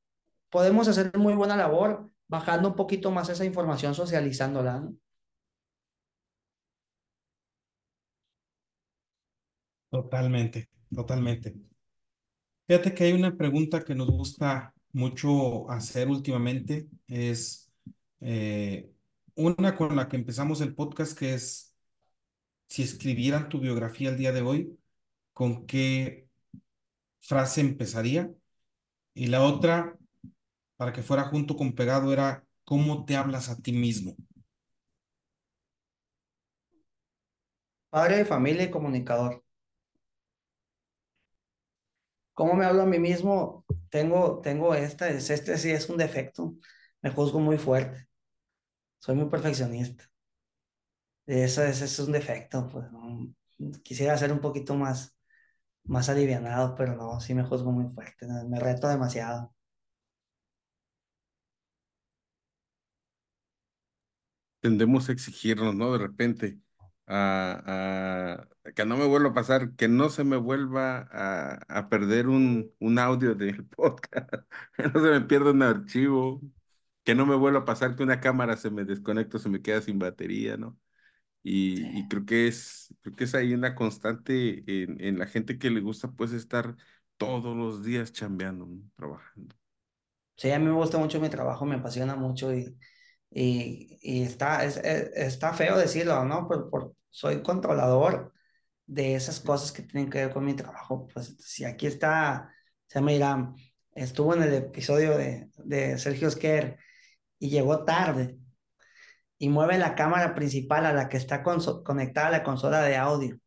podemos 0.49 0.87
hacer 0.87 1.17
muy 1.17 1.33
buena 1.33 1.57
labor 1.57 2.11
bajando 2.27 2.69
un 2.69 2.75
poquito 2.75 3.11
más 3.11 3.29
esa 3.29 3.45
información, 3.45 3.95
socializándola, 3.95 4.81
¿no? 4.81 4.95
Totalmente, 9.89 10.69
totalmente. 10.93 11.55
Fíjate 12.67 12.93
que 12.95 13.03
hay 13.03 13.13
una 13.13 13.35
pregunta 13.35 13.83
que 13.83 13.93
nos 13.93 14.09
gusta 14.09 14.73
mucho 14.93 15.69
hacer 15.69 16.07
últimamente, 16.09 16.87
es 17.07 17.71
eh, 18.21 18.89
una 19.35 19.75
con 19.75 19.95
la 19.95 20.07
que 20.07 20.17
empezamos 20.17 20.61
el 20.61 20.75
podcast, 20.75 21.17
que 21.17 21.33
es 21.33 21.75
si 22.67 22.83
escribieran 22.83 23.49
tu 23.49 23.59
biografía 23.59 24.09
el 24.09 24.17
día 24.17 24.31
de 24.31 24.41
hoy, 24.41 24.79
con 25.33 25.65
qué 25.65 26.29
frase 27.19 27.61
empezaría. 27.61 28.31
Y 29.13 29.27
la 29.27 29.43
otra, 29.43 29.97
para 30.77 30.93
que 30.93 31.03
fuera 31.03 31.25
junto 31.25 31.55
con 31.57 31.73
pegado, 31.73 32.13
era 32.13 32.45
cómo 32.65 33.05
te 33.05 33.15
hablas 33.17 33.49
a 33.49 33.57
ti 33.57 33.73
mismo. 33.73 34.15
Padre 37.89 38.17
de 38.17 38.25
familia 38.25 38.63
y 38.63 38.71
comunicador. 38.71 39.43
¿Cómo 42.33 42.53
me 42.55 42.65
hablo 42.65 42.81
a 42.83 42.85
mí 42.85 42.99
mismo? 42.99 43.65
Tengo, 43.91 44.41
tengo 44.41 44.75
esta, 44.75 45.09
es, 45.09 45.29
este 45.31 45.57
sí 45.59 45.71
es 45.71 45.89
un 45.89 45.97
defecto. 45.97 46.55
Me 47.03 47.11
juzgo 47.11 47.39
muy 47.41 47.57
fuerte. 47.59 48.07
Soy 48.99 49.15
muy 49.15 49.29
perfeccionista. 49.29 50.05
Eso, 51.25 51.63
ese 51.63 51.85
es 51.85 51.99
un 51.99 52.11
defecto. 52.11 52.67
Pues, 52.67 52.85
Quisiera 53.83 54.17
ser 54.17 54.31
un 54.33 54.41
poquito 54.41 54.75
más, 54.75 55.15
más 55.85 56.09
alivianado, 56.09 56.75
pero 56.75 56.95
no, 56.95 57.19
sí 57.21 57.33
me 57.35 57.43
juzgo 57.45 57.71
muy 57.73 57.87
fuerte. 57.93 58.27
Me 58.49 58.59
reto 58.59 58.87
demasiado. 58.89 59.53
Tendemos 64.59 65.09
a 65.09 65.11
exigirnos, 65.13 65.75
¿no? 65.75 65.91
De 65.93 65.99
repente, 65.99 66.59
a, 67.11 68.47
que 68.75 68.85
no 68.85 68.97
me 68.97 69.05
vuelva 69.05 69.29
a 69.29 69.33
pasar, 69.33 69.75
que 69.75 69.87
no 69.87 70.09
se 70.09 70.23
me 70.23 70.37
vuelva 70.37 71.09
a, 71.11 71.89
perder 71.89 72.27
un, 72.27 72.71
un 72.79 72.99
audio 72.99 73.35
del 73.35 73.65
podcast, 73.67 74.29
que 74.77 74.83
no 74.83 74.93
se 75.01 75.09
me 75.11 75.21
pierda 75.21 75.51
un 75.51 75.61
archivo, 75.63 76.41
que 77.03 77.15
no 77.15 77.25
me 77.25 77.35
vuelva 77.35 77.59
a 77.59 77.65
pasar 77.65 77.95
que 77.95 78.03
una 78.03 78.21
cámara 78.21 78.55
se 78.57 78.71
me 78.71 78.85
desconecta, 78.85 79.39
se 79.39 79.49
me 79.49 79.61
queda 79.61 79.81
sin 79.81 79.99
batería, 79.99 80.57
¿no? 80.57 80.77
Y, 81.43 82.07
creo 82.07 82.25
que 82.25 82.47
es, 82.47 82.93
creo 83.01 83.15
que 83.15 83.23
es 83.23 83.33
ahí 83.33 83.53
una 83.53 83.73
constante 83.73 84.63
en, 84.67 85.01
en, 85.01 85.17
la 85.17 85.25
gente 85.25 85.57
que 85.57 85.71
le 85.71 85.81
gusta 85.81 86.11
pues 86.11 86.33
estar 86.33 86.75
todos 87.17 87.57
los 87.57 87.83
días 87.83 88.11
chambeando, 88.11 88.69
trabajando. 88.95 89.55
Sí, 90.35 90.51
a 90.51 90.59
mí 90.59 90.65
me 90.65 90.73
gusta 90.73 90.99
mucho 90.99 91.19
mi 91.19 91.29
trabajo, 91.29 91.65
me 91.65 91.75
apasiona 91.75 92.15
mucho 92.15 92.53
y, 92.53 92.77
y, 93.31 93.97
y 94.01 94.23
está, 94.23 94.63
es, 94.65 94.77
está 94.77 95.53
feo 95.53 95.77
decirlo, 95.77 96.25
¿no? 96.25 96.47
Por, 96.47 96.69
por, 96.69 96.95
soy 97.09 97.41
controlador 97.41 98.33
de 98.85 99.15
esas 99.15 99.39
cosas 99.39 99.71
que 99.71 99.83
tienen 99.83 100.09
que 100.09 100.25
ver 100.25 100.33
con 100.33 100.45
mi 100.45 100.53
trabajo. 100.55 101.07
Pues 101.13 101.37
si 101.39 101.65
aquí 101.65 101.87
está, 101.87 102.53
se 102.87 103.01
me 103.01 103.13
dirá, 103.13 103.53
estuvo 103.95 104.35
en 104.35 104.43
el 104.43 104.53
episodio 104.53 105.17
de, 105.17 105.49
de 105.57 105.97
Sergio 105.97 106.27
Esquer 106.27 106.77
y 107.39 107.49
llegó 107.49 107.85
tarde 107.85 108.37
y 109.37 109.49
mueve 109.49 109.77
la 109.77 109.95
cámara 109.95 110.35
principal 110.35 110.85
a 110.85 110.93
la 110.93 111.09
que 111.09 111.17
está 111.17 111.43
conectada 111.43 112.27
a 112.27 112.31
la 112.31 112.43
consola 112.43 112.81
de 112.83 112.97
audio. 112.97 113.39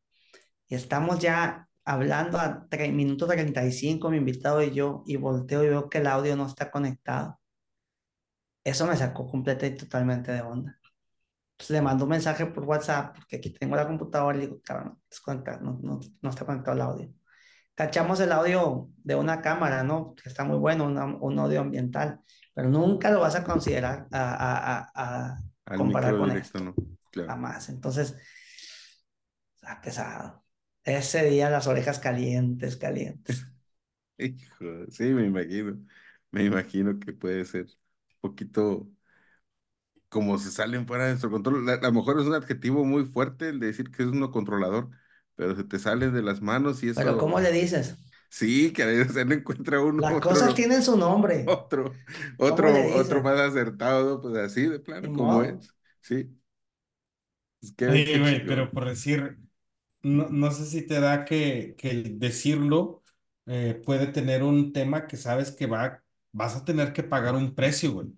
Y 0.69 0.75
estamos 0.75 1.19
ya 1.21 1.69
hablando 1.85 2.39
a 2.39 2.67
3 2.69 2.93
minutos 2.93 3.29
35, 3.29 4.11
mi 4.11 4.17
invitado 4.19 4.63
y 4.63 4.73
yo, 4.73 5.05
y 5.07 5.17
volteo 5.17 5.65
y 5.65 5.69
veo 5.69 5.89
que 5.89 5.99
el 5.99 6.07
audio 6.09 6.37
no 6.37 6.47
está 6.47 6.71
conectado. 6.71 7.39
Eso 8.65 8.87
me 8.87 8.97
sacó 8.97 9.27
completa 9.27 9.67
y 9.67 9.77
totalmente 9.77 10.33
de 10.33 10.41
onda. 10.41 10.81
Entonces 11.53 11.75
le 11.75 11.83
mando 11.83 12.05
un 12.05 12.11
mensaje 12.11 12.47
por 12.47 12.65
WhatsApp, 12.65 13.15
porque 13.15 13.37
aquí 13.37 13.51
tengo 13.51 13.77
la 13.77 13.87
computadora 13.87 14.37
y 14.39 14.41
digo, 14.43 14.61
claro, 14.63 14.99
no, 15.61 15.79
no, 15.83 16.01
no, 16.21 16.31
está 16.31 16.45
conectado 16.45 16.75
el 16.75 16.83
audio. 16.83 17.13
Cachamos 17.75 18.19
el 18.21 18.33
audio 18.33 18.89
de 18.97 19.15
una 19.15 19.41
cámara, 19.41 19.83
¿no? 19.83 20.15
Que 20.15 20.29
está 20.29 20.45
muy 20.45 20.59
bueno, 20.59 20.87
un 20.87 21.39
audio 21.39 21.61
ambiental, 21.61 22.21
pero 22.55 22.69
nunca 22.69 23.11
lo 23.11 23.21
vas 23.21 23.37
a 23.37 23.45
considerar 23.45 24.07
a, 24.11 24.91
a, 24.95 25.37
a 25.67 25.77
comparar 25.77 26.17
con 26.17 26.31
esto. 26.33 26.59
¿no? 26.61 26.75
Claro. 27.11 27.29
Jamás. 27.29 27.69
Entonces, 27.69 28.17
ha 29.63 29.81
pesado. 29.81 30.45
Ese 30.83 31.25
día 31.25 31.51
las 31.51 31.67
orejas 31.67 31.99
calientes, 31.99 32.77
calientes. 32.77 33.47
Hijo, 34.19 34.87
sí, 34.91 35.05
me 35.13 35.27
imagino. 35.27 35.79
Me 36.31 36.45
imagino 36.45 36.99
que 36.99 37.13
puede 37.13 37.45
ser 37.45 37.67
poquito 38.31 38.89
como 40.09 40.39
se 40.39 40.51
salen 40.51 40.87
fuera 40.87 41.05
de 41.05 41.11
nuestro 41.11 41.31
control. 41.31 41.69
A 41.69 41.77
lo 41.77 41.93
mejor 41.93 42.21
es 42.21 42.27
un 42.27 42.35
adjetivo 42.35 42.85
muy 42.85 43.05
fuerte 43.05 43.49
el 43.49 43.61
de 43.61 43.67
decir 43.67 43.91
que 43.91 44.05
es 44.05 44.09
uno 44.09 44.31
controlador, 44.31 44.91
pero 45.35 45.57
se 45.57 45.65
te 45.65 45.79
sale 45.79 46.11
de 46.11 46.23
las 46.23 46.41
manos 46.41 46.83
y 46.83 46.91
eso. 46.91 47.01
Pero 47.01 47.19
¿cómo 47.19 47.41
le 47.41 47.51
dices? 47.51 47.97
Sí, 48.31 48.73
que 48.73 48.85
a 48.85 48.87
veces 48.87 49.27
no 49.27 49.35
encuentra 49.35 49.81
uno. 49.81 50.03
Las 50.03 50.21
cosas 50.21 50.55
tienen 50.55 50.83
su 50.83 50.97
nombre. 50.97 51.45
Otro, 51.49 51.93
otro, 52.39 52.73
otro 52.95 53.23
más 53.23 53.41
acertado, 53.41 54.21
pues 54.21 54.37
así 54.37 54.67
de 54.67 54.79
plano, 54.79 55.13
como 55.13 55.43
es. 55.43 55.75
Sí. 56.01 56.31
pero 58.47 58.71
por 58.71 58.87
decir, 58.87 59.39
no, 60.03 60.29
no 60.29 60.53
sé 60.53 60.67
si 60.67 60.87
te 60.87 61.01
da 61.01 61.25
que, 61.25 61.75
que 61.77 62.05
decirlo 62.17 63.03
eh, 63.47 63.83
puede 63.85 64.07
tener 64.07 64.45
un 64.45 64.73
tema 64.73 65.07
que 65.09 65.17
sabes 65.17 65.51
que 65.51 65.67
va, 65.67 66.04
vas 66.35 66.57
a 66.57 66.67
tener 66.67 66.93
que 66.95 67.05
pagar 67.05 67.37
un 67.37 67.55
precio, 67.57 67.95
güey. 67.95 68.09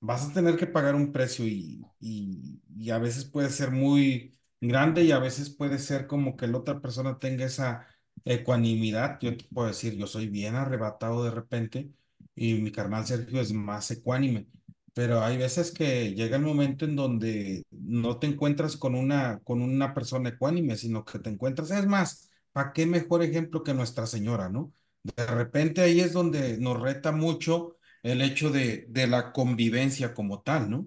Vas 0.00 0.28
a 0.28 0.32
tener 0.34 0.56
que 0.56 0.66
pagar 0.66 0.94
un 0.94 1.12
precio 1.12 1.46
y, 1.46 1.90
y, 2.00 2.62
y 2.76 2.90
a 2.90 2.98
veces 2.98 3.26
puede 3.26 3.50
ser 3.50 3.70
muy 3.72 4.38
grande 4.60 5.04
y 5.04 5.12
a 5.12 5.18
veces 5.20 5.50
puede 5.50 5.78
ser 5.78 6.06
como 6.06 6.36
que 6.36 6.46
la 6.48 6.58
otra 6.58 6.80
persona 6.80 7.18
tenga 7.18 7.44
esa 7.46 7.86
Ecuanimidad, 8.26 9.18
yo 9.20 9.36
te 9.36 9.44
puedo 9.52 9.68
decir, 9.68 9.96
yo 9.96 10.06
soy 10.06 10.28
bien 10.28 10.54
arrebatado 10.54 11.24
de 11.24 11.30
repente 11.32 11.92
y 12.34 12.54
mi 12.54 12.72
carnal 12.72 13.06
Sergio 13.06 13.40
es 13.40 13.52
más 13.52 13.90
ecuánime, 13.90 14.48
pero 14.94 15.22
hay 15.22 15.36
veces 15.36 15.72
que 15.72 16.14
llega 16.14 16.36
el 16.36 16.42
momento 16.42 16.84
en 16.86 16.96
donde 16.96 17.64
no 17.70 18.18
te 18.18 18.26
encuentras 18.28 18.76
con 18.78 18.94
una, 18.94 19.40
con 19.44 19.60
una 19.62 19.92
persona 19.94 20.30
ecuánime, 20.30 20.76
sino 20.76 21.04
que 21.04 21.18
te 21.18 21.30
encuentras, 21.30 21.70
es 21.72 21.86
más, 21.86 22.30
¿para 22.52 22.72
qué 22.72 22.86
mejor 22.86 23.22
ejemplo 23.22 23.62
que 23.62 23.74
Nuestra 23.74 24.06
Señora, 24.06 24.48
no? 24.48 24.72
De 25.04 25.26
repente 25.26 25.82
ahí 25.82 26.00
es 26.00 26.12
donde 26.12 26.58
nos 26.58 26.80
reta 26.80 27.12
mucho 27.12 27.76
el 28.02 28.22
hecho 28.22 28.50
de, 28.50 28.86
de 28.88 29.06
la 29.06 29.32
convivencia 29.32 30.14
como 30.14 30.42
tal, 30.42 30.70
¿no? 30.70 30.86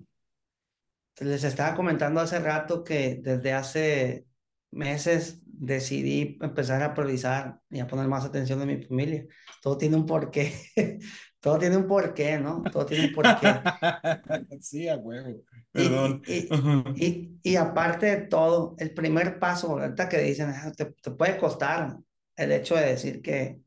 Les 1.19 1.43
estaba 1.43 1.75
comentando 1.75 2.19
hace 2.19 2.39
rato 2.39 2.83
que 2.83 3.19
desde 3.21 3.53
hace 3.53 4.25
meses 4.71 5.41
decidí 5.45 6.37
empezar 6.41 6.83
a 6.83 6.93
priorizar 6.93 7.59
y 7.69 7.79
a 7.79 7.87
poner 7.87 8.07
más 8.07 8.25
atención 8.25 8.61
en 8.61 8.67
mi 8.67 8.83
familia. 8.83 9.25
Todo 9.61 9.77
tiene 9.77 9.95
un 9.95 10.05
porqué. 10.05 10.53
Todo 11.39 11.59
tiene 11.59 11.77
un 11.77 11.87
porqué, 11.87 12.37
¿no? 12.39 12.63
Todo 12.71 12.85
tiene 12.85 13.07
un 13.07 13.13
porqué. 13.13 13.47
sí, 14.61 14.87
a 14.87 14.97
huevo. 14.97 15.43
Perdón. 15.71 16.21
Y, 16.95 17.39
y, 17.43 17.55
aparte 17.55 18.05
de 18.07 18.17
todo, 18.27 18.75
el 18.79 18.93
primer 18.93 19.39
paso, 19.39 19.79
ahorita 19.79 20.09
que 20.09 20.19
dicen, 20.19 20.49
ah, 20.49 20.71
te, 20.75 20.85
te, 20.85 21.11
puede 21.11 21.37
costar 21.37 21.97
el 22.35 22.51
hecho 22.51 22.75
de 22.75 22.87
decir 22.87 23.21
que, 23.21 23.61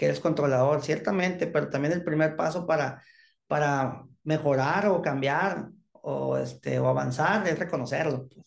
que 0.00 0.06
eres 0.06 0.18
controlador, 0.18 0.80
ciertamente, 0.80 1.46
pero 1.46 1.68
también 1.68 1.92
el 1.92 2.02
primer 2.02 2.34
paso 2.34 2.66
para, 2.66 3.02
para 3.46 4.02
mejorar 4.24 4.86
o 4.86 5.02
cambiar 5.02 5.68
o, 5.92 6.38
este, 6.38 6.78
o 6.78 6.88
avanzar 6.88 7.46
es 7.46 7.58
reconocerlo. 7.58 8.26
Pues. 8.26 8.46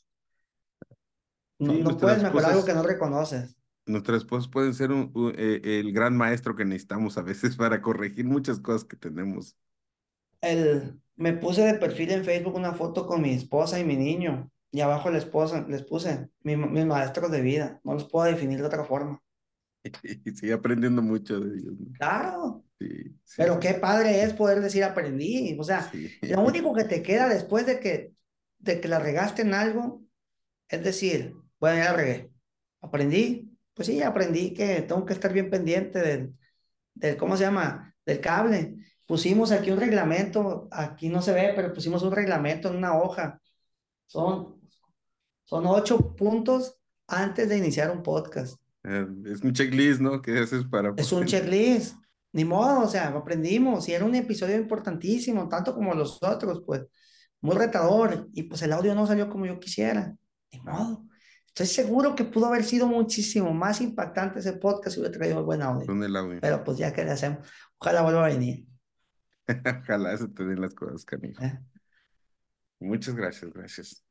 No, 1.59 1.95
puedes 1.95 2.23
mejorar 2.23 2.53
algo 2.53 2.65
que 2.65 2.73
no 2.73 2.81
reconoces. 2.81 3.55
Nuestras 3.85 4.23
esposas 4.23 4.49
pueden 4.49 4.73
ser 4.73 4.89
eh, 5.35 5.61
el 5.63 5.93
gran 5.93 6.17
maestro 6.17 6.55
que 6.55 6.65
necesitamos 6.65 7.19
a 7.19 7.21
veces 7.21 7.55
para 7.55 7.83
corregir 7.83 8.25
muchas 8.25 8.59
cosas 8.59 8.83
que 8.83 8.97
tenemos. 8.97 9.55
El, 10.41 10.99
me 11.15 11.33
puse 11.33 11.61
de 11.61 11.75
perfil 11.75 12.13
en 12.13 12.25
Facebook 12.25 12.55
una 12.55 12.73
foto 12.73 13.05
con 13.05 13.21
mi 13.21 13.29
esposa 13.29 13.79
y 13.79 13.83
mi 13.83 13.95
niño. 13.95 14.49
Y 14.71 14.81
abajo 14.81 15.11
la 15.11 15.19
esposa, 15.19 15.63
les 15.69 15.83
puse 15.83 16.31
mis, 16.41 16.57
maestros 16.57 17.29
de 17.29 17.41
vida. 17.41 17.79
No 17.83 17.93
los 17.93 18.09
puedo 18.09 18.25
definir 18.25 18.57
de 18.57 18.65
otra 18.65 18.85
forma. 18.85 19.21
Y 20.25 20.31
sigue 20.31 20.53
aprendiendo 20.53 21.01
mucho 21.01 21.39
de 21.39 21.57
ellos. 21.59 21.73
Claro. 21.97 22.63
Sí, 22.79 23.15
Pero 23.37 23.59
qué 23.59 23.73
padre 23.75 24.23
es 24.23 24.33
poder 24.33 24.61
decir 24.61 24.83
aprendí. 24.83 25.55
O 25.59 25.63
sea, 25.63 25.91
lo 26.21 26.41
único 26.41 26.73
que 26.73 26.83
te 26.83 27.01
queda 27.01 27.29
después 27.29 27.65
de 27.65 27.79
que, 27.79 28.13
de 28.59 28.81
que 28.81 28.87
la 28.87 28.99
regaste 28.99 29.41
en 29.41 29.53
algo, 29.53 30.03
es 30.69 30.83
decir, 30.83 31.33
bueno, 31.59 31.77
ya 31.77 31.93
regué. 31.93 32.31
Aprendí, 32.81 33.57
pues 33.73 33.87
sí, 33.87 34.01
aprendí 34.01 34.53
que 34.53 34.81
tengo 34.81 35.05
que 35.05 35.13
estar 35.13 35.31
bien 35.31 35.49
pendiente 35.49 35.99
del, 35.99 36.35
del, 36.93 37.17
¿cómo 37.17 37.37
se 37.37 37.43
llama? 37.43 37.95
Del 38.05 38.19
cable. 38.19 38.75
Pusimos 39.05 39.51
aquí 39.51 39.71
un 39.71 39.79
reglamento, 39.79 40.67
aquí 40.71 41.09
no 41.09 41.21
se 41.21 41.33
ve, 41.33 41.53
pero 41.55 41.73
pusimos 41.73 42.03
un 42.03 42.11
reglamento 42.11 42.69
en 42.69 42.77
una 42.77 42.97
hoja. 42.97 43.39
Son, 44.07 44.61
son 45.43 45.65
ocho 45.67 46.15
puntos 46.15 46.77
antes 47.07 47.49
de 47.49 47.57
iniciar 47.57 47.91
un 47.91 48.03
podcast. 48.03 48.62
Eh, 48.83 49.07
es 49.25 49.41
un 49.41 49.53
checklist, 49.53 50.01
¿no? 50.01 50.21
¿Qué 50.21 50.39
haces 50.39 50.65
para...? 50.65 50.93
Es 50.97 51.11
un 51.11 51.25
checklist. 51.25 51.95
Ni 52.33 52.45
modo, 52.45 52.81
o 52.81 52.87
sea, 52.87 53.09
aprendimos 53.09 53.87
y 53.87 53.93
era 53.93 54.05
un 54.05 54.15
episodio 54.15 54.57
importantísimo, 54.57 55.47
tanto 55.47 55.75
como 55.75 55.93
los 55.93 56.21
otros, 56.23 56.63
pues, 56.65 56.81
muy 57.41 57.55
retador. 57.55 58.27
Y 58.33 58.43
pues 58.43 58.61
el 58.63 58.73
audio 58.73 58.95
no 58.95 59.05
salió 59.05 59.29
como 59.29 59.45
yo 59.45 59.59
quisiera. 59.59 60.15
Ni 60.51 60.59
modo. 60.61 61.05
Estoy 61.45 61.67
seguro 61.67 62.15
que 62.15 62.23
pudo 62.23 62.47
haber 62.47 62.63
sido 62.63 62.87
muchísimo 62.87 63.53
más 63.53 63.79
impactante 63.81 64.39
ese 64.39 64.53
podcast 64.53 64.95
si 64.95 64.99
hubiera 64.99 65.15
traído 65.15 65.45
buen 65.45 65.61
audio. 65.61 65.85
Con 65.85 66.03
el 66.03 66.15
audio. 66.15 66.39
Pero 66.41 66.63
pues 66.63 66.79
ya 66.79 66.91
que 66.91 67.05
le 67.05 67.11
hacemos. 67.11 67.47
Ojalá 67.77 68.01
vuelva 68.01 68.25
a 68.25 68.29
venir. 68.29 68.65
Ojalá 69.83 70.17
se 70.17 70.29
te 70.29 70.43
den 70.45 70.61
las 70.61 70.73
cosas, 70.73 71.05
canijo. 71.05 71.43
¿Eh? 71.43 71.59
Muchas 72.79 73.13
gracias, 73.13 73.53
gracias. 73.53 74.03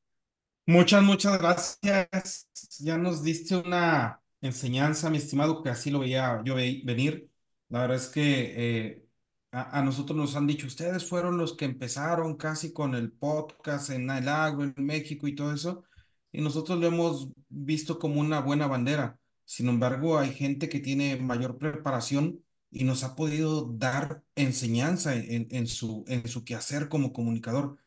Muchas, 0.66 1.02
muchas 1.02 1.38
gracias. 1.40 2.48
Ya 2.78 2.96
nos 2.96 3.24
diste 3.24 3.56
una, 3.56 4.21
enseñanza, 4.42 5.10
mi 5.10 5.18
estimado, 5.18 5.62
que 5.62 5.70
así 5.70 5.90
lo 5.90 6.00
veía 6.00 6.42
yo 6.44 6.54
venir. 6.56 7.30
La 7.68 7.80
verdad 7.82 7.96
es 7.96 8.08
que 8.08 8.54
eh, 8.56 9.06
a, 9.52 9.78
a, 9.80 9.82
nosotros 9.82 10.16
nos 10.16 10.36
han 10.36 10.46
dicho, 10.46 10.66
ustedes 10.66 11.08
fueron 11.08 11.38
los 11.38 11.56
que 11.56 11.64
empezaron 11.64 12.36
casi 12.36 12.72
con 12.72 12.94
el 12.94 13.12
podcast 13.12 13.90
en 13.90 14.10
el 14.10 14.28
agro, 14.28 14.64
en 14.64 14.74
México 14.76 15.26
y 15.28 15.34
todo 15.34 15.52
eso, 15.54 15.84
y 16.32 16.42
nosotros 16.42 16.78
lo 16.78 16.86
hemos 16.86 17.30
visto 17.48 17.98
como 17.98 18.20
una 18.20 18.40
buena 18.40 18.66
bandera. 18.66 19.18
Sin 19.44 19.68
embargo, 19.68 20.18
hay 20.18 20.32
gente 20.34 20.68
que 20.68 20.80
tiene 20.80 21.16
mayor 21.16 21.58
preparación 21.58 22.42
y 22.70 22.84
nos 22.84 23.04
ha 23.04 23.14
podido 23.14 23.66
dar 23.72 24.22
enseñanza 24.34 25.14
en, 25.14 25.46
en 25.50 25.66
su, 25.66 26.04
en 26.08 26.26
su 26.28 26.44
quehacer 26.44 26.88
como 26.88 27.12
comunicador. 27.12 27.78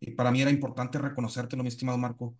Y 0.00 0.12
para 0.12 0.30
mí 0.30 0.42
era 0.42 0.50
importante 0.50 0.98
reconocértelo, 0.98 1.62
mi 1.62 1.68
estimado 1.70 1.98
Marco. 1.98 2.36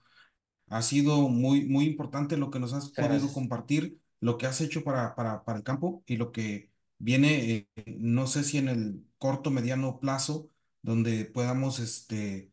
Ha 0.69 0.83
sido 0.83 1.29
muy, 1.29 1.65
muy 1.67 1.85
importante 1.87 2.37
lo 2.37 2.51
que 2.51 2.59
nos 2.61 2.73
has 2.73 2.91
Gracias. 2.95 2.99
podido 2.99 3.33
compartir, 3.33 4.01
lo 4.21 4.39
que 4.39 4.47
has 4.47 4.61
hecho 4.61 4.83
para, 4.85 5.15
para, 5.15 5.45
para 5.45 5.59
el 5.59 5.65
campo 5.65 6.03
y 6.07 6.17
lo 6.17 6.33
que 6.33 6.73
viene, 6.99 7.69
eh, 7.77 7.97
no 7.99 8.27
sé 8.27 8.45
si 8.45 8.59
en 8.59 8.69
el 8.69 9.05
corto, 9.19 9.51
mediano 9.51 10.01
plazo, 10.01 10.51
donde 10.83 11.25
podamos 11.27 11.79
este, 11.81 12.53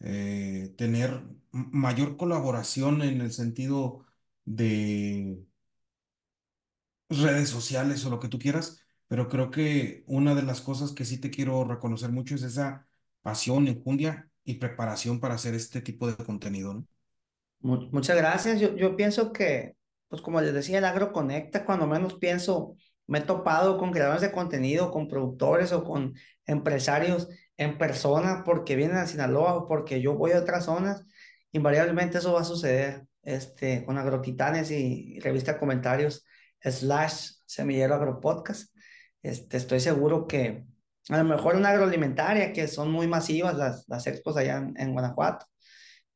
eh, 0.00 0.74
tener 0.76 1.22
mayor 1.52 2.16
colaboración 2.16 3.02
en 3.02 3.20
el 3.20 3.32
sentido 3.32 4.04
de 4.44 5.44
redes 7.08 7.48
sociales 7.50 8.04
o 8.04 8.10
lo 8.10 8.18
que 8.20 8.28
tú 8.28 8.38
quieras, 8.38 8.80
pero 9.06 9.28
creo 9.28 9.50
que 9.50 10.04
una 10.06 10.34
de 10.34 10.42
las 10.42 10.60
cosas 10.60 10.92
que 10.92 11.04
sí 11.04 11.18
te 11.18 11.30
quiero 11.30 11.64
reconocer 11.64 12.10
mucho 12.12 12.34
es 12.34 12.42
esa 12.42 12.88
pasión, 13.22 13.68
enjundia 13.68 14.30
y 14.44 14.54
preparación 14.54 15.20
para 15.20 15.34
hacer 15.34 15.54
este 15.54 15.80
tipo 15.82 16.06
de 16.10 16.16
contenido, 16.24 16.74
¿no? 16.74 16.86
Muchas 17.62 18.16
gracias. 18.16 18.60
Yo, 18.60 18.74
yo 18.76 18.96
pienso 18.96 19.32
que, 19.32 19.76
pues 20.08 20.20
como 20.20 20.40
les 20.40 20.52
decía, 20.52 20.78
el 20.78 20.84
agro 20.84 21.12
conecta. 21.12 21.64
Cuando 21.64 21.86
menos 21.86 22.14
pienso, 22.14 22.76
me 23.06 23.18
he 23.18 23.22
topado 23.22 23.78
con 23.78 23.92
creadores 23.92 24.22
de 24.22 24.32
contenido, 24.32 24.90
con 24.90 25.08
productores 25.08 25.72
o 25.72 25.84
con 25.84 26.14
empresarios 26.46 27.28
en 27.56 27.78
persona 27.78 28.42
porque 28.44 28.74
vienen 28.76 28.96
a 28.96 29.06
Sinaloa 29.06 29.54
o 29.54 29.68
porque 29.68 30.00
yo 30.00 30.14
voy 30.14 30.32
a 30.32 30.40
otras 30.40 30.64
zonas. 30.64 31.04
Invariablemente 31.52 32.18
eso 32.18 32.32
va 32.32 32.40
a 32.40 32.44
suceder 32.44 33.06
este, 33.22 33.84
con 33.84 33.96
Agrotitanes 33.98 34.70
y, 34.72 35.16
y 35.16 35.20
revista 35.20 35.58
comentarios 35.58 36.24
slash 36.60 37.32
semillero 37.46 37.94
agropodcast. 37.94 38.74
Este, 39.22 39.56
estoy 39.56 39.78
seguro 39.78 40.26
que 40.26 40.64
a 41.08 41.18
lo 41.18 41.24
mejor 41.24 41.54
una 41.56 41.70
agroalimentaria 41.70 42.52
que 42.52 42.66
son 42.66 42.90
muy 42.90 43.06
masivas 43.06 43.56
las, 43.56 43.84
las 43.88 44.06
expos 44.08 44.36
allá 44.36 44.56
en, 44.58 44.74
en 44.76 44.92
Guanajuato 44.92 45.46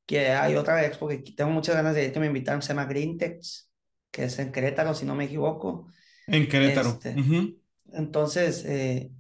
que 0.07 0.31
hay 0.31 0.55
otra 0.57 0.85
expo 0.87 1.09
que 1.09 1.19
tengo 1.19 1.51
muchas 1.51 1.75
ganas 1.75 1.95
de 1.95 2.07
ir, 2.07 2.13
que 2.13 2.21
me 2.21 2.27
invitaron, 2.27 2.63
se 2.63 2.69
llama 2.69 2.87
Greentex, 2.87 3.71
que 4.11 4.25
es 4.25 4.39
en 4.39 4.53
Querétaro, 4.53 4.95
si 4.95 5.05
no 5.05 5.15
me 5.15 5.25
equivoco. 5.25 5.89
En 6.27 6.49
Querétaro. 6.49 6.91
Este, 6.91 7.11
Uh 7.11 7.25
-huh. 7.25 7.61
Entonces, 7.93 8.65
eh, 8.67 9.11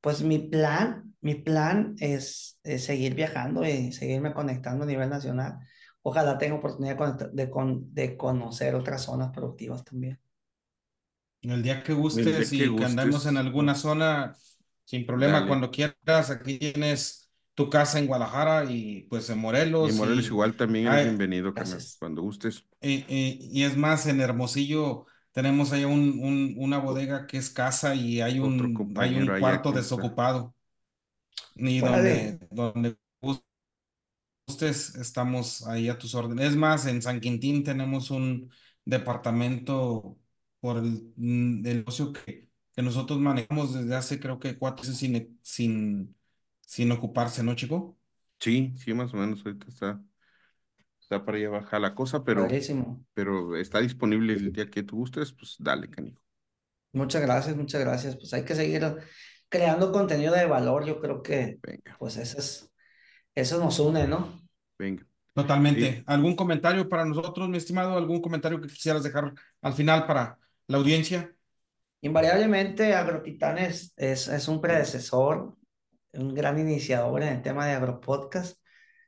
pues 0.00 0.22
mi 0.22 0.38
plan, 0.38 1.14
mi 1.20 1.34
plan 1.34 1.94
es, 1.98 2.58
es, 2.62 2.84
seguir 2.84 3.14
viajando 3.14 3.64
y 3.66 3.92
seguirme 3.92 4.32
conectando 4.34 4.84
a 4.84 4.86
nivel 4.86 5.08
nacional. 5.10 5.58
Ojalá 6.02 6.38
tenga 6.38 6.56
oportunidad 6.56 6.96
de, 7.32 7.46
de, 7.46 7.50
de 7.92 8.16
conocer 8.16 8.74
otras 8.74 9.02
zonas 9.02 9.30
productivas 9.32 9.84
también. 9.84 10.18
El 11.42 11.62
día 11.62 11.82
que 11.82 11.92
gustes 11.94 12.24
día 12.24 12.46
que 12.48 12.64
y 12.64 12.66
gustes. 12.66 12.76
que 12.76 12.84
andemos 12.84 13.26
en 13.26 13.36
alguna 13.36 13.74
zona, 13.74 14.36
sin 14.84 15.06
problema, 15.06 15.40
Dale. 15.40 15.46
cuando 15.46 15.70
quieras, 15.70 16.30
aquí 16.30 16.58
tienes 16.58 17.19
tu 17.60 17.68
casa 17.70 17.98
en 17.98 18.06
Guadalajara 18.06 18.64
y 18.70 19.02
pues 19.10 19.28
en 19.28 19.38
Morelos. 19.38 19.90
Y 19.90 19.92
en 19.92 19.98
Morelos 19.98 20.24
y, 20.24 20.28
igual 20.28 20.56
también 20.56 20.86
eres 20.86 21.04
bienvenido, 21.04 21.52
carnal, 21.52 21.78
cuando 21.98 22.22
gustes. 22.22 22.64
Y, 22.80 23.04
y, 23.06 23.50
y, 23.52 23.64
es 23.64 23.76
más, 23.76 24.06
en 24.06 24.20
Hermosillo 24.20 25.04
tenemos 25.32 25.72
ahí 25.72 25.84
un, 25.84 26.18
un, 26.22 26.54
una 26.56 26.78
bodega 26.78 27.26
que 27.26 27.36
es 27.36 27.50
casa 27.50 27.94
y 27.94 28.22
hay 28.22 28.40
un, 28.40 28.94
hay 28.96 29.14
un 29.16 29.38
cuarto 29.38 29.72
desocupado. 29.72 30.54
Y 31.54 31.80
donde, 31.80 32.38
donde 32.50 32.96
gustes, 34.46 34.94
estamos 34.96 35.66
ahí 35.66 35.90
a 35.90 35.98
tus 35.98 36.14
órdenes. 36.14 36.46
Es 36.46 36.56
más, 36.56 36.86
en 36.86 37.02
San 37.02 37.20
Quintín 37.20 37.62
tenemos 37.62 38.10
un 38.10 38.50
departamento 38.86 40.18
por 40.60 40.78
el, 40.78 41.12
mm, 41.16 41.66
el 41.66 41.76
negocio 41.78 42.12
que, 42.12 42.48
que 42.74 42.82
nosotros 42.82 43.20
manejamos 43.20 43.74
desde 43.74 43.94
hace 43.94 44.18
creo 44.18 44.38
que 44.38 44.58
cuatro 44.58 44.82
meses 44.84 44.96
sin, 44.96 45.38
sin, 45.42 46.16
sin 46.70 46.92
ocuparse, 46.92 47.42
¿no, 47.42 47.56
chico? 47.56 47.98
Sí, 48.38 48.72
sí, 48.76 48.94
más 48.94 49.12
o 49.12 49.16
menos 49.16 49.44
ahorita 49.44 49.66
está, 49.66 50.00
está 51.00 51.24
para 51.24 51.36
allá 51.36 51.48
baja 51.50 51.80
la 51.80 51.96
cosa, 51.96 52.22
pero, 52.22 52.46
pero 53.12 53.56
está 53.56 53.80
disponible 53.80 54.34
el 54.34 54.52
día 54.52 54.70
que 54.70 54.84
tú 54.84 54.98
gustes, 54.98 55.32
pues 55.32 55.56
dale, 55.58 55.90
canijo. 55.90 56.22
Muchas 56.92 57.22
gracias, 57.22 57.56
muchas 57.56 57.80
gracias. 57.80 58.14
Pues 58.14 58.32
hay 58.34 58.44
que 58.44 58.54
seguir 58.54 58.84
creando 59.48 59.90
contenido 59.90 60.32
de 60.32 60.46
valor. 60.46 60.86
Yo 60.86 61.00
creo 61.00 61.24
que, 61.24 61.58
Venga. 61.60 61.96
pues 61.98 62.16
eso 62.18 62.38
es, 62.38 62.70
eso 63.34 63.58
nos 63.58 63.80
une, 63.80 64.06
¿no? 64.06 64.40
Venga. 64.78 65.04
Totalmente. 65.34 65.96
Sí. 65.96 66.02
¿Algún 66.06 66.36
comentario 66.36 66.88
para 66.88 67.04
nosotros, 67.04 67.48
mi 67.48 67.56
estimado? 67.56 67.96
¿Algún 67.96 68.20
comentario 68.20 68.60
que 68.60 68.68
quisieras 68.68 69.02
dejar 69.02 69.34
al 69.60 69.72
final 69.72 70.06
para 70.06 70.38
la 70.68 70.76
audiencia? 70.76 71.34
Invariablemente, 72.00 72.94
AgroTitanes 72.94 73.92
es, 73.96 74.28
es 74.28 74.46
un 74.46 74.60
predecesor, 74.60 75.56
un 76.12 76.34
gran 76.34 76.58
iniciador 76.58 77.22
en 77.22 77.28
el 77.34 77.42
tema 77.42 77.66
de 77.66 77.74
agropodcast. 77.74 78.58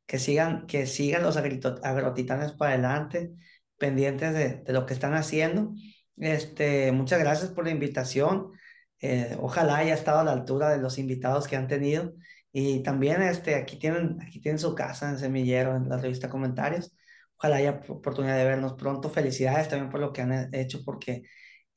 Que 0.06 0.18
sigan, 0.18 0.66
que 0.66 0.86
sigan 0.86 1.22
los 1.22 1.36
agrotitanes 1.36 2.52
para 2.52 2.72
adelante, 2.72 3.32
pendientes 3.78 4.34
de, 4.34 4.72
lo 4.72 4.86
que 4.86 4.94
están 4.94 5.14
haciendo. 5.14 5.72
Este, 6.16 6.92
muchas 6.92 7.20
gracias 7.20 7.50
por 7.50 7.64
la 7.64 7.70
invitación. 7.70 8.52
Eh, 9.00 9.36
ojalá 9.40 9.78
haya 9.78 9.94
estado 9.94 10.20
a 10.20 10.24
la 10.24 10.32
altura 10.32 10.70
de 10.70 10.78
los 10.78 10.98
invitados 10.98 11.48
que 11.48 11.56
han 11.56 11.68
tenido. 11.68 12.14
Y 12.52 12.82
también 12.82 13.22
este, 13.22 13.54
aquí, 13.54 13.78
tienen, 13.78 14.18
aquí 14.22 14.40
tienen 14.40 14.58
su 14.58 14.74
casa 14.74 15.08
en 15.10 15.18
Semillero, 15.18 15.76
en 15.76 15.88
la 15.88 15.98
revista 15.98 16.28
Comentarios. 16.28 16.94
Ojalá 17.36 17.56
haya 17.56 17.82
oportunidad 17.88 18.36
de 18.36 18.44
vernos 18.44 18.74
pronto. 18.74 19.10
Felicidades 19.10 19.68
también 19.68 19.90
por 19.90 20.00
lo 20.00 20.12
que 20.12 20.22
han 20.22 20.54
hecho, 20.54 20.82
porque 20.84 21.22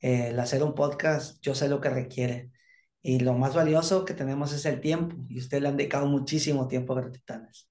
eh, 0.00 0.28
el 0.28 0.38
hacer 0.40 0.62
un 0.62 0.74
podcast 0.74 1.40
yo 1.42 1.54
sé 1.54 1.68
lo 1.68 1.80
que 1.80 1.90
requiere. 1.90 2.50
Y 3.08 3.20
lo 3.20 3.34
más 3.34 3.54
valioso 3.54 4.04
que 4.04 4.14
tenemos 4.14 4.52
es 4.52 4.66
el 4.66 4.80
tiempo. 4.80 5.14
Y 5.28 5.38
ustedes 5.38 5.62
le 5.62 5.68
han 5.68 5.76
dedicado 5.76 6.06
muchísimo 6.06 6.66
tiempo 6.66 6.92
a 6.92 6.98
Agrotitanes. 6.98 7.68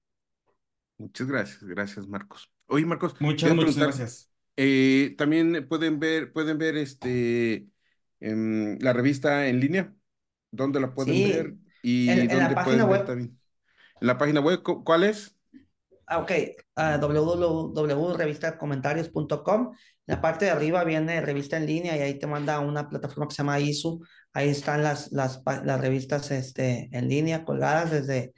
Muchas 0.96 1.26
gracias, 1.26 1.62
gracias 1.62 2.08
Marcos. 2.08 2.50
Oye 2.68 2.86
Marcos, 2.86 3.14
muchas, 3.20 3.54
muchas 3.54 3.76
gracias. 3.76 4.32
Eh, 4.56 5.14
también 5.18 5.68
pueden 5.68 6.00
ver, 6.00 6.32
pueden 6.32 6.56
ver 6.56 6.78
este 6.78 7.66
en 8.20 8.78
la 8.80 8.94
revista 8.94 9.46
en 9.46 9.60
línea, 9.60 9.92
¿dónde 10.50 10.80
la 10.80 10.94
pueden 10.94 11.14
Sí, 11.16 11.24
ver? 11.24 11.54
Y 11.82 12.08
en- 12.08 12.20
en 12.20 12.28
dónde 12.28 12.42
la 12.48 12.54
página 12.54 12.64
pueden 12.64 12.88
ver 12.88 12.98
web. 13.00 13.06
también. 13.06 13.38
En 14.00 14.06
la 14.06 14.16
página 14.16 14.40
web, 14.40 14.62
¿cu- 14.62 14.82
¿cuál 14.84 15.04
es? 15.04 15.36
Ah, 16.06 16.20
ok, 16.20 16.30
uh, 16.76 16.98
www.revistacomentarios.com. 17.00 19.72
En 20.08 20.14
la 20.14 20.20
parte 20.20 20.44
de 20.44 20.52
arriba 20.52 20.84
viene 20.84 21.20
revista 21.20 21.56
en 21.56 21.66
línea 21.66 21.96
y 21.96 22.00
ahí 22.00 22.16
te 22.18 22.26
manda 22.28 22.54
a 22.54 22.60
una 22.60 22.88
plataforma 22.88 23.26
que 23.28 23.34
se 23.34 23.38
llama 23.42 23.58
ISU. 23.60 24.00
Ahí 24.36 24.48
están 24.50 24.82
las, 24.82 25.12
las, 25.12 25.42
las 25.64 25.80
revistas 25.80 26.30
este, 26.30 26.88
en 26.92 27.08
línea 27.08 27.44
colgadas 27.44 27.90
desde, 27.90 28.34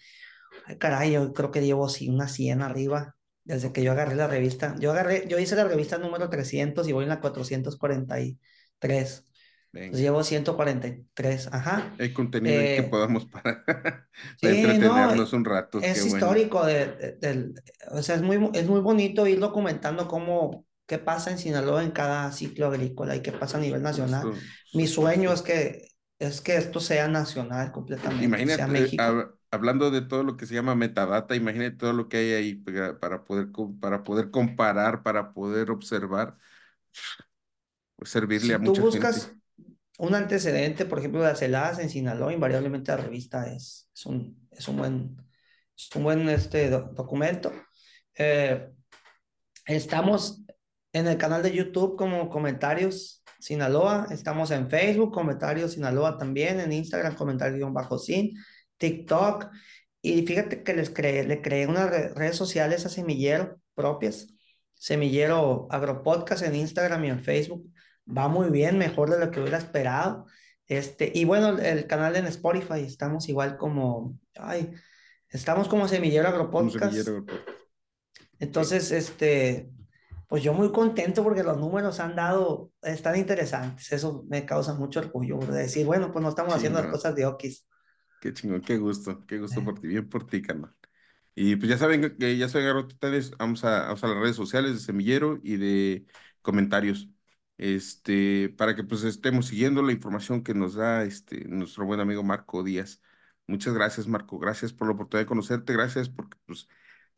ay, 0.67 0.77
caray, 0.79 1.13
yo 1.13 1.33
creo 1.33 1.51
que 1.51 1.63
llevo 1.63 1.89
sí, 1.89 2.09
unas 2.09 2.33
100 2.33 2.63
arriba 2.63 3.17
desde 3.45 3.73
que 3.73 3.83
yo 3.83 3.93
agarré 3.93 4.15
la 4.17 4.27
revista. 4.29 4.75
Yo 4.81 4.93
agarré, 4.93 5.27
yo 5.29 5.39
hice 5.39 5.57
la 5.57 5.65
revista 5.65 5.99
número 5.99 6.29
300 6.31 6.89
y 6.89 6.93
voy 6.93 7.05
en 7.05 7.11
la 7.11 7.21
443. 7.21 9.25
Venga, 9.73 9.87
Entonces 9.87 10.03
llevo 10.05 10.25
143, 10.25 11.49
ajá. 11.53 11.93
hay 11.99 12.13
contenido 12.13 12.61
ahí 12.61 12.71
que 12.71 12.83
Eh, 12.83 12.85
podamos 12.85 13.27
para, 13.27 13.65
para 13.67 14.09
sí, 14.37 14.79
no, 14.79 14.93
entretenernos 14.93 15.33
un 15.33 15.45
rato. 15.45 15.81
es 15.81 15.91
qué 15.91 16.01
bueno. 16.03 16.17
histórico, 16.17 16.65
de, 16.67 16.87
de- 16.97 17.13
del- 17.21 17.55
o 17.91 18.03
sea, 18.03 18.17
es 18.17 18.23
muy, 18.23 18.51
es 18.55 18.67
muy 18.69 18.81
bonito 18.81 19.27
ir 19.27 19.39
documentando 19.41 20.09
cómo, 20.09 20.67
qué 20.87 20.99
pasa 20.99 21.31
en 21.31 21.39
Sinaloa 21.39 21.83
en 21.85 21.91
cada 21.93 22.31
ciclo 22.33 22.67
agrícola 22.69 23.15
y 23.17 23.23
qué 23.23 23.33
pasa 23.33 23.59
a 23.59 23.61
nivel 23.61 23.83
nacional. 23.83 24.25
Esto- 24.25 24.39
Mi 24.73 24.87
sueño 24.87 25.33
es 25.33 25.43
que, 25.43 25.88
es 26.21 26.41
que 26.41 26.57
esto 26.57 26.81
sea 26.81 27.09
nacional 27.09 27.73
completamente, 27.73 28.49
sea 28.49 28.69
Imagínate, 28.69 28.69
México. 28.69 29.05
hab- 29.05 29.35
hablando 29.51 29.91
de 29.91 30.03
todo 30.03 30.23
lo 30.25 30.37
que 30.37 30.47
se 30.47 30.55
llama 30.55 30.75
metadata, 30.75 31.37
imagínate 31.37 31.77
todo 31.77 31.93
lo 31.93 32.09
que 32.09 32.17
hay 32.19 32.33
ahí 32.33 32.55
para, 32.55 32.99
para 32.99 33.25
poder, 33.25 33.49
para 33.81 34.03
poder 34.03 34.31
comparar, 34.31 35.03
para 35.03 35.33
poder 35.33 35.71
observar, 35.71 36.37
pues 37.97 38.11
servirle 38.11 38.55
Si 38.55 38.55
a 38.55 38.59
tú 38.63 38.77
mucha 38.77 38.83
buscas 38.83 38.91
gente. 38.91 39.39
un 39.99 40.15
antecedente, 40.15 40.85
por 40.87 40.99
ejemplo, 41.01 41.23
de 41.23 41.29
las 41.31 41.43
heladas 41.43 41.79
en 41.81 41.91
Sinaloa, 41.91 42.33
invariablemente 42.33 42.93
la 42.93 42.99
revista 42.99 43.53
es, 43.53 43.91
es 43.95 44.07
un, 44.07 44.49
es 44.53 44.69
un 44.69 44.77
buen, 44.79 45.17
es 45.77 45.91
un 45.97 46.05
buen 46.05 46.29
este, 46.29 46.71
do- 46.71 46.91
documento. 46.95 47.53
Eh, 48.17 48.71
estamos 49.67 50.43
en 50.93 51.07
el 51.09 51.19
canal 51.19 51.43
de 51.43 51.53
YouTube 51.55 51.97
como 51.97 52.31
Comentarios 52.31 53.18
Sinaloa, 53.39 54.07
estamos 54.11 54.51
en 54.51 54.69
Facebook, 54.69 55.13
Comentarios 55.13 55.73
Sinaloa 55.73 56.19
también, 56.19 56.61
en 56.61 56.73
Instagram, 56.73 57.15
Comentarios 57.15 57.73
bajo 57.73 57.99
sin, 57.99 58.35
TikTok, 58.79 59.49
y 60.03 60.27
fíjate 60.27 60.63
que 60.63 60.75
les 60.75 60.91
creé, 60.91 61.25
le 61.25 61.43
creé 61.43 61.67
unas 61.67 61.91
re- 61.91 62.15
redes 62.15 62.37
sociales 62.37 62.87
a 62.87 62.89
Semillero 62.89 63.61
propias, 63.75 64.29
Semillero 64.75 65.67
Agropodcast 65.71 66.43
en 66.45 66.55
Instagram 66.55 67.05
y 67.05 67.09
en 67.11 67.21
Facebook. 67.21 67.69
Va 68.07 68.29
muy 68.29 68.51
bien, 68.51 68.79
mejor 68.79 69.11
de 69.11 69.19
lo 69.19 69.31
que 69.31 69.41
hubiera 69.41 69.59
esperado. 69.59 70.27
Este, 70.67 71.11
y 71.15 71.25
bueno, 71.25 71.59
el 71.59 71.87
canal 71.87 72.15
en 72.17 72.27
Spotify, 72.27 72.81
estamos 72.81 73.29
igual 73.29 73.57
como, 73.57 74.19
ay, 74.37 74.71
estamos 75.29 75.69
como 75.69 75.89
Semillero 75.89 76.29
Agropodcast. 76.29 76.93
Semillero 76.95 77.27
Entonces, 78.39 78.93
este, 78.93 79.69
pues 80.29 80.43
yo 80.43 80.53
muy 80.53 80.71
contento 80.71 81.25
porque 81.25 81.43
los 81.43 81.59
números 81.59 81.99
han 82.01 82.15
dado, 82.15 82.71
están 82.83 83.17
interesantes. 83.17 83.91
Eso 83.91 84.25
me 84.29 84.45
causa 84.45 84.75
mucho 84.75 85.01
orgullo 85.01 85.39
de 85.39 85.63
decir, 85.63 85.87
bueno, 85.87 86.13
pues 86.13 86.23
no 86.23 86.29
estamos 86.29 86.55
haciendo 86.55 86.81
las 86.81 86.91
cosas 86.91 87.15
de 87.15 87.25
Okis. 87.27 87.67
Qué 88.21 88.33
chingón, 88.35 88.61
qué 88.61 88.77
gusto, 88.77 89.25
qué 89.27 89.39
gusto 89.39 89.65
por 89.65 89.81
ti, 89.81 89.89
bien 89.89 90.09
por 90.09 90.27
ti, 90.27 90.43
canal. 90.43 90.75
Y 91.35 91.57
pues 91.57 91.71
ya 91.71 91.79
saben 91.79 92.17
que 92.19 92.37
ya 92.37 92.49
saben, 92.49 92.67
Garrotitales, 92.67 93.31
vamos 93.39 93.65
a, 93.65 93.87
vamos 93.87 94.05
a 94.05 94.09
las 94.09 94.19
redes 94.19 94.37
sociales 94.37 94.75
de 94.75 94.81
Semillero 94.81 95.39
y 95.43 95.57
de 95.57 96.07
comentarios. 96.43 97.09
Este, 97.57 98.51
para 98.51 98.77
que 98.77 98.85
pues 98.85 99.03
estemos 99.05 99.47
siguiendo 99.47 99.83
la 99.83 99.93
información 99.93 100.43
que 100.43 100.55
nos 100.55 100.75
da 100.75 101.05
este 101.05 101.45
nuestro 101.49 101.87
buen 101.87 102.01
amigo 102.01 102.23
Marco 102.23 102.63
Díaz. 102.63 103.01
Muchas 103.47 103.73
gracias, 103.73 104.07
Marco. 104.07 104.39
Gracias 104.39 104.75
por 104.75 104.89
la 104.89 104.95
oportunidad 104.95 105.25
de 105.25 105.29
conocerte. 105.29 105.73
Gracias 105.73 106.11
porque, 106.11 106.37
pues, 106.45 106.69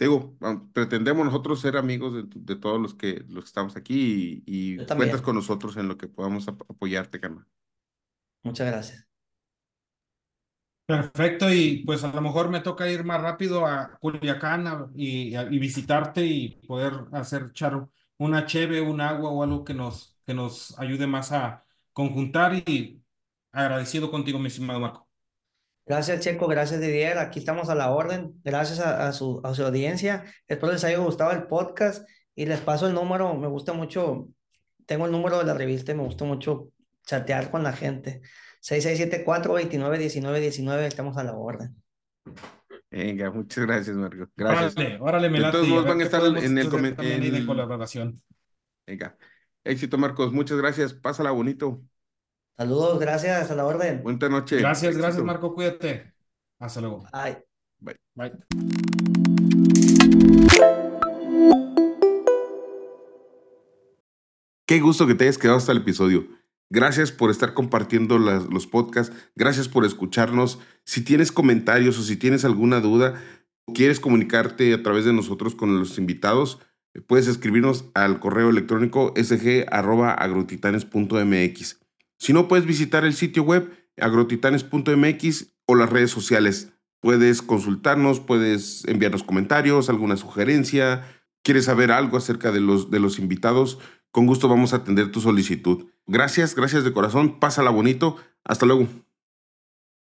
te 0.01 0.07
digo, 0.07 0.35
pretendemos 0.73 1.27
nosotros 1.27 1.61
ser 1.61 1.77
amigos 1.77 2.25
de, 2.35 2.57
todos 2.57 2.81
los 2.81 2.95
que, 2.95 3.23
los 3.29 3.45
que 3.45 3.49
estamos 3.49 3.77
aquí 3.77 4.43
y, 4.47 4.79
cuentas 4.87 5.21
con 5.21 5.35
nosotros 5.35 5.77
en 5.77 5.89
lo 5.89 5.99
que 5.99 6.09
podamos 6.09 6.49
apoyarte, 6.49 7.21
Carmen. 7.21 7.45
Muchas 8.43 8.69
gracias. 8.69 9.07
Perfecto, 10.87 11.53
y 11.53 11.85
pues 11.85 12.03
a 12.03 12.15
lo 12.15 12.23
mejor 12.23 12.49
me 12.49 12.61
toca 12.61 12.91
ir 12.91 13.05
más 13.05 13.21
rápido 13.21 13.67
a 13.67 13.99
Culiacán 13.99 14.91
y, 14.95 15.37
visitarte 15.59 16.25
y 16.25 16.67
poder 16.67 16.95
hacer 17.13 17.49
echar 17.51 17.87
una 18.17 18.47
cheve, 18.47 18.81
un 18.81 19.03
agua 19.03 19.29
o 19.29 19.43
algo 19.43 19.65
que 19.65 19.75
nos, 19.75 20.19
que 20.25 20.33
nos 20.33 20.79
ayude 20.79 21.07
más 21.07 21.31
a 21.31 21.63
conjuntar 21.93 22.55
y 22.55 23.03
agradecido 23.53 24.11
contigo, 24.11 24.39
mi 24.39 24.47
estimado 24.47 24.81
Marco. 24.81 25.10
Gracias, 25.87 26.21
Checo, 26.21 26.47
gracias, 26.47 26.81
Didier. 26.81 27.19
Aquí 27.19 27.41
estamos 27.41 27.69
a 27.69 27.75
la 27.75 27.91
orden. 27.91 28.35
Gracias 28.45 28.79
a, 28.81 29.13
su, 29.13 29.41
a 29.45 29.55
su 29.55 29.65
audiencia. 29.65 30.25
Espero 30.47 30.73
les 30.73 30.85
haya 30.85 30.99
gustado 30.99 31.33
el 31.33 31.45
podcast 31.45 32.09
y 32.35 32.47
les 32.47 32.61
paso 32.61 32.87
el 32.87 32.95
número. 32.95 33.35
Me 33.35 33.49
gusta 33.49 33.73
mucho, 33.73 34.29
tengo 34.87 35.07
el 35.07 35.13
número 35.13 35.39
de 35.39 35.45
la 35.45 35.55
revista 35.55 35.93
y 35.93 35.97
me 35.97 36.05
gusta 36.05 36.25
mucho 36.25 36.69
chatear 37.05 37.51
con 37.51 37.63
la 37.63 37.73
gente. 37.73 38.21
6674-291919, 38.63 40.83
estamos 40.83 41.17
a 41.17 41.25
la 41.25 41.35
orden. 41.35 41.75
Venga, 42.91 43.31
muchas 43.31 43.65
gracias, 43.67 43.97
Marco. 43.97 44.27
Gracias. 44.37 44.77
Órale, 44.77 44.99
órale, 45.01 45.31
me 45.31 45.41
Todos 45.51 45.67
modos 45.69 45.87
van 45.87 46.01
a 46.01 46.05
estar 46.05 46.23
en 46.25 46.59
el 46.59 46.69
comentario 46.69 47.33
de 47.33 47.47
colaboración. 47.47 48.21
Venga. 48.87 49.17
Éxito, 49.63 49.99
Marcos. 49.99 50.33
Muchas 50.33 50.57
gracias. 50.59 50.95
Pásala 50.95 51.31
bonito. 51.31 51.83
Saludos, 52.61 53.01
gracias, 53.01 53.51
a 53.51 53.55
la 53.55 53.65
orden. 53.65 54.03
Buena 54.03 54.29
noche. 54.29 54.59
Gracias, 54.59 54.95
gracias, 54.95 55.25
Marco. 55.25 55.55
Cuídate. 55.55 56.13
Hasta 56.59 56.83
luego. 56.83 57.07
Bye. 57.11 57.39
Bye. 57.79 57.97
Bye. 58.15 58.33
Qué 64.67 64.81
gusto 64.81 65.07
que 65.07 65.15
te 65.15 65.25
hayas 65.25 65.39
quedado 65.39 65.57
hasta 65.57 65.73
el 65.73 65.79
episodio. 65.79 66.27
Gracias 66.69 67.13
por 67.13 67.31
estar 67.31 67.55
compartiendo 67.55 68.19
los 68.19 68.67
podcasts. 68.67 69.17
Gracias 69.35 69.67
por 69.67 69.87
escucharnos. 69.87 70.59
Si 70.85 71.03
tienes 71.03 71.33
comentarios 71.33 71.99
o 71.99 72.03
si 72.03 72.19
tienes 72.19 72.45
alguna 72.45 72.81
duda 72.81 73.23
o 73.65 73.73
quieres 73.73 74.01
comunicarte 74.01 74.75
a 74.75 74.83
través 74.83 75.07
de 75.07 75.15
nosotros 75.15 75.55
con 75.55 75.79
los 75.79 75.97
invitados, 75.97 76.59
puedes 77.07 77.27
escribirnos 77.27 77.87
al 77.95 78.21
correo 78.21 78.51
electrónico 78.51 79.15
sg.agrotitanes.mx. 79.17 81.80
Si 82.21 82.33
no, 82.33 82.47
puedes 82.47 82.67
visitar 82.67 83.05
el 83.05 83.15
sitio 83.15 83.43
web 83.43 83.73
agrotitanes.mx 84.01 85.47
o 85.67 85.75
las 85.75 85.91
redes 85.91 86.13
sociales. 86.13 86.73
Puedes 87.01 87.43
consultarnos, 87.43 88.21
puedes 88.21 88.85
enviarnos 88.87 89.25
comentarios, 89.25 89.89
alguna 89.89 90.17
sugerencia, 90.17 91.05
quieres 91.43 91.65
saber 91.65 91.91
algo 91.91 92.17
acerca 92.19 92.53
de 92.53 92.61
los, 92.61 92.91
de 92.91 93.01
los 93.01 93.19
invitados 93.19 93.79
con 94.11 94.27
gusto 94.27 94.49
vamos 94.49 94.73
a 94.73 94.77
atender 94.77 95.13
tu 95.13 95.21
solicitud. 95.21 95.87
Gracias, 96.07 96.55
gracias 96.55 96.85
de 96.85 96.93
corazón. 96.93 97.39
Pásala 97.39 97.71
bonito. 97.71 98.17
Hasta 98.45 98.67
luego. 98.67 98.89